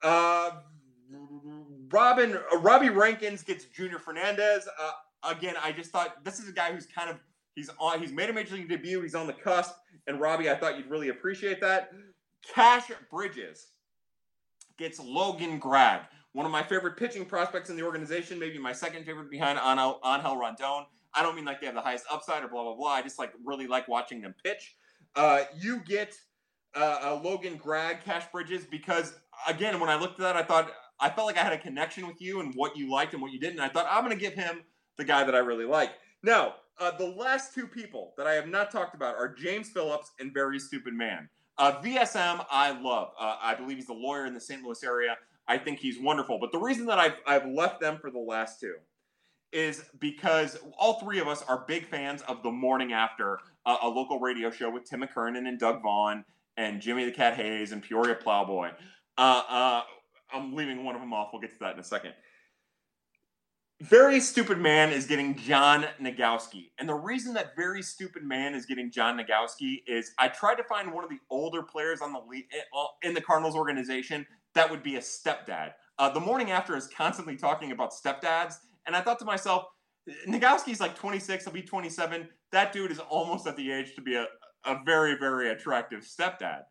Uh, 0.03 0.51
Robin 1.89 2.37
uh, 2.53 2.57
Robbie 2.59 2.89
Rankins 2.89 3.43
gets 3.43 3.65
Junior 3.65 3.97
Fernandez. 3.97 4.67
Uh, 4.79 4.91
again, 5.31 5.55
I 5.61 5.71
just 5.71 5.89
thought 5.89 6.23
this 6.23 6.39
is 6.39 6.47
a 6.47 6.51
guy 6.51 6.71
who's 6.71 6.85
kind 6.85 7.09
of 7.09 7.17
he's 7.55 7.69
on 7.79 7.99
he's 7.99 8.11
made 8.11 8.29
a 8.29 8.33
major 8.33 8.55
league 8.55 8.69
debut. 8.69 9.01
He's 9.01 9.15
on 9.15 9.25
the 9.25 9.33
cusp, 9.33 9.73
and 10.05 10.21
Robbie, 10.21 10.49
I 10.49 10.55
thought 10.55 10.77
you'd 10.77 10.89
really 10.89 11.09
appreciate 11.09 11.59
that. 11.61 11.91
Cash 12.53 12.91
Bridges 13.09 13.67
gets 14.77 14.99
Logan 14.99 15.57
Gragg 15.57 16.01
one 16.37 16.45
of 16.45 16.51
my 16.51 16.61
favorite 16.61 16.95
pitching 16.97 17.25
prospects 17.25 17.71
in 17.71 17.75
the 17.75 17.81
organization, 17.81 18.37
maybe 18.37 18.59
my 18.59 18.71
second 18.71 19.03
favorite 19.07 19.31
behind 19.31 19.57
Angel 19.57 20.37
Rondon. 20.37 20.85
I 21.11 21.23
don't 21.23 21.35
mean 21.35 21.45
like 21.45 21.59
they 21.59 21.65
have 21.65 21.73
the 21.73 21.81
highest 21.81 22.05
upside 22.11 22.43
or 22.43 22.47
blah 22.47 22.63
blah 22.63 22.75
blah. 22.75 22.91
I 22.91 23.01
just 23.01 23.17
like 23.17 23.33
really 23.43 23.65
like 23.65 23.87
watching 23.87 24.21
them 24.21 24.35
pitch. 24.45 24.75
Uh, 25.15 25.45
you 25.59 25.79
get 25.79 26.15
uh, 26.75 27.19
Logan 27.23 27.57
Gragg, 27.57 28.03
Cash 28.05 28.25
Bridges, 28.31 28.65
because 28.69 29.15
again, 29.47 29.79
when 29.79 29.89
I 29.89 29.99
looked 29.99 30.19
at 30.19 30.25
that, 30.25 30.35
I 30.35 30.43
thought 30.43 30.71
I 30.99 31.09
felt 31.09 31.25
like 31.25 31.37
I 31.37 31.43
had 31.43 31.53
a 31.53 31.57
connection 31.57 32.05
with 32.05 32.21
you 32.21 32.39
and 32.39 32.53
what 32.53 32.77
you 32.77 32.91
liked 32.91 33.13
and 33.13 33.21
what 33.23 33.31
you 33.31 33.39
didn't. 33.39 33.59
I 33.59 33.69
thought 33.69 33.87
I'm 33.89 34.05
going 34.05 34.15
to 34.15 34.23
give 34.23 34.35
him 34.35 34.61
the 34.99 35.05
guy 35.05 35.23
that 35.23 35.33
I 35.33 35.39
really 35.39 35.65
like. 35.65 35.93
Now, 36.21 36.53
uh, 36.79 36.91
the 36.95 37.07
last 37.07 37.55
two 37.55 37.65
people 37.65 38.13
that 38.15 38.27
I 38.27 38.33
have 38.33 38.47
not 38.47 38.69
talked 38.69 38.93
about 38.93 39.15
are 39.15 39.33
James 39.33 39.69
Phillips 39.69 40.11
and 40.19 40.31
Very 40.35 40.59
Stupid 40.59 40.93
Man. 40.93 41.29
Uh, 41.57 41.81
VSM, 41.81 42.45
I 42.51 42.79
love. 42.79 43.09
Uh, 43.19 43.37
I 43.41 43.55
believe 43.55 43.77
he's 43.77 43.89
a 43.89 43.93
lawyer 43.93 44.27
in 44.27 44.35
the 44.35 44.39
St. 44.39 44.61
Louis 44.61 44.83
area. 44.83 45.17
I 45.47 45.57
think 45.57 45.79
he's 45.79 45.99
wonderful. 45.99 46.39
But 46.39 46.51
the 46.51 46.59
reason 46.59 46.85
that 46.87 46.99
I've, 46.99 47.15
I've 47.25 47.45
left 47.45 47.79
them 47.79 47.99
for 47.99 48.11
the 48.11 48.19
last 48.19 48.59
two 48.59 48.75
is 49.53 49.83
because 49.99 50.57
all 50.77 50.99
three 50.99 51.19
of 51.19 51.27
us 51.27 51.43
are 51.47 51.63
big 51.67 51.85
fans 51.85 52.21
of 52.23 52.43
The 52.43 52.51
Morning 52.51 52.91
After, 52.91 53.39
uh, 53.65 53.77
a 53.81 53.87
local 53.87 54.19
radio 54.19 54.51
show 54.51 54.69
with 54.69 54.83
Tim 54.83 55.01
McKernan 55.01 55.47
and 55.47 55.57
Doug 55.57 55.81
Vaughn 55.81 56.25
and 56.57 56.81
Jimmy 56.81 57.05
the 57.05 57.11
Cat 57.11 57.35
Hayes 57.35 57.71
and 57.71 57.81
Peoria 57.81 58.15
Plowboy. 58.15 58.71
Uh, 59.17 59.43
uh, 59.47 59.81
I'm 60.33 60.53
leaving 60.53 60.83
one 60.83 60.95
of 60.95 61.01
them 61.01 61.13
off. 61.13 61.29
We'll 61.31 61.41
get 61.41 61.53
to 61.53 61.59
that 61.59 61.75
in 61.75 61.79
a 61.79 61.83
second. 61.83 62.13
Very 63.79 64.19
Stupid 64.19 64.57
Man 64.57 64.91
is 64.91 65.05
getting 65.05 65.35
John 65.35 65.85
Nogowski. 66.01 66.71
And 66.79 66.89
the 66.89 66.95
reason 66.95 67.35
that 67.35 67.55
Very 67.55 67.83
Stupid 67.83 68.23
Man 68.23 68.55
is 68.55 68.65
getting 68.65 68.89
John 68.89 69.19
Nogowski 69.19 69.83
is 69.85 70.13
I 70.17 70.29
tried 70.29 70.55
to 70.55 70.63
find 70.63 70.91
one 70.91 71.03
of 71.03 71.11
the 71.11 71.19
older 71.29 71.61
players 71.61 72.01
on 72.01 72.11
the 72.11 72.19
lead, 72.27 72.45
eh, 72.51 73.07
in 73.07 73.13
the 73.13 73.21
Cardinals 73.21 73.55
organization 73.55 74.25
that 74.57 74.69
would 74.71 74.81
be 74.81 74.95
a 74.95 74.99
stepdad. 74.99 75.73
Uh, 75.99 76.09
the 76.09 76.19
morning 76.19 76.51
after 76.51 76.75
is 76.75 76.87
constantly 76.87 77.35
talking 77.35 77.71
about 77.71 77.91
stepdads, 77.91 78.55
and 78.87 78.95
I 78.95 79.01
thought 79.01 79.19
to 79.19 79.25
myself, 79.25 79.65
Nogowski's 80.27 80.79
like 80.79 80.95
26, 80.95 81.43
he'll 81.43 81.53
be 81.53 81.61
27. 81.61 82.27
That 82.51 82.73
dude 82.73 82.91
is 82.91 82.99
almost 82.99 83.45
at 83.45 83.55
the 83.55 83.71
age 83.71 83.93
to 83.95 84.01
be 84.01 84.15
a, 84.15 84.25
a 84.65 84.79
very, 84.83 85.15
very 85.15 85.51
attractive 85.51 86.01
stepdad. 86.01 86.61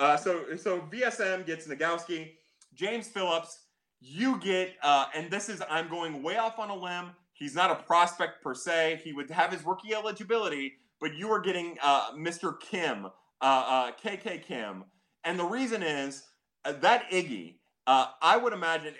Uh, 0.00 0.16
so, 0.16 0.56
so 0.56 0.80
VSM 0.92 1.46
gets 1.46 1.66
Nogowski, 1.66 2.32
James 2.74 3.08
Phillips, 3.08 3.66
you 4.00 4.38
get, 4.40 4.74
uh, 4.82 5.06
and 5.14 5.30
this 5.30 5.48
is, 5.48 5.62
I'm 5.68 5.88
going 5.88 6.22
way 6.22 6.38
off 6.38 6.58
on 6.58 6.70
a 6.70 6.76
limb. 6.76 7.10
He's 7.34 7.54
not 7.54 7.70
a 7.70 7.76
prospect 7.76 8.42
per 8.42 8.54
se. 8.54 9.00
He 9.04 9.12
would 9.12 9.30
have 9.30 9.52
his 9.52 9.64
rookie 9.64 9.94
eligibility, 9.94 10.74
but 11.00 11.14
you 11.14 11.30
are 11.30 11.40
getting 11.40 11.76
uh, 11.82 12.12
Mr. 12.12 12.58
Kim, 12.58 13.04
KK 13.04 13.10
uh, 13.42 13.44
uh, 13.44 14.38
Kim. 14.42 14.84
And 15.24 15.38
the 15.38 15.44
reason 15.44 15.82
is 15.82 16.24
that 16.64 17.10
Iggy, 17.10 17.56
uh, 17.86 18.06
I 18.20 18.36
would 18.36 18.52
imagine 18.52 18.94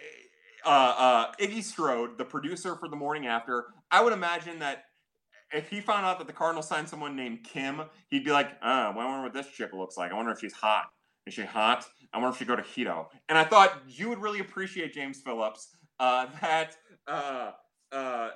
uh, 0.65 0.69
uh, 0.69 1.33
Iggy 1.41 1.63
Strode, 1.63 2.19
the 2.19 2.25
producer 2.25 2.77
for 2.77 2.89
the 2.89 2.97
morning 2.97 3.27
after, 3.27 3.67
I 3.91 4.03
would 4.03 4.13
imagine 4.13 4.59
that 4.61 4.85
if 5.53 5.71
he 5.71 5.81
found 5.81 6.05
out 6.05 6.19
that 6.19 6.27
the 6.27 6.33
Cardinals 6.33 6.69
signed 6.69 6.89
someone 6.89 7.17
named 7.17 7.45
Kim, 7.45 7.83
he'd 8.11 8.25
be 8.25 8.31
like, 8.31 8.51
oh, 8.63 8.69
I 8.69 8.95
wonder 8.95 9.23
what 9.23 9.33
this 9.33 9.49
chick 9.49 9.73
looks 9.73 9.97
like. 9.97 10.13
I 10.13 10.15
wonder 10.15 10.31
if 10.33 10.41
she's 10.41 10.53
hot. 10.53 10.87
Is 11.27 11.35
she 11.35 11.43
hot? 11.43 11.87
I 12.13 12.19
wonder 12.19 12.33
if 12.33 12.39
she 12.39 12.45
go 12.45 12.57
to 12.57 12.63
Hito. 12.63 13.09
And 13.29 13.39
I 13.39 13.45
thought 13.45 13.83
you 13.87 14.09
would 14.09 14.19
really 14.19 14.41
appreciate 14.41 14.95
James 14.95 15.21
Phillips. 15.21 15.69
Uh, 16.01 16.27
that 16.41 16.77
uh, 17.07 17.51
uh, 17.93 18.31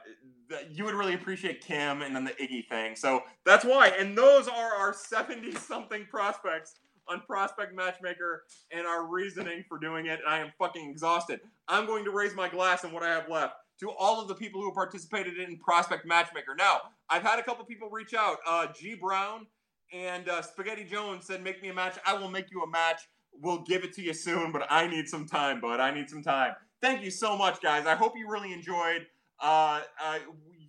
that 0.48 0.70
you 0.70 0.84
would 0.84 0.94
really 0.94 1.14
appreciate 1.14 1.60
Kim 1.60 2.02
and 2.02 2.14
then 2.14 2.24
the 2.24 2.32
Iggy 2.32 2.66
thing. 2.68 2.96
So 2.96 3.22
that's 3.44 3.64
why. 3.64 3.88
And 3.88 4.16
those 4.16 4.48
are 4.48 4.74
our 4.74 4.92
70 4.92 5.52
something 5.52 6.06
prospects 6.10 6.74
on 7.12 7.20
Prospect 7.20 7.74
Matchmaker 7.74 8.44
and 8.70 8.86
our 8.86 9.06
reasoning 9.06 9.64
for 9.68 9.78
doing 9.78 10.06
it, 10.06 10.20
and 10.20 10.28
I 10.28 10.38
am 10.38 10.52
fucking 10.58 10.88
exhausted. 10.88 11.40
I'm 11.68 11.86
going 11.86 12.04
to 12.04 12.10
raise 12.10 12.34
my 12.34 12.48
glass 12.48 12.84
and 12.84 12.92
what 12.92 13.02
I 13.02 13.08
have 13.08 13.28
left 13.28 13.54
to 13.80 13.90
all 13.90 14.20
of 14.20 14.28
the 14.28 14.34
people 14.34 14.60
who 14.60 14.72
participated 14.72 15.38
in 15.38 15.58
Prospect 15.58 16.06
Matchmaker. 16.06 16.54
Now, 16.56 16.80
I've 17.10 17.22
had 17.22 17.38
a 17.38 17.42
couple 17.42 17.64
people 17.64 17.90
reach 17.90 18.14
out. 18.14 18.38
Uh, 18.46 18.66
G 18.74 18.94
Brown 18.94 19.46
and 19.92 20.28
uh, 20.28 20.42
Spaghetti 20.42 20.84
Jones 20.84 21.26
said, 21.26 21.42
"Make 21.42 21.62
me 21.62 21.68
a 21.68 21.74
match. 21.74 21.96
I 22.06 22.14
will 22.14 22.30
make 22.30 22.50
you 22.50 22.62
a 22.62 22.68
match. 22.68 23.02
We'll 23.32 23.62
give 23.62 23.84
it 23.84 23.92
to 23.94 24.02
you 24.02 24.14
soon, 24.14 24.52
but 24.52 24.66
I 24.70 24.86
need 24.86 25.08
some 25.08 25.26
time, 25.26 25.60
bud. 25.60 25.80
I 25.80 25.92
need 25.92 26.08
some 26.08 26.22
time." 26.22 26.54
Thank 26.80 27.04
you 27.04 27.10
so 27.10 27.36
much, 27.36 27.60
guys. 27.60 27.86
I 27.86 27.94
hope 27.94 28.14
you 28.16 28.28
really 28.28 28.52
enjoyed. 28.52 29.06
Uh, 29.40 29.82
uh, 30.02 30.18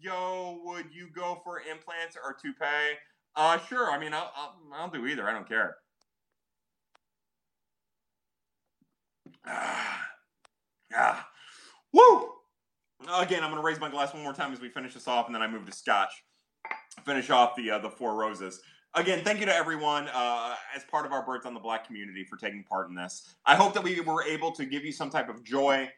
yo, 0.02 0.62
would 0.64 0.86
you 0.94 1.08
go 1.16 1.42
for 1.44 1.60
implants 1.60 2.16
or 2.24 2.36
toupee? 2.40 2.98
Uh, 3.36 3.58
sure. 3.68 3.90
I 3.90 3.98
mean, 3.98 4.14
I'll, 4.14 4.32
I'll, 4.36 4.56
I'll 4.76 4.90
do 4.90 5.08
either. 5.08 5.28
I 5.28 5.34
don't 5.34 5.48
care. 5.48 5.78
Ah, 9.50 10.08
ah, 10.96 11.28
woo! 11.92 12.30
Again, 13.18 13.44
I'm 13.44 13.50
going 13.50 13.62
to 13.62 13.66
raise 13.66 13.80
my 13.80 13.90
glass 13.90 14.14
one 14.14 14.24
more 14.24 14.34
time 14.34 14.54
as 14.54 14.62
we 14.62 14.70
finish 14.70 14.94
this 14.94 15.08
off, 15.08 15.26
and 15.26 15.36
then 15.36 15.42
I 15.42 15.48
move 15.48 15.66
to 15.66 15.72
scotch. 15.72 16.12
Finish 17.04 17.30
off 17.30 17.56
the 17.56 17.72
uh, 17.72 17.80
the 17.80 17.90
four 17.90 18.16
roses. 18.16 18.62
Again, 18.96 19.24
thank 19.24 19.40
you 19.40 19.48
to 19.48 19.56
everyone 19.56 20.08
uh, 20.14 20.56
as 20.76 20.84
part 20.84 21.06
of 21.06 21.12
our 21.12 21.26
Birds 21.26 21.48
on 21.48 21.56
the 21.56 21.60
Black 21.60 21.86
community 21.86 22.24
for 22.30 22.38
taking 22.38 22.64
part 22.64 22.90
in 22.90 22.96
this. 22.96 23.36
I 23.46 23.56
hope 23.56 23.74
that 23.74 23.84
we 23.84 24.00
were 24.02 24.24
able 24.24 24.52
to 24.52 24.66
give 24.66 24.86
you 24.86 24.92
some 24.92 25.10
type 25.10 25.30
of 25.30 25.44
joy 25.44 25.90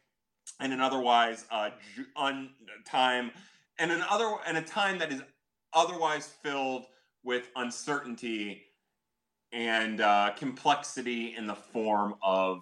and 0.62 0.72
an 0.72 0.80
otherwise 0.80 1.46
uh, 1.52 1.72
un 2.16 2.52
time 2.86 3.32
and 3.80 3.92
an 3.92 4.02
other 4.10 4.32
and 4.48 4.58
a 4.58 4.62
time 4.62 4.98
that 5.00 5.12
is 5.12 5.22
otherwise 5.74 6.28
filled 6.42 6.86
with 7.24 7.50
uncertainty 7.58 8.64
and 9.52 10.00
uh, 10.00 10.32
complexity 10.38 11.36
in 11.36 11.48
the 11.48 11.56
form 11.56 12.16
of 12.24 12.62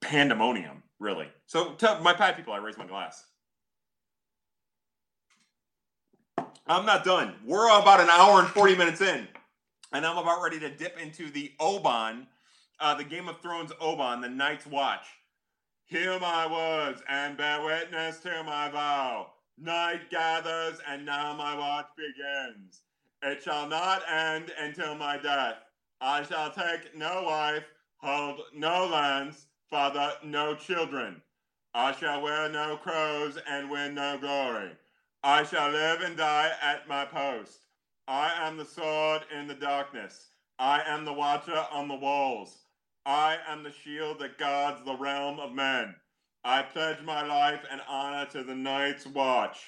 pandemonium, 0.00 0.82
really. 0.98 1.28
So, 1.46 1.72
to 1.74 2.00
my 2.02 2.12
pad 2.12 2.36
people, 2.36 2.52
I 2.52 2.58
raise 2.58 2.78
my 2.78 2.86
glass. 2.86 3.24
I'm 6.66 6.84
not 6.84 7.04
done. 7.04 7.34
We're 7.46 7.66
about 7.80 8.00
an 8.00 8.10
hour 8.10 8.40
and 8.40 8.48
40 8.48 8.76
minutes 8.76 9.00
in, 9.00 9.26
and 9.92 10.04
I'm 10.04 10.18
about 10.18 10.42
ready 10.42 10.60
to 10.60 10.68
dip 10.68 11.00
into 11.00 11.30
the 11.30 11.52
Oban, 11.58 12.26
uh, 12.78 12.94
the 12.94 13.04
Game 13.04 13.28
of 13.28 13.40
Thrones 13.40 13.72
Oban, 13.80 14.20
the 14.20 14.28
Night's 14.28 14.66
Watch. 14.66 15.06
Hear 15.86 16.20
my 16.20 16.46
words 16.46 17.02
and 17.08 17.38
bear 17.38 17.64
witness 17.64 18.18
to 18.20 18.42
my 18.44 18.68
vow. 18.68 19.28
Night 19.56 20.10
gathers, 20.10 20.78
and 20.86 21.06
now 21.06 21.34
my 21.34 21.56
watch 21.56 21.86
begins. 21.96 22.82
It 23.22 23.42
shall 23.42 23.66
not 23.66 24.02
end 24.08 24.52
until 24.60 24.94
my 24.94 25.16
death. 25.16 25.56
I 26.00 26.22
shall 26.22 26.52
take 26.52 26.94
no 26.94 27.22
wife, 27.24 27.64
hold 27.96 28.42
no 28.54 28.86
lands, 28.86 29.46
father 29.70 30.12
no 30.24 30.54
children. 30.54 31.22
I 31.74 31.92
shall 31.92 32.22
wear 32.22 32.48
no 32.48 32.76
crows 32.76 33.38
and 33.48 33.70
win 33.70 33.94
no 33.94 34.18
glory. 34.18 34.70
I 35.22 35.44
shall 35.44 35.70
live 35.70 36.00
and 36.00 36.16
die 36.16 36.50
at 36.62 36.88
my 36.88 37.04
post. 37.04 37.66
I 38.06 38.32
am 38.46 38.56
the 38.56 38.64
sword 38.64 39.22
in 39.36 39.46
the 39.46 39.54
darkness. 39.54 40.28
I 40.58 40.82
am 40.86 41.04
the 41.04 41.12
watcher 41.12 41.66
on 41.70 41.88
the 41.88 41.94
walls. 41.94 42.58
I 43.04 43.38
am 43.46 43.62
the 43.62 43.72
shield 43.72 44.18
that 44.20 44.38
guards 44.38 44.82
the 44.84 44.96
realm 44.96 45.38
of 45.38 45.52
men. 45.52 45.94
I 46.44 46.62
pledge 46.62 47.02
my 47.02 47.22
life 47.22 47.64
and 47.70 47.80
honor 47.88 48.26
to 48.30 48.42
the 48.42 48.54
night's 48.54 49.06
watch. 49.06 49.58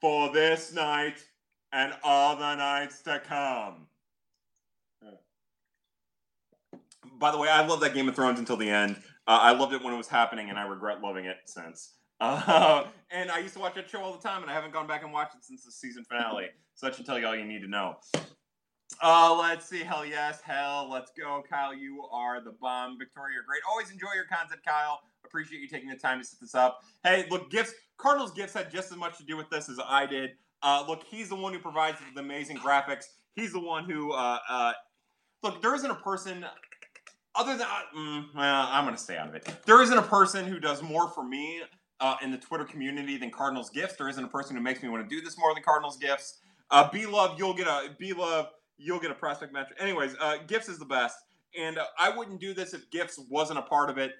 For 0.00 0.32
this 0.32 0.72
night 0.72 1.22
and 1.72 1.94
all 2.02 2.36
the 2.36 2.54
nights 2.54 3.02
to 3.02 3.20
come. 3.20 3.86
By 7.20 7.30
the 7.30 7.38
way, 7.38 7.48
I 7.48 7.64
love 7.66 7.80
that 7.80 7.92
Game 7.92 8.08
of 8.08 8.16
Thrones 8.16 8.38
until 8.38 8.56
the 8.56 8.68
end. 8.68 8.96
Uh, 9.28 9.38
I 9.42 9.52
loved 9.52 9.74
it 9.74 9.84
when 9.84 9.92
it 9.92 9.98
was 9.98 10.08
happening, 10.08 10.48
and 10.48 10.58
I 10.58 10.62
regret 10.62 11.02
loving 11.02 11.26
it 11.26 11.36
since. 11.44 11.94
Uh, 12.22 12.84
and 13.10 13.30
I 13.30 13.38
used 13.38 13.54
to 13.54 13.60
watch 13.60 13.74
that 13.76 13.88
show 13.88 14.02
all 14.02 14.12
the 14.12 14.18
time, 14.20 14.42
and 14.42 14.50
I 14.50 14.54
haven't 14.54 14.74
gone 14.74 14.86
back 14.86 15.02
and 15.02 15.10
watched 15.10 15.34
it 15.36 15.42
since 15.42 15.64
the 15.64 15.72
season 15.72 16.04
finale. 16.04 16.48
So 16.74 16.84
that 16.84 16.94
should 16.94 17.06
tell 17.06 17.18
you 17.18 17.26
all 17.26 17.34
you 17.34 17.46
need 17.46 17.62
to 17.62 17.66
know. 17.66 17.96
Uh, 19.00 19.34
let's 19.40 19.66
see. 19.66 19.82
Hell 19.82 20.04
yes. 20.04 20.42
Hell, 20.42 20.86
let's 20.92 21.10
go. 21.18 21.42
Kyle, 21.48 21.74
you 21.74 22.04
are 22.12 22.44
the 22.44 22.52
bomb. 22.60 22.98
Victoria, 22.98 23.36
you're 23.36 23.44
great. 23.44 23.62
Always 23.66 23.90
enjoy 23.90 24.12
your 24.14 24.26
content, 24.26 24.60
Kyle. 24.62 25.00
Appreciate 25.24 25.62
you 25.62 25.66
taking 25.66 25.88
the 25.88 25.96
time 25.96 26.18
to 26.18 26.24
set 26.26 26.40
this 26.40 26.54
up. 26.54 26.82
Hey, 27.02 27.26
look, 27.30 27.50
gifts. 27.50 27.72
Cardinals 27.96 28.32
gifts 28.32 28.52
had 28.52 28.70
just 28.70 28.92
as 28.92 28.98
much 28.98 29.16
to 29.16 29.24
do 29.24 29.38
with 29.38 29.48
this 29.48 29.70
as 29.70 29.80
I 29.82 30.04
did. 30.04 30.32
Uh, 30.62 30.84
look, 30.86 31.04
he's 31.04 31.30
the 31.30 31.36
one 31.36 31.54
who 31.54 31.58
provides 31.58 31.96
the 32.14 32.20
amazing 32.20 32.58
graphics. 32.58 33.04
He's 33.34 33.54
the 33.54 33.60
one 33.60 33.88
who, 33.88 34.12
uh, 34.12 34.38
uh, 34.46 34.72
look, 35.42 35.62
there 35.62 35.74
isn't 35.74 35.90
a 35.90 35.94
person 35.94 36.44
other 37.34 37.56
than, 37.56 37.66
mm, 37.96 38.24
well, 38.34 38.68
I'm 38.70 38.84
going 38.84 38.96
to 38.96 39.00
stay 39.00 39.16
out 39.16 39.28
of 39.28 39.34
it. 39.34 39.48
There 39.66 39.82
isn't 39.82 39.96
a 39.96 40.02
person 40.02 40.46
who 40.46 40.58
does 40.58 40.82
more 40.82 41.08
for 41.08 41.24
me 41.24 41.62
uh, 42.00 42.16
in 42.22 42.30
the 42.30 42.38
Twitter 42.38 42.64
community 42.64 43.16
than 43.16 43.30
Cardinals 43.30 43.70
gifts. 43.70 43.96
There 43.96 44.08
isn't 44.08 44.22
a 44.22 44.28
person 44.28 44.56
who 44.56 44.62
makes 44.62 44.82
me 44.82 44.88
want 44.88 45.08
to 45.08 45.14
do 45.14 45.22
this 45.22 45.38
more 45.38 45.54
than 45.54 45.62
Cardinals 45.62 45.96
gifts. 45.96 46.38
Uh, 46.70 46.88
B 46.90 47.06
Love, 47.06 47.38
you'll 47.38 47.54
get 47.54 47.66
a 47.66 47.90
B 47.98 48.12
Love, 48.12 48.48
you'll 48.78 49.00
get 49.00 49.10
a 49.10 49.14
prospect 49.14 49.52
match. 49.52 49.68
Anyways, 49.78 50.16
uh, 50.20 50.38
gifts 50.46 50.68
is 50.68 50.78
the 50.78 50.84
best, 50.84 51.16
and 51.58 51.78
uh, 51.78 51.84
I 51.98 52.16
wouldn't 52.16 52.40
do 52.40 52.54
this 52.54 52.74
if 52.74 52.90
gifts 52.90 53.18
wasn't 53.28 53.58
a 53.58 53.62
part 53.62 53.90
of 53.90 53.98
it. 53.98 54.12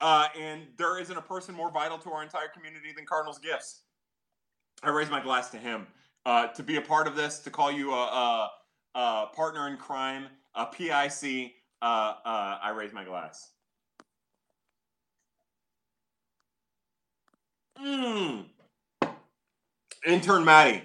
Uh, 0.00 0.28
and 0.38 0.62
there 0.76 0.98
isn't 1.00 1.16
a 1.16 1.22
person 1.22 1.54
more 1.54 1.72
vital 1.72 1.98
to 1.98 2.10
our 2.10 2.22
entire 2.22 2.48
community 2.54 2.92
than 2.94 3.04
Cardinals 3.04 3.38
gifts. 3.38 3.82
I 4.82 4.90
raise 4.90 5.10
my 5.10 5.20
glass 5.20 5.50
to 5.50 5.56
him 5.56 5.88
uh, 6.24 6.48
to 6.48 6.62
be 6.62 6.76
a 6.76 6.80
part 6.80 7.08
of 7.08 7.16
this, 7.16 7.40
to 7.40 7.50
call 7.50 7.72
you 7.72 7.92
a, 7.92 8.04
a, 8.04 8.50
a 8.94 9.26
partner 9.34 9.66
in 9.68 9.76
crime, 9.76 10.26
a 10.54 10.66
PIC. 10.66 11.52
Uh, 11.80 12.14
uh, 12.24 12.58
I 12.62 12.70
raise 12.70 12.92
my 12.92 13.04
glass. 13.04 13.50
Mm. 17.80 18.44
Intern 20.06 20.44
Maddie. 20.44 20.82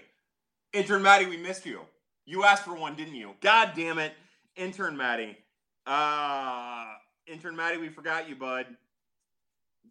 Intern 0.73 1.01
Maddie, 1.01 1.25
we 1.25 1.37
missed 1.37 1.65
you. 1.65 1.81
You 2.25 2.43
asked 2.43 2.63
for 2.63 2.75
one, 2.75 2.95
didn't 2.95 3.15
you? 3.15 3.31
God 3.41 3.71
damn 3.75 3.97
it. 3.99 4.13
Intern 4.55 4.95
Maddie. 4.95 5.37
Uh, 5.85 6.85
Intern 7.27 7.55
Maddie, 7.55 7.77
we 7.77 7.89
forgot 7.89 8.29
you, 8.29 8.35
bud. 8.35 8.67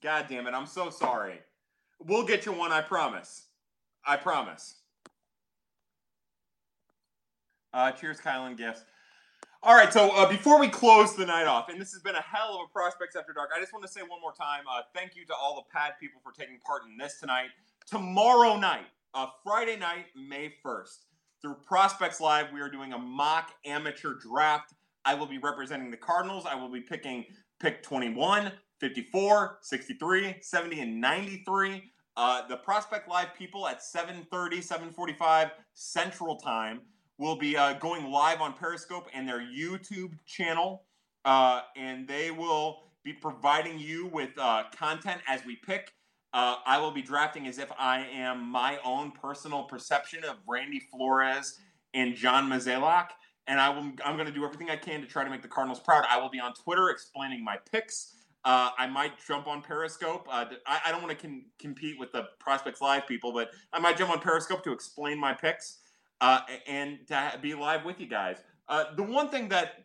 God 0.03 0.27
damn 0.29 0.47
it. 0.47 0.55
I'm 0.55 0.67
so 0.67 0.91
sorry. 0.91 1.41
We'll 2.05 2.25
get 2.25 2.47
you 2.47 2.53
one, 2.53 2.73
I 2.73 2.81
promise. 2.81 3.47
I 4.05 4.17
promise. 4.17 4.77
Uh, 7.73 7.93
cheers, 7.93 8.21
Kylan 8.21 8.57
Gifts. 8.57 8.85
All 9.65 9.77
right, 9.77 9.93
so 9.93 10.11
uh, 10.17 10.29
before 10.29 10.59
we 10.59 10.67
close 10.67 11.15
the 11.15 11.25
night 11.25 11.47
off, 11.47 11.69
and 11.69 11.81
this 11.81 11.93
has 11.93 12.03
been 12.03 12.17
a 12.17 12.21
hell 12.21 12.57
of 12.57 12.69
a 12.69 12.73
Prospects 12.73 13.15
After 13.15 13.33
Dark, 13.33 13.51
I 13.57 13.61
just 13.61 13.73
want 13.73 13.87
to 13.87 13.93
say 13.93 14.01
one 14.01 14.21
more 14.21 14.33
time 14.33 14.65
uh, 14.69 14.81
thank 14.93 15.15
you 15.15 15.25
to 15.27 15.35
all 15.37 15.55
the 15.55 15.73
pad 15.73 15.93
people 16.01 16.21
for 16.25 16.33
taking 16.33 16.59
part 16.67 16.83
in 16.85 16.97
this 16.97 17.21
tonight. 17.21 17.51
Tomorrow 17.87 18.57
night, 18.57 18.87
uh, 19.15 19.29
Friday 19.45 19.77
night, 19.77 20.07
May 20.17 20.53
1st, 20.67 21.05
through 21.41 21.55
Prospects 21.65 22.21
Live, 22.21 22.47
we 22.53 22.61
are 22.61 22.69
doing 22.69 22.93
a 22.93 22.99
mock 22.99 23.53
amateur 23.65 24.15
draft. 24.15 24.75
I 25.05 25.15
will 25.15 25.27
be 25.27 25.39
representing 25.39 25.93
the 25.93 25.97
Cardinals. 25.97 26.45
I 26.45 26.57
will 26.57 26.69
be 26.69 26.81
picking 26.81 27.25
pick 27.61 27.85
21, 27.85 28.51
54, 28.81 29.59
63, 29.61 30.39
70, 30.41 30.81
and 30.81 31.01
93. 31.01 31.85
Uh, 32.17 32.49
the 32.49 32.57
Prospect 32.57 33.09
Live 33.09 33.29
people 33.39 33.69
at 33.69 33.81
7:30, 33.81 34.61
7:45 34.61 35.53
Central 35.73 36.35
Time 36.35 36.81
will 37.19 37.37
be 37.37 37.57
uh, 37.57 37.75
going 37.75 38.11
live 38.11 38.41
on 38.41 38.55
Periscope 38.55 39.09
and 39.15 39.29
their 39.29 39.41
YouTube 39.41 40.13
channel, 40.27 40.85
uh, 41.25 41.63
and 41.77 42.07
they 42.09 42.31
will 42.31 42.85
be 43.05 43.13
providing 43.13 43.79
you 43.79 44.07
with 44.07 44.31
uh, 44.39 44.65
content 44.77 45.21
as 45.29 45.45
we 45.45 45.57
pick. 45.57 45.93
Uh, 46.33 46.57
I 46.65 46.79
will 46.79 46.91
be 46.91 47.03
drafting 47.03 47.47
as 47.47 47.59
if 47.59 47.71
I 47.79 48.07
am 48.13 48.49
my 48.51 48.79
own 48.85 49.13
personal 49.13 49.65
perception 49.65 50.25
of 50.25 50.37
Randy 50.49 50.81
Flores 50.91 51.59
and 51.93 52.15
John 52.15 52.49
Mozeliak, 52.49 53.09
and 53.47 53.61
I 53.61 53.69
will. 53.69 53.93
I'm 54.05 54.17
going 54.17 54.27
to 54.27 54.33
do 54.33 54.45
everything 54.45 54.71
I 54.71 54.77
can 54.77 55.03
to 55.03 55.07
try 55.07 55.25
to 55.25 55.31
make 55.31 55.43
the 55.43 55.49
Cardinals 55.49 55.81
proud. 55.81 56.05
I 56.09 56.19
will 56.19 56.31
be 56.31 56.41
on 56.41 56.55
Twitter 56.55 56.89
explaining 56.89 57.45
my 57.45 57.59
picks. 57.71 58.15
Uh, 58.45 58.71
I 58.77 58.87
might 58.89 59.13
jump 59.25 59.47
on 59.47 59.63
Periscope. 59.63 60.27
Uh, 60.29 60.47
I, 60.67 60.81
I, 60.87 60.91
don't 60.91 61.01
want 61.01 61.17
to 61.17 61.41
compete 61.61 61.97
with 61.97 62.11
the 62.11 62.25
Prospects 62.41 62.81
Live 62.81 63.07
people, 63.07 63.33
but 63.33 63.51
I 63.73 63.79
might 63.79 63.97
jump 63.97 64.11
on 64.11 64.19
Periscope 64.19 64.65
to 64.65 64.73
explain 64.73 65.17
my 65.21 65.33
picks 65.33 65.79
uh, 66.23 66.41
and 66.69 67.07
to 67.09 67.39
be 67.43 67.55
live 67.55 67.85
with 67.85 68.01
you 68.01 68.07
guys. 68.07 68.39
Uh, 68.69 68.85
the 68.95 69.03
one 69.03 69.29
thing 69.29 69.49
that 69.49 69.85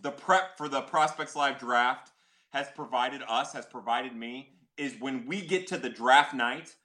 the 0.00 0.12
prep 0.12 0.56
for 0.56 0.68
the 0.68 0.80
Prospects 0.80 1.34
Live 1.34 1.58
draft 1.58 2.12
has 2.50 2.68
provided 2.74 3.22
us, 3.28 3.52
has 3.52 3.66
provided 3.66 4.14
me, 4.14 4.52
is 4.78 4.94
when 5.00 5.26
we 5.26 5.42
get 5.42 5.66
to 5.66 5.76
the 5.76 5.90
draft 5.90 6.32
night, 6.32 6.76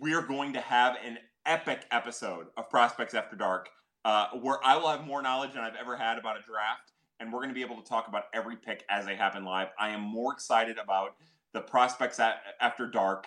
we're 0.00 0.22
going 0.22 0.52
to 0.52 0.60
have 0.60 0.96
an 1.04 1.18
epic 1.44 1.84
episode 1.90 2.46
of 2.56 2.70
Prospects 2.70 3.14
After 3.14 3.34
Dark 3.34 3.68
uh, 4.04 4.28
where 4.40 4.64
I 4.64 4.76
will 4.76 4.88
have 4.88 5.04
more 5.04 5.20
knowledge 5.20 5.52
than 5.54 5.62
I've 5.62 5.74
ever 5.74 5.96
had 5.96 6.16
about 6.16 6.38
a 6.38 6.42
draft, 6.42 6.92
and 7.18 7.32
we're 7.32 7.40
going 7.40 7.50
to 7.50 7.54
be 7.54 7.62
able 7.62 7.82
to 7.82 7.88
talk 7.88 8.06
about 8.06 8.24
every 8.32 8.56
pick 8.56 8.84
as 8.88 9.04
they 9.04 9.16
happen 9.16 9.44
live. 9.44 9.68
I 9.78 9.90
am 9.90 10.00
more 10.00 10.32
excited 10.32 10.78
about 10.78 11.16
the 11.52 11.60
Prospects 11.60 12.20
After 12.60 12.86
Dark 12.86 13.26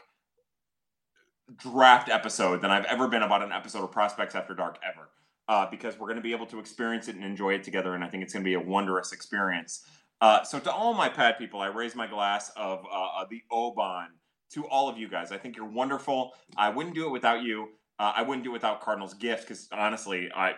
draft 1.58 2.10
episode 2.10 2.62
than 2.62 2.72
I've 2.72 2.86
ever 2.86 3.08
been 3.08 3.22
about 3.24 3.44
an 3.44 3.52
episode 3.52 3.84
of 3.84 3.92
Prospects 3.92 4.36
After 4.36 4.54
Dark 4.54 4.80
ever. 4.84 5.10
uh, 5.50 5.68
because 5.70 6.00
we're 6.00 6.08
going 6.08 6.18
to 6.18 6.22
be 6.24 6.32
able 6.32 6.46
to 6.48 6.60
experience 6.60 7.08
it 7.08 7.16
and 7.16 7.24
enjoy 7.24 7.54
it 7.54 7.64
together. 7.64 7.96
And 7.96 8.04
I 8.04 8.08
think 8.08 8.24
it's 8.24 8.34
going 8.34 8.44
to 8.44 8.48
be 8.48 8.54
a 8.54 8.60
wondrous 8.60 9.12
experience. 9.12 9.86
Uh, 10.22 10.44
so, 10.44 10.58
to 10.60 10.72
all 10.72 10.94
my 10.94 11.10
pad 11.10 11.38
people, 11.38 11.60
I 11.60 11.68
raise 11.68 11.96
my 11.96 12.08
glass 12.08 12.50
of 12.56 12.86
uh, 12.92 13.26
the 13.30 13.42
Oban 13.52 14.08
to 14.52 14.66
all 14.68 14.88
of 14.88 14.98
you 14.98 15.10
guys. 15.10 15.32
I 15.32 15.38
think 15.38 15.58
you're 15.58 15.70
wonderful. 15.70 16.32
I 16.56 16.70
wouldn't 16.70 16.96
do 16.96 17.06
it 17.08 17.12
without 17.12 17.44
you. 17.44 17.70
Uh, 18.00 18.14
I 18.16 18.22
wouldn't 18.22 18.44
do 18.44 18.52
it 18.52 18.54
without 18.54 18.82
Cardinals 18.82 19.14
Gift 19.16 19.44
because 19.44 19.68
honestly, 19.74 20.30
I 20.34 20.54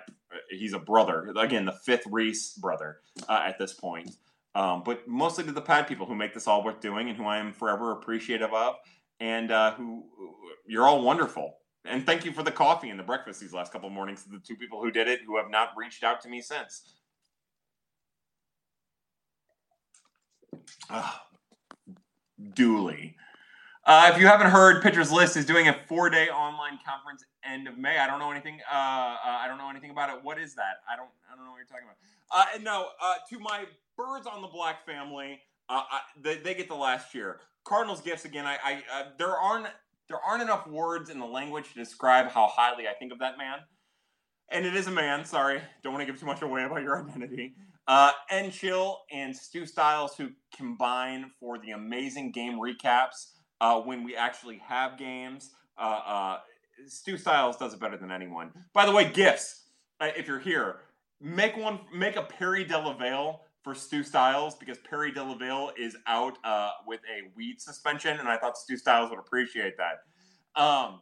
he's 0.51 0.73
a 0.73 0.79
brother. 0.79 1.33
Again, 1.35 1.65
the 1.65 1.71
fifth 1.71 2.03
Reese 2.11 2.53
brother 2.53 2.99
uh, 3.27 3.41
at 3.45 3.57
this 3.57 3.73
point. 3.73 4.11
Um, 4.53 4.83
but 4.85 5.07
mostly 5.07 5.43
to 5.45 5.51
the 5.51 5.61
pad 5.61 5.87
people 5.87 6.05
who 6.05 6.15
make 6.15 6.33
this 6.33 6.47
all 6.47 6.63
worth 6.63 6.79
doing 6.79 7.09
and 7.09 7.17
who 7.17 7.25
I 7.25 7.37
am 7.39 7.51
forever 7.51 7.91
appreciative 7.91 8.53
of, 8.53 8.75
and 9.19 9.51
uh, 9.51 9.73
who 9.73 10.03
you're 10.67 10.87
all 10.87 11.01
wonderful. 11.01 11.57
And 11.85 12.05
thank 12.05 12.25
you 12.25 12.31
for 12.31 12.41
the 12.41 12.51
coffee 12.51 12.89
and 12.89 12.99
the 12.99 13.03
breakfast 13.03 13.39
these 13.39 13.53
last 13.53 13.71
couple 13.71 13.89
mornings 13.89 14.23
to 14.23 14.29
the 14.29 14.39
two 14.39 14.55
people 14.55 14.81
who 14.81 14.89
did 14.89 15.07
it 15.07 15.21
who 15.25 15.37
have 15.37 15.51
not 15.51 15.69
reached 15.77 16.03
out 16.03 16.21
to 16.21 16.29
me 16.29 16.41
since. 16.41 16.95
Uh, 20.89 21.11
duly. 22.53 23.15
Uh, 23.85 24.09
if 24.11 24.19
you 24.19 24.25
haven't 24.25 24.49
heard, 24.49 24.81
Pitchers 24.81 25.11
List 25.11 25.37
is 25.37 25.45
doing 25.45 25.67
a 25.67 25.75
four-day 25.87 26.29
online 26.29 26.79
conference 26.83 27.23
end 27.43 27.67
of 27.67 27.77
May. 27.77 27.99
I 27.99 28.07
don't 28.07 28.17
know 28.17 28.31
anything. 28.31 28.59
Uh, 28.71 28.75
uh, 28.75 29.17
I 29.23 29.45
don't 29.47 29.59
know 29.59 29.69
anything 29.69 29.91
about 29.91 30.09
it. 30.09 30.23
What 30.23 30.39
is 30.39 30.55
that? 30.55 30.81
I 30.91 30.95
don't. 30.95 31.09
I 31.31 31.35
don't 31.35 31.45
know 31.45 31.51
what 31.51 31.57
you're 31.57 31.67
talking 31.67 31.85
about. 31.85 31.97
Uh, 32.31 32.55
and 32.55 32.63
no, 32.63 32.87
uh, 33.01 33.15
to 33.29 33.39
my 33.39 33.65
birds 33.95 34.25
on 34.25 34.41
the 34.41 34.47
black 34.47 34.85
family, 34.85 35.39
uh, 35.69 35.83
I, 35.89 35.99
they, 36.19 36.37
they, 36.37 36.55
get 36.55 36.67
the 36.67 36.75
last 36.75 37.13
year. 37.13 37.41
Cardinals 37.65 38.01
gifts 38.01 38.25
again. 38.25 38.45
I, 38.45 38.57
I 38.63 39.03
there 39.17 39.35
aren't 39.35 39.67
there 40.07 40.19
aren't 40.19 40.43
enough 40.43 40.67
words 40.67 41.09
in 41.09 41.19
the 41.19 41.25
language 41.25 41.73
to 41.73 41.75
describe 41.75 42.29
how 42.29 42.47
highly 42.47 42.87
I 42.87 42.93
think 42.93 43.11
of 43.11 43.19
that 43.19 43.37
man. 43.37 43.59
And 44.51 44.65
it 44.65 44.75
is 44.75 44.87
a 44.87 44.91
man. 44.91 45.25
Sorry, 45.25 45.59
don't 45.83 45.91
want 45.91 46.05
to 46.05 46.11
give 46.11 46.19
too 46.19 46.27
much 46.27 46.41
away 46.41 46.63
about 46.63 46.83
your 46.83 47.03
identity. 47.03 47.55
Uh, 47.87 48.11
and 48.31 48.51
Chill 48.51 48.99
and 49.11 49.35
Stu 49.35 49.65
Styles, 49.65 50.15
who 50.15 50.29
combine 50.55 51.31
for 51.39 51.57
the 51.57 51.71
amazing 51.71 52.31
game 52.31 52.59
recaps 52.59 53.33
uh, 53.61 53.79
when 53.81 54.03
we 54.03 54.15
actually 54.15 54.59
have 54.67 54.97
games. 54.97 55.51
Uh, 55.77 55.99
uh, 56.05 56.37
Stu 56.87 57.17
Styles 57.17 57.57
does 57.57 57.73
it 57.73 57.79
better 57.79 57.97
than 57.97 58.11
anyone. 58.11 58.51
By 58.73 58.85
the 58.85 58.91
way, 58.91 59.09
gifts. 59.11 59.63
Uh, 59.99 60.09
if 60.15 60.27
you're 60.27 60.39
here, 60.39 60.77
make 61.21 61.57
one. 61.57 61.79
Make 61.93 62.15
a 62.15 62.23
Perry 62.23 62.63
Delaveil 62.63 63.41
for 63.65 63.73
Stu 63.73 64.03
Styles 64.03 64.55
because 64.55 64.77
Perry 64.77 65.11
Delaveil 65.11 65.71
is 65.75 65.97
out 66.05 66.37
uh, 66.43 66.69
with 66.85 67.01
a 67.11 67.35
weed 67.35 67.59
suspension, 67.59 68.19
and 68.19 68.29
I 68.29 68.37
thought 68.37 68.57
Stu 68.57 68.77
Styles 68.77 69.09
would 69.09 69.17
appreciate 69.17 69.73
that. 69.77 70.61
Um, 70.61 71.01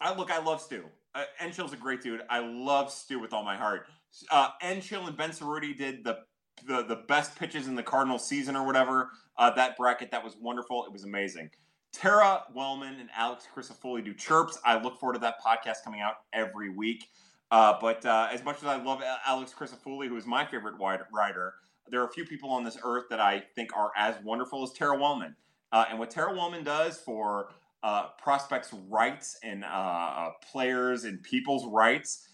I 0.00 0.14
look, 0.16 0.30
I 0.32 0.42
love 0.42 0.62
Stu. 0.62 0.84
Uh, 1.14 1.24
Enchil's 1.40 1.74
a 1.74 1.76
great 1.76 2.02
dude. 2.02 2.22
I 2.30 2.38
love 2.38 2.90
Stu 2.90 3.20
with 3.20 3.34
all 3.34 3.44
my 3.44 3.56
heart. 3.56 3.86
Uh, 4.30 4.48
Enchil 4.62 5.06
and 5.06 5.16
Ben 5.16 5.30
Cerruti 5.30 5.76
did 5.76 6.02
the 6.02 6.20
the 6.66 6.82
the 6.84 6.96
best 7.08 7.38
pitches 7.38 7.68
in 7.68 7.74
the 7.74 7.82
Cardinals 7.82 8.26
season 8.26 8.56
or 8.56 8.66
whatever. 8.66 9.10
Uh, 9.36 9.50
that 9.50 9.76
bracket 9.76 10.10
that 10.12 10.24
was 10.24 10.34
wonderful. 10.40 10.86
It 10.86 10.92
was 10.92 11.04
amazing. 11.04 11.50
Tara 11.92 12.44
Wellman 12.54 13.00
and 13.00 13.10
Alex 13.14 13.46
Crisafulli 13.54 14.02
do 14.02 14.14
chirps. 14.14 14.58
I 14.64 14.80
look 14.82 14.98
forward 14.98 15.14
to 15.14 15.18
that 15.20 15.34
podcast 15.44 15.84
coming 15.84 16.00
out 16.00 16.14
every 16.32 16.70
week. 16.70 17.04
Uh, 17.50 17.74
but 17.78 18.04
uh, 18.06 18.28
as 18.32 18.42
much 18.42 18.56
as 18.62 18.64
I 18.64 18.82
love 18.82 19.02
Alex 19.26 19.52
Crisafulli, 19.52 20.08
who 20.08 20.16
is 20.16 20.24
my 20.24 20.46
favorite 20.46 20.76
writer, 20.80 21.52
there 21.88 22.00
are 22.00 22.06
a 22.06 22.12
few 22.12 22.24
people 22.24 22.50
on 22.50 22.64
this 22.64 22.78
earth 22.84 23.04
that 23.10 23.20
I 23.20 23.42
think 23.54 23.76
are 23.76 23.90
as 23.96 24.16
wonderful 24.24 24.62
as 24.62 24.72
Tara 24.72 24.98
Wellman. 24.98 25.36
Uh, 25.72 25.86
and 25.90 25.98
what 25.98 26.10
Tara 26.10 26.34
Wellman 26.34 26.64
does 26.64 26.98
for 26.98 27.50
uh, 27.82 28.08
prospects' 28.18 28.72
rights 28.88 29.38
and 29.42 29.64
uh, 29.64 29.66
uh, 29.66 30.30
players 30.50 31.04
and 31.04 31.22
people's 31.22 31.66
rights, 31.66 32.28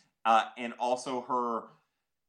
and 0.57 0.75
also 0.79 1.23
her 1.23 1.63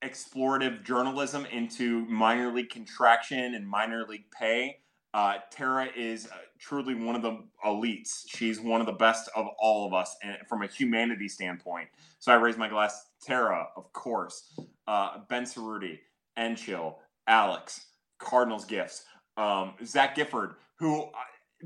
explorative 0.01 0.83
journalism 0.85 1.45
into 1.47 2.05
minor 2.05 2.53
league 2.53 2.69
contraction 2.69 3.55
and 3.55 3.67
minor 3.67 4.05
league 4.07 4.31
pay 4.31 4.77
uh, 5.13 5.35
Tara 5.49 5.87
is 5.95 6.27
uh, 6.27 6.35
truly 6.59 6.93
one 6.93 7.15
of 7.15 7.21
the 7.21 7.39
elites. 7.65 8.25
She's 8.27 8.59
one 8.59 8.79
of 8.79 8.87
the 8.87 8.93
best 8.93 9.29
of 9.35 9.47
all 9.59 9.87
of 9.87 9.93
us 9.93 10.15
and 10.23 10.37
from 10.47 10.61
a 10.61 10.67
humanity 10.67 11.27
standpoint. 11.27 11.89
So 12.19 12.31
I 12.31 12.35
raise 12.35 12.57
my 12.57 12.69
glass. 12.69 13.07
Tara, 13.21 13.67
of 13.75 13.91
course, 13.91 14.57
uh, 14.87 15.19
Ben 15.27 15.43
Cerruti, 15.43 15.99
Enchil, 16.37 16.95
Alex, 17.29 17.85
Cardinals 18.17 18.65
gifts, 18.65 19.05
um, 19.37 19.75
Zach 19.85 20.15
Gifford, 20.15 20.55
who 20.79 21.09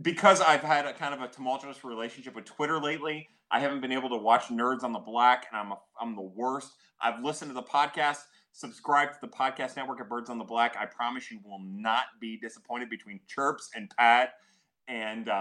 because 0.02 0.42
I've 0.42 0.62
had 0.62 0.86
a 0.86 0.94
kind 0.94 1.14
of 1.14 1.22
a 1.22 1.28
tumultuous 1.28 1.84
relationship 1.84 2.36
with 2.36 2.46
Twitter 2.46 2.80
lately, 2.80 3.28
I 3.50 3.60
haven't 3.60 3.82
been 3.82 3.92
able 3.92 4.10
to 4.10 4.18
watch 4.18 4.46
Nerds 4.46 4.84
on 4.84 4.92
the 4.92 5.00
Black, 5.00 5.48
and 5.52 5.60
I'm 5.60 5.72
a, 5.72 5.78
I'm 6.00 6.16
the 6.16 6.22
worst. 6.22 6.72
I've 7.02 7.24
listened 7.24 7.50
to 7.50 7.56
the 7.56 7.64
podcast 7.64 8.20
Subscribe 8.56 9.12
to 9.14 9.18
the 9.20 9.28
podcast 9.28 9.76
network 9.76 10.00
at 10.00 10.08
Birds 10.08 10.30
on 10.30 10.38
the 10.38 10.44
Black. 10.44 10.76
I 10.80 10.86
promise 10.86 11.32
you 11.32 11.40
will 11.44 11.60
not 11.64 12.04
be 12.22 12.38
disappointed 12.38 12.88
between 12.88 13.20
Chirps 13.28 13.72
and 13.76 13.92
Pat 13.98 14.36
and 14.88 15.28
uh, 15.28 15.32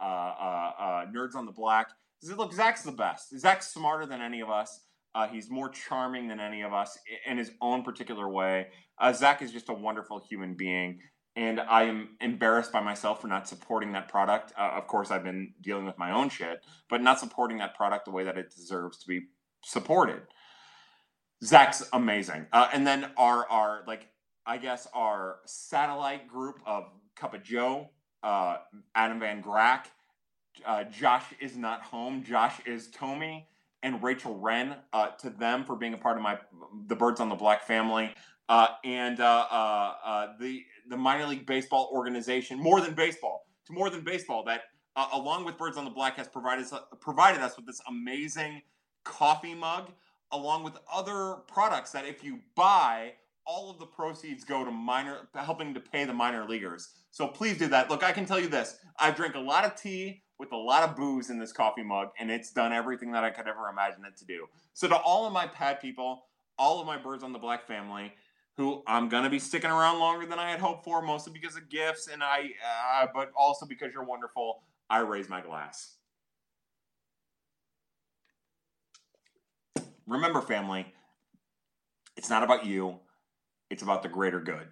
uh, 0.00 0.04
uh, 0.04 0.72
uh 0.78 1.06
Nerds 1.14 1.34
on 1.34 1.44
the 1.44 1.52
Black. 1.52 1.90
Look, 2.22 2.54
Zach's 2.54 2.82
the 2.82 2.92
best. 2.92 3.38
Zach's 3.38 3.68
smarter 3.68 4.06
than 4.06 4.22
any 4.22 4.40
of 4.40 4.48
us. 4.48 4.80
Uh, 5.14 5.28
he's 5.28 5.50
more 5.50 5.68
charming 5.68 6.26
than 6.26 6.40
any 6.40 6.62
of 6.62 6.72
us 6.72 6.98
in 7.26 7.36
his 7.36 7.50
own 7.60 7.82
particular 7.82 8.30
way. 8.30 8.68
Uh, 8.98 9.12
Zach 9.12 9.42
is 9.42 9.52
just 9.52 9.68
a 9.68 9.74
wonderful 9.74 10.22
human 10.28 10.54
being, 10.54 11.00
and 11.36 11.60
I 11.60 11.84
am 11.84 12.16
embarrassed 12.20 12.72
by 12.72 12.80
myself 12.80 13.20
for 13.20 13.28
not 13.28 13.48
supporting 13.48 13.92
that 13.92 14.08
product. 14.08 14.52
of 14.56 14.86
course, 14.86 15.10
I've 15.10 15.24
been 15.24 15.54
dealing 15.60 15.84
with 15.84 15.98
my 15.98 16.12
own 16.12 16.28
shit, 16.28 16.64
but 16.88 17.02
not 17.02 17.18
supporting 17.18 17.58
that 17.58 17.74
product 17.74 18.04
the 18.04 18.12
way 18.12 18.24
that 18.24 18.38
it 18.38 18.54
deserves 18.54 18.98
to 18.98 19.08
be 19.08 19.22
supported. 19.64 20.22
Zach's 21.42 21.86
amazing. 21.92 22.46
Uh, 22.52 22.68
and 22.72 22.86
then 22.86 23.10
our 23.16 23.48
our 23.50 23.84
like 23.86 24.08
I 24.46 24.58
guess 24.58 24.86
our 24.94 25.38
satellite 25.46 26.28
group 26.28 26.60
of 26.66 26.84
Cup 27.16 27.34
of 27.34 27.42
Joe, 27.42 27.90
uh, 28.22 28.58
Adam 28.94 29.20
Van 29.20 29.42
Grack, 29.42 29.86
uh, 30.66 30.84
Josh 30.84 31.24
is 31.40 31.56
not 31.56 31.82
home. 31.82 32.22
Josh 32.24 32.60
is 32.66 32.88
Tommy 32.90 33.48
and 33.82 34.02
Rachel 34.02 34.38
Wren. 34.38 34.76
Uh, 34.92 35.08
to 35.20 35.30
them 35.30 35.64
for 35.64 35.76
being 35.76 35.94
a 35.94 35.98
part 35.98 36.16
of 36.16 36.22
my 36.22 36.38
the 36.86 36.96
Birds 36.96 37.20
on 37.20 37.28
the 37.28 37.34
Black 37.34 37.62
family. 37.62 38.14
Uh, 38.48 38.68
and 38.84 39.20
uh, 39.20 40.28
the 40.38 40.62
the 40.88 40.96
minor 40.96 41.26
league 41.26 41.46
baseball 41.46 41.90
organization, 41.92 42.58
more 42.58 42.80
than 42.80 42.94
baseball, 42.94 43.46
to 43.66 43.72
more 43.72 43.88
than 43.88 44.02
baseball, 44.02 44.44
that 44.44 44.62
along 45.12 45.44
with 45.44 45.56
Birds 45.56 45.76
on 45.76 45.84
the 45.84 45.90
Black 45.90 46.16
has 46.16 46.28
provided 46.28 46.66
provided 47.00 47.40
us 47.40 47.56
with 47.56 47.66
this 47.66 47.80
amazing 47.88 48.62
coffee 49.04 49.54
mug 49.54 49.90
along 50.32 50.64
with 50.64 50.74
other 50.92 51.36
products 51.46 51.92
that 51.92 52.04
if 52.04 52.24
you 52.24 52.40
buy, 52.56 53.12
all 53.46 53.70
of 53.70 53.78
the 53.78 53.86
proceeds 53.86 54.44
go 54.44 54.64
to 54.64 54.70
minor 54.70 55.28
helping 55.34 55.72
to 55.74 55.80
pay 55.80 56.04
the 56.04 56.12
minor 56.12 56.48
leaguers. 56.48 56.90
So 57.10 57.28
please 57.28 57.56
do 57.56 57.68
that. 57.68 57.88
Look, 57.88 58.02
I 58.02 58.12
can 58.12 58.26
tell 58.26 58.40
you 58.40 58.48
this. 58.48 58.76
I 58.98 59.10
drink 59.10 59.34
a 59.34 59.40
lot 59.40 59.64
of 59.64 59.76
tea 59.76 60.22
with 60.38 60.52
a 60.52 60.56
lot 60.56 60.82
of 60.82 60.96
booze 60.96 61.30
in 61.30 61.38
this 61.38 61.52
coffee 61.52 61.84
mug, 61.84 62.08
and 62.18 62.30
it's 62.30 62.52
done 62.52 62.72
everything 62.72 63.12
that 63.12 63.22
I 63.22 63.30
could 63.30 63.46
ever 63.46 63.68
imagine 63.68 64.04
it 64.04 64.16
to 64.18 64.24
do. 64.24 64.46
So 64.72 64.88
to 64.88 64.96
all 64.96 65.26
of 65.26 65.32
my 65.32 65.46
pad 65.46 65.80
people, 65.80 66.24
all 66.58 66.80
of 66.80 66.86
my 66.86 66.96
birds 66.96 67.22
on 67.22 67.32
the 67.32 67.38
black 67.38 67.66
family, 67.66 68.12
who 68.56 68.82
I'm 68.86 69.08
gonna 69.08 69.30
be 69.30 69.38
sticking 69.38 69.70
around 69.70 69.98
longer 69.98 70.26
than 70.26 70.38
I 70.38 70.50
had 70.50 70.60
hoped 70.60 70.84
for, 70.84 71.02
mostly 71.02 71.32
because 71.32 71.56
of 71.56 71.68
gifts, 71.68 72.08
and 72.08 72.22
I, 72.22 72.50
uh, 72.64 73.06
but 73.12 73.32
also 73.36 73.66
because 73.66 73.92
you're 73.92 74.04
wonderful. 74.04 74.62
I 74.88 75.00
raise 75.00 75.28
my 75.28 75.40
glass. 75.40 75.96
Remember, 80.06 80.40
family, 80.40 80.86
it's 82.16 82.30
not 82.30 82.42
about 82.42 82.66
you, 82.66 83.00
it's 83.70 83.82
about 83.82 84.02
the 84.02 84.08
greater 84.08 84.40
good. 84.40 84.68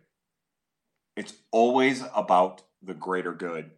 It's 1.16 1.34
always 1.50 2.04
about 2.14 2.62
the 2.82 2.94
greater 2.94 3.32
good. 3.32 3.70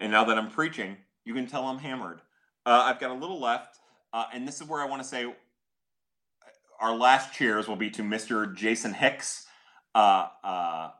And 0.00 0.10
now 0.10 0.24
that 0.24 0.38
I'm 0.38 0.50
preaching, 0.50 0.96
you 1.24 1.34
can 1.34 1.46
tell 1.46 1.64
I'm 1.64 1.78
hammered. 1.78 2.20
Uh, 2.64 2.82
I've 2.84 2.98
got 2.98 3.10
a 3.10 3.14
little 3.14 3.40
left, 3.40 3.78
uh, 4.12 4.24
and 4.32 4.46
this 4.46 4.60
is 4.60 4.66
where 4.66 4.80
I 4.82 4.86
want 4.86 5.02
to 5.02 5.08
say 5.08 5.32
our 6.80 6.94
last 6.94 7.32
cheers 7.32 7.68
will 7.68 7.76
be 7.76 7.90
to 7.90 8.02
Mr. 8.02 8.54
Jason 8.54 8.94
Hicks, 8.94 9.46
uh, 9.94 10.28
uh 10.42 10.90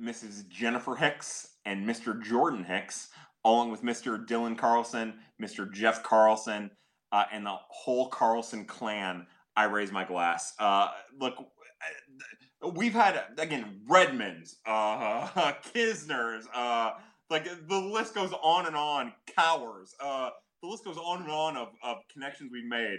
Mrs. 0.00 0.46
Jennifer 0.48 0.94
Hicks, 0.94 1.48
and 1.64 1.88
Mr. 1.88 2.20
Jordan 2.22 2.64
Hicks, 2.64 3.08
along 3.44 3.70
with 3.70 3.82
Mr. 3.82 4.24
Dylan 4.26 4.56
Carlson, 4.58 5.14
Mr. 5.40 5.70
Jeff 5.72 6.02
Carlson, 6.02 6.70
uh, 7.12 7.24
and 7.32 7.46
the 7.46 7.56
whole 7.68 8.08
Carlson 8.08 8.64
clan, 8.64 9.26
I 9.56 9.64
raise 9.64 9.92
my 9.92 10.04
glass. 10.04 10.52
Uh, 10.58 10.88
look, 11.18 11.34
uh, 11.38 12.68
we've 12.68 12.92
had 12.92 13.22
again 13.38 13.80
Redmonds, 13.88 14.56
uh, 14.66 15.28
Knizners, 15.74 16.44
uh, 16.54 16.92
like 17.30 17.44
the 17.68 17.78
list 17.78 18.14
goes 18.14 18.32
on 18.42 18.66
and 18.66 18.76
on. 18.76 19.12
Cowers, 19.34 19.94
uh, 20.00 20.30
the 20.62 20.68
list 20.68 20.84
goes 20.84 20.98
on 20.98 21.22
and 21.22 21.30
on 21.30 21.56
of, 21.56 21.68
of 21.82 21.98
connections 22.12 22.50
we've 22.52 22.66
made 22.66 22.98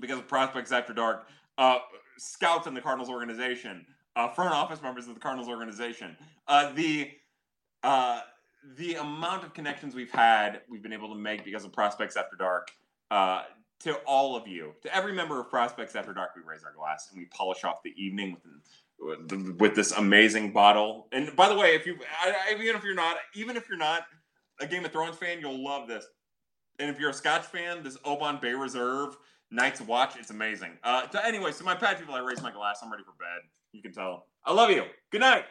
because 0.00 0.18
of 0.18 0.28
prospects 0.28 0.72
after 0.72 0.92
dark. 0.92 1.26
Uh, 1.58 1.78
scouts 2.18 2.66
in 2.66 2.74
the 2.74 2.80
Cardinals 2.80 3.10
organization, 3.10 3.86
uh, 4.16 4.28
front 4.28 4.52
office 4.52 4.82
members 4.82 5.06
of 5.08 5.14
the 5.14 5.20
Cardinals 5.20 5.48
organization. 5.48 6.16
Uh, 6.48 6.72
the 6.72 7.10
uh, 7.82 8.20
the 8.76 8.94
amount 8.94 9.44
of 9.44 9.52
connections 9.52 9.94
we've 9.94 10.10
had, 10.10 10.62
we've 10.68 10.82
been 10.82 10.92
able 10.92 11.08
to 11.08 11.14
make 11.14 11.44
because 11.44 11.64
of 11.64 11.72
prospects 11.72 12.16
after 12.16 12.34
dark 12.34 12.70
uh, 13.10 13.42
to 13.80 13.94
all 14.06 14.34
of 14.34 14.48
you, 14.48 14.72
to 14.82 14.94
every 14.94 15.12
member 15.12 15.38
of 15.40 15.50
Prospects 15.50 15.94
After 15.94 16.12
Dark, 16.12 16.30
we 16.34 16.42
raise 16.42 16.64
our 16.64 16.72
glass 16.72 17.08
and 17.10 17.18
we 17.18 17.26
polish 17.26 17.64
off 17.64 17.82
the 17.82 17.92
evening 18.02 18.36
with 18.98 19.32
with 19.58 19.74
this 19.74 19.92
amazing 19.92 20.52
bottle. 20.52 21.08
And 21.12 21.34
by 21.36 21.48
the 21.48 21.56
way, 21.56 21.74
if 21.74 21.84
you 21.84 21.98
even 22.50 22.76
if 22.76 22.84
you're 22.84 22.94
not 22.94 23.16
even 23.34 23.56
if 23.56 23.68
you're 23.68 23.78
not 23.78 24.06
a 24.60 24.66
Game 24.66 24.84
of 24.84 24.92
Thrones 24.92 25.16
fan, 25.16 25.40
you'll 25.40 25.62
love 25.62 25.86
this. 25.86 26.06
And 26.78 26.88
if 26.90 26.98
you're 26.98 27.10
a 27.10 27.14
Scotch 27.14 27.44
fan, 27.44 27.82
this 27.82 27.98
Oban 28.04 28.38
Bay 28.40 28.54
Reserve 28.54 29.16
Night's 29.54 29.80
Watch, 29.80 30.16
it's 30.18 30.30
amazing. 30.30 30.72
Uh, 30.82 31.06
so 31.12 31.20
anyway, 31.20 31.52
so 31.52 31.64
my 31.64 31.76
pad 31.76 31.98
people, 31.98 32.14
I 32.14 32.18
raise 32.18 32.42
my 32.42 32.50
glass. 32.50 32.80
I'm 32.82 32.90
ready 32.90 33.04
for 33.04 33.12
bed. 33.12 33.48
You 33.72 33.82
can 33.82 33.92
tell. 33.92 34.26
I 34.44 34.52
love 34.52 34.70
you. 34.70 34.82
Good 35.10 35.20
night. 35.20 35.44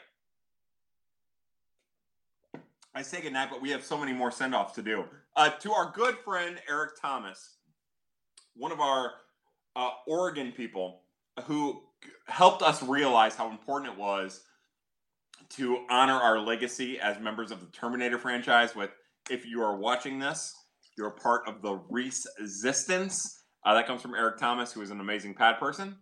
I 2.94 3.02
say 3.02 3.22
good 3.22 3.32
night, 3.32 3.48
but 3.50 3.62
we 3.62 3.70
have 3.70 3.84
so 3.84 3.98
many 3.98 4.12
more 4.12 4.30
send 4.30 4.54
offs 4.54 4.76
to 4.76 4.82
do. 4.82 5.06
Uh, 5.38 5.50
to 5.50 5.72
our 5.72 5.92
good 5.96 6.18
friend 6.18 6.58
Eric 6.70 6.92
Thomas, 7.02 7.56
one 8.56 8.74
of 8.74 8.82
our 8.82 9.14
uh, 9.76 9.90
Oregon 10.06 10.52
people 10.52 11.02
who 11.46 11.82
helped 12.28 12.62
us 12.62 12.84
realize 12.84 13.36
how 13.36 13.50
important 13.50 13.94
it 13.94 13.98
was 13.98 14.42
to 15.52 15.86
honor 15.90 16.14
our 16.14 16.40
legacy 16.40 17.00
as 17.00 17.20
members 17.20 17.52
of 17.52 17.62
the 17.62 17.68
Terminator 17.68 18.20
franchise. 18.20 18.76
With 18.76 18.92
if 19.30 19.46
you 19.46 19.62
are 19.62 19.78
watching 19.78 20.20
this, 20.20 20.54
you're 20.98 21.10
part 21.10 21.48
of 21.48 21.62
the 21.62 21.80
Resistance. 21.90 23.43
Uh, 23.66 23.74
that 23.74 23.88
comes 23.88 24.02
from 24.02 24.14
Eric 24.14 24.38
Thomas, 24.38 24.74
who 24.74 24.82
is 24.82 24.92
an 24.92 25.00
amazing 25.00 25.34
pad 25.34 25.58
person. 25.60 25.98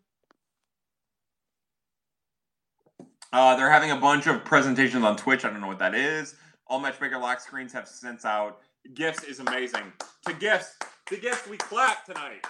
Uh, 3.34 3.56
they're 3.56 3.72
having 3.72 3.92
a 3.92 3.96
bunch 3.96 4.28
of 4.28 4.44
presentations 4.44 5.04
on 5.04 5.16
Twitch. 5.16 5.46
I 5.46 5.50
don't 5.50 5.62
know 5.62 5.68
what 5.68 5.80
that 5.80 5.96
is. 5.96 6.36
All 6.68 6.80
Matchmaker 6.80 7.18
lock 7.18 7.40
screens 7.40 7.72
have 7.74 7.88
since 7.88 8.26
out. 8.26 8.60
Gifts 8.94 9.24
is 9.24 9.40
amazing. 9.40 9.94
To 10.26 10.34
gifts, 10.34 10.76
to 11.08 11.18
gifts, 11.18 11.48
we 11.48 11.58
clap 11.58 12.06
tonight. 12.06 12.46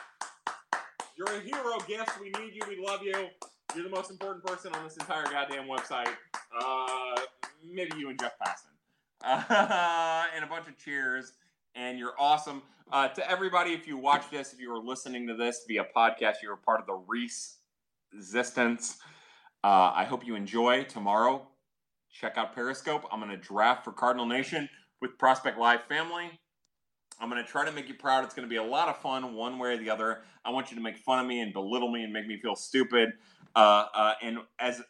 You're 1.17 1.27
a 1.35 1.41
hero, 1.41 1.77
gifts. 1.87 2.13
We 2.19 2.31
need 2.39 2.55
you. 2.55 2.61
We 2.67 2.83
love 2.83 3.03
you. 3.03 3.27
You're 3.75 3.83
the 3.83 3.89
most 3.89 4.09
important 4.09 4.45
person 4.45 4.73
on 4.73 4.83
this 4.83 4.97
entire 4.97 5.23
goddamn 5.25 5.67
website. 5.67 6.09
Uh, 6.57 7.21
maybe 7.63 7.91
you 7.97 8.09
and 8.09 8.19
Jeff 8.19 8.33
Passan. 8.39 8.67
Uh, 9.23 10.23
and 10.35 10.43
a 10.43 10.47
bunch 10.47 10.67
of 10.67 10.75
cheers. 10.79 11.33
And 11.75 11.97
you're 11.97 12.13
awesome. 12.19 12.61
Uh, 12.91 13.07
to 13.07 13.29
everybody, 13.31 13.71
if 13.71 13.87
you 13.87 13.97
watch 13.97 14.29
this, 14.29 14.51
if 14.53 14.59
you 14.59 14.73
are 14.73 14.79
listening 14.79 15.25
to 15.27 15.35
this 15.35 15.63
via 15.67 15.85
podcast, 15.95 16.35
you're 16.43 16.53
a 16.53 16.57
part 16.57 16.81
of 16.81 16.87
the 16.87 17.01
Reese 17.07 17.57
Resistance. 18.13 18.97
Uh, 19.63 19.93
I 19.95 20.03
hope 20.03 20.25
you 20.25 20.35
enjoy 20.35 20.83
tomorrow. 20.83 21.47
Check 22.11 22.37
out 22.37 22.53
Periscope. 22.53 23.05
I'm 23.11 23.19
going 23.19 23.31
to 23.31 23.37
draft 23.37 23.85
for 23.85 23.93
Cardinal 23.93 24.25
Nation 24.25 24.67
with 25.01 25.17
Prospect 25.17 25.57
Live 25.57 25.83
family. 25.83 26.39
I'm 27.21 27.29
going 27.29 27.43
to 27.43 27.49
try 27.49 27.63
to 27.63 27.71
make 27.71 27.87
you 27.87 27.93
proud. 27.93 28.25
It's 28.25 28.33
going 28.33 28.47
to 28.47 28.49
be 28.49 28.57
a 28.57 28.63
lot 28.63 28.89
of 28.89 28.97
fun, 28.97 29.35
one 29.35 29.57
way 29.59 29.73
or 29.73 29.77
the 29.77 29.89
other. 29.89 30.23
I 30.43 30.49
want 30.49 30.71
you 30.71 30.77
to 30.77 30.83
make 30.83 30.97
fun 30.97 31.19
of 31.19 31.27
me 31.27 31.39
and 31.39 31.53
belittle 31.53 31.91
me 31.91 32.03
and 32.03 32.11
make 32.11 32.27
me 32.27 32.37
feel 32.41 32.55
stupid. 32.55 33.11
Uh, 33.55 33.85
uh, 33.93 34.13
and 34.21 34.39
as 34.59 34.81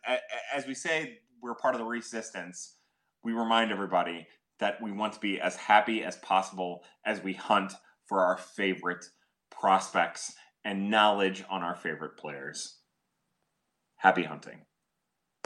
as 0.55 0.65
we 0.65 0.73
say, 0.73 1.19
we're 1.41 1.55
part 1.55 1.75
of 1.75 1.79
the 1.79 1.85
resistance. 1.85 2.77
We 3.23 3.33
remind 3.33 3.71
everybody 3.71 4.27
that 4.61 4.81
we 4.81 4.91
want 4.91 5.11
to 5.13 5.19
be 5.19 5.41
as 5.41 5.57
happy 5.57 6.03
as 6.03 6.15
possible 6.17 6.83
as 7.05 7.21
we 7.21 7.33
hunt 7.33 7.73
for 8.07 8.21
our 8.21 8.37
favorite 8.37 9.03
prospects 9.49 10.33
and 10.63 10.89
knowledge 10.89 11.43
on 11.49 11.61
our 11.61 11.75
favorite 11.75 12.15
players. 12.17 12.77
Happy 13.97 14.23
hunting. 14.23 14.61